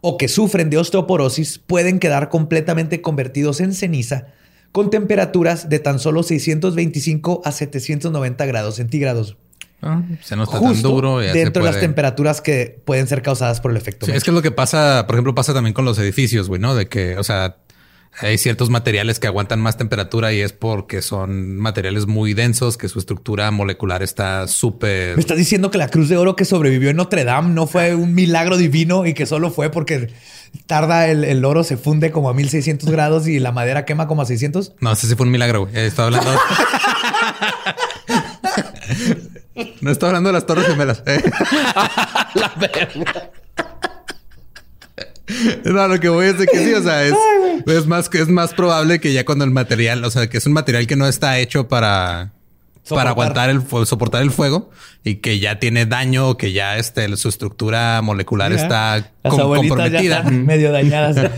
o 0.00 0.16
que 0.18 0.28
sufren 0.28 0.70
de 0.70 0.78
osteoporosis 0.78 1.58
pueden 1.58 1.98
quedar 1.98 2.28
completamente 2.28 3.02
convertidos 3.02 3.60
en 3.60 3.72
ceniza 3.72 4.28
con 4.72 4.90
temperaturas 4.90 5.68
de 5.68 5.78
tan 5.78 5.98
solo 5.98 6.22
625 6.22 7.42
a 7.44 7.52
790 7.52 8.46
grados 8.46 8.76
centígrados. 8.76 9.36
Ah, 9.82 10.02
se 10.22 10.36
no 10.36 10.44
está 10.44 10.60
tan 10.60 10.82
duro. 10.82 11.18
dentro 11.18 11.64
de 11.64 11.70
las 11.70 11.80
temperaturas 11.80 12.40
que 12.40 12.80
pueden 12.84 13.06
ser 13.06 13.22
causadas 13.22 13.60
por 13.60 13.70
el 13.70 13.76
efecto. 13.76 14.06
Sí, 14.06 14.12
es 14.12 14.24
que 14.24 14.30
es 14.30 14.34
lo 14.34 14.42
que 14.42 14.50
pasa, 14.50 15.04
por 15.06 15.16
ejemplo, 15.16 15.34
pasa 15.34 15.54
también 15.54 15.74
con 15.74 15.84
los 15.84 15.98
edificios, 15.98 16.48
güey, 16.48 16.60
¿no? 16.60 16.74
De 16.74 16.88
que, 16.88 17.16
o 17.16 17.24
sea, 17.24 17.56
hay 18.20 18.38
ciertos 18.38 18.70
materiales 18.70 19.18
que 19.18 19.26
aguantan 19.26 19.60
más 19.60 19.76
temperatura 19.76 20.32
y 20.32 20.40
es 20.40 20.52
porque 20.52 21.02
son 21.02 21.58
materiales 21.58 22.06
muy 22.06 22.32
densos, 22.34 22.78
que 22.78 22.88
su 22.88 22.98
estructura 22.98 23.50
molecular 23.50 24.02
está 24.02 24.48
súper... 24.48 25.16
Me 25.16 25.20
estás 25.20 25.36
diciendo 25.36 25.70
que 25.70 25.78
la 25.78 25.88
Cruz 25.88 26.08
de 26.08 26.16
Oro 26.16 26.34
que 26.36 26.46
sobrevivió 26.46 26.90
en 26.90 26.96
Notre 26.96 27.24
Dame 27.24 27.50
no 27.50 27.66
fue 27.66 27.94
un 27.94 28.14
milagro 28.14 28.56
divino 28.56 29.04
y 29.04 29.12
que 29.14 29.26
solo 29.26 29.50
fue 29.50 29.70
porque 29.70 30.08
tarda 30.66 31.08
el, 31.08 31.44
oro, 31.44 31.62
se 31.64 31.76
funde 31.76 32.10
como 32.10 32.30
a 32.30 32.34
1600 32.34 32.90
grados 32.90 33.28
y 33.28 33.38
la 33.38 33.52
madera 33.52 33.84
quema 33.84 34.06
como 34.06 34.22
a 34.22 34.26
600? 34.26 34.76
No, 34.80 34.92
ese 34.92 35.06
sí 35.06 35.14
fue 35.14 35.26
un 35.26 35.32
milagro, 35.32 35.66
güey. 35.66 35.76
Estaba 35.76 36.06
hablando... 36.06 36.30
no 39.82 39.90
estaba 39.90 40.10
hablando 40.10 40.30
de 40.30 40.32
las 40.32 40.46
torres 40.46 40.66
gemelas. 40.66 41.02
¿eh? 41.06 41.22
la 42.34 42.52
verga. 42.56 43.30
No, 45.64 45.88
lo 45.88 46.00
que 46.00 46.08
voy 46.08 46.26
a 46.26 46.32
decir 46.32 46.48
que 46.50 46.64
sí, 46.64 46.72
o 46.72 46.82
sea, 46.82 47.04
es, 47.04 47.14
es 47.66 47.86
más 47.86 48.08
es 48.12 48.28
más 48.28 48.54
probable 48.54 49.00
que 49.00 49.12
ya 49.12 49.24
cuando 49.24 49.44
el 49.44 49.50
material, 49.50 50.04
o 50.04 50.10
sea, 50.10 50.28
que 50.28 50.38
es 50.38 50.46
un 50.46 50.52
material 50.52 50.86
que 50.86 50.96
no 50.96 51.06
está 51.06 51.38
hecho 51.38 51.68
para 51.68 52.32
para 52.88 53.10
aguantar 53.10 53.50
el 53.50 53.62
soportar 53.86 54.22
el 54.22 54.30
fuego 54.30 54.70
y 55.06 55.16
que 55.16 55.38
ya 55.38 55.58
tiene 55.58 55.86
daño 55.86 56.30
o 56.30 56.36
que 56.36 56.52
ya 56.52 56.78
este, 56.78 57.16
su 57.16 57.28
estructura 57.28 58.00
molecular 58.02 58.52
está 58.52 59.12
comprometida. 59.22 60.22
medio 60.30 60.72
dañada. 60.72 61.14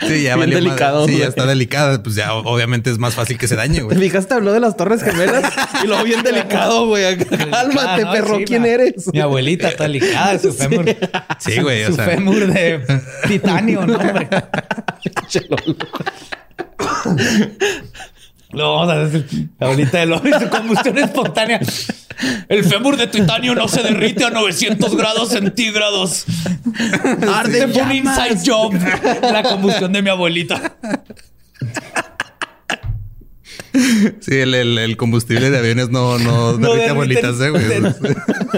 sí, 0.00 0.22
ya 0.22 0.36
valió 0.36 0.56
delicado. 0.56 1.06
Sí, 1.06 1.18
ya 1.18 1.26
está 1.26 1.46
delicada. 1.46 2.02
Pues 2.02 2.16
ya 2.16 2.34
obviamente 2.34 2.90
es 2.90 2.98
más 2.98 3.14
fácil 3.14 3.38
que 3.38 3.46
se 3.46 3.56
dañe, 3.56 3.82
güey. 3.82 3.96
¿Te 3.96 4.02
fijaste? 4.02 4.34
Habló 4.34 4.52
de 4.52 4.60
las 4.60 4.76
torres 4.76 5.02
gemelas 5.02 5.52
y 5.82 5.86
luego 5.86 6.02
bien 6.04 6.22
delicado, 6.22 6.86
güey. 6.86 7.16
Cálmate, 7.50 8.06
perro. 8.06 8.38
¿Quién 8.44 8.66
eres? 8.66 9.12
Mi 9.12 9.20
abuelita 9.20 9.68
está 9.68 9.84
delicada. 9.84 10.38
Su 10.38 10.52
fémur. 10.52 10.86
Sí, 11.38 11.60
güey. 11.60 11.84
Su 11.86 11.94
fémur 11.94 12.46
de 12.46 12.80
titanio, 13.28 13.86
¿no, 13.86 13.96
hombre? 13.96 14.28
No, 18.54 18.76
vamos 18.76 18.94
a 18.94 19.04
decir, 19.04 19.48
la 19.58 19.66
bolita 19.68 19.98
de 19.98 20.12
oro 20.12 20.28
y 20.28 20.32
su 20.40 20.48
combustión 20.48 20.98
espontánea. 20.98 21.60
El 22.48 22.64
fémur 22.64 22.96
de 22.96 23.08
titanio 23.08 23.54
no 23.54 23.66
se 23.66 23.82
derrite 23.82 24.24
a 24.24 24.30
900 24.30 24.96
grados 24.96 25.30
centígrados. 25.30 26.24
Arde 27.34 27.68
por 27.68 27.82
un 27.82 27.92
inside 27.92 28.38
job. 28.44 28.74
La 29.22 29.42
combustión 29.42 29.92
de 29.92 30.02
mi 30.02 30.10
abuelita. 30.10 30.76
Sí, 34.20 34.38
el, 34.38 34.96
combustible 34.96 35.50
de 35.50 35.58
aviones 35.58 35.90
no, 35.90 36.18
no, 36.18 36.56
derrite 36.56 36.90
abuelitas, 36.90 37.40
eh, 37.40 37.50
güey. 37.50 37.64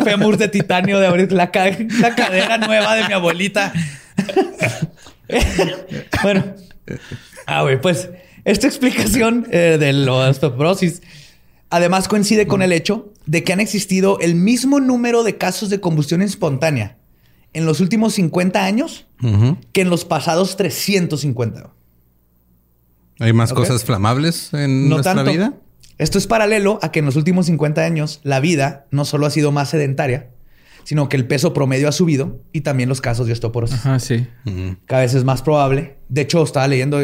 Fémur 0.04 0.36
de 0.36 0.48
titanio 0.48 1.00
de 1.00 1.06
abuelita. 1.06 1.34
La, 1.34 1.50
la 2.00 2.14
cadera 2.14 2.58
nueva 2.58 2.94
de 2.96 3.06
mi 3.08 3.14
abuelita. 3.14 3.72
bueno. 6.22 6.44
Ah, 7.46 7.62
güey, 7.62 7.80
pues 7.80 8.10
esta 8.46 8.68
explicación 8.68 9.46
eh, 9.50 9.76
de 9.78 9.92
la 9.92 10.12
osteoporosis 10.12 11.02
además 11.68 12.06
coincide 12.06 12.46
con 12.46 12.62
el 12.62 12.72
hecho 12.72 13.12
de 13.26 13.42
que 13.42 13.52
han 13.52 13.58
existido 13.58 14.20
el 14.20 14.36
mismo 14.36 14.78
número 14.78 15.24
de 15.24 15.36
casos 15.36 15.68
de 15.68 15.80
combustión 15.80 16.22
espontánea 16.22 16.96
en 17.52 17.66
los 17.66 17.80
últimos 17.80 18.14
50 18.14 18.64
años 18.64 19.06
que 19.72 19.80
en 19.80 19.90
los 19.90 20.04
pasados 20.04 20.56
350. 20.56 21.70
¿Hay 23.18 23.32
más 23.32 23.52
cosas 23.52 23.84
flamables 23.84 24.54
en 24.54 24.88
nuestra 24.88 25.22
vida? 25.24 25.54
Esto 25.98 26.18
es 26.18 26.26
paralelo 26.28 26.78
a 26.82 26.92
que 26.92 27.00
en 27.00 27.06
los 27.06 27.16
últimos 27.16 27.46
50 27.46 27.82
años 27.82 28.20
la 28.22 28.38
vida 28.38 28.86
no 28.92 29.04
solo 29.04 29.26
ha 29.26 29.30
sido 29.30 29.50
más 29.50 29.70
sedentaria, 29.70 30.30
sino 30.86 31.08
que 31.08 31.16
el 31.16 31.26
peso 31.26 31.52
promedio 31.52 31.88
ha 31.88 31.92
subido 31.92 32.38
y 32.52 32.60
también 32.60 32.88
los 32.88 33.00
casos 33.00 33.26
de 33.26 33.32
osteoporosis. 33.32 33.80
Ajá, 33.80 33.98
sí. 33.98 34.28
Cada 34.86 35.02
vez 35.02 35.14
es 35.14 35.24
más 35.24 35.42
probable. 35.42 35.96
De 36.08 36.20
hecho, 36.20 36.44
estaba 36.44 36.68
leyendo 36.68 37.00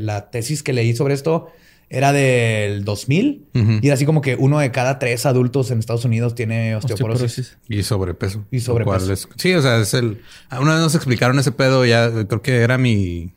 la 0.00 0.30
tesis 0.30 0.62
que 0.62 0.72
leí 0.72 0.96
sobre 0.96 1.12
esto 1.12 1.48
era 1.90 2.14
del 2.14 2.84
2000 2.84 3.48
y 3.82 3.86
era 3.86 3.94
así 3.94 4.06
como 4.06 4.22
que 4.22 4.36
uno 4.36 4.58
de 4.58 4.70
cada 4.70 4.98
tres 4.98 5.26
adultos 5.26 5.70
en 5.70 5.80
Estados 5.80 6.06
Unidos 6.06 6.34
tiene 6.34 6.76
osteoporosis. 6.76 7.58
Y 7.68 7.82
sobrepeso. 7.82 8.46
Y 8.50 8.60
sobrepeso. 8.60 9.28
sí, 9.36 9.52
o 9.52 9.60
sea, 9.60 9.80
es 9.80 9.92
el... 9.92 10.22
Una 10.50 10.72
vez 10.72 10.82
nos 10.82 10.94
explicaron 10.94 11.38
ese 11.38 11.52
pedo, 11.52 11.84
ya 11.84 12.10
creo 12.26 12.40
que 12.40 12.56
era 12.56 12.78
mi... 12.78 13.34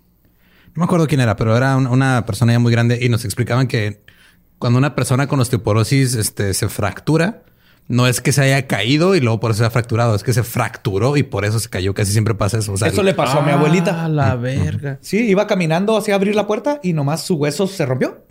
No 0.67 0.79
me 0.79 0.83
acuerdo 0.85 1.07
quién 1.07 1.19
era, 1.19 1.35
pero 1.35 1.57
era 1.57 1.75
una 1.75 2.25
persona 2.25 2.53
ya 2.53 2.59
muy 2.59 2.71
grande 2.71 2.99
y 3.01 3.09
nos 3.09 3.25
explicaban 3.25 3.67
que 3.67 3.99
cuando 4.59 4.79
una 4.79 4.95
persona 4.95 5.27
con 5.27 5.41
osteoporosis 5.41 6.15
este, 6.15 6.53
se 6.53 6.69
fractura, 6.69 7.43
no 7.87 8.07
es 8.07 8.21
que 8.21 8.31
se 8.31 8.41
haya 8.41 8.67
caído 8.67 9.15
y 9.15 9.19
luego 9.19 9.39
por 9.39 9.51
eso 9.51 9.59
se 9.59 9.65
ha 9.65 9.69
fracturado, 9.69 10.15
es 10.15 10.23
que 10.23 10.33
se 10.33 10.43
fracturó 10.43 11.17
y 11.17 11.23
por 11.23 11.45
eso 11.45 11.59
se 11.59 11.69
cayó. 11.69 11.93
Casi 11.93 12.11
siempre 12.11 12.35
pasa 12.35 12.57
eso. 12.57 12.73
eso 12.73 13.03
le 13.03 13.13
pasó 13.13 13.39
a 13.39 13.41
mi 13.41 13.51
abuelita. 13.51 14.05
A 14.05 14.09
la 14.09 14.35
verga. 14.35 14.97
Sí, 15.01 15.17
iba 15.29 15.47
caminando 15.47 15.97
hacia 15.97 16.15
abrir 16.15 16.35
la 16.35 16.47
puerta 16.47 16.79
y 16.83 16.93
nomás 16.93 17.23
su 17.23 17.35
hueso 17.35 17.67
se 17.67 17.85
rompió. 17.85 18.25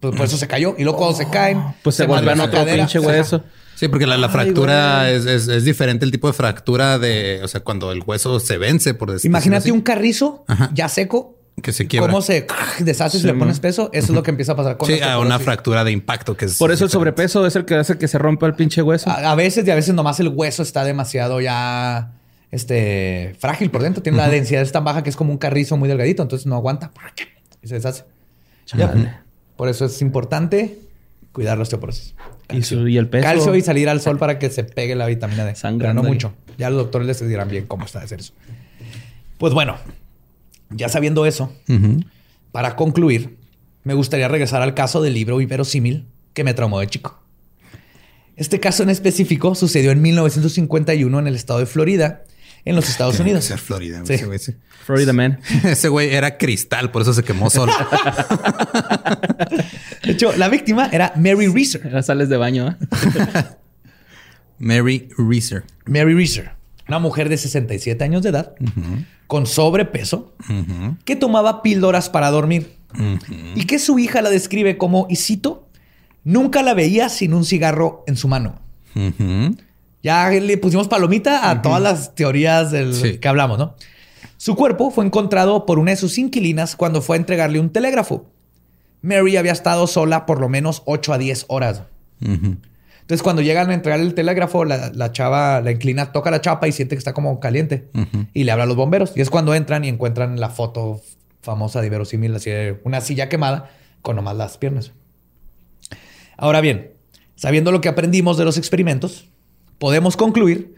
pues 0.00 0.16
por 0.16 0.26
eso 0.26 0.36
se 0.36 0.48
cayó. 0.48 0.74
Y 0.76 0.82
luego 0.84 0.98
cuando 0.98 1.16
se 1.16 1.28
caen, 1.30 1.62
pues 1.82 1.96
se, 1.96 2.06
vuelven 2.06 2.40
otro 2.40 2.64
pinche 2.64 2.98
hueso. 2.98 3.44
Sí, 3.76 3.88
porque 3.88 4.06
la, 4.06 4.28
fractura 4.30 5.10
es, 5.10 5.64
diferente 5.64 6.04
el 6.06 6.10
tipo 6.10 6.26
de 6.26 6.32
fractura 6.32 6.98
de, 6.98 7.40
o 7.44 7.48
sea, 7.48 7.60
cuando 7.60 7.92
el 7.92 8.02
hueso 8.04 8.40
se 8.40 8.56
vence, 8.56 8.94
por 8.94 9.12
decirlo 9.12 9.32
Imagínate 9.32 9.70
un 9.70 9.82
carrizo 9.82 10.46
ya 10.72 10.88
seco 10.88 11.35
que 11.62 11.72
se 11.72 11.86
quiebra. 11.86 12.08
Cómo 12.10 12.22
se 12.22 12.46
deshace 12.80 13.18
si 13.18 13.26
le 13.26 13.34
pones 13.34 13.60
peso. 13.60 13.88
Eso 13.92 14.06
es 14.08 14.10
lo 14.10 14.22
que 14.22 14.30
empieza 14.30 14.52
a 14.52 14.56
pasar 14.56 14.76
con 14.76 14.88
Sí, 14.88 15.00
a 15.00 15.18
una 15.18 15.38
fractura 15.38 15.84
de 15.84 15.92
impacto 15.92 16.36
que 16.36 16.44
es. 16.44 16.58
Por 16.58 16.70
eso 16.70 16.84
el 16.84 16.90
sobrepeso 16.90 17.46
es 17.46 17.56
el 17.56 17.64
que 17.64 17.76
hace 17.76 17.98
que 17.98 18.08
se 18.08 18.18
rompa 18.18 18.46
el 18.46 18.54
pinche 18.54 18.82
hueso. 18.82 19.10
A, 19.10 19.34
veces 19.34 19.66
y 19.66 19.70
a 19.70 19.74
veces 19.74 19.94
nomás 19.94 20.20
el 20.20 20.28
hueso 20.28 20.62
está 20.62 20.84
demasiado 20.84 21.40
ya 21.40 22.12
este 22.50 23.34
frágil 23.38 23.70
por 23.70 23.82
dentro. 23.82 24.02
Tiene 24.02 24.18
la 24.18 24.28
densidad 24.28 24.62
es 24.62 24.72
tan 24.72 24.84
baja 24.84 25.02
que 25.02 25.10
es 25.10 25.16
como 25.16 25.32
un 25.32 25.38
carrizo 25.38 25.76
muy 25.76 25.88
delgadito. 25.88 26.22
Entonces 26.22 26.46
no 26.46 26.56
aguanta 26.56 26.92
y 27.62 27.68
se 27.68 27.74
deshace. 27.74 28.04
Por 29.56 29.68
eso 29.68 29.86
es 29.86 30.02
importante 30.02 30.78
cuidar 31.32 31.56
la 31.56 31.62
osteoporosis. 31.62 32.14
Y, 32.50 32.96
el 32.96 33.08
peso. 33.08 33.24
Calcio 33.24 33.54
y 33.54 33.62
salir 33.62 33.88
al 33.88 34.00
sol 34.00 34.18
para 34.18 34.38
que 34.38 34.50
se 34.50 34.62
pegue 34.62 34.94
la 34.94 35.06
vitamina 35.06 35.44
D. 35.44 35.56
Sangre. 35.56 35.92
no 35.94 36.02
mucho. 36.02 36.34
Ya 36.58 36.70
los 36.70 36.78
doctores 36.78 37.08
les 37.08 37.28
dirán 37.28 37.48
bien 37.48 37.66
cómo 37.66 37.86
está 37.86 38.00
de 38.00 38.04
hacer 38.04 38.20
eso. 38.20 38.32
Pues 39.38 39.52
bueno, 39.52 39.76
ya 40.70 40.88
sabiendo 40.88 41.26
eso, 41.26 41.52
para 42.52 42.76
concluir, 42.76 43.36
me 43.84 43.94
gustaría 43.94 44.28
regresar 44.28 44.62
al 44.62 44.74
caso 44.74 45.02
del 45.02 45.14
libro 45.14 45.40
inverosímil 45.40 46.06
que 46.32 46.44
me 46.44 46.54
traumó 46.54 46.80
de 46.80 46.88
chico. 46.88 47.20
Este 48.36 48.60
caso 48.60 48.82
en 48.82 48.90
específico 48.90 49.54
sucedió 49.54 49.92
en 49.92 50.02
1951 50.02 51.18
en 51.18 51.26
el 51.26 51.34
estado 51.34 51.60
de 51.60 51.66
Florida, 51.66 52.24
en 52.66 52.76
los 52.76 52.88
Estados 52.88 53.18
Unidos. 53.18 53.44
Ser 53.44 53.58
Florida, 53.58 54.02
Florida 54.84 55.12
man. 55.12 55.40
ese 55.64 55.88
güey 55.88 56.12
era 56.12 56.36
cristal, 56.36 56.90
por 56.90 57.02
eso 57.02 57.14
se 57.14 57.22
quemó 57.22 57.48
solo. 57.48 57.72
de 60.04 60.12
hecho, 60.12 60.36
la 60.36 60.48
víctima 60.48 60.90
era 60.92 61.12
Mary 61.16 61.46
Reeser. 61.46 61.90
Las 61.90 62.06
sales 62.06 62.28
de 62.28 62.36
baño. 62.36 62.68
¿eh? 62.68 62.76
Mary 64.58 65.08
Reeser. 65.16 65.64
Mary 65.86 66.12
Reeser, 66.12 66.50
una 66.88 66.98
mujer 66.98 67.28
de 67.28 67.36
67 67.36 68.02
años 68.04 68.22
de 68.22 68.30
edad, 68.30 68.54
con 69.26 69.46
sobrepeso, 69.46 70.34
que 71.04 71.16
tomaba 71.16 71.62
píldoras 71.62 72.08
para 72.08 72.30
dormir 72.30 72.76
y 73.54 73.64
que 73.66 73.78
su 73.78 73.98
hija 73.98 74.22
la 74.22 74.30
describe 74.30 74.78
como, 74.78 75.06
y 75.10 75.16
cito, 75.16 75.68
nunca 76.24 76.62
la 76.62 76.74
veía 76.74 77.08
sin 77.08 77.34
un 77.34 77.44
cigarro 77.44 78.04
en 78.06 78.16
su 78.16 78.28
mano. 78.28 78.60
Ya 80.02 80.30
le 80.30 80.58
pusimos 80.58 80.88
palomita 80.88 81.50
a 81.50 81.62
todas 81.62 81.82
las 81.82 82.14
teorías 82.14 82.70
del 82.70 83.18
que 83.20 83.28
hablamos, 83.28 83.58
¿no? 83.58 83.74
Su 84.36 84.54
cuerpo 84.54 84.90
fue 84.90 85.04
encontrado 85.04 85.66
por 85.66 85.78
una 85.78 85.92
de 85.92 85.96
sus 85.96 86.18
inquilinas 86.18 86.76
cuando 86.76 87.00
fue 87.02 87.16
a 87.16 87.18
entregarle 87.18 87.58
un 87.58 87.70
telégrafo. 87.70 88.26
Mary 89.02 89.36
había 89.36 89.52
estado 89.52 89.86
sola 89.86 90.26
por 90.26 90.40
lo 90.40 90.48
menos 90.48 90.82
8 90.84 91.12
a 91.14 91.18
10 91.18 91.46
horas. 91.48 91.82
Entonces, 93.06 93.22
cuando 93.22 93.40
llegan 93.40 93.70
a 93.70 93.74
entregar 93.74 94.00
el 94.00 94.14
telégrafo, 94.14 94.64
la, 94.64 95.12
chava, 95.12 95.60
la 95.60 95.70
inclina, 95.70 96.10
toca 96.10 96.28
la 96.32 96.40
chapa 96.40 96.66
y 96.66 96.72
siente 96.72 96.96
que 96.96 96.98
está 96.98 97.12
como 97.12 97.38
caliente 97.38 97.88
y 98.34 98.42
le 98.42 98.50
habla 98.50 98.64
a 98.64 98.66
los 98.66 98.74
bomberos. 98.74 99.12
Y 99.14 99.20
es 99.20 99.30
cuando 99.30 99.54
entran 99.54 99.84
y 99.84 99.88
encuentran 99.88 100.40
la 100.40 100.50
foto 100.50 101.00
famosa 101.40 101.80
de 101.80 101.88
verosímil, 101.88 102.34
así 102.34 102.50
de 102.50 102.80
una 102.82 103.00
silla 103.00 103.28
quemada 103.28 103.70
con 104.02 104.16
nomás 104.16 104.36
las 104.36 104.58
piernas. 104.58 104.90
Ahora 106.36 106.60
bien, 106.60 106.94
sabiendo 107.36 107.70
lo 107.70 107.80
que 107.80 107.88
aprendimos 107.88 108.38
de 108.38 108.44
los 108.44 108.58
experimentos, 108.58 109.28
podemos 109.78 110.16
concluir 110.16 110.74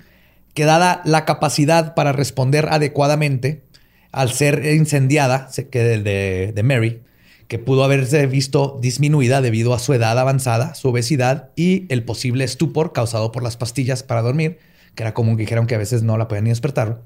que 0.52 0.66
dada 0.66 1.00
la 1.06 1.24
capacidad 1.24 1.94
para 1.94 2.12
responder 2.12 2.68
adecuadamente 2.68 3.64
al 4.12 4.32
ser 4.32 4.66
incendiada 4.66 5.48
que 5.70 5.82
de, 5.82 6.52
de 6.52 6.62
Mary, 6.62 7.00
que 7.48 7.58
pudo 7.58 7.82
haberse 7.82 8.26
visto 8.26 8.78
disminuida 8.80 9.40
debido 9.40 9.72
a 9.72 9.78
su 9.78 9.94
edad 9.94 10.18
avanzada, 10.18 10.74
su 10.74 10.88
obesidad 10.88 11.48
y 11.56 11.86
el 11.88 12.04
posible 12.04 12.44
estupor 12.44 12.92
causado 12.92 13.32
por 13.32 13.42
las 13.42 13.56
pastillas 13.56 14.02
para 14.02 14.20
dormir, 14.20 14.58
que 14.94 15.02
era 15.02 15.14
común 15.14 15.36
que 15.36 15.42
dijeron 15.42 15.66
que 15.66 15.74
a 15.74 15.78
veces 15.78 16.02
no 16.02 16.18
la 16.18 16.28
podían 16.28 16.44
ni 16.44 16.50
despertar. 16.50 17.00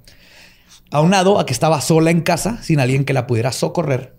Aunado 0.90 1.39
a 1.39 1.47
que 1.47 1.52
estaba 1.52 1.81
sola 1.81 2.10
en 2.10 2.23
casa, 2.23 2.60
sin 2.62 2.81
alguien 2.81 3.05
que 3.05 3.12
la 3.12 3.28
pudiera 3.28 3.52
socorrer, 3.52 4.14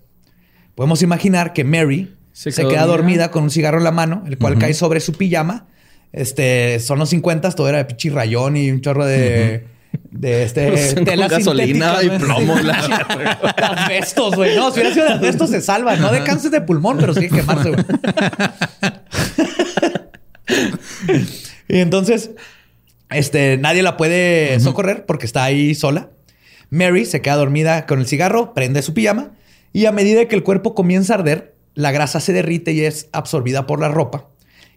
podemos 0.76 1.02
imaginar 1.02 1.52
que 1.52 1.66
Mary 1.66 2.16
se, 2.32 2.52
queda 2.52 2.86
dormida 2.86 3.30
con 3.30 3.44
un 3.44 3.52
cigarro 3.52 3.78
en 3.78 3.84
la 3.84 3.92
mano, 3.92 4.24
el 4.26 4.38
cual 4.38 4.58
cae 4.58 4.74
sobre 4.74 5.02
su 5.02 5.14
pijama. 5.14 5.68
Este, 6.14 6.80
son 6.80 7.00
los 7.00 7.10
50, 7.10 7.52
todo 7.52 7.68
era 7.68 7.80
de 7.80 7.86
pichi 7.86 8.10
rayón 8.10 8.56
y 8.56 8.72
un 8.72 8.82
chorro 8.82 9.06
de 9.06 9.66
de 10.12 10.44
este 10.44 10.96
tela 11.06 11.28
gasolina 11.28 11.98
y 12.02 12.10
plomo. 12.18 12.56
asbestos, 13.58 14.36
güey. 14.36 14.56
No, 14.56 14.72
si 14.72 14.80
hubiera 14.80 14.94
sido 14.94 15.06
de 15.06 15.14
asbestos 15.14 15.50
se 15.50 15.62
salva. 15.62 15.96
No 15.96 16.12
de 16.12 16.24
cáncer 16.24 16.52
de 16.52 16.62
pulmón, 16.62 16.98
pero 16.98 17.14
sí 17.14 17.22
de 17.22 17.30
quemarse, 17.30 17.72
güey. 17.72 17.84
y 21.68 21.80
entonces, 21.80 22.32
este, 23.10 23.58
nadie 23.58 23.84
la 23.84 23.98
puede 23.98 24.60
socorrer 24.60 25.06
porque 25.06 25.26
está 25.26 25.44
ahí 25.44 25.76
sola. 25.76 26.10
Mary 26.70 27.06
se 27.06 27.22
queda 27.22 27.36
dormida 27.36 27.86
con 27.86 28.00
el 28.00 28.08
cigarro, 28.08 28.54
prende 28.54 28.82
su 28.82 28.94
pijama 28.94 29.34
y 29.74 29.86
a 29.86 29.92
medida 29.92 30.28
que 30.28 30.36
el 30.36 30.44
cuerpo 30.44 30.74
comienza 30.74 31.14
a 31.14 31.18
arder, 31.18 31.56
la 31.76 31.92
grasa 31.92 32.20
se 32.20 32.34
derrite 32.34 32.72
y 32.72 32.82
es 32.82 33.10
absorbida 33.12 33.68
por 33.68 33.80
la 33.80 33.90
ropa. 33.90 34.30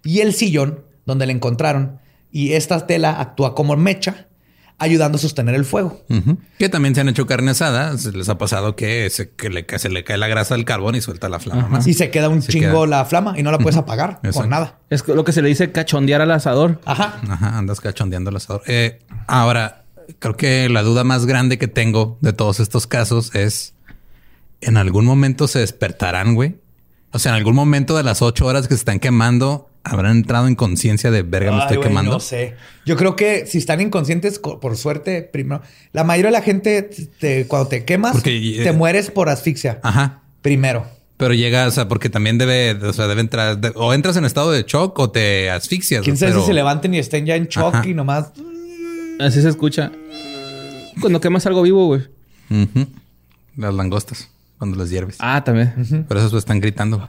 Y 0.05 0.20
el 0.20 0.34
sillón 0.34 0.84
donde 1.05 1.26
la 1.26 1.32
encontraron 1.32 2.01
y 2.30 2.52
esta 2.52 2.86
tela 2.86 3.20
actúa 3.20 3.55
como 3.55 3.76
mecha 3.76 4.25
ayudando 4.78 5.16
a 5.16 5.20
sostener 5.20 5.54
el 5.54 5.64
fuego. 5.64 6.04
Que 6.58 6.68
también 6.68 6.94
se 6.94 7.00
han 7.00 7.08
hecho 7.08 7.26
carne 7.26 7.52
asada. 7.52 7.94
Les 8.12 8.28
ha 8.28 8.38
pasado 8.38 8.76
que 8.76 9.08
se, 9.10 9.30
le, 9.50 9.66
se 9.78 9.88
le 9.88 10.04
cae 10.04 10.18
la 10.18 10.28
grasa 10.28 10.54
del 10.54 10.64
carbón 10.64 10.94
y 10.94 11.00
suelta 11.00 11.28
la 11.28 11.40
flama. 11.40 11.80
Y 11.84 11.94
se 11.94 12.10
queda 12.10 12.28
un 12.28 12.42
chingo 12.42 12.86
la 12.86 13.04
flama 13.04 13.34
y 13.38 13.42
no 13.42 13.50
la 13.50 13.58
puedes 13.58 13.76
apagar 13.76 14.20
con 14.32 14.48
nada. 14.48 14.80
Es 14.90 15.06
lo 15.08 15.24
que 15.24 15.32
se 15.32 15.42
le 15.42 15.48
dice 15.48 15.72
cachondear 15.72 16.20
al 16.20 16.30
asador. 16.30 16.80
Ajá. 16.84 17.20
Ajá, 17.28 17.58
andas 17.58 17.80
cachondeando 17.80 18.30
al 18.30 18.36
asador. 18.36 18.62
Eh, 18.66 18.98
ahora, 19.26 19.84
creo 20.18 20.36
que 20.36 20.68
la 20.68 20.82
duda 20.82 21.04
más 21.04 21.26
grande 21.26 21.58
que 21.58 21.68
tengo 21.68 22.18
de 22.20 22.32
todos 22.32 22.60
estos 22.60 22.86
casos 22.86 23.34
es, 23.34 23.74
¿en 24.60 24.76
algún 24.76 25.04
momento 25.04 25.48
se 25.48 25.60
despertarán, 25.60 26.34
güey? 26.34 26.56
O 27.12 27.18
sea, 27.18 27.32
en 27.32 27.36
algún 27.36 27.54
momento 27.54 27.96
de 27.96 28.02
las 28.02 28.20
ocho 28.20 28.46
horas 28.46 28.68
que 28.68 28.74
se 28.74 28.80
están 28.80 29.00
quemando, 29.00 29.70
habrán 29.86 30.16
entrado 30.16 30.48
en 30.48 30.54
conciencia 30.54 31.10
de 31.10 31.22
verga, 31.22 31.52
me 31.52 31.62
estoy 31.62 31.80
quemando. 31.80 32.12
No 32.12 32.20
sé. 32.20 32.54
Yo 32.84 32.96
creo 32.96 33.16
que 33.16 33.46
si 33.46 33.58
están 33.58 33.80
inconscientes, 33.80 34.38
por 34.38 34.76
suerte, 34.76 35.22
primero, 35.22 35.62
la 35.92 36.04
mayoría 36.04 36.30
de 36.30 36.38
la 36.38 36.42
gente, 36.42 36.90
cuando 37.48 37.68
te 37.68 37.84
quemas, 37.84 38.22
te 38.22 38.68
eh, 38.68 38.72
mueres 38.72 39.10
por 39.10 39.28
asfixia. 39.28 39.80
Ajá. 39.82 40.22
Primero. 40.42 40.86
Pero 41.16 41.32
llega, 41.32 41.66
o 41.66 41.70
sea, 41.70 41.88
porque 41.88 42.10
también 42.10 42.36
debe, 42.36 42.72
o 42.72 42.92
sea, 42.92 43.06
debe 43.06 43.22
entrar, 43.22 43.58
o 43.74 43.94
entras 43.94 44.16
en 44.16 44.24
estado 44.24 44.50
de 44.50 44.64
shock 44.64 44.98
o 44.98 45.10
te 45.10 45.50
asfixias. 45.50 46.02
Quién 46.02 46.16
sabe 46.16 46.34
si 46.34 46.42
se 46.42 46.52
levanten 46.52 46.92
y 46.94 46.98
estén 46.98 47.24
ya 47.24 47.36
en 47.36 47.46
shock 47.46 47.86
y 47.86 47.94
nomás. 47.94 48.32
Así 49.18 49.40
se 49.40 49.48
escucha. 49.48 49.92
Cuando 51.00 51.20
quemas 51.20 51.46
algo 51.46 51.62
vivo, 51.62 51.86
güey. 51.86 52.02
Las 53.56 53.72
langostas, 53.72 54.30
cuando 54.58 54.76
las 54.76 54.90
hierves. 54.90 55.16
Ah, 55.20 55.42
también. 55.42 56.04
Por 56.06 56.16
eso 56.18 56.36
están 56.36 56.60
gritando. 56.60 57.08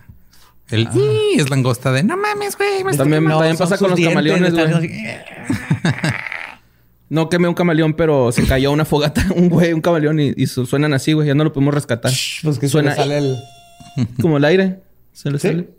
El 0.70 0.88
ah. 0.88 0.94
es 1.36 1.50
langosta 1.50 1.92
de 1.92 2.04
no 2.04 2.18
mames, 2.18 2.58
güey. 2.58 2.84
también, 2.98 3.26
también 3.26 3.58
pasa 3.58 3.78
con 3.78 3.92
los 3.92 4.00
camaleones, 4.00 4.54
güey. 4.54 4.68
no 7.10 7.30
quemé 7.30 7.48
un 7.48 7.54
camaleón, 7.54 7.94
pero 7.94 8.32
se 8.32 8.46
cayó 8.46 8.72
una 8.72 8.86
fogata, 8.86 9.26
un 9.36 9.50
güey, 9.50 9.74
un 9.74 9.82
camaleón 9.82 10.20
y, 10.20 10.48
suenan 10.48 10.94
así, 10.94 11.14
güey. 11.14 11.28
Ya 11.28 11.36
no 11.36 11.44
lo 11.44 11.54
podemos 11.54 11.74
rescatar. 11.74 12.12
pues 12.44 12.60
que 12.60 12.68
suena 12.68 12.96
sale 12.96 13.18
el... 13.20 13.38
como 14.22 14.38
el 14.38 14.46
aire. 14.46 14.82
Se 15.14 15.32
le 15.32 15.40
sale. 15.40 15.70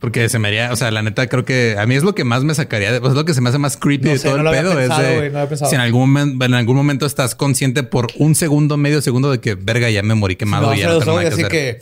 Porque 0.00 0.28
se 0.28 0.38
me 0.38 0.48
haría, 0.48 0.72
o 0.72 0.76
sea, 0.76 0.90
la 0.90 1.00
neta 1.02 1.26
creo 1.26 1.46
que 1.46 1.76
a 1.78 1.86
mí 1.86 1.94
es 1.94 2.02
lo 2.02 2.14
que 2.14 2.22
más 2.22 2.44
me 2.44 2.54
sacaría, 2.54 2.92
de, 2.92 2.98
es 2.98 3.14
lo 3.14 3.24
que 3.24 3.32
se 3.32 3.40
me 3.40 3.48
hace 3.48 3.58
más 3.58 3.78
creepy 3.78 4.10
de 4.10 4.18
todo 4.18 4.36
el 4.36 4.50
pedo. 4.50 4.78
es 4.78 4.90
de, 4.90 5.56
si 5.66 5.74
en 5.74 5.80
algún, 5.80 6.10
momento, 6.10 6.44
en 6.44 6.52
algún 6.52 6.76
momento 6.76 7.06
estás 7.06 7.34
consciente 7.34 7.82
por 7.82 8.08
un 8.18 8.34
segundo, 8.34 8.76
medio 8.76 9.00
segundo 9.00 9.30
de 9.30 9.40
que 9.40 9.54
verga 9.54 9.88
ya 9.88 10.02
me 10.02 10.14
morí 10.14 10.36
quemado 10.36 10.74
y 10.74 10.80
ya 10.80 10.88
no 10.88 10.98
tengo 10.98 11.18
así 11.18 11.44
que 11.44 11.78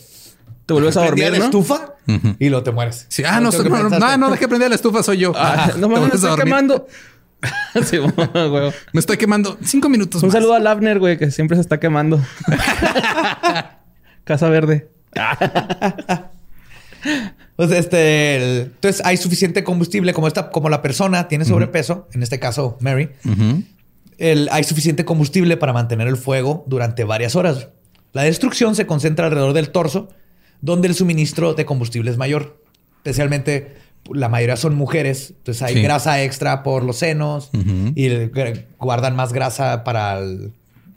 te 0.66 0.72
vuelves 0.72 0.96
a 0.96 1.04
dormir, 1.04 1.30
la 1.30 1.44
estufa 1.44 1.94
y 2.38 2.48
lo 2.48 2.62
te 2.62 2.72
mueres. 2.72 3.06
Sí. 3.08 3.22
Ah, 3.26 3.40
no, 3.40 3.50
no, 3.50 3.88
no, 3.88 3.98
no, 3.98 4.16
no, 4.16 4.30
dejé 4.30 4.48
prender 4.48 4.70
la 4.70 4.76
estufa, 4.76 5.02
soy 5.02 5.18
yo. 5.18 5.32
Ah, 5.36 5.72
no 5.78 5.88
me 5.88 6.06
estoy 6.06 6.36
quemando. 6.36 6.86
sí, 7.84 7.98
güey. 7.98 8.12
Me 8.92 9.00
estoy 9.00 9.18
quemando 9.18 9.58
cinco 9.62 9.90
minutos 9.90 10.22
Un 10.22 10.32
saludo 10.32 10.54
a 10.54 10.60
Lavner, 10.60 10.98
güey, 10.98 11.18
que 11.18 11.30
siempre 11.30 11.56
se 11.56 11.60
está 11.60 11.78
quemando. 11.78 12.18
Casa 14.24 14.48
Verde. 14.48 14.88
pues 17.56 17.70
este, 17.70 18.62
entonces 18.62 19.04
hay 19.04 19.18
suficiente 19.18 19.62
combustible 19.62 20.14
como 20.14 20.26
esta, 20.26 20.50
como 20.50 20.70
la 20.70 20.80
persona 20.80 21.28
tiene 21.28 21.44
sobrepeso, 21.44 22.08
en 22.12 22.22
este 22.22 22.40
caso 22.40 22.78
Mary. 22.80 23.10
el, 24.16 24.48
hay 24.50 24.64
suficiente 24.64 25.04
combustible 25.04 25.58
para 25.58 25.74
mantener 25.74 26.08
el 26.08 26.16
fuego 26.16 26.64
durante 26.66 27.04
varias 27.04 27.36
horas. 27.36 27.68
La 28.12 28.22
destrucción 28.22 28.74
se 28.74 28.86
concentra 28.86 29.26
alrededor 29.26 29.52
del 29.52 29.68
torso 29.68 30.08
donde 30.64 30.88
el 30.88 30.94
suministro 30.94 31.52
de 31.52 31.66
combustible 31.66 32.10
es 32.10 32.16
mayor. 32.16 32.58
Especialmente 32.96 33.76
la 34.10 34.30
mayoría 34.30 34.56
son 34.56 34.74
mujeres, 34.74 35.34
entonces 35.36 35.62
hay 35.62 35.82
grasa 35.82 36.22
extra 36.22 36.62
por 36.62 36.84
los 36.84 36.96
senos 36.96 37.50
y 37.94 38.08
guardan 38.78 39.14
más 39.14 39.34
grasa 39.34 39.84
para 39.84 40.18
el 40.18 40.52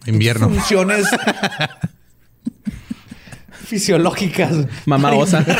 invierno. 0.06 0.50
Funciones 0.50 1.06
fisiológicas. 3.66 4.56
Mamá 4.86 5.14
osa. 5.14 5.46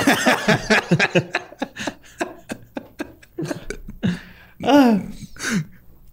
Ah. 4.64 5.00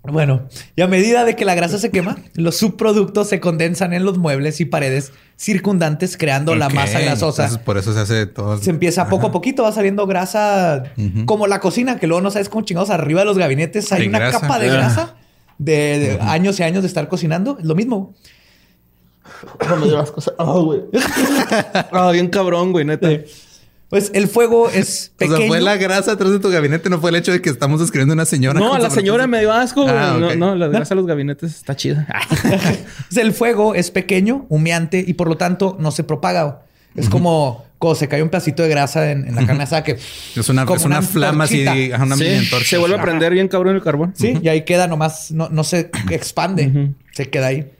Bueno, 0.06 0.48
y 0.76 0.82
a 0.82 0.86
medida 0.86 1.24
de 1.24 1.34
que 1.34 1.46
la 1.46 1.54
grasa 1.54 1.78
se 1.78 1.90
quema, 1.90 2.18
los 2.34 2.56
subproductos 2.58 3.28
se 3.28 3.40
condensan 3.40 3.94
en 3.94 4.04
los 4.04 4.18
muebles 4.18 4.60
y 4.60 4.66
paredes 4.66 5.12
circundantes, 5.36 6.18
creando 6.18 6.54
la 6.54 6.68
masa 6.68 7.00
grasosa. 7.00 7.60
por 7.64 7.78
eso 7.78 7.94
se 7.94 8.00
hace 8.00 8.26
todo. 8.26 8.58
Se 8.58 8.68
empieza 8.70 9.08
poco 9.08 9.28
a 9.28 9.32
poquito, 9.32 9.62
va 9.62 9.72
saliendo 9.72 10.06
grasa 10.06 10.84
como 11.24 11.46
la 11.46 11.60
cocina, 11.60 11.98
que 11.98 12.06
luego 12.06 12.20
no 12.20 12.30
sabes 12.30 12.50
cómo 12.50 12.64
chingados 12.64 12.90
arriba 12.90 13.20
de 13.20 13.26
los 13.26 13.38
gabinetes 13.38 13.90
hay, 13.92 14.08
una 14.08 14.30
capa 14.30 14.58
de 14.58 14.68
grasa 14.68 15.16
de, 15.58 16.18
años 16.20 16.60
y 16.60 16.62
años 16.62 16.82
de 16.82 16.88
estar 16.88 17.08
cocinando. 17.08 17.56
Es 17.58 17.64
lo 17.64 17.74
mismo. 17.74 18.14
No 19.68 19.76
me 19.76 19.86
las 19.86 20.10
cosas. 20.10 20.34
Ah, 20.38 20.44
güey. 20.44 20.82
Ah, 21.92 22.10
bien 22.12 22.28
cabrón, 22.28 22.72
güey, 22.72 22.84
neta. 22.84 23.08
Pues 23.88 24.10
el 24.14 24.28
fuego 24.28 24.70
es 24.70 25.12
pequeño. 25.16 25.34
O 25.34 25.38
sea, 25.38 25.48
fue 25.48 25.60
la 25.60 25.76
grasa 25.76 26.12
atrás 26.12 26.32
de 26.32 26.38
tu 26.38 26.50
gabinete, 26.50 26.90
no 26.90 27.00
fue 27.00 27.10
el 27.10 27.16
hecho 27.16 27.32
de 27.32 27.40
que 27.40 27.50
estamos 27.50 27.80
escribiendo 27.80 28.14
una 28.14 28.24
señora. 28.24 28.60
No, 28.60 28.74
a 28.74 28.78
la 28.78 28.90
señora 28.90 29.26
me 29.26 29.40
dio 29.40 29.52
asco. 29.52 29.86
Ah, 29.88 30.16
no, 30.18 30.34
no, 30.34 30.54
la 30.54 30.68
grasa 30.68 30.90
de 30.90 30.96
los 30.96 31.06
gabinetes 31.06 31.54
está 31.54 31.74
chida. 31.76 32.06
el 33.16 33.32
fuego 33.32 33.74
es 33.74 33.90
pequeño, 33.90 34.46
humeante 34.48 35.04
y 35.06 35.14
por 35.14 35.28
lo 35.28 35.36
tanto 35.36 35.76
no 35.80 35.90
se 35.90 36.04
propaga. 36.04 36.62
Es 36.94 37.08
como 37.08 37.64
cuando 37.78 37.96
se 37.96 38.08
cae 38.08 38.22
un 38.22 38.28
pedacito 38.28 38.62
de 38.62 38.68
grasa 38.68 39.10
en, 39.10 39.34
la 39.34 39.44
carne 39.44 39.64
asada 39.64 39.82
que 39.82 39.92
es 39.92 40.48
una, 40.48 40.62
es 40.62 40.84
una, 40.84 41.02
flama 41.02 41.44
así, 41.44 41.66
una 42.00 42.16
sí. 42.16 42.46
Se 42.64 42.78
vuelve 42.78 42.96
a 42.96 43.02
prender 43.02 43.32
bien 43.32 43.48
cabrón 43.48 43.74
el 43.74 43.82
carbón. 43.82 44.14
Sí, 44.16 44.38
y 44.40 44.48
ahí 44.48 44.62
queda 44.62 44.86
nomás, 44.86 45.32
no, 45.32 45.48
no 45.48 45.64
se 45.64 45.90
expande, 46.10 46.92
se 47.12 47.30
queda 47.30 47.48
ahí. 47.48 47.70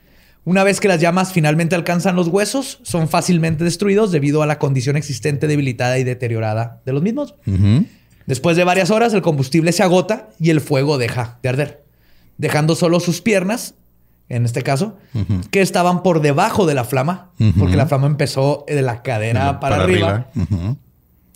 Una 0.45 0.63
vez 0.63 0.79
que 0.79 0.87
las 0.87 1.01
llamas 1.01 1.33
finalmente 1.33 1.75
alcanzan 1.75 2.15
los 2.15 2.27
huesos, 2.27 2.79
son 2.83 3.09
fácilmente 3.09 3.63
destruidos 3.63 4.11
debido 4.11 4.43
a 4.43 4.45
la 4.45 4.59
condición 4.59 4.95
existente 4.95 5.47
debilitada 5.47 5.97
y 5.97 6.03
deteriorada 6.03 6.81
de 6.85 6.93
los 6.93 7.01
mismos. 7.01 7.35
Después 8.27 8.55
de 8.55 8.63
varias 8.63 8.91
horas, 8.91 9.13
el 9.13 9.23
combustible 9.23 9.71
se 9.71 9.83
agota 9.83 10.29
y 10.39 10.51
el 10.51 10.61
fuego 10.61 10.99
deja 10.99 11.39
de 11.41 11.49
arder, 11.49 11.83
dejando 12.37 12.75
solo 12.75 12.99
sus 12.99 13.21
piernas, 13.21 13.73
en 14.29 14.45
este 14.45 14.61
caso, 14.61 14.97
que 15.49 15.61
estaban 15.61 16.03
por 16.03 16.21
debajo 16.21 16.67
de 16.67 16.75
la 16.75 16.83
flama, 16.83 17.31
porque 17.57 17.75
la 17.75 17.87
flama 17.87 18.05
empezó 18.05 18.65
de 18.67 18.83
la 18.83 19.01
cadera 19.01 19.59
para, 19.59 19.77
arriba, 19.77 20.29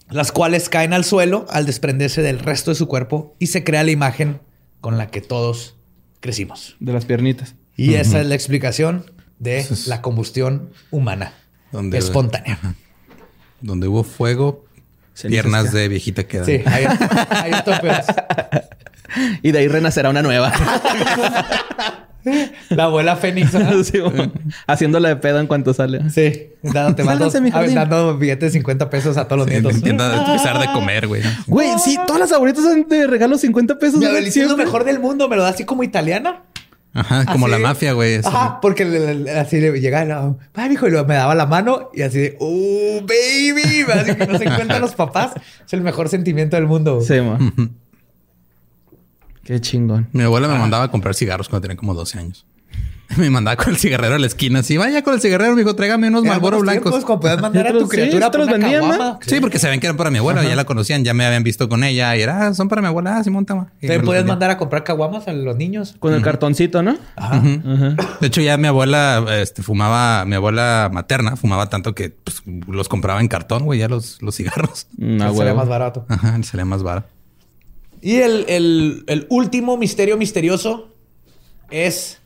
las 0.09 0.31
cuales 0.31 0.69
caen 0.69 0.93
al 0.93 1.03
suelo 1.03 1.47
al 1.49 1.65
desprenderse 1.65 2.21
del 2.21 2.37
resto 2.37 2.69
de 2.69 2.75
su 2.75 2.87
cuerpo 2.87 3.35
y 3.39 3.47
se 3.47 3.63
crea 3.63 3.83
la 3.83 3.91
imagen 3.91 4.39
con 4.81 4.99
la 4.99 5.07
que 5.07 5.21
todos 5.21 5.77
crecimos. 6.19 6.77
De 6.79 6.93
las 6.93 7.05
piernitas. 7.05 7.55
Y 7.79 7.95
esa 7.95 8.19
es 8.19 8.27
la 8.27 8.35
explicación 8.35 9.05
de 9.39 9.65
la 9.87 10.01
combustión 10.01 10.69
humana 10.91 11.33
espontánea. 11.93 12.59
Donde 13.61 13.87
hubo 13.87 14.03
fuego, 14.03 14.65
piernas 15.27 15.71
de 15.71 15.87
viejita 15.87 16.25
quedan. 16.25 16.45
Sí, 16.45 16.61
ahí, 16.65 16.85
ahí 17.29 17.51
y 19.43 19.51
de 19.51 19.59
ahí 19.59 19.67
renacerá 19.67 20.09
una 20.09 20.21
nueva. 20.21 20.51
La 22.69 22.83
abuela 22.83 23.15
Fénix. 23.15 23.51
haciéndola 24.67 25.09
de 25.09 25.15
pedo 25.15 25.39
en 25.39 25.47
cuanto 25.47 25.73
sale. 25.73 26.09
Sí. 26.09 26.49
Dándote 26.61 27.03
dando 27.03 28.17
billetes 28.17 28.51
de 28.53 28.59
50 28.59 28.89
pesos 28.89 29.17
a 29.17 29.25
todos 29.25 29.39
los 29.39 29.47
nietos. 29.47 29.81
De 29.81 29.89
empezar 29.89 30.59
de 30.59 30.67
comer, 30.73 31.07
güey. 31.07 31.21
Güey, 31.47 31.69
sí, 31.79 31.97
todas 32.05 32.19
las 32.19 32.31
abuelitas 32.33 32.63
son 32.63 32.87
de 32.87 33.07
regalo 33.07 33.37
50 33.37 33.79
pesos. 33.79 33.99
Mi 33.99 34.05
abuelita 34.05 34.41
es 34.41 34.49
lo 34.49 34.57
mejor 34.57 34.83
del 34.83 34.99
mundo. 34.99 35.29
Me 35.29 35.37
lo 35.37 35.43
da 35.43 35.49
así 35.49 35.63
como 35.63 35.83
italiana. 35.83 36.43
Ajá, 36.93 37.25
como 37.25 37.47
la 37.47 37.59
mafia, 37.59 37.93
güey. 37.93 38.15
Ajá, 38.15 38.59
porque 38.61 38.83
así 39.37 39.59
le 39.59 39.79
llegaba, 39.79 40.35
ay, 40.53 40.73
hijo, 40.73 40.87
y 40.87 40.91
me 40.91 41.13
daba 41.13 41.35
la 41.35 41.45
mano 41.45 41.89
y 41.93 42.01
así 42.01 42.19
de, 42.19 42.37
oh, 42.39 43.01
baby. 43.01 43.85
Así 43.91 44.15
que 44.15 44.27
no 44.27 44.37
se 44.37 44.45
encuentran 44.45 44.81
los 44.81 44.95
papás. 44.95 45.33
Es 45.65 45.73
el 45.73 45.81
mejor 45.81 46.09
sentimiento 46.09 46.55
del 46.55 46.65
mundo. 46.65 47.01
Sí, 47.01 47.21
man. 47.21 47.75
Qué 49.43 49.59
chingón. 49.61 50.09
Mi 50.13 50.23
abuela 50.23 50.47
me 50.47 50.57
mandaba 50.57 50.85
a 50.85 50.91
comprar 50.91 51.15
cigarros 51.15 51.49
cuando 51.49 51.67
tenía 51.67 51.77
como 51.77 51.93
12 51.93 52.19
años. 52.19 52.45
Me 53.17 53.29
mandaba 53.29 53.55
con 53.57 53.69
el 53.73 53.77
cigarrero 53.77 54.15
a 54.15 54.19
la 54.19 54.27
esquina. 54.27 54.59
Así, 54.59 54.77
vaya 54.77 55.03
con 55.03 55.13
el 55.13 55.21
cigarrero, 55.21 55.53
me 55.53 55.61
dijo, 55.61 55.75
tráigame 55.75 56.07
unos 56.07 56.23
Marlboro 56.23 56.59
blancos. 56.59 57.03
Como 57.03 57.19
puedes 57.19 57.41
mandar 57.41 57.67
a 57.67 57.71
tu 57.71 57.87
criatura 57.87 58.29
los 58.33 58.47
vendían, 58.47 58.83
Sí, 59.25 59.39
porque 59.39 59.59
sabían 59.59 59.79
que 59.79 59.87
eran 59.87 59.97
para 59.97 60.11
mi 60.11 60.19
abuela. 60.19 60.43
Ya 60.43 60.55
la 60.55 60.65
conocían, 60.65 61.03
ya 61.03 61.13
me 61.13 61.25
habían 61.25 61.43
visto 61.43 61.67
con 61.69 61.83
ella. 61.83 62.15
Y 62.15 62.21
era, 62.21 62.47
ah, 62.47 62.53
son 62.53 62.69
para 62.69 62.81
mi 62.81 62.87
abuela. 62.87 63.17
Ah, 63.17 63.23
Simón, 63.23 63.45
toma. 63.45 63.71
¿Te 63.79 63.99
podías 63.99 64.25
mandar 64.25 64.51
a 64.51 64.57
comprar 64.57 64.83
caguamas 64.83 65.27
a 65.27 65.33
los 65.33 65.55
niños? 65.55 65.95
Con 65.99 66.13
el 66.13 66.21
cartoncito, 66.21 66.83
¿no? 66.83 66.97
Ajá. 67.15 67.41
De 68.19 68.27
hecho, 68.27 68.41
ya 68.41 68.57
mi 68.57 68.67
abuela 68.67 69.25
este, 69.41 69.63
fumaba, 69.63 70.25
mi 70.25 70.35
abuela 70.35 70.89
materna 70.91 71.35
fumaba 71.35 71.69
tanto 71.69 71.95
que 71.95 72.09
pues, 72.09 72.43
los 72.67 72.89
compraba 72.89 73.21
en 73.21 73.27
cartón, 73.27 73.65
güey, 73.65 73.79
ya 73.79 73.87
los, 73.87 74.21
los 74.21 74.35
cigarros. 74.35 74.87
No, 74.99 75.33
salía 75.33 75.53
más 75.53 75.67
barato. 75.67 76.05
Ajá, 76.07 76.41
salía 76.43 76.65
más 76.65 76.83
barato. 76.83 77.07
Y 78.01 78.17
el, 78.17 79.25
último 79.29 79.77
misterio 79.77 80.17
misterioso 80.17 80.89
es 81.69 82.19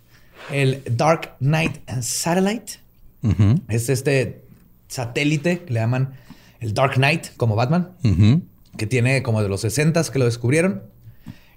el 0.51 0.83
Dark 0.91 1.35
Knight 1.39 1.89
Satellite. 2.01 2.73
Es 3.67 3.89
este 3.89 4.43
satélite 4.87 5.59
que 5.59 5.73
le 5.73 5.79
llaman 5.79 6.13
el 6.59 6.73
Dark 6.73 6.95
Knight, 6.95 7.27
como 7.37 7.55
Batman, 7.55 7.91
que 8.77 8.87
tiene 8.87 9.23
como 9.23 9.41
de 9.41 9.49
los 9.49 9.61
60 9.61 10.03
que 10.11 10.19
lo 10.19 10.25
descubrieron. 10.25 10.83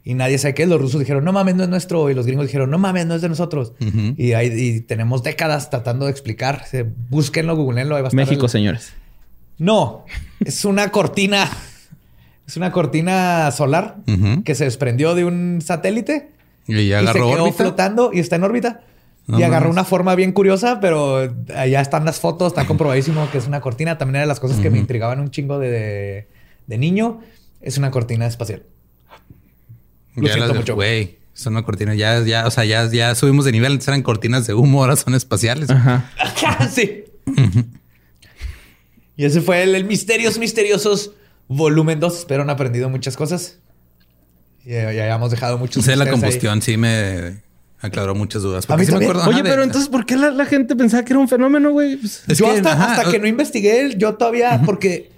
Y 0.04 0.14
nadie 0.14 0.38
sabe 0.38 0.54
qué 0.54 0.62
es. 0.62 0.68
Los 0.68 0.80
rusos 0.80 1.00
dijeron, 1.00 1.24
no 1.24 1.32
mames, 1.32 1.56
no 1.56 1.64
es 1.64 1.68
nuestro. 1.68 2.08
Y 2.10 2.14
los 2.14 2.26
gringos 2.26 2.46
dijeron, 2.46 2.70
no 2.70 2.78
mames, 2.78 3.06
no 3.06 3.16
es 3.16 3.22
de 3.22 3.28
nosotros. 3.28 3.72
y, 4.16 4.32
ahí 4.34 4.80
tenemos 4.82 5.24
décadas 5.24 5.68
tratando 5.68 6.04
de 6.04 6.12
explicar. 6.12 6.62
Búsquenlo, 7.10 7.56
googleenlo. 7.56 7.96
México, 8.12 8.46
señores. 8.46 8.92
No, 9.58 10.04
es 10.44 10.64
una 10.64 10.90
cortina 10.92 11.50
es 12.46 12.56
una 12.56 12.70
cortina 12.70 13.50
solar 13.50 13.96
que 14.44 14.54
se 14.54 14.64
desprendió 14.64 15.14
de 15.14 15.24
un 15.24 15.60
satélite 15.60 16.30
y, 16.66 16.92
agarró 16.92 17.30
se 17.30 17.34
quedó 17.36 17.52
flotando 17.52 18.10
y 18.12 18.20
está 18.20 18.36
en 18.36 18.44
órbita. 18.44 18.80
y 19.28 19.42
agarró 19.42 19.70
una 19.70 19.84
forma 19.84 20.14
bien 20.14 20.32
curiosa, 20.32 20.80
pero 20.80 21.32
allá 21.54 21.80
están 21.80 22.04
las 22.04 22.20
fotos, 22.20 22.48
está 22.48 22.66
comprobadísimo 22.66 23.28
que 23.30 23.38
es 23.38 23.46
una 23.46 23.60
cortina. 23.60 23.98
También 23.98 24.16
era 24.16 24.22
de 24.22 24.28
las 24.28 24.40
cosas 24.40 24.58
que 24.58 24.70
me 24.70 24.78
intrigaban 24.78 25.20
un 25.20 25.30
chingo 25.30 25.58
de, 25.58 26.28
niño. 26.66 27.20
Es 27.60 27.78
una 27.78 27.90
cortina 27.90 28.26
espacial. 28.26 28.62
Lo 30.14 30.28
siento 30.28 30.54
mucho. 30.54 30.74
Güey, 30.74 31.18
son 31.32 31.54
una 31.54 31.64
cortina. 31.64 31.94
Ya, 31.94 32.22
ya, 32.22 32.46
o 32.46 32.50
sea, 32.50 32.64
ya, 32.64 32.90
ya 32.90 33.14
subimos 33.14 33.44
de 33.44 33.52
nivel. 33.52 33.72
Antes 33.72 33.88
eran 33.88 34.02
cortinas 34.02 34.46
de 34.46 34.54
humo, 34.54 34.82
ahora 34.82 34.96
son 34.96 35.14
espaciales. 35.14 35.70
Ajá. 35.70 36.10
sí. 36.70 37.04
y 39.16 39.24
ese 39.24 39.40
fue 39.40 39.62
el, 39.62 39.74
el 39.74 39.84
Misterios 39.84 40.38
Misteriosos 40.38 41.12
volumen 41.48 42.00
2. 42.00 42.18
Espero 42.18 42.42
han 42.42 42.50
aprendido 42.50 42.88
muchas 42.88 43.16
cosas. 43.16 43.58
Y 44.66 44.72
ya, 44.72 44.88
hayamos 44.88 45.30
dejado 45.30 45.58
muchos. 45.58 45.84
Sí, 45.84 45.94
la 45.94 46.10
combustión 46.10 46.60
sí 46.60 46.76
me 46.76 47.36
aclaró 47.80 48.16
muchas 48.16 48.42
dudas. 48.42 48.66
Oye, 48.68 49.42
pero 49.44 49.62
entonces, 49.62 49.88
¿por 49.88 50.04
qué 50.04 50.16
la, 50.16 50.44
gente 50.44 50.74
pensaba 50.74 51.04
que 51.04 51.12
era 51.12 51.20
un 51.20 51.28
fenómeno, 51.28 51.70
güey? 51.70 51.96
Pues, 51.96 52.24
yo 52.36 52.50
hasta, 52.50 53.04
que 53.08 53.20
no 53.20 53.28
investigué, 53.28 53.94
yo 53.96 54.14
todavía, 54.14 54.60
porque, 54.66 55.12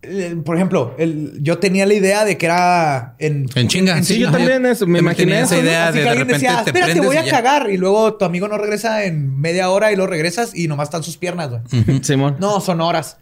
eh, 0.00 0.36
por 0.42 0.56
ejemplo, 0.56 0.96
yo 1.38 1.58
tenía 1.58 1.84
la 1.84 1.92
idea 1.92 2.24
de 2.24 2.38
que 2.38 2.46
era 2.46 3.14
en... 3.18 3.46
En 3.54 3.68
chinga. 3.68 4.02
sí, 4.02 4.18
yo 4.18 4.30
también 4.30 4.64
eso, 4.64 4.86
me 4.86 5.00
imaginé 5.00 5.40
esa 5.40 5.58
idea 5.58 5.92
de, 5.92 6.00
de 6.00 6.10
repente 6.10 6.32
decía, 6.32 6.62
te 6.64 6.70
espérate, 6.70 7.00
voy 7.02 7.16
a 7.18 7.28
cagar. 7.28 7.70
Y 7.70 7.76
luego 7.76 8.14
tu 8.14 8.24
amigo 8.24 8.48
no 8.48 8.56
regresa 8.56 9.04
en 9.04 9.38
media 9.38 9.68
hora 9.68 9.92
y 9.92 9.96
lo 9.96 10.06
regresas 10.06 10.54
y 10.54 10.66
nomás 10.66 10.88
están 10.88 11.02
sus 11.02 11.18
piernas, 11.18 11.50
güey. 11.50 12.00
Simón. 12.02 12.36
No, 12.40 12.62
son 12.62 12.80
horas. 12.80 13.18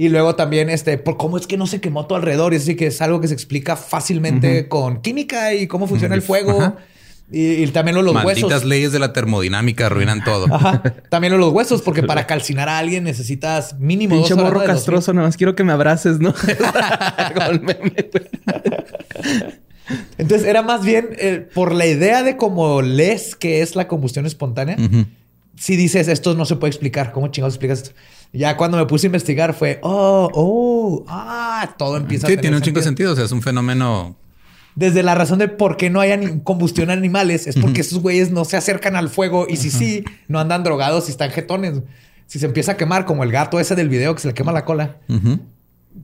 Y 0.00 0.08
luego 0.10 0.36
también, 0.36 0.70
este, 0.70 0.96
por 0.96 1.16
cómo 1.16 1.38
es 1.38 1.48
que 1.48 1.56
no 1.56 1.66
se 1.66 1.80
quemó 1.80 2.06
todo 2.06 2.14
alrededor. 2.18 2.54
Y 2.54 2.58
así 2.58 2.76
que 2.76 2.86
es 2.86 3.02
algo 3.02 3.20
que 3.20 3.26
se 3.26 3.34
explica 3.34 3.74
fácilmente 3.74 4.68
con 4.68 5.02
química 5.02 5.54
y 5.54 5.66
cómo 5.66 5.88
funciona 5.88 6.14
el 6.14 6.22
fuego. 6.22 6.76
Y, 7.32 7.66
también 7.72 7.96
los, 7.96 8.04
Malditas 8.04 8.24
huesos. 8.24 8.48
Las 8.48 8.64
leyes 8.64 8.92
de 8.92 9.00
la 9.00 9.12
termodinamica 9.12 9.86
arruinan 9.86 10.22
todo. 10.22 10.46
También 11.10 11.36
los 11.36 11.52
huesos, 11.52 11.82
porque 11.82 12.04
para 12.04 12.26
calcinar 12.28 12.68
a 12.68 12.78
alguien 12.78 13.02
necesitas 13.02 13.76
mínimo 13.80 14.14
Pinche 14.14 14.34
dos 14.34 14.44
morro 14.44 14.62
castroso, 14.62 15.12
nada 15.12 15.26
más 15.26 15.36
quiero 15.36 15.56
que 15.56 15.64
me 15.64 15.72
abraces, 15.72 16.20
¿no? 16.20 16.32
Entonces 20.16 20.46
era 20.46 20.62
más 20.62 20.84
bien 20.84 21.08
eh, 21.18 21.44
por 21.52 21.74
la 21.74 21.86
idea 21.86 22.22
de 22.22 22.36
cómo 22.36 22.82
lees 22.82 23.34
que 23.34 23.62
es 23.62 23.74
la 23.74 23.88
combustión 23.88 24.26
espontánea. 24.26 24.76
Si 25.56 25.74
dices 25.74 26.06
esto 26.06 26.34
no 26.34 26.44
se 26.44 26.54
puede 26.54 26.70
explicar, 26.70 27.10
¿cómo 27.10 27.26
chingados 27.28 27.54
explicas 27.54 27.82
esto? 27.82 27.96
Ya 28.32 28.56
cuando 28.56 28.76
me 28.76 28.86
puse 28.86 29.06
a 29.06 29.08
investigar 29.08 29.54
fue, 29.54 29.78
oh, 29.82 30.28
oh, 30.32 31.04
ah, 31.08 31.74
todo 31.78 31.96
empieza 31.96 32.26
a 32.26 32.28
tener 32.28 32.40
tiene 32.42 32.56
un 32.56 32.62
chingo 32.62 32.80
de 32.80 32.84
sentido. 32.84 33.12
O 33.12 33.16
sea, 33.16 33.24
es 33.24 33.32
un 33.32 33.42
fenómeno. 33.42 34.16
Desde 34.74 35.02
la 35.02 35.14
razón 35.14 35.38
de 35.38 35.48
por 35.48 35.76
qué 35.76 35.90
no 35.90 36.00
hay 36.00 36.40
combustión 36.44 36.90
animales, 36.90 37.46
es 37.46 37.56
porque 37.56 37.80
esos 37.80 38.00
güeyes 38.00 38.30
no 38.30 38.44
se 38.44 38.56
acercan 38.56 38.94
al 38.94 39.08
fuego 39.08 39.46
y 39.48 39.56
si 39.56 39.70
sí, 39.70 40.04
no 40.28 40.38
andan 40.38 40.62
drogados 40.62 41.08
y 41.08 41.10
están 41.10 41.30
jetones. 41.30 41.80
Si 42.26 42.38
se 42.38 42.46
empieza 42.46 42.72
a 42.72 42.76
quemar, 42.76 43.04
como 43.04 43.24
el 43.24 43.32
gato 43.32 43.58
ese 43.58 43.74
del 43.74 43.88
video 43.88 44.14
que 44.14 44.20
se 44.20 44.28
le 44.28 44.34
quema 44.34 44.52
la 44.52 44.64
cola, 44.64 44.98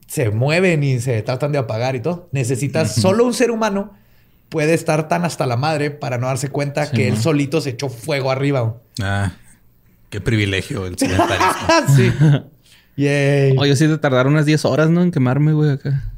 se 0.07 0.29
mueven 0.29 0.83
y 0.83 0.99
se 0.99 1.21
tratan 1.21 1.53
de 1.53 1.59
apagar 1.59 1.95
y 1.95 2.01
todo. 2.01 2.27
Necesitas 2.33 2.95
solo 2.95 3.23
un 3.23 3.33
ser 3.33 3.49
humano 3.49 3.93
puede 4.49 4.73
estar 4.73 5.07
tan 5.07 5.25
hasta 5.25 5.45
la 5.45 5.57
madre 5.57 5.91
para 5.91 6.17
no 6.17 6.27
darse 6.27 6.49
cuenta 6.49 6.91
que 6.91 7.07
él 7.07 7.17
solito 7.17 7.61
se 7.61 7.71
echó 7.71 7.89
fuego 7.89 8.31
arriba. 8.31 8.77
Ah. 9.01 9.33
Qué 10.09 10.21
privilegio 10.21 10.85
el 10.85 10.97
sedentarismo. 10.97 11.67
sí. 11.95 12.11
Yay. 12.97 13.57
Oye, 13.57 13.75
sí 13.75 13.87
te 13.87 13.97
tardar 13.97 14.27
unas 14.27 14.45
10 14.45 14.65
horas, 14.65 14.89
¿no? 14.89 15.01
En 15.01 15.11
quemarme, 15.11 15.53
güey, 15.53 15.71
acá. 15.71 16.11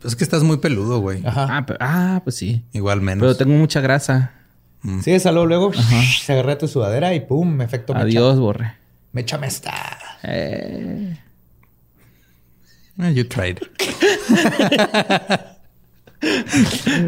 Pues 0.00 0.12
es 0.12 0.16
que 0.16 0.24
estás 0.24 0.42
muy 0.42 0.58
peludo, 0.58 1.00
güey. 1.00 1.22
Ah, 1.24 1.64
ah, 1.80 2.20
pues 2.24 2.36
sí. 2.36 2.62
Igual 2.72 3.00
menos. 3.00 3.20
Pero 3.20 3.36
tengo 3.36 3.54
mucha 3.54 3.80
grasa. 3.80 4.32
Mm. 4.82 5.00
Sí, 5.00 5.18
salud 5.18 5.46
luego. 5.46 5.72
Se 5.72 6.32
agarra 6.32 6.58
tu 6.58 6.68
sudadera 6.68 7.14
y 7.14 7.20
pum, 7.20 7.60
efecto 7.62 7.94
Adiós, 7.96 8.38
borre. 8.38 8.74
Me 9.12 9.22
echame 9.22 9.46
esta. 9.46 9.72
Eh. 10.22 11.16
eh 13.00 13.14
you 13.14 13.24
tried. 13.24 13.60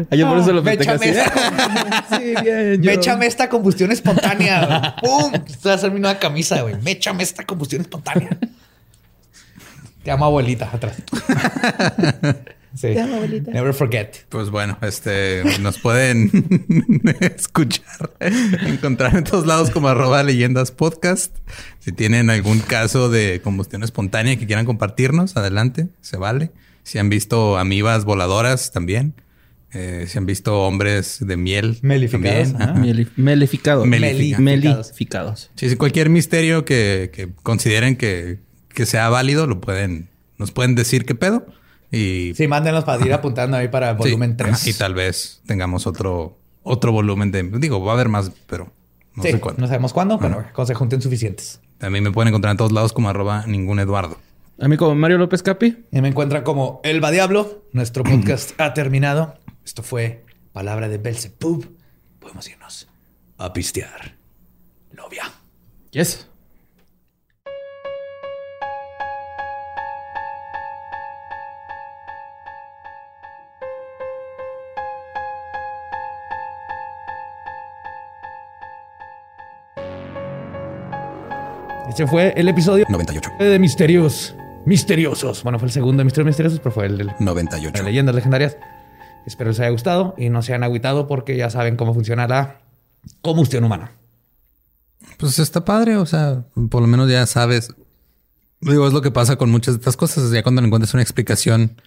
Ah, 0.09 0.15
yo 0.15 0.27
por 0.27 0.37
eso 0.39 0.51
lo 0.53 0.63
pensé 0.63 0.89
así. 0.89 1.09
sí, 2.17 2.33
bien, 2.43 2.81
Méchame 2.81 3.25
esta 3.25 3.49
combustión 3.49 3.91
espontánea. 3.91 4.95
¡Pum! 5.01 5.33
Estoy 5.47 5.71
a 5.71 5.75
hacer 5.75 5.91
mi 5.91 5.99
nueva 5.99 6.19
camisa, 6.19 6.61
güey. 6.61 6.75
Méchame 6.81 7.23
esta 7.23 7.45
combustión 7.45 7.81
espontánea. 7.81 8.37
Te 10.03 10.11
amo, 10.11 10.25
abuelita, 10.25 10.69
atrás. 10.71 10.95
Sí. 12.75 12.93
Te 12.93 13.01
amo, 13.01 13.15
abuelita. 13.15 13.49
Never 13.49 13.73
forget. 13.73 14.17
Pues 14.29 14.51
bueno, 14.51 14.77
este 14.83 15.41
nos 15.61 15.79
pueden 15.79 16.29
escuchar, 17.21 18.11
encontrar 18.19 19.15
en 19.15 19.23
todos 19.23 19.47
lados 19.47 19.71
como 19.71 19.87
arroba 19.87 20.21
leyendas 20.21 20.69
podcast. 20.69 21.35
Si 21.79 21.91
tienen 21.91 22.29
algún 22.29 22.59
caso 22.59 23.09
de 23.09 23.41
combustión 23.43 23.81
espontánea 23.81 24.37
que 24.37 24.45
quieran 24.45 24.65
compartirnos, 24.65 25.37
adelante, 25.37 25.87
se 26.01 26.17
vale. 26.17 26.51
Si 26.87 26.99
han 26.99 27.09
visto 27.09 27.57
amibas 27.57 28.05
voladoras 28.05 28.71
también. 28.71 29.13
Eh, 29.73 30.05
si 30.07 30.17
han 30.17 30.25
visto 30.25 30.61
hombres 30.61 31.17
de 31.19 31.35
miel. 31.35 31.79
Melificados. 31.81 32.53
melificados. 33.17 33.85
Melificados. 33.85 35.51
Sí, 35.55 35.75
cualquier 35.75 36.09
misterio 36.09 36.63
que, 36.63 37.33
consideren 37.43 37.97
que, 37.97 38.39
sea 38.85 39.09
válido, 39.09 39.47
lo 39.47 39.59
pueden, 39.59 40.07
nos 40.37 40.51
pueden 40.51 40.75
decir 40.75 41.03
qué 41.03 41.13
pedo. 41.13 41.45
Y... 41.91 42.31
Sí, 42.35 42.47
mándenos 42.47 42.85
para 42.85 43.05
ir 43.05 43.11
apuntando 43.11 43.57
ahí 43.57 43.67
para 43.67 43.89
el 43.89 43.97
volumen 43.97 44.37
3. 44.37 44.67
Y 44.67 44.73
tal 44.73 44.93
vez 44.93 45.41
tengamos 45.45 45.87
otro, 45.87 46.37
otro 46.63 46.93
volumen 46.93 47.33
de... 47.33 47.43
Digo, 47.59 47.83
va 47.83 47.91
a 47.91 47.95
haber 47.95 48.07
más, 48.07 48.31
pero 48.47 48.71
no 49.13 49.23
sé 49.23 49.37
cuándo. 49.41 49.59
No 49.59 49.67
sabemos 49.67 49.91
cuándo, 49.91 50.19
pero 50.19 50.45
cuando 50.53 50.67
se 50.67 50.73
junten 50.73 51.01
suficientes. 51.01 51.59
También 51.79 52.05
me 52.05 52.13
pueden 52.13 52.29
encontrar 52.29 52.51
en 52.51 52.57
todos 52.57 52.71
lados 52.71 52.93
como 52.93 53.09
arroba 53.09 53.45
ningún 53.45 53.79
Eduardo. 53.79 54.17
A 54.59 54.67
mí 54.67 54.75
como 54.75 54.95
Mario 54.95 55.19
López 55.19 55.43
Capi. 55.43 55.85
Y 55.91 56.01
me 56.01 56.07
encuentran 56.07 56.43
como 56.43 56.81
Elba 56.83 57.11
Diablo. 57.11 57.65
Nuestro 57.73 58.03
podcast 58.03 58.59
ha 58.59 58.73
terminado. 58.73 59.35
Esto 59.63 59.83
fue 59.83 60.25
Palabra 60.51 60.89
de 60.89 60.97
Belzebub. 60.97 61.77
Podemos 62.19 62.49
irnos 62.49 62.87
a 63.37 63.53
pistear. 63.53 64.15
Novia. 64.93 65.31
Yes. 65.91 66.27
Este 81.89 82.05
fue 82.05 82.33
el 82.35 82.47
episodio 82.47 82.85
98 82.89 83.31
de 83.39 83.57
Misterios. 83.59 84.35
Misteriosos. 84.67 85.43
Bueno, 85.43 85.59
fue 85.59 85.67
el 85.67 85.71
segundo 85.71 86.01
de 86.01 86.03
Misterios 86.03 86.25
Misteriosos, 86.25 86.59
pero 86.59 86.73
fue 86.73 86.87
el 86.87 86.97
del 86.97 87.11
98 87.21 87.71
de 87.71 87.83
Leyendas 87.89 88.13
Legendarias. 88.13 88.57
Espero 89.25 89.49
les 89.49 89.61
haya 89.61 89.69
gustado 89.69 90.13
y 90.17 90.29
no 90.29 90.41
se 90.41 90.51
hayan 90.51 90.63
aguitado 90.63 91.07
porque 91.07 91.37
ya 91.37 91.49
saben 91.49 91.77
cómo 91.77 91.93
funciona 91.93 92.27
la 92.27 92.59
combustión 93.21 93.63
humana. 93.63 93.93
Pues 95.17 95.39
está 95.39 95.63
padre, 95.63 95.95
o 95.95 96.05
sea, 96.05 96.43
por 96.69 96.81
lo 96.81 96.87
menos 96.87 97.09
ya 97.09 97.25
sabes. 97.27 97.73
Digo, 98.59 98.85
es 98.85 98.91
lo 98.91 99.01
que 99.01 99.09
pasa 99.09 99.37
con 99.37 99.49
muchas 99.49 99.75
de 99.75 99.79
estas 99.79 99.95
cosas. 99.95 100.29
Ya 100.31 100.43
cuando 100.43 100.61
encuentras 100.61 100.93
una 100.93 101.01
explicación, 101.01 101.81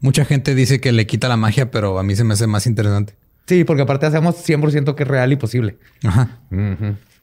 mucha 0.00 0.24
gente 0.24 0.54
dice 0.54 0.80
que 0.80 0.92
le 0.92 1.08
quita 1.08 1.26
la 1.26 1.36
magia, 1.36 1.72
pero 1.72 1.98
a 1.98 2.04
mí 2.04 2.14
se 2.14 2.22
me 2.22 2.34
hace 2.34 2.46
más 2.46 2.64
interesante. 2.68 3.16
Sí, 3.48 3.64
porque 3.64 3.82
aparte 3.82 4.06
hacemos 4.06 4.36
100% 4.36 4.94
que 4.94 5.02
es 5.02 5.08
real 5.08 5.32
y 5.32 5.36
posible. 5.36 5.80
Ajá. 6.04 6.38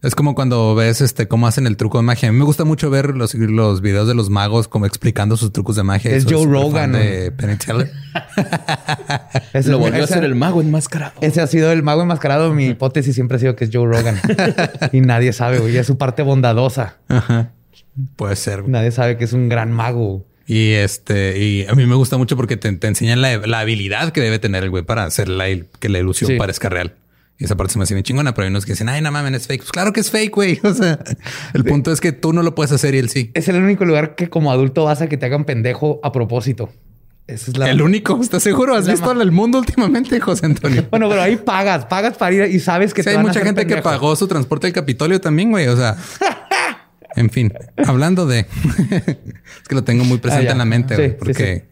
Es 0.04 0.14
como 0.14 0.36
cuando 0.36 0.76
ves 0.76 1.02
este 1.02 1.28
cómo 1.28 1.48
hacen 1.48 1.66
el 1.66 1.76
truco 1.76 1.98
de 1.98 2.04
magia. 2.04 2.30
A 2.30 2.32
mí 2.32 2.38
me 2.38 2.46
gusta 2.46 2.66
mucho 2.66 2.92
ver 2.92 3.16
los, 3.16 3.34
los 3.34 3.82
videos 3.82 4.08
de 4.08 4.14
los 4.14 4.30
magos 4.30 4.68
como 4.68 4.86
explicando 4.86 5.38
sus 5.38 5.52
trucos 5.52 5.76
de 5.76 5.82
magia. 5.82 6.12
Es 6.12 6.26
Joe 6.30 6.46
Rogan. 6.46 6.92
De 6.92 7.32
Penny 7.32 7.56
Lo 9.66 9.80
volvió 9.80 10.04
a 10.04 10.08
ser 10.08 10.24
el 10.24 10.36
mago 10.36 10.62
enmascarado. 10.62 11.14
Ese 11.22 11.42
ha 11.42 11.48
sido 11.48 11.72
el 11.72 11.82
mago 11.82 12.04
enmascarado. 12.04 12.54
Mi 12.54 12.68
hipótesis 12.68 13.16
siempre 13.16 13.38
ha 13.38 13.40
sido 13.40 13.56
que 13.56 13.66
es 13.66 13.72
Joe 13.74 13.88
Rogan. 13.88 14.22
y 14.92 15.02
nadie 15.02 15.34
sabe, 15.34 15.58
güey. 15.58 15.76
Es 15.76 15.88
su 15.88 15.98
parte 15.98 16.22
bondadosa. 16.22 16.98
Ajá. 17.08 17.54
Puede 18.16 18.36
ser. 18.36 18.70
Nadie 18.70 18.92
sabe 18.92 19.18
que 19.18 19.24
es 19.24 19.34
un 19.34 19.50
gran 19.50 19.72
mago. 19.72 20.24
Y 20.46 20.74
este, 20.74 21.40
y 21.40 21.66
a 21.66 21.74
mí 21.74 21.88
me 21.88 21.96
gusta 21.96 22.18
mucho 22.18 22.38
porque 22.38 22.56
te, 22.56 22.70
enseñan 22.88 23.22
la, 23.22 23.60
habilidad 23.60 24.12
que 24.12 24.22
debe 24.22 24.38
tener 24.38 24.64
el 24.64 24.70
güey 24.70 24.84
para 24.84 25.06
hacer 25.06 25.28
la, 25.28 25.46
que 25.80 25.90
la 25.90 26.00
ilusión 26.00 26.38
parezca 26.38 26.70
real. 26.70 26.94
Y 27.40 27.46
esa 27.46 27.56
parte 27.56 27.74
se 27.74 27.80
me 27.80 27.84
hace 27.84 27.94
bien 27.94 28.04
chingona, 28.04 28.34
pero 28.34 28.46
hay 28.46 28.50
unos 28.50 28.66
que 28.66 28.74
dicen, 28.74 28.90
ay, 28.90 29.02
no 29.02 29.12
mames, 29.12 29.42
es 29.42 29.48
fake. 29.48 29.62
Pues 29.62 29.72
claro 29.72 29.94
que 29.94 30.00
es 30.00 30.10
fake, 30.10 30.34
güey. 30.34 30.60
O 30.64 30.74
sea, 30.74 31.00
el 31.54 31.64
punto 31.64 31.92
es 31.92 32.02
que 32.02 32.12
tú 32.12 32.34
no 32.34 32.44
lo 32.44 32.56
puedes 32.56 32.72
hacer 32.72 32.96
y 32.96 32.98
él 32.98 33.10
sí. 33.10 33.32
Es 33.34 33.48
el 33.48 33.62
único 33.62 33.86
lugar 33.86 34.16
que 34.16 34.30
como 34.30 34.52
adulto 34.52 34.86
vas 34.86 35.02
a 35.02 35.08
que 35.08 35.18
te 35.18 35.28
hagan 35.28 35.46
pendejo 35.46 36.00
a 36.04 36.12
propósito. 36.12 36.70
es 37.28 37.56
la... 37.58 37.70
El 37.70 37.82
único, 37.82 38.20
¿estás 38.22 38.42
seguro? 38.42 38.76
¿Has 38.76 38.88
visto 38.88 39.12
el 39.12 39.32
mundo 39.32 39.60
últimamente, 39.60 40.20
José 40.20 40.48
Antonio? 40.48 40.88
bueno, 40.92 41.08
pero 41.10 41.22
ahí 41.22 41.38
pagas, 41.38 41.86
pagas 41.86 42.18
para 42.18 42.34
ir 42.34 42.56
y 42.56 42.60
sabes 42.60 42.94
que 42.94 43.04
sí, 43.04 43.10
hay 43.10 43.20
mucha 43.20 43.42
gente 43.42 43.68
que 43.68 43.78
pagó 43.78 44.16
su 44.16 44.28
transporte 44.28 44.68
al 44.68 44.74
Capitolio 44.74 45.22
también, 45.22 45.52
güey. 45.52 45.68
O 45.68 45.78
sea, 45.78 45.96
En 47.18 47.32
fin, 47.32 47.52
hablando 47.84 48.28
de... 48.28 48.42
es 48.42 49.68
que 49.68 49.76
lo 49.76 49.84
tengo 49.84 50.04
muy 50.04 50.20
presente 50.20 50.50
ah, 50.50 50.52
en 50.52 50.58
la 50.60 50.66
mente, 50.66 51.10
porque 51.10 51.66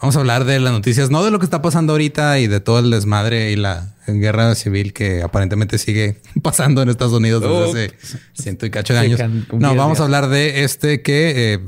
vamos 0.00 0.16
a 0.16 0.20
hablar 0.20 0.44
de 0.44 0.60
las 0.60 0.72
noticias, 0.72 1.10
no 1.10 1.24
de 1.24 1.30
lo 1.30 1.38
que 1.38 1.44
está 1.44 1.62
pasando 1.62 1.92
ahorita 1.92 2.38
y 2.38 2.46
de 2.46 2.60
todo 2.60 2.78
el 2.78 2.90
desmadre 2.90 3.50
y 3.50 3.56
la 3.56 3.94
guerra 4.06 4.54
civil 4.54 4.92
que 4.92 5.22
aparentemente 5.22 5.78
sigue 5.78 6.20
pasando 6.42 6.82
en 6.82 6.88
Estados 6.88 7.12
Unidos 7.12 7.42
desde 7.42 7.86
hace 7.86 7.96
ciento 8.32 8.66
y 8.66 8.70
cacho 8.70 8.94
de 8.94 9.00
años. 9.00 9.20
No, 9.52 9.74
vamos 9.74 10.00
a 10.00 10.04
hablar 10.04 10.28
de 10.28 10.64
este 10.64 11.02
que 11.02 11.54
eh, 11.54 11.60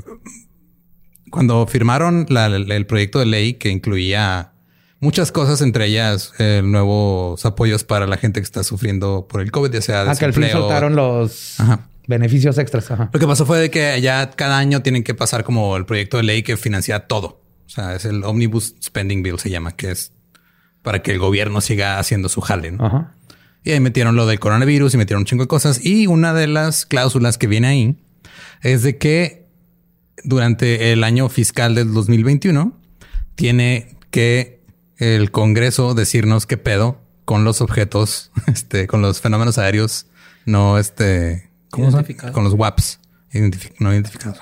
cuando 1.29 1.65
firmaron 1.67 2.27
el 2.29 2.85
proyecto 2.85 3.19
de 3.19 3.25
ley 3.25 3.53
que 3.53 3.69
incluía 3.69 4.51
muchas 4.99 5.31
cosas, 5.31 5.61
entre 5.61 5.87
ellas 5.87 6.33
eh, 6.39 6.61
nuevos 6.63 7.45
apoyos 7.45 7.83
para 7.83 8.07
la 8.07 8.17
gente 8.17 8.39
que 8.39 8.45
está 8.45 8.63
sufriendo 8.63 9.27
por 9.29 9.41
el 9.41 9.51
COVID, 9.51 9.71
ya 9.71 9.81
sea 9.81 10.09
ah, 10.09 10.15
que 10.15 10.25
al 10.25 10.33
fin 10.33 10.49
soltaron 10.51 10.95
los 10.95 11.57
beneficios 12.07 12.57
extras. 12.57 12.89
Lo 13.11 13.19
que 13.19 13.27
pasó 13.27 13.45
fue 13.45 13.59
de 13.59 13.69
que 13.69 13.99
ya 14.01 14.29
cada 14.31 14.57
año 14.57 14.81
tienen 14.81 15.03
que 15.03 15.15
pasar 15.15 15.43
como 15.43 15.75
el 15.75 15.85
proyecto 15.85 16.17
de 16.17 16.23
ley 16.23 16.43
que 16.43 16.57
financia 16.57 17.07
todo. 17.07 17.41
O 17.71 17.73
sea, 17.73 17.95
es 17.95 18.03
el 18.03 18.25
Omnibus 18.25 18.75
Spending 18.83 19.23
Bill 19.23 19.39
se 19.39 19.49
llama, 19.49 19.71
que 19.71 19.91
es 19.91 20.11
para 20.81 21.01
que 21.01 21.11
el 21.11 21.19
gobierno 21.19 21.61
siga 21.61 21.99
haciendo 21.99 22.27
su 22.27 22.41
jale. 22.41 22.77
Y 23.63 23.71
ahí 23.71 23.79
metieron 23.79 24.17
lo 24.17 24.25
del 24.25 24.41
coronavirus 24.41 24.93
y 24.93 24.97
metieron 24.97 25.21
un 25.21 25.25
chingo 25.25 25.45
de 25.45 25.47
cosas. 25.47 25.85
Y 25.85 26.05
una 26.07 26.33
de 26.33 26.47
las 26.47 26.85
cláusulas 26.85 27.37
que 27.37 27.47
viene 27.47 27.67
ahí 27.67 28.03
es 28.61 28.83
de 28.83 28.97
que 28.97 29.47
durante 30.25 30.91
el 30.91 31.05
año 31.05 31.29
fiscal 31.29 31.73
del 31.73 31.93
2021 31.93 32.77
tiene 33.35 33.95
que 34.09 34.59
el 34.97 35.31
Congreso 35.31 35.93
decirnos 35.93 36.45
qué 36.45 36.57
pedo 36.57 36.99
con 37.23 37.45
los 37.45 37.61
objetos, 37.61 38.31
este, 38.47 38.85
con 38.85 39.01
los 39.01 39.21
fenómenos 39.21 39.57
aéreos 39.57 40.07
no, 40.45 40.77
este, 40.77 41.49
¿Cómo 41.69 41.89
Con 42.33 42.43
los 42.43 42.53
WAPs. 42.53 42.99
no 43.79 43.93
identificados. 43.93 44.39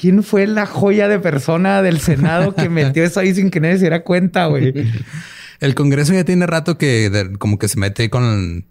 ¿Quién 0.00 0.22
fue 0.22 0.46
la 0.46 0.64
joya 0.64 1.08
de 1.08 1.18
persona 1.18 1.82
del 1.82 2.00
Senado 2.00 2.54
que 2.54 2.68
metió 2.70 3.04
eso 3.04 3.20
ahí 3.20 3.34
sin 3.34 3.50
que 3.50 3.60
nadie 3.60 3.74
se 3.74 3.80
diera 3.80 4.02
cuenta, 4.02 4.46
güey? 4.46 4.72
El 5.60 5.74
Congreso 5.74 6.14
ya 6.14 6.24
tiene 6.24 6.46
rato 6.46 6.78
que 6.78 7.30
como 7.38 7.58
que 7.58 7.68
se 7.68 7.78
mete 7.78 8.08
con... 8.08 8.64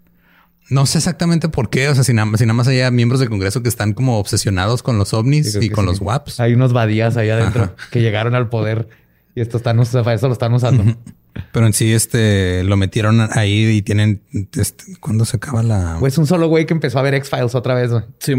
No 0.70 0.86
sé 0.86 0.98
exactamente 0.98 1.48
por 1.48 1.70
qué. 1.70 1.88
O 1.88 1.94
sea, 1.94 2.02
si 2.02 2.12
nada, 2.14 2.26
más 2.26 2.66
hay 2.66 2.90
miembros 2.90 3.20
del 3.20 3.28
Congreso 3.28 3.62
que 3.62 3.68
están 3.68 3.92
como 3.92 4.18
obsesionados 4.18 4.82
con 4.82 4.98
los 4.98 5.14
ovnis 5.14 5.56
y 5.60 5.70
con 5.70 5.86
los 5.86 6.00
WAPs. 6.00 6.40
Hay 6.40 6.54
unos 6.54 6.72
badías 6.72 7.16
ahí 7.16 7.30
adentro 7.30 7.76
que 7.92 8.00
llegaron 8.00 8.34
al 8.34 8.48
poder 8.48 8.88
y 9.36 9.40
esto 9.40 9.56
están, 9.56 9.78
eso 9.78 10.02
lo 10.02 10.32
están 10.32 10.52
usando. 10.52 10.96
Pero 11.52 11.64
en 11.64 11.72
sí, 11.72 11.92
este 11.92 12.64
lo 12.64 12.76
metieron 12.76 13.20
ahí 13.32 13.66
y 13.68 13.82
tienen. 13.82 14.22
Este, 14.58 14.96
¿Cuándo 14.98 15.24
se 15.24 15.36
acaba 15.36 15.62
la.? 15.62 15.96
Pues 16.00 16.18
un 16.18 16.26
solo 16.26 16.48
güey 16.48 16.66
que 16.66 16.74
empezó 16.74 16.98
a 16.98 17.02
ver 17.02 17.14
X-Files 17.14 17.54
otra 17.54 17.74
vez. 17.74 17.92
Sí, 18.18 18.34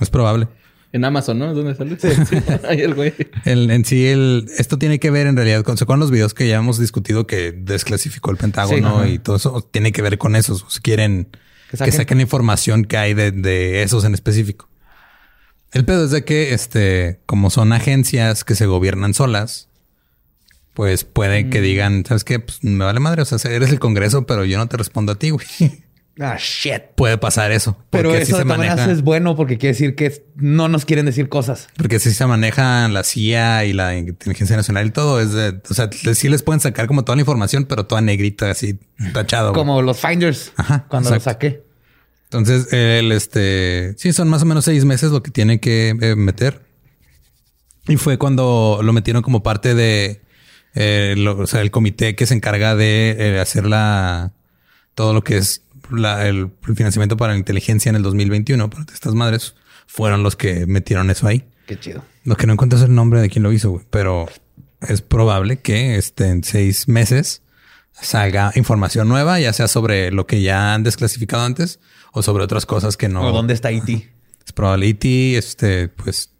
Es 0.00 0.08
probable. 0.08 0.48
En 0.92 1.04
Amazon, 1.04 1.38
¿no? 1.38 1.52
¿Dónde 1.52 1.74
sale? 1.74 1.98
Sí, 1.98 2.08
Ahí 2.68 2.80
el 2.80 2.94
güey. 2.94 3.12
en 3.44 3.84
sí, 3.84 4.06
el, 4.06 4.46
esto 4.56 4.78
tiene 4.78 4.98
que 4.98 5.10
ver 5.10 5.26
en 5.26 5.36
realidad 5.36 5.62
con, 5.62 5.76
con 5.76 6.00
los 6.00 6.10
videos 6.10 6.32
que 6.32 6.48
ya 6.48 6.56
hemos 6.56 6.78
discutido 6.78 7.26
que 7.26 7.52
desclasificó 7.52 8.30
el 8.30 8.36
Pentágono 8.36 9.06
y 9.06 9.18
todo 9.18 9.36
eso 9.36 9.68
tiene 9.70 9.92
que 9.92 10.02
ver 10.02 10.18
con 10.18 10.36
eso. 10.36 10.56
Si 10.70 10.80
quieren 10.80 11.28
que 11.70 11.92
saquen, 11.92 12.20
información 12.20 12.84
que 12.84 12.96
hay 12.96 13.14
de, 13.14 13.32
de, 13.32 13.82
esos 13.82 14.04
en 14.04 14.14
específico. 14.14 14.68
El 15.72 15.84
pedo 15.84 16.04
es 16.04 16.10
de 16.10 16.24
que, 16.24 16.54
este, 16.54 17.20
como 17.26 17.50
son 17.50 17.72
agencias 17.72 18.44
que 18.44 18.54
se 18.54 18.66
gobiernan 18.66 19.12
solas, 19.12 19.68
pues 20.72 21.04
puede 21.04 21.50
que 21.50 21.60
mm. 21.60 21.62
digan, 21.62 22.04
¿sabes 22.06 22.22
qué? 22.22 22.38
Pues 22.38 22.62
me 22.62 22.84
vale 22.84 23.00
madre. 23.00 23.22
O 23.22 23.24
sea, 23.24 23.38
eres 23.50 23.70
el 23.70 23.80
Congreso, 23.80 24.26
pero 24.26 24.44
yo 24.44 24.58
no 24.58 24.68
te 24.68 24.76
respondo 24.76 25.12
a 25.12 25.18
ti, 25.18 25.30
güey. 25.30 25.46
Ah, 26.18 26.36
shit. 26.38 26.82
Puede 26.94 27.18
pasar 27.18 27.52
eso. 27.52 27.76
Pero 27.90 28.14
eso 28.14 28.38
de 28.38 28.44
maneja... 28.44 28.90
es 28.90 29.02
bueno 29.02 29.36
porque 29.36 29.58
quiere 29.58 29.74
decir 29.74 29.94
que 29.94 30.24
no 30.34 30.68
nos 30.68 30.86
quieren 30.86 31.04
decir 31.04 31.28
cosas. 31.28 31.68
Porque 31.76 31.98
si 31.98 32.10
se 32.12 32.26
maneja 32.26 32.88
la 32.88 33.04
CIA 33.04 33.66
y 33.66 33.74
la 33.74 33.96
inteligencia 33.96 34.56
nacional 34.56 34.86
y 34.86 34.90
todo, 34.90 35.20
es 35.20 35.32
de, 35.32 35.60
o 35.68 35.74
sea, 35.74 35.90
sí 35.92 36.28
les 36.28 36.42
pueden 36.42 36.60
sacar 36.60 36.86
como 36.86 37.04
toda 37.04 37.16
la 37.16 37.22
información, 37.22 37.66
pero 37.66 37.84
toda 37.84 38.00
negrita, 38.00 38.50
así 38.50 38.78
tachado. 39.12 39.52
Como 39.52 39.82
los 39.82 40.00
finders. 40.00 40.52
Ajá. 40.56 40.86
Cuando 40.88 41.10
lo 41.10 41.20
saqué. 41.20 41.64
Entonces, 42.24 42.72
el 42.72 43.12
este, 43.12 43.94
sí, 43.98 44.12
son 44.12 44.28
más 44.28 44.42
o 44.42 44.46
menos 44.46 44.64
seis 44.64 44.84
meses 44.84 45.12
lo 45.12 45.22
que 45.22 45.30
tiene 45.30 45.60
que 45.60 45.90
eh, 46.00 46.16
meter. 46.16 46.62
Y 47.88 47.96
fue 47.98 48.18
cuando 48.18 48.80
lo 48.82 48.92
metieron 48.92 49.22
como 49.22 49.42
parte 49.42 49.74
de 49.74 50.22
eh, 50.74 51.14
o 51.26 51.46
sea, 51.46 51.62
el 51.62 51.70
comité 51.70 52.14
que 52.14 52.26
se 52.26 52.34
encarga 52.34 52.76
de 52.76 53.16
eh, 53.18 53.40
hacer 53.40 53.64
la, 53.66 54.34
todo 54.94 55.14
lo 55.14 55.24
que 55.24 55.38
es 55.38 55.62
el, 55.90 56.50
financiamiento 56.74 57.16
para 57.16 57.32
la 57.32 57.38
inteligencia 57.38 57.90
en 57.90 57.96
el 57.96 58.02
2021. 58.02 58.70
Pero 58.70 58.84
estas 58.92 59.14
madres 59.14 59.54
fueron 59.86 60.22
los 60.22 60.36
que 60.36 60.66
metieron 60.66 61.10
eso 61.10 61.26
ahí. 61.26 61.44
Qué 61.66 61.78
chido. 61.78 62.04
Lo 62.24 62.36
que 62.36 62.46
no 62.46 62.52
encuentro 62.52 62.78
es 62.78 62.84
el 62.84 62.94
nombre 62.94 63.20
de 63.20 63.28
quien 63.28 63.42
lo 63.42 63.52
hizo, 63.52 63.82
pero 63.90 64.28
es 64.80 65.02
probable 65.02 65.58
que 65.58 65.96
este, 65.96 66.28
en 66.28 66.44
seis 66.44 66.88
meses 66.88 67.42
salga 67.92 68.52
información 68.54 69.08
nueva, 69.08 69.40
ya 69.40 69.52
sea 69.52 69.68
sobre 69.68 70.10
lo 70.10 70.26
que 70.26 70.42
ya 70.42 70.74
han 70.74 70.82
desclasificado 70.82 71.44
antes 71.44 71.80
o 72.12 72.22
sobre 72.22 72.44
otras 72.44 72.66
cosas 72.66 72.96
que 72.96 73.08
no. 73.08 73.22
¿O 73.22 73.32
dónde 73.32 73.54
está 73.54 73.72
IT? 73.72 73.88
E 73.88 74.10
es 74.46 74.52
probable 74.52 74.86
IT, 74.86 75.04
e 75.04 75.38
este, 75.38 75.88
pues. 75.88 76.30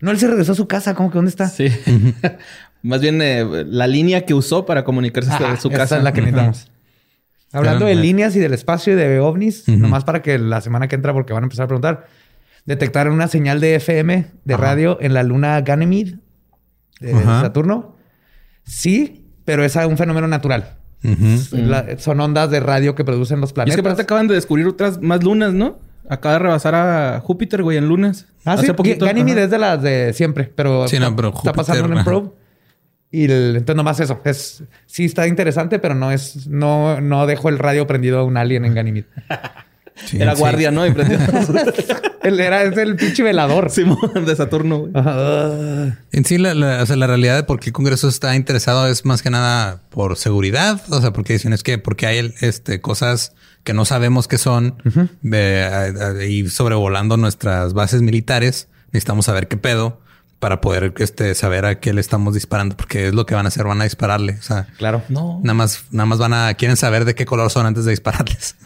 No, 0.00 0.10
él 0.10 0.18
se 0.18 0.28
regresó 0.28 0.52
a 0.52 0.56
su 0.56 0.68
casa, 0.68 0.94
¿cómo 0.94 1.10
que 1.10 1.16
dónde 1.16 1.30
está? 1.30 1.48
Sí. 1.48 1.68
Más 2.82 3.00
bien 3.00 3.20
eh, 3.20 3.64
la 3.66 3.86
línea 3.86 4.24
que 4.24 4.34
usó 4.34 4.64
para 4.64 4.84
comunicarse 4.84 5.32
a 5.32 5.56
su 5.56 5.70
casa. 5.70 5.98
es 5.98 6.04
la 6.04 6.12
que 6.12 6.20
necesitamos. 6.20 6.70
Hablando 7.52 7.86
de 7.86 7.94
líneas 7.94 8.36
y 8.36 8.40
del 8.40 8.52
espacio 8.52 8.92
y 8.92 8.96
de 8.96 9.20
ovnis, 9.20 9.66
nomás 9.68 10.04
para 10.04 10.22
que 10.22 10.38
la 10.38 10.60
semana 10.60 10.88
que 10.88 10.96
entra, 10.96 11.12
porque 11.12 11.32
van 11.32 11.44
a 11.44 11.46
empezar 11.46 11.64
a 11.64 11.68
preguntar, 11.68 12.06
detectaron 12.66 13.14
una 13.14 13.28
señal 13.28 13.60
de 13.60 13.76
FM 13.76 14.26
de 14.44 14.56
radio 14.56 14.98
en 15.00 15.14
la 15.14 15.22
luna 15.22 15.60
Ganymede 15.62 16.18
de 17.00 17.22
Saturno. 17.22 17.96
Sí, 18.64 19.26
pero 19.44 19.64
es 19.64 19.76
un 19.76 19.96
fenómeno 19.96 20.28
natural. 20.28 20.76
son 21.98 22.20
ondas 22.20 22.50
de 22.50 22.60
radio 22.60 22.94
que 22.94 23.04
producen 23.04 23.40
los 23.40 23.52
planetas. 23.52 23.70
Y 23.70 23.72
es 23.72 23.76
que 23.76 23.80
aparte 23.88 24.02
acaban 24.02 24.28
de 24.28 24.34
descubrir 24.34 24.66
otras 24.66 25.00
más 25.00 25.24
lunas, 25.24 25.54
¿no? 25.54 25.78
Acaba 26.10 26.34
de 26.34 26.38
rebasar 26.40 26.74
a 26.74 27.20
Júpiter, 27.20 27.62
güey, 27.62 27.76
en 27.76 27.86
lunas. 27.86 28.26
Ah, 28.44 28.54
Hace 28.54 28.66
sí. 28.66 28.72
Poquito. 28.72 29.04
Ganymede 29.04 29.44
es 29.44 29.50
de 29.50 29.58
las 29.58 29.82
de 29.82 30.12
siempre, 30.14 30.50
pero, 30.54 30.88
sí, 30.88 30.98
no, 30.98 31.14
pero 31.14 31.32
está 31.34 31.52
pasando 31.52 31.96
en 31.96 32.04
probe. 32.04 32.30
Y 33.10 33.24
el, 33.24 33.56
entonces 33.56 33.76
nomás 33.76 34.00
eso. 34.00 34.20
Es, 34.24 34.62
sí 34.86 35.06
está 35.06 35.26
interesante, 35.26 35.78
pero 35.78 35.94
no 35.94 36.12
es, 36.12 36.46
no, 36.46 37.00
no 37.00 37.26
dejo 37.26 37.48
el 37.48 37.58
radio 37.58 37.86
prendido 37.86 38.18
a 38.18 38.24
un 38.24 38.36
alien 38.36 38.64
en 38.64 38.74
Ganymede. 38.74 39.06
era 40.12 40.34
guardia, 40.34 40.70
¿no? 40.70 40.86
Y 40.86 40.90
Él 42.22 42.40
era 42.40 42.62
es 42.62 42.76
el 42.76 42.96
pinche 42.96 43.22
velador. 43.22 43.70
de 43.70 44.36
Saturno. 44.36 44.88
En 46.12 46.24
sí, 46.24 46.38
la, 46.38 46.54
la, 46.54 46.82
o 46.82 46.86
sea, 46.86 46.96
la 46.96 47.06
realidad 47.06 47.36
de 47.36 47.42
por 47.44 47.60
qué 47.60 47.70
el 47.70 47.72
Congreso 47.72 48.08
está 48.08 48.36
interesado 48.36 48.86
es 48.86 49.04
más 49.04 49.22
que 49.22 49.30
nada 49.30 49.80
por 49.90 50.16
seguridad. 50.16 50.80
O 50.90 51.00
sea, 51.00 51.12
porque 51.12 51.32
dicen 51.32 51.52
es 51.52 51.62
que 51.62 51.78
porque 51.78 52.06
hay 52.06 52.34
este, 52.40 52.80
cosas 52.80 53.32
que 53.64 53.72
no 53.72 53.84
sabemos 53.84 54.28
qué 54.28 54.38
son 54.38 54.76
y 56.26 56.48
sobrevolando 56.48 57.16
nuestras 57.16 57.72
bases 57.72 58.02
militares. 58.02 58.68
Necesitamos 58.92 59.26
saber 59.26 59.48
qué 59.48 59.56
pedo 59.56 60.00
para 60.38 60.60
poder 60.60 60.94
este, 60.98 61.34
saber 61.34 61.64
a 61.64 61.80
qué 61.80 61.92
le 61.92 62.00
estamos 62.00 62.34
disparando, 62.34 62.76
porque 62.76 63.08
es 63.08 63.14
lo 63.14 63.26
que 63.26 63.34
van 63.34 63.46
a 63.46 63.48
hacer, 63.48 63.64
van 63.64 63.80
a 63.80 63.84
dispararle. 63.84 64.36
O 64.38 64.42
sea, 64.42 64.68
claro, 64.76 65.02
no. 65.08 65.40
Nada 65.42 65.54
más, 65.54 65.84
nada 65.90 66.06
más 66.06 66.18
van 66.18 66.32
a 66.32 66.54
quieren 66.54 66.76
saber 66.76 67.04
de 67.04 67.14
qué 67.14 67.26
color 67.26 67.50
son 67.50 67.66
antes 67.66 67.84
de 67.84 67.90
dispararles. 67.90 68.56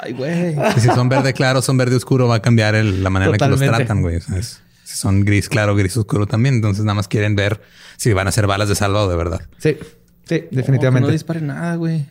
Ay, 0.00 0.12
güey. 0.12 0.56
si 0.78 0.88
son 0.88 1.08
verde 1.08 1.32
claro, 1.32 1.60
son 1.60 1.76
verde 1.76 1.96
oscuro, 1.96 2.28
va 2.28 2.36
a 2.36 2.42
cambiar 2.42 2.74
la 2.74 3.10
manera 3.10 3.32
en 3.32 3.38
que 3.38 3.48
los 3.48 3.60
tratan, 3.60 4.02
güey. 4.02 4.20
si 4.20 4.96
son 4.96 5.24
gris 5.24 5.48
claro, 5.48 5.74
gris 5.74 5.96
oscuro 5.96 6.26
también. 6.26 6.56
Entonces 6.56 6.84
nada 6.84 6.94
más 6.94 7.08
quieren 7.08 7.36
ver 7.36 7.60
si 7.96 8.12
van 8.12 8.28
a 8.28 8.32
ser 8.32 8.46
balas 8.46 8.68
de 8.68 8.74
salva 8.74 9.02
o 9.02 9.08
de 9.08 9.16
verdad. 9.16 9.42
Sí, 9.58 9.76
sí, 10.24 10.44
definitivamente. 10.50 11.08
No, 11.08 11.12
disparen 11.12 11.48
nada, 11.48 11.76
güey. 11.76 12.06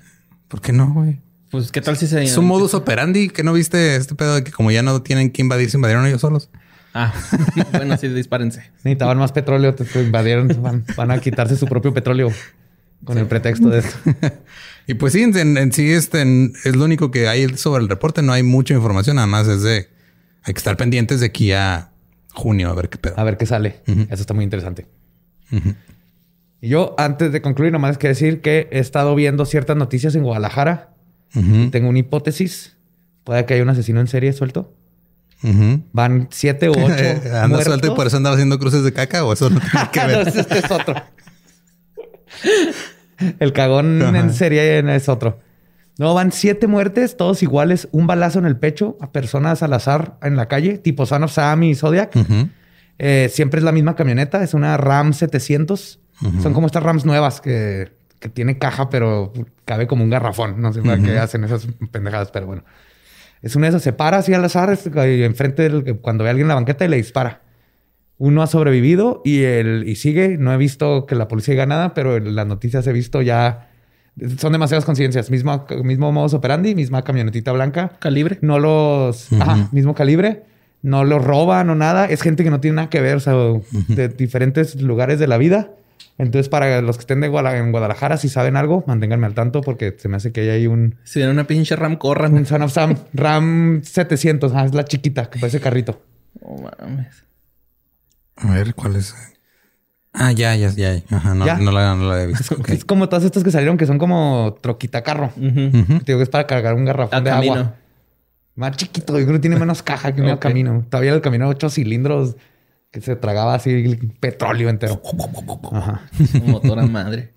¿Por 0.47 0.61
qué 0.61 0.71
no, 0.71 0.93
güey? 0.93 1.19
Pues 1.49 1.71
qué 1.71 1.81
tal 1.81 1.97
si 1.97 2.07
se... 2.07 2.23
Es 2.23 2.37
un 2.37 2.45
modus 2.45 2.73
operandi 2.73 3.29
que 3.29 3.43
no 3.43 3.53
viste 3.53 3.95
este 3.95 4.15
pedo 4.15 4.35
de 4.35 4.43
que 4.43 4.51
como 4.51 4.71
ya 4.71 4.81
no 4.81 5.01
tienen 5.01 5.31
que 5.31 5.41
invadir, 5.41 5.69
se 5.69 5.77
invadieron 5.77 6.05
ellos 6.05 6.21
solos. 6.21 6.49
Ah, 6.93 7.13
bueno, 7.71 7.97
sí, 7.97 8.07
dispárense. 8.07 8.71
Necesitaban 8.83 9.17
más 9.17 9.31
petróleo, 9.31 9.73
te 9.73 9.85
invadieron, 10.01 10.47
van, 10.95 11.11
a 11.11 11.19
quitarse 11.19 11.57
su 11.57 11.65
propio 11.65 11.93
petróleo 11.93 12.31
con 13.03 13.17
el 13.17 13.25
pretexto 13.25 13.69
de 13.69 13.79
esto. 13.79 13.97
y 14.87 14.93
pues 14.93 15.13
sí, 15.13 15.23
en, 15.23 15.71
sí 15.73 15.91
este, 15.91 16.21
es 16.21 16.75
lo 16.75 16.85
único 16.85 17.11
que 17.11 17.27
hay 17.27 17.49
sobre 17.57 17.81
el 17.81 17.89
reporte. 17.89 18.21
No 18.21 18.31
hay 18.31 18.43
mucha 18.43 18.73
información, 18.73 19.15
nada 19.15 19.27
más 19.27 19.47
es 19.47 19.63
de 19.63 19.89
hay 20.43 20.53
que 20.53 20.57
estar 20.57 20.77
pendientes 20.77 21.19
de 21.21 21.25
aquí 21.27 21.51
a 21.51 21.91
junio 22.33 22.69
a 22.69 22.75
ver 22.75 22.89
qué 22.89 22.97
pedo. 22.97 23.15
A 23.17 23.23
ver 23.23 23.37
qué 23.37 23.45
sale. 23.45 23.81
Eso 23.85 24.21
está 24.21 24.33
muy 24.33 24.43
interesante. 24.43 24.85
Y 26.61 26.69
yo, 26.69 26.95
antes 26.97 27.31
de 27.31 27.41
concluir, 27.41 27.71
nomás 27.71 27.97
que 27.97 28.07
decir 28.07 28.41
que 28.41 28.67
he 28.71 28.79
estado 28.79 29.15
viendo 29.15 29.45
ciertas 29.45 29.77
noticias 29.77 30.15
en 30.15 30.23
Guadalajara. 30.23 30.93
Tengo 31.71 31.89
una 31.89 31.99
hipótesis. 31.99 32.77
Puede 33.23 33.45
que 33.45 33.55
haya 33.55 33.63
un 33.63 33.69
asesino 33.69 33.99
en 33.99 34.07
serie 34.07 34.31
suelto. 34.33 34.73
Van 35.91 36.27
siete 36.31 36.69
u 36.69 36.73
ocho. 36.77 37.35
¿Anda 37.35 37.63
suelto 37.63 37.87
y 37.87 37.95
por 37.95 38.07
eso 38.07 38.17
andaba 38.17 38.35
haciendo 38.35 38.59
cruces 38.59 38.83
de 38.83 38.93
caca 38.93 39.25
o 39.25 39.33
eso 39.33 39.49
no 39.49 39.59
tiene 39.59 39.89
que 39.91 40.05
ver? 40.05 40.27
este 40.27 40.59
es 40.59 40.71
otro. 40.71 40.95
El 43.39 43.53
cagón 43.53 44.15
en 44.15 44.33
serie 44.33 44.79
es 44.95 45.09
otro. 45.09 45.39
No, 45.99 46.13
van 46.13 46.31
siete 46.31 46.67
muertes, 46.67 47.17
todos 47.17 47.43
iguales, 47.43 47.87
un 47.91 48.07
balazo 48.07 48.39
en 48.39 48.45
el 48.45 48.57
pecho 48.57 48.97
a 48.99 49.11
personas 49.11 49.61
al 49.61 49.73
azar 49.73 50.17
en 50.23 50.35
la 50.35 50.47
calle, 50.47 50.79
tipo 50.79 51.05
Son 51.05 51.23
of 51.23 51.31
Sam 51.31 51.63
y 51.63 51.75
Zodiac. 51.75 52.11
Eh, 52.99 53.29
siempre 53.31 53.59
es 53.59 53.63
la 53.63 53.71
misma 53.71 53.95
camioneta, 53.95 54.43
es 54.43 54.53
una 54.53 54.77
Ram 54.77 55.13
700. 55.13 55.99
Son 56.41 56.53
como 56.53 56.67
estas 56.67 56.83
Rams 56.83 57.05
nuevas 57.05 57.41
que, 57.41 57.91
que, 58.19 58.29
tiene 58.29 58.57
caja, 58.57 58.89
pero 58.89 59.33
cabe 59.65 59.87
como 59.87 60.03
un 60.03 60.09
garrafón. 60.09 60.61
No 60.61 60.71
sé 60.71 60.81
para 60.81 61.01
qué 61.01 61.19
hacen 61.19 61.43
esas 61.43 61.67
pendejadas, 61.91 62.31
pero 62.31 62.47
bueno. 62.47 62.63
Es 63.43 63.57
una 63.57 63.67
de 63.67 63.69
esas, 63.71 63.83
se 63.83 63.93
para 63.93 64.17
así 64.17 64.33
al 64.33 64.43
azar, 64.43 64.75
enfrente 64.95 65.63
del, 65.63 65.97
cuando 65.97 66.23
ve 66.23 66.29
a 66.29 66.31
alguien 66.31 66.45
en 66.45 66.49
la 66.49 66.55
banqueta 66.55 66.85
y 66.85 66.87
le 66.87 66.95
dispara. 66.95 67.41
Uno 68.17 68.41
ha 68.41 68.47
sobrevivido 68.47 69.21
y, 69.25 69.43
el, 69.43 69.83
y 69.85 69.95
sigue. 69.95 70.37
No 70.37 70.53
he 70.53 70.57
visto 70.57 71.05
que 71.05 71.15
la 71.15 71.27
policía 71.27 71.51
diga 71.51 71.65
nada, 71.65 71.93
pero 71.93 72.15
en 72.15 72.35
las 72.35 72.47
noticias 72.47 72.87
he 72.87 72.93
visto 72.93 73.21
ya... 73.21 73.69
Son 74.37 74.53
demasiadas 74.53 74.85
conciencias. 74.85 75.29
Mismo, 75.29 75.65
mismo 75.83 76.11
modus 76.13 76.33
operandi, 76.33 76.73
misma 76.73 77.03
camionetita 77.03 77.51
blanca. 77.51 77.91
Calibre. 77.99 78.37
No 78.41 78.59
los... 78.59 79.33
Ajá, 79.33 79.67
mismo 79.73 79.93
calibre. 79.93 80.43
No 80.81 81.03
los 81.03 81.21
roban 81.21 81.69
o 81.69 81.75
nada. 81.75 82.05
Es 82.05 82.21
gente 82.21 82.45
que 82.45 82.49
no 82.49 82.61
tiene 82.61 82.75
nada 82.75 82.89
que 82.89 83.01
ver, 83.01 83.17
o 83.17 83.19
sea, 83.19 83.33
de 83.89 84.07
diferentes 84.07 84.81
lugares 84.81 85.19
de 85.19 85.27
la 85.27 85.37
vida. 85.37 85.71
Entonces, 86.17 86.47
para 86.47 86.81
los 86.81 86.97
que 86.97 87.01
estén 87.01 87.21
de 87.21 87.27
en 87.27 87.71
Guadalajara, 87.71 88.17
si 88.17 88.29
saben 88.29 88.55
algo, 88.55 88.83
manténganme 88.85 89.25
al 89.25 89.33
tanto 89.33 89.61
porque 89.61 89.95
se 89.97 90.07
me 90.09 90.17
hace 90.17 90.31
que 90.31 90.41
hay 90.41 90.49
ahí 90.49 90.67
un... 90.67 90.95
Si 91.03 91.19
viene 91.19 91.31
una 91.31 91.45
pinche 91.45 91.75
Ram, 91.75 91.95
corran. 91.95 92.33
Un 92.35 92.45
Son 92.45 92.61
of 92.61 92.71
Sam. 92.71 92.95
Ram 93.13 93.81
700. 93.83 94.53
Ah, 94.53 94.65
es 94.65 94.73
la 94.73 94.85
chiquita 94.85 95.29
que 95.29 95.39
parece 95.39 95.59
carrito. 95.59 96.03
Oh, 96.41 96.61
mames. 96.61 97.23
A 98.35 98.51
ver, 98.53 98.75
¿cuál 98.75 98.95
es? 98.95 99.15
Ah, 100.13 100.31
ya, 100.31 100.55
ya, 100.55 100.69
ya. 100.69 101.01
Ajá, 101.09 101.33
no, 101.33 101.45
no, 101.57 101.71
la, 101.71 101.95
no 101.95 102.07
la 102.07 102.23
he 102.23 102.27
visto. 102.27 102.55
Es, 102.67 102.85
como 102.85 103.09
todas 103.09 103.25
estas 103.25 103.43
que 103.43 103.49
salieron 103.49 103.77
que 103.77 103.87
son 103.87 103.97
como 103.97 104.55
troquita 104.61 105.01
carro. 105.01 105.31
Digo 105.35 106.19
que 106.19 106.21
es 106.21 106.29
para 106.29 106.45
cargar 106.45 106.75
un 106.75 106.85
garrafón 106.85 107.23
de 107.23 107.31
agua. 107.31 107.75
Más 108.55 108.77
chiquito. 108.77 109.17
Yo 109.17 109.25
creo 109.25 109.37
que 109.37 109.41
tiene 109.41 109.55
menos 109.55 109.81
caja 109.81 110.13
que 110.13 110.21
un 110.21 110.37
camino. 110.37 110.85
Todavía 110.87 111.13
el 111.13 111.21
camino 111.21 111.49
ocho 111.49 111.71
cilindros 111.71 112.35
que 112.93 113.01
se 113.01 113.15
tragaba 113.15 113.55
así 113.55 113.99
petróleo 114.19 114.69
entero. 114.69 115.01
Ajá. 115.71 116.03
Un 116.41 116.51
motor 116.51 116.79
a 116.79 116.85
madre. 116.85 117.33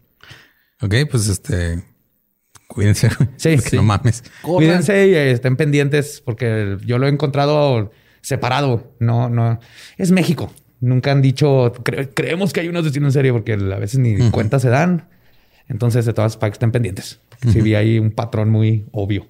Ok, 0.83 0.95
pues 1.11 1.29
este. 1.29 1.83
Cuídense. 2.69 3.09
Sí, 3.39 3.57
sí. 3.59 3.77
No 3.77 3.83
mames. 3.83 4.23
Cuídense 4.43 5.09
y 5.09 5.15
eh, 5.15 5.31
estén 5.31 5.57
pendientes 5.57 6.21
porque 6.23 6.77
yo 6.85 6.99
lo 6.99 7.07
he 7.07 7.11
encontrado 7.11 7.91
separado. 8.21 8.95
No, 9.01 9.31
no. 9.31 9.59
Es 9.97 10.11
México. 10.13 10.53
Nunca 10.81 11.11
han 11.11 11.23
dicho, 11.23 11.73
creemos 12.15 12.53
que 12.53 12.61
hay 12.61 12.69
un 12.69 12.77
asesino 12.77 13.07
en 13.07 13.13
serie 13.13 13.33
porque 13.33 13.55
a 13.55 13.79
veces 13.79 13.99
ni 13.99 14.31
cuenta 14.31 14.61
se 14.61 14.69
dan. 14.69 15.09
Entonces, 15.69 16.05
de 16.05 16.13
todas 16.13 16.37
que 16.37 16.47
estén 16.49 16.71
pendientes. 16.71 17.19
Si 17.51 17.63
vi 17.63 17.75
ahí 17.75 17.99
un 17.99 18.11
patrón 18.11 18.51
muy 18.51 18.87
obvio. 18.93 19.27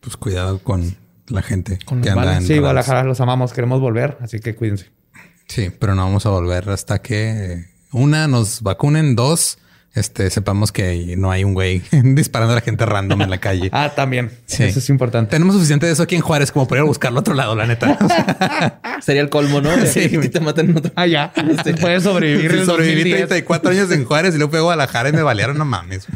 Pues 0.00 0.16
cuidado 0.16 0.58
con 0.58 0.96
la 1.32 1.42
gente 1.42 1.78
que 1.78 2.10
anda 2.10 2.36
en 2.36 2.46
Sí, 2.46 2.58
Guadalajara 2.58 3.04
los 3.04 3.20
amamos, 3.20 3.52
queremos 3.52 3.80
volver, 3.80 4.18
así 4.20 4.38
que 4.40 4.54
cuídense. 4.54 4.90
Sí, 5.48 5.70
pero 5.78 5.94
no 5.94 6.04
vamos 6.04 6.24
a 6.26 6.30
volver 6.30 6.70
hasta 6.70 7.00
que 7.00 7.66
una 7.90 8.28
nos 8.28 8.62
vacunen, 8.62 9.16
dos 9.16 9.58
este 9.94 10.30
sepamos 10.30 10.72
que 10.72 11.16
no 11.18 11.30
hay 11.30 11.44
un 11.44 11.52
güey 11.52 11.82
disparando 11.92 12.52
a 12.52 12.56
la 12.56 12.60
gente 12.62 12.86
random 12.86 13.22
en 13.22 13.30
la 13.30 13.38
calle. 13.38 13.68
ah, 13.72 13.92
también. 13.94 14.30
Sí. 14.46 14.64
Eso 14.64 14.78
es 14.78 14.88
importante. 14.88 15.30
Tenemos 15.30 15.54
suficiente 15.54 15.86
de 15.86 15.92
eso 15.92 16.02
aquí 16.02 16.14
en 16.14 16.22
Juárez 16.22 16.50
como 16.50 16.66
para 16.66 16.80
ir 16.80 16.84
a 16.84 16.86
buscarlo 16.86 17.18
a 17.18 17.20
otro 17.20 17.34
lado, 17.34 17.54
la 17.54 17.66
neta. 17.66 17.98
Sería 19.02 19.20
el 19.20 19.28
colmo, 19.28 19.60
¿no? 19.60 19.70
sí, 19.86 20.08
te 20.08 20.40
maten 20.40 20.70
en 20.70 20.78
otro. 20.78 20.92
Ah, 20.96 21.06
ya. 21.06 21.32
Este, 21.50 21.74
puedes 21.74 22.04
sobrevivir. 22.04 22.64
sobreviví 22.64 23.10
34 23.10 23.70
años 23.70 23.90
en 23.90 24.04
Juárez 24.04 24.34
y 24.34 24.38
luego 24.38 24.50
fui 24.50 24.58
a 24.60 24.62
Guadalajara 24.62 25.10
y 25.10 25.12
me 25.12 25.22
balearon, 25.22 25.58
no 25.58 25.64
mames. 25.64 26.06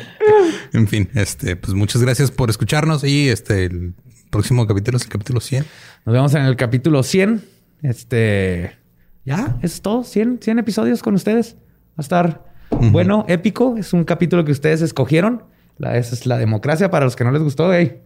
en 0.72 0.88
fin, 0.88 1.08
este, 1.14 1.56
pues 1.56 1.74
muchas 1.74 2.02
gracias 2.02 2.30
por 2.30 2.50
escucharnos 2.50 3.04
y 3.04 3.28
este, 3.28 3.64
el 3.64 3.94
próximo 4.30 4.66
capítulo 4.66 4.96
es 4.96 5.04
el 5.04 5.08
capítulo 5.08 5.40
100. 5.40 5.64
Nos 6.04 6.12
vemos 6.12 6.34
en 6.34 6.42
el 6.42 6.56
capítulo 6.56 7.02
100. 7.02 7.42
Este, 7.82 8.76
ya, 9.24 9.56
eso 9.62 9.74
es 9.74 9.82
todo. 9.82 10.04
100, 10.04 10.40
100 10.42 10.58
episodios 10.58 11.02
con 11.02 11.14
ustedes. 11.14 11.56
Va 11.90 11.98
a 11.98 12.02
estar 12.02 12.52
bueno, 12.70 13.24
épico. 13.28 13.76
Es 13.76 13.92
un 13.92 14.04
capítulo 14.04 14.44
que 14.44 14.52
ustedes 14.52 14.82
escogieron. 14.82 15.44
La, 15.78 15.96
esa 15.96 16.14
es 16.14 16.26
la 16.26 16.38
democracia. 16.38 16.90
Para 16.90 17.04
los 17.04 17.16
que 17.16 17.24
no 17.24 17.32
les 17.32 17.42
gustó, 17.42 17.72
esa 17.72 17.96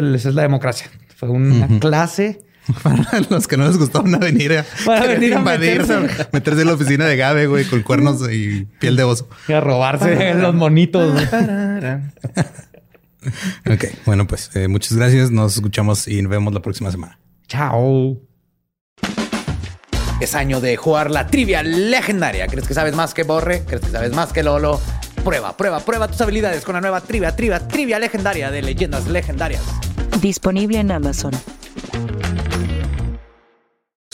es 0.00 0.34
la 0.34 0.42
democracia. 0.42 0.90
Fue 1.16 1.28
una 1.28 1.66
clase 1.80 2.45
Para 2.82 3.20
los 3.30 3.46
que 3.46 3.56
no 3.56 3.66
les 3.66 3.78
gustó 3.78 3.98
a 4.00 4.18
venir 4.18 4.58
a, 4.58 4.64
Para 4.84 5.06
venir 5.06 5.34
a 5.34 5.38
invadir, 5.38 5.84
meterse. 6.32 6.60
en 6.62 6.66
la 6.66 6.74
oficina 6.74 7.06
de 7.06 7.16
Gabe, 7.16 7.46
güey, 7.46 7.64
con 7.64 7.82
cuernos 7.82 8.20
y 8.30 8.66
piel 8.80 8.96
de 8.96 9.04
oso. 9.04 9.28
Y 9.48 9.52
a 9.52 9.60
robarse 9.60 10.34
los 10.34 10.54
monitos. 10.54 11.22
ok, 13.70 13.84
bueno, 14.04 14.26
pues 14.26 14.50
eh, 14.54 14.68
muchas 14.68 14.96
gracias. 14.96 15.30
Nos 15.30 15.56
escuchamos 15.56 16.08
y 16.08 16.22
nos 16.22 16.30
vemos 16.30 16.52
la 16.52 16.60
próxima 16.60 16.90
semana. 16.90 17.18
Chao. 17.46 18.20
Es 20.20 20.34
año 20.34 20.60
de 20.60 20.76
jugar 20.76 21.10
la 21.10 21.26
trivia 21.26 21.62
legendaria. 21.62 22.46
¿Crees 22.46 22.66
que 22.66 22.74
sabes 22.74 22.94
más 22.96 23.12
que 23.14 23.22
Borre? 23.22 23.62
¿Crees 23.66 23.82
que 23.82 23.90
sabes 23.90 24.12
más 24.12 24.32
que 24.32 24.42
Lolo? 24.42 24.80
Prueba, 25.22 25.56
prueba, 25.56 25.80
prueba 25.80 26.08
tus 26.08 26.20
habilidades 26.20 26.64
con 26.64 26.74
la 26.74 26.80
nueva 26.80 27.00
trivia, 27.00 27.36
trivia, 27.36 27.66
trivia 27.68 27.98
legendaria 27.98 28.50
de 28.50 28.62
leyendas 28.62 29.06
legendarias. 29.08 29.62
Disponible 30.20 30.78
en 30.78 30.90
Amazon. 30.90 31.32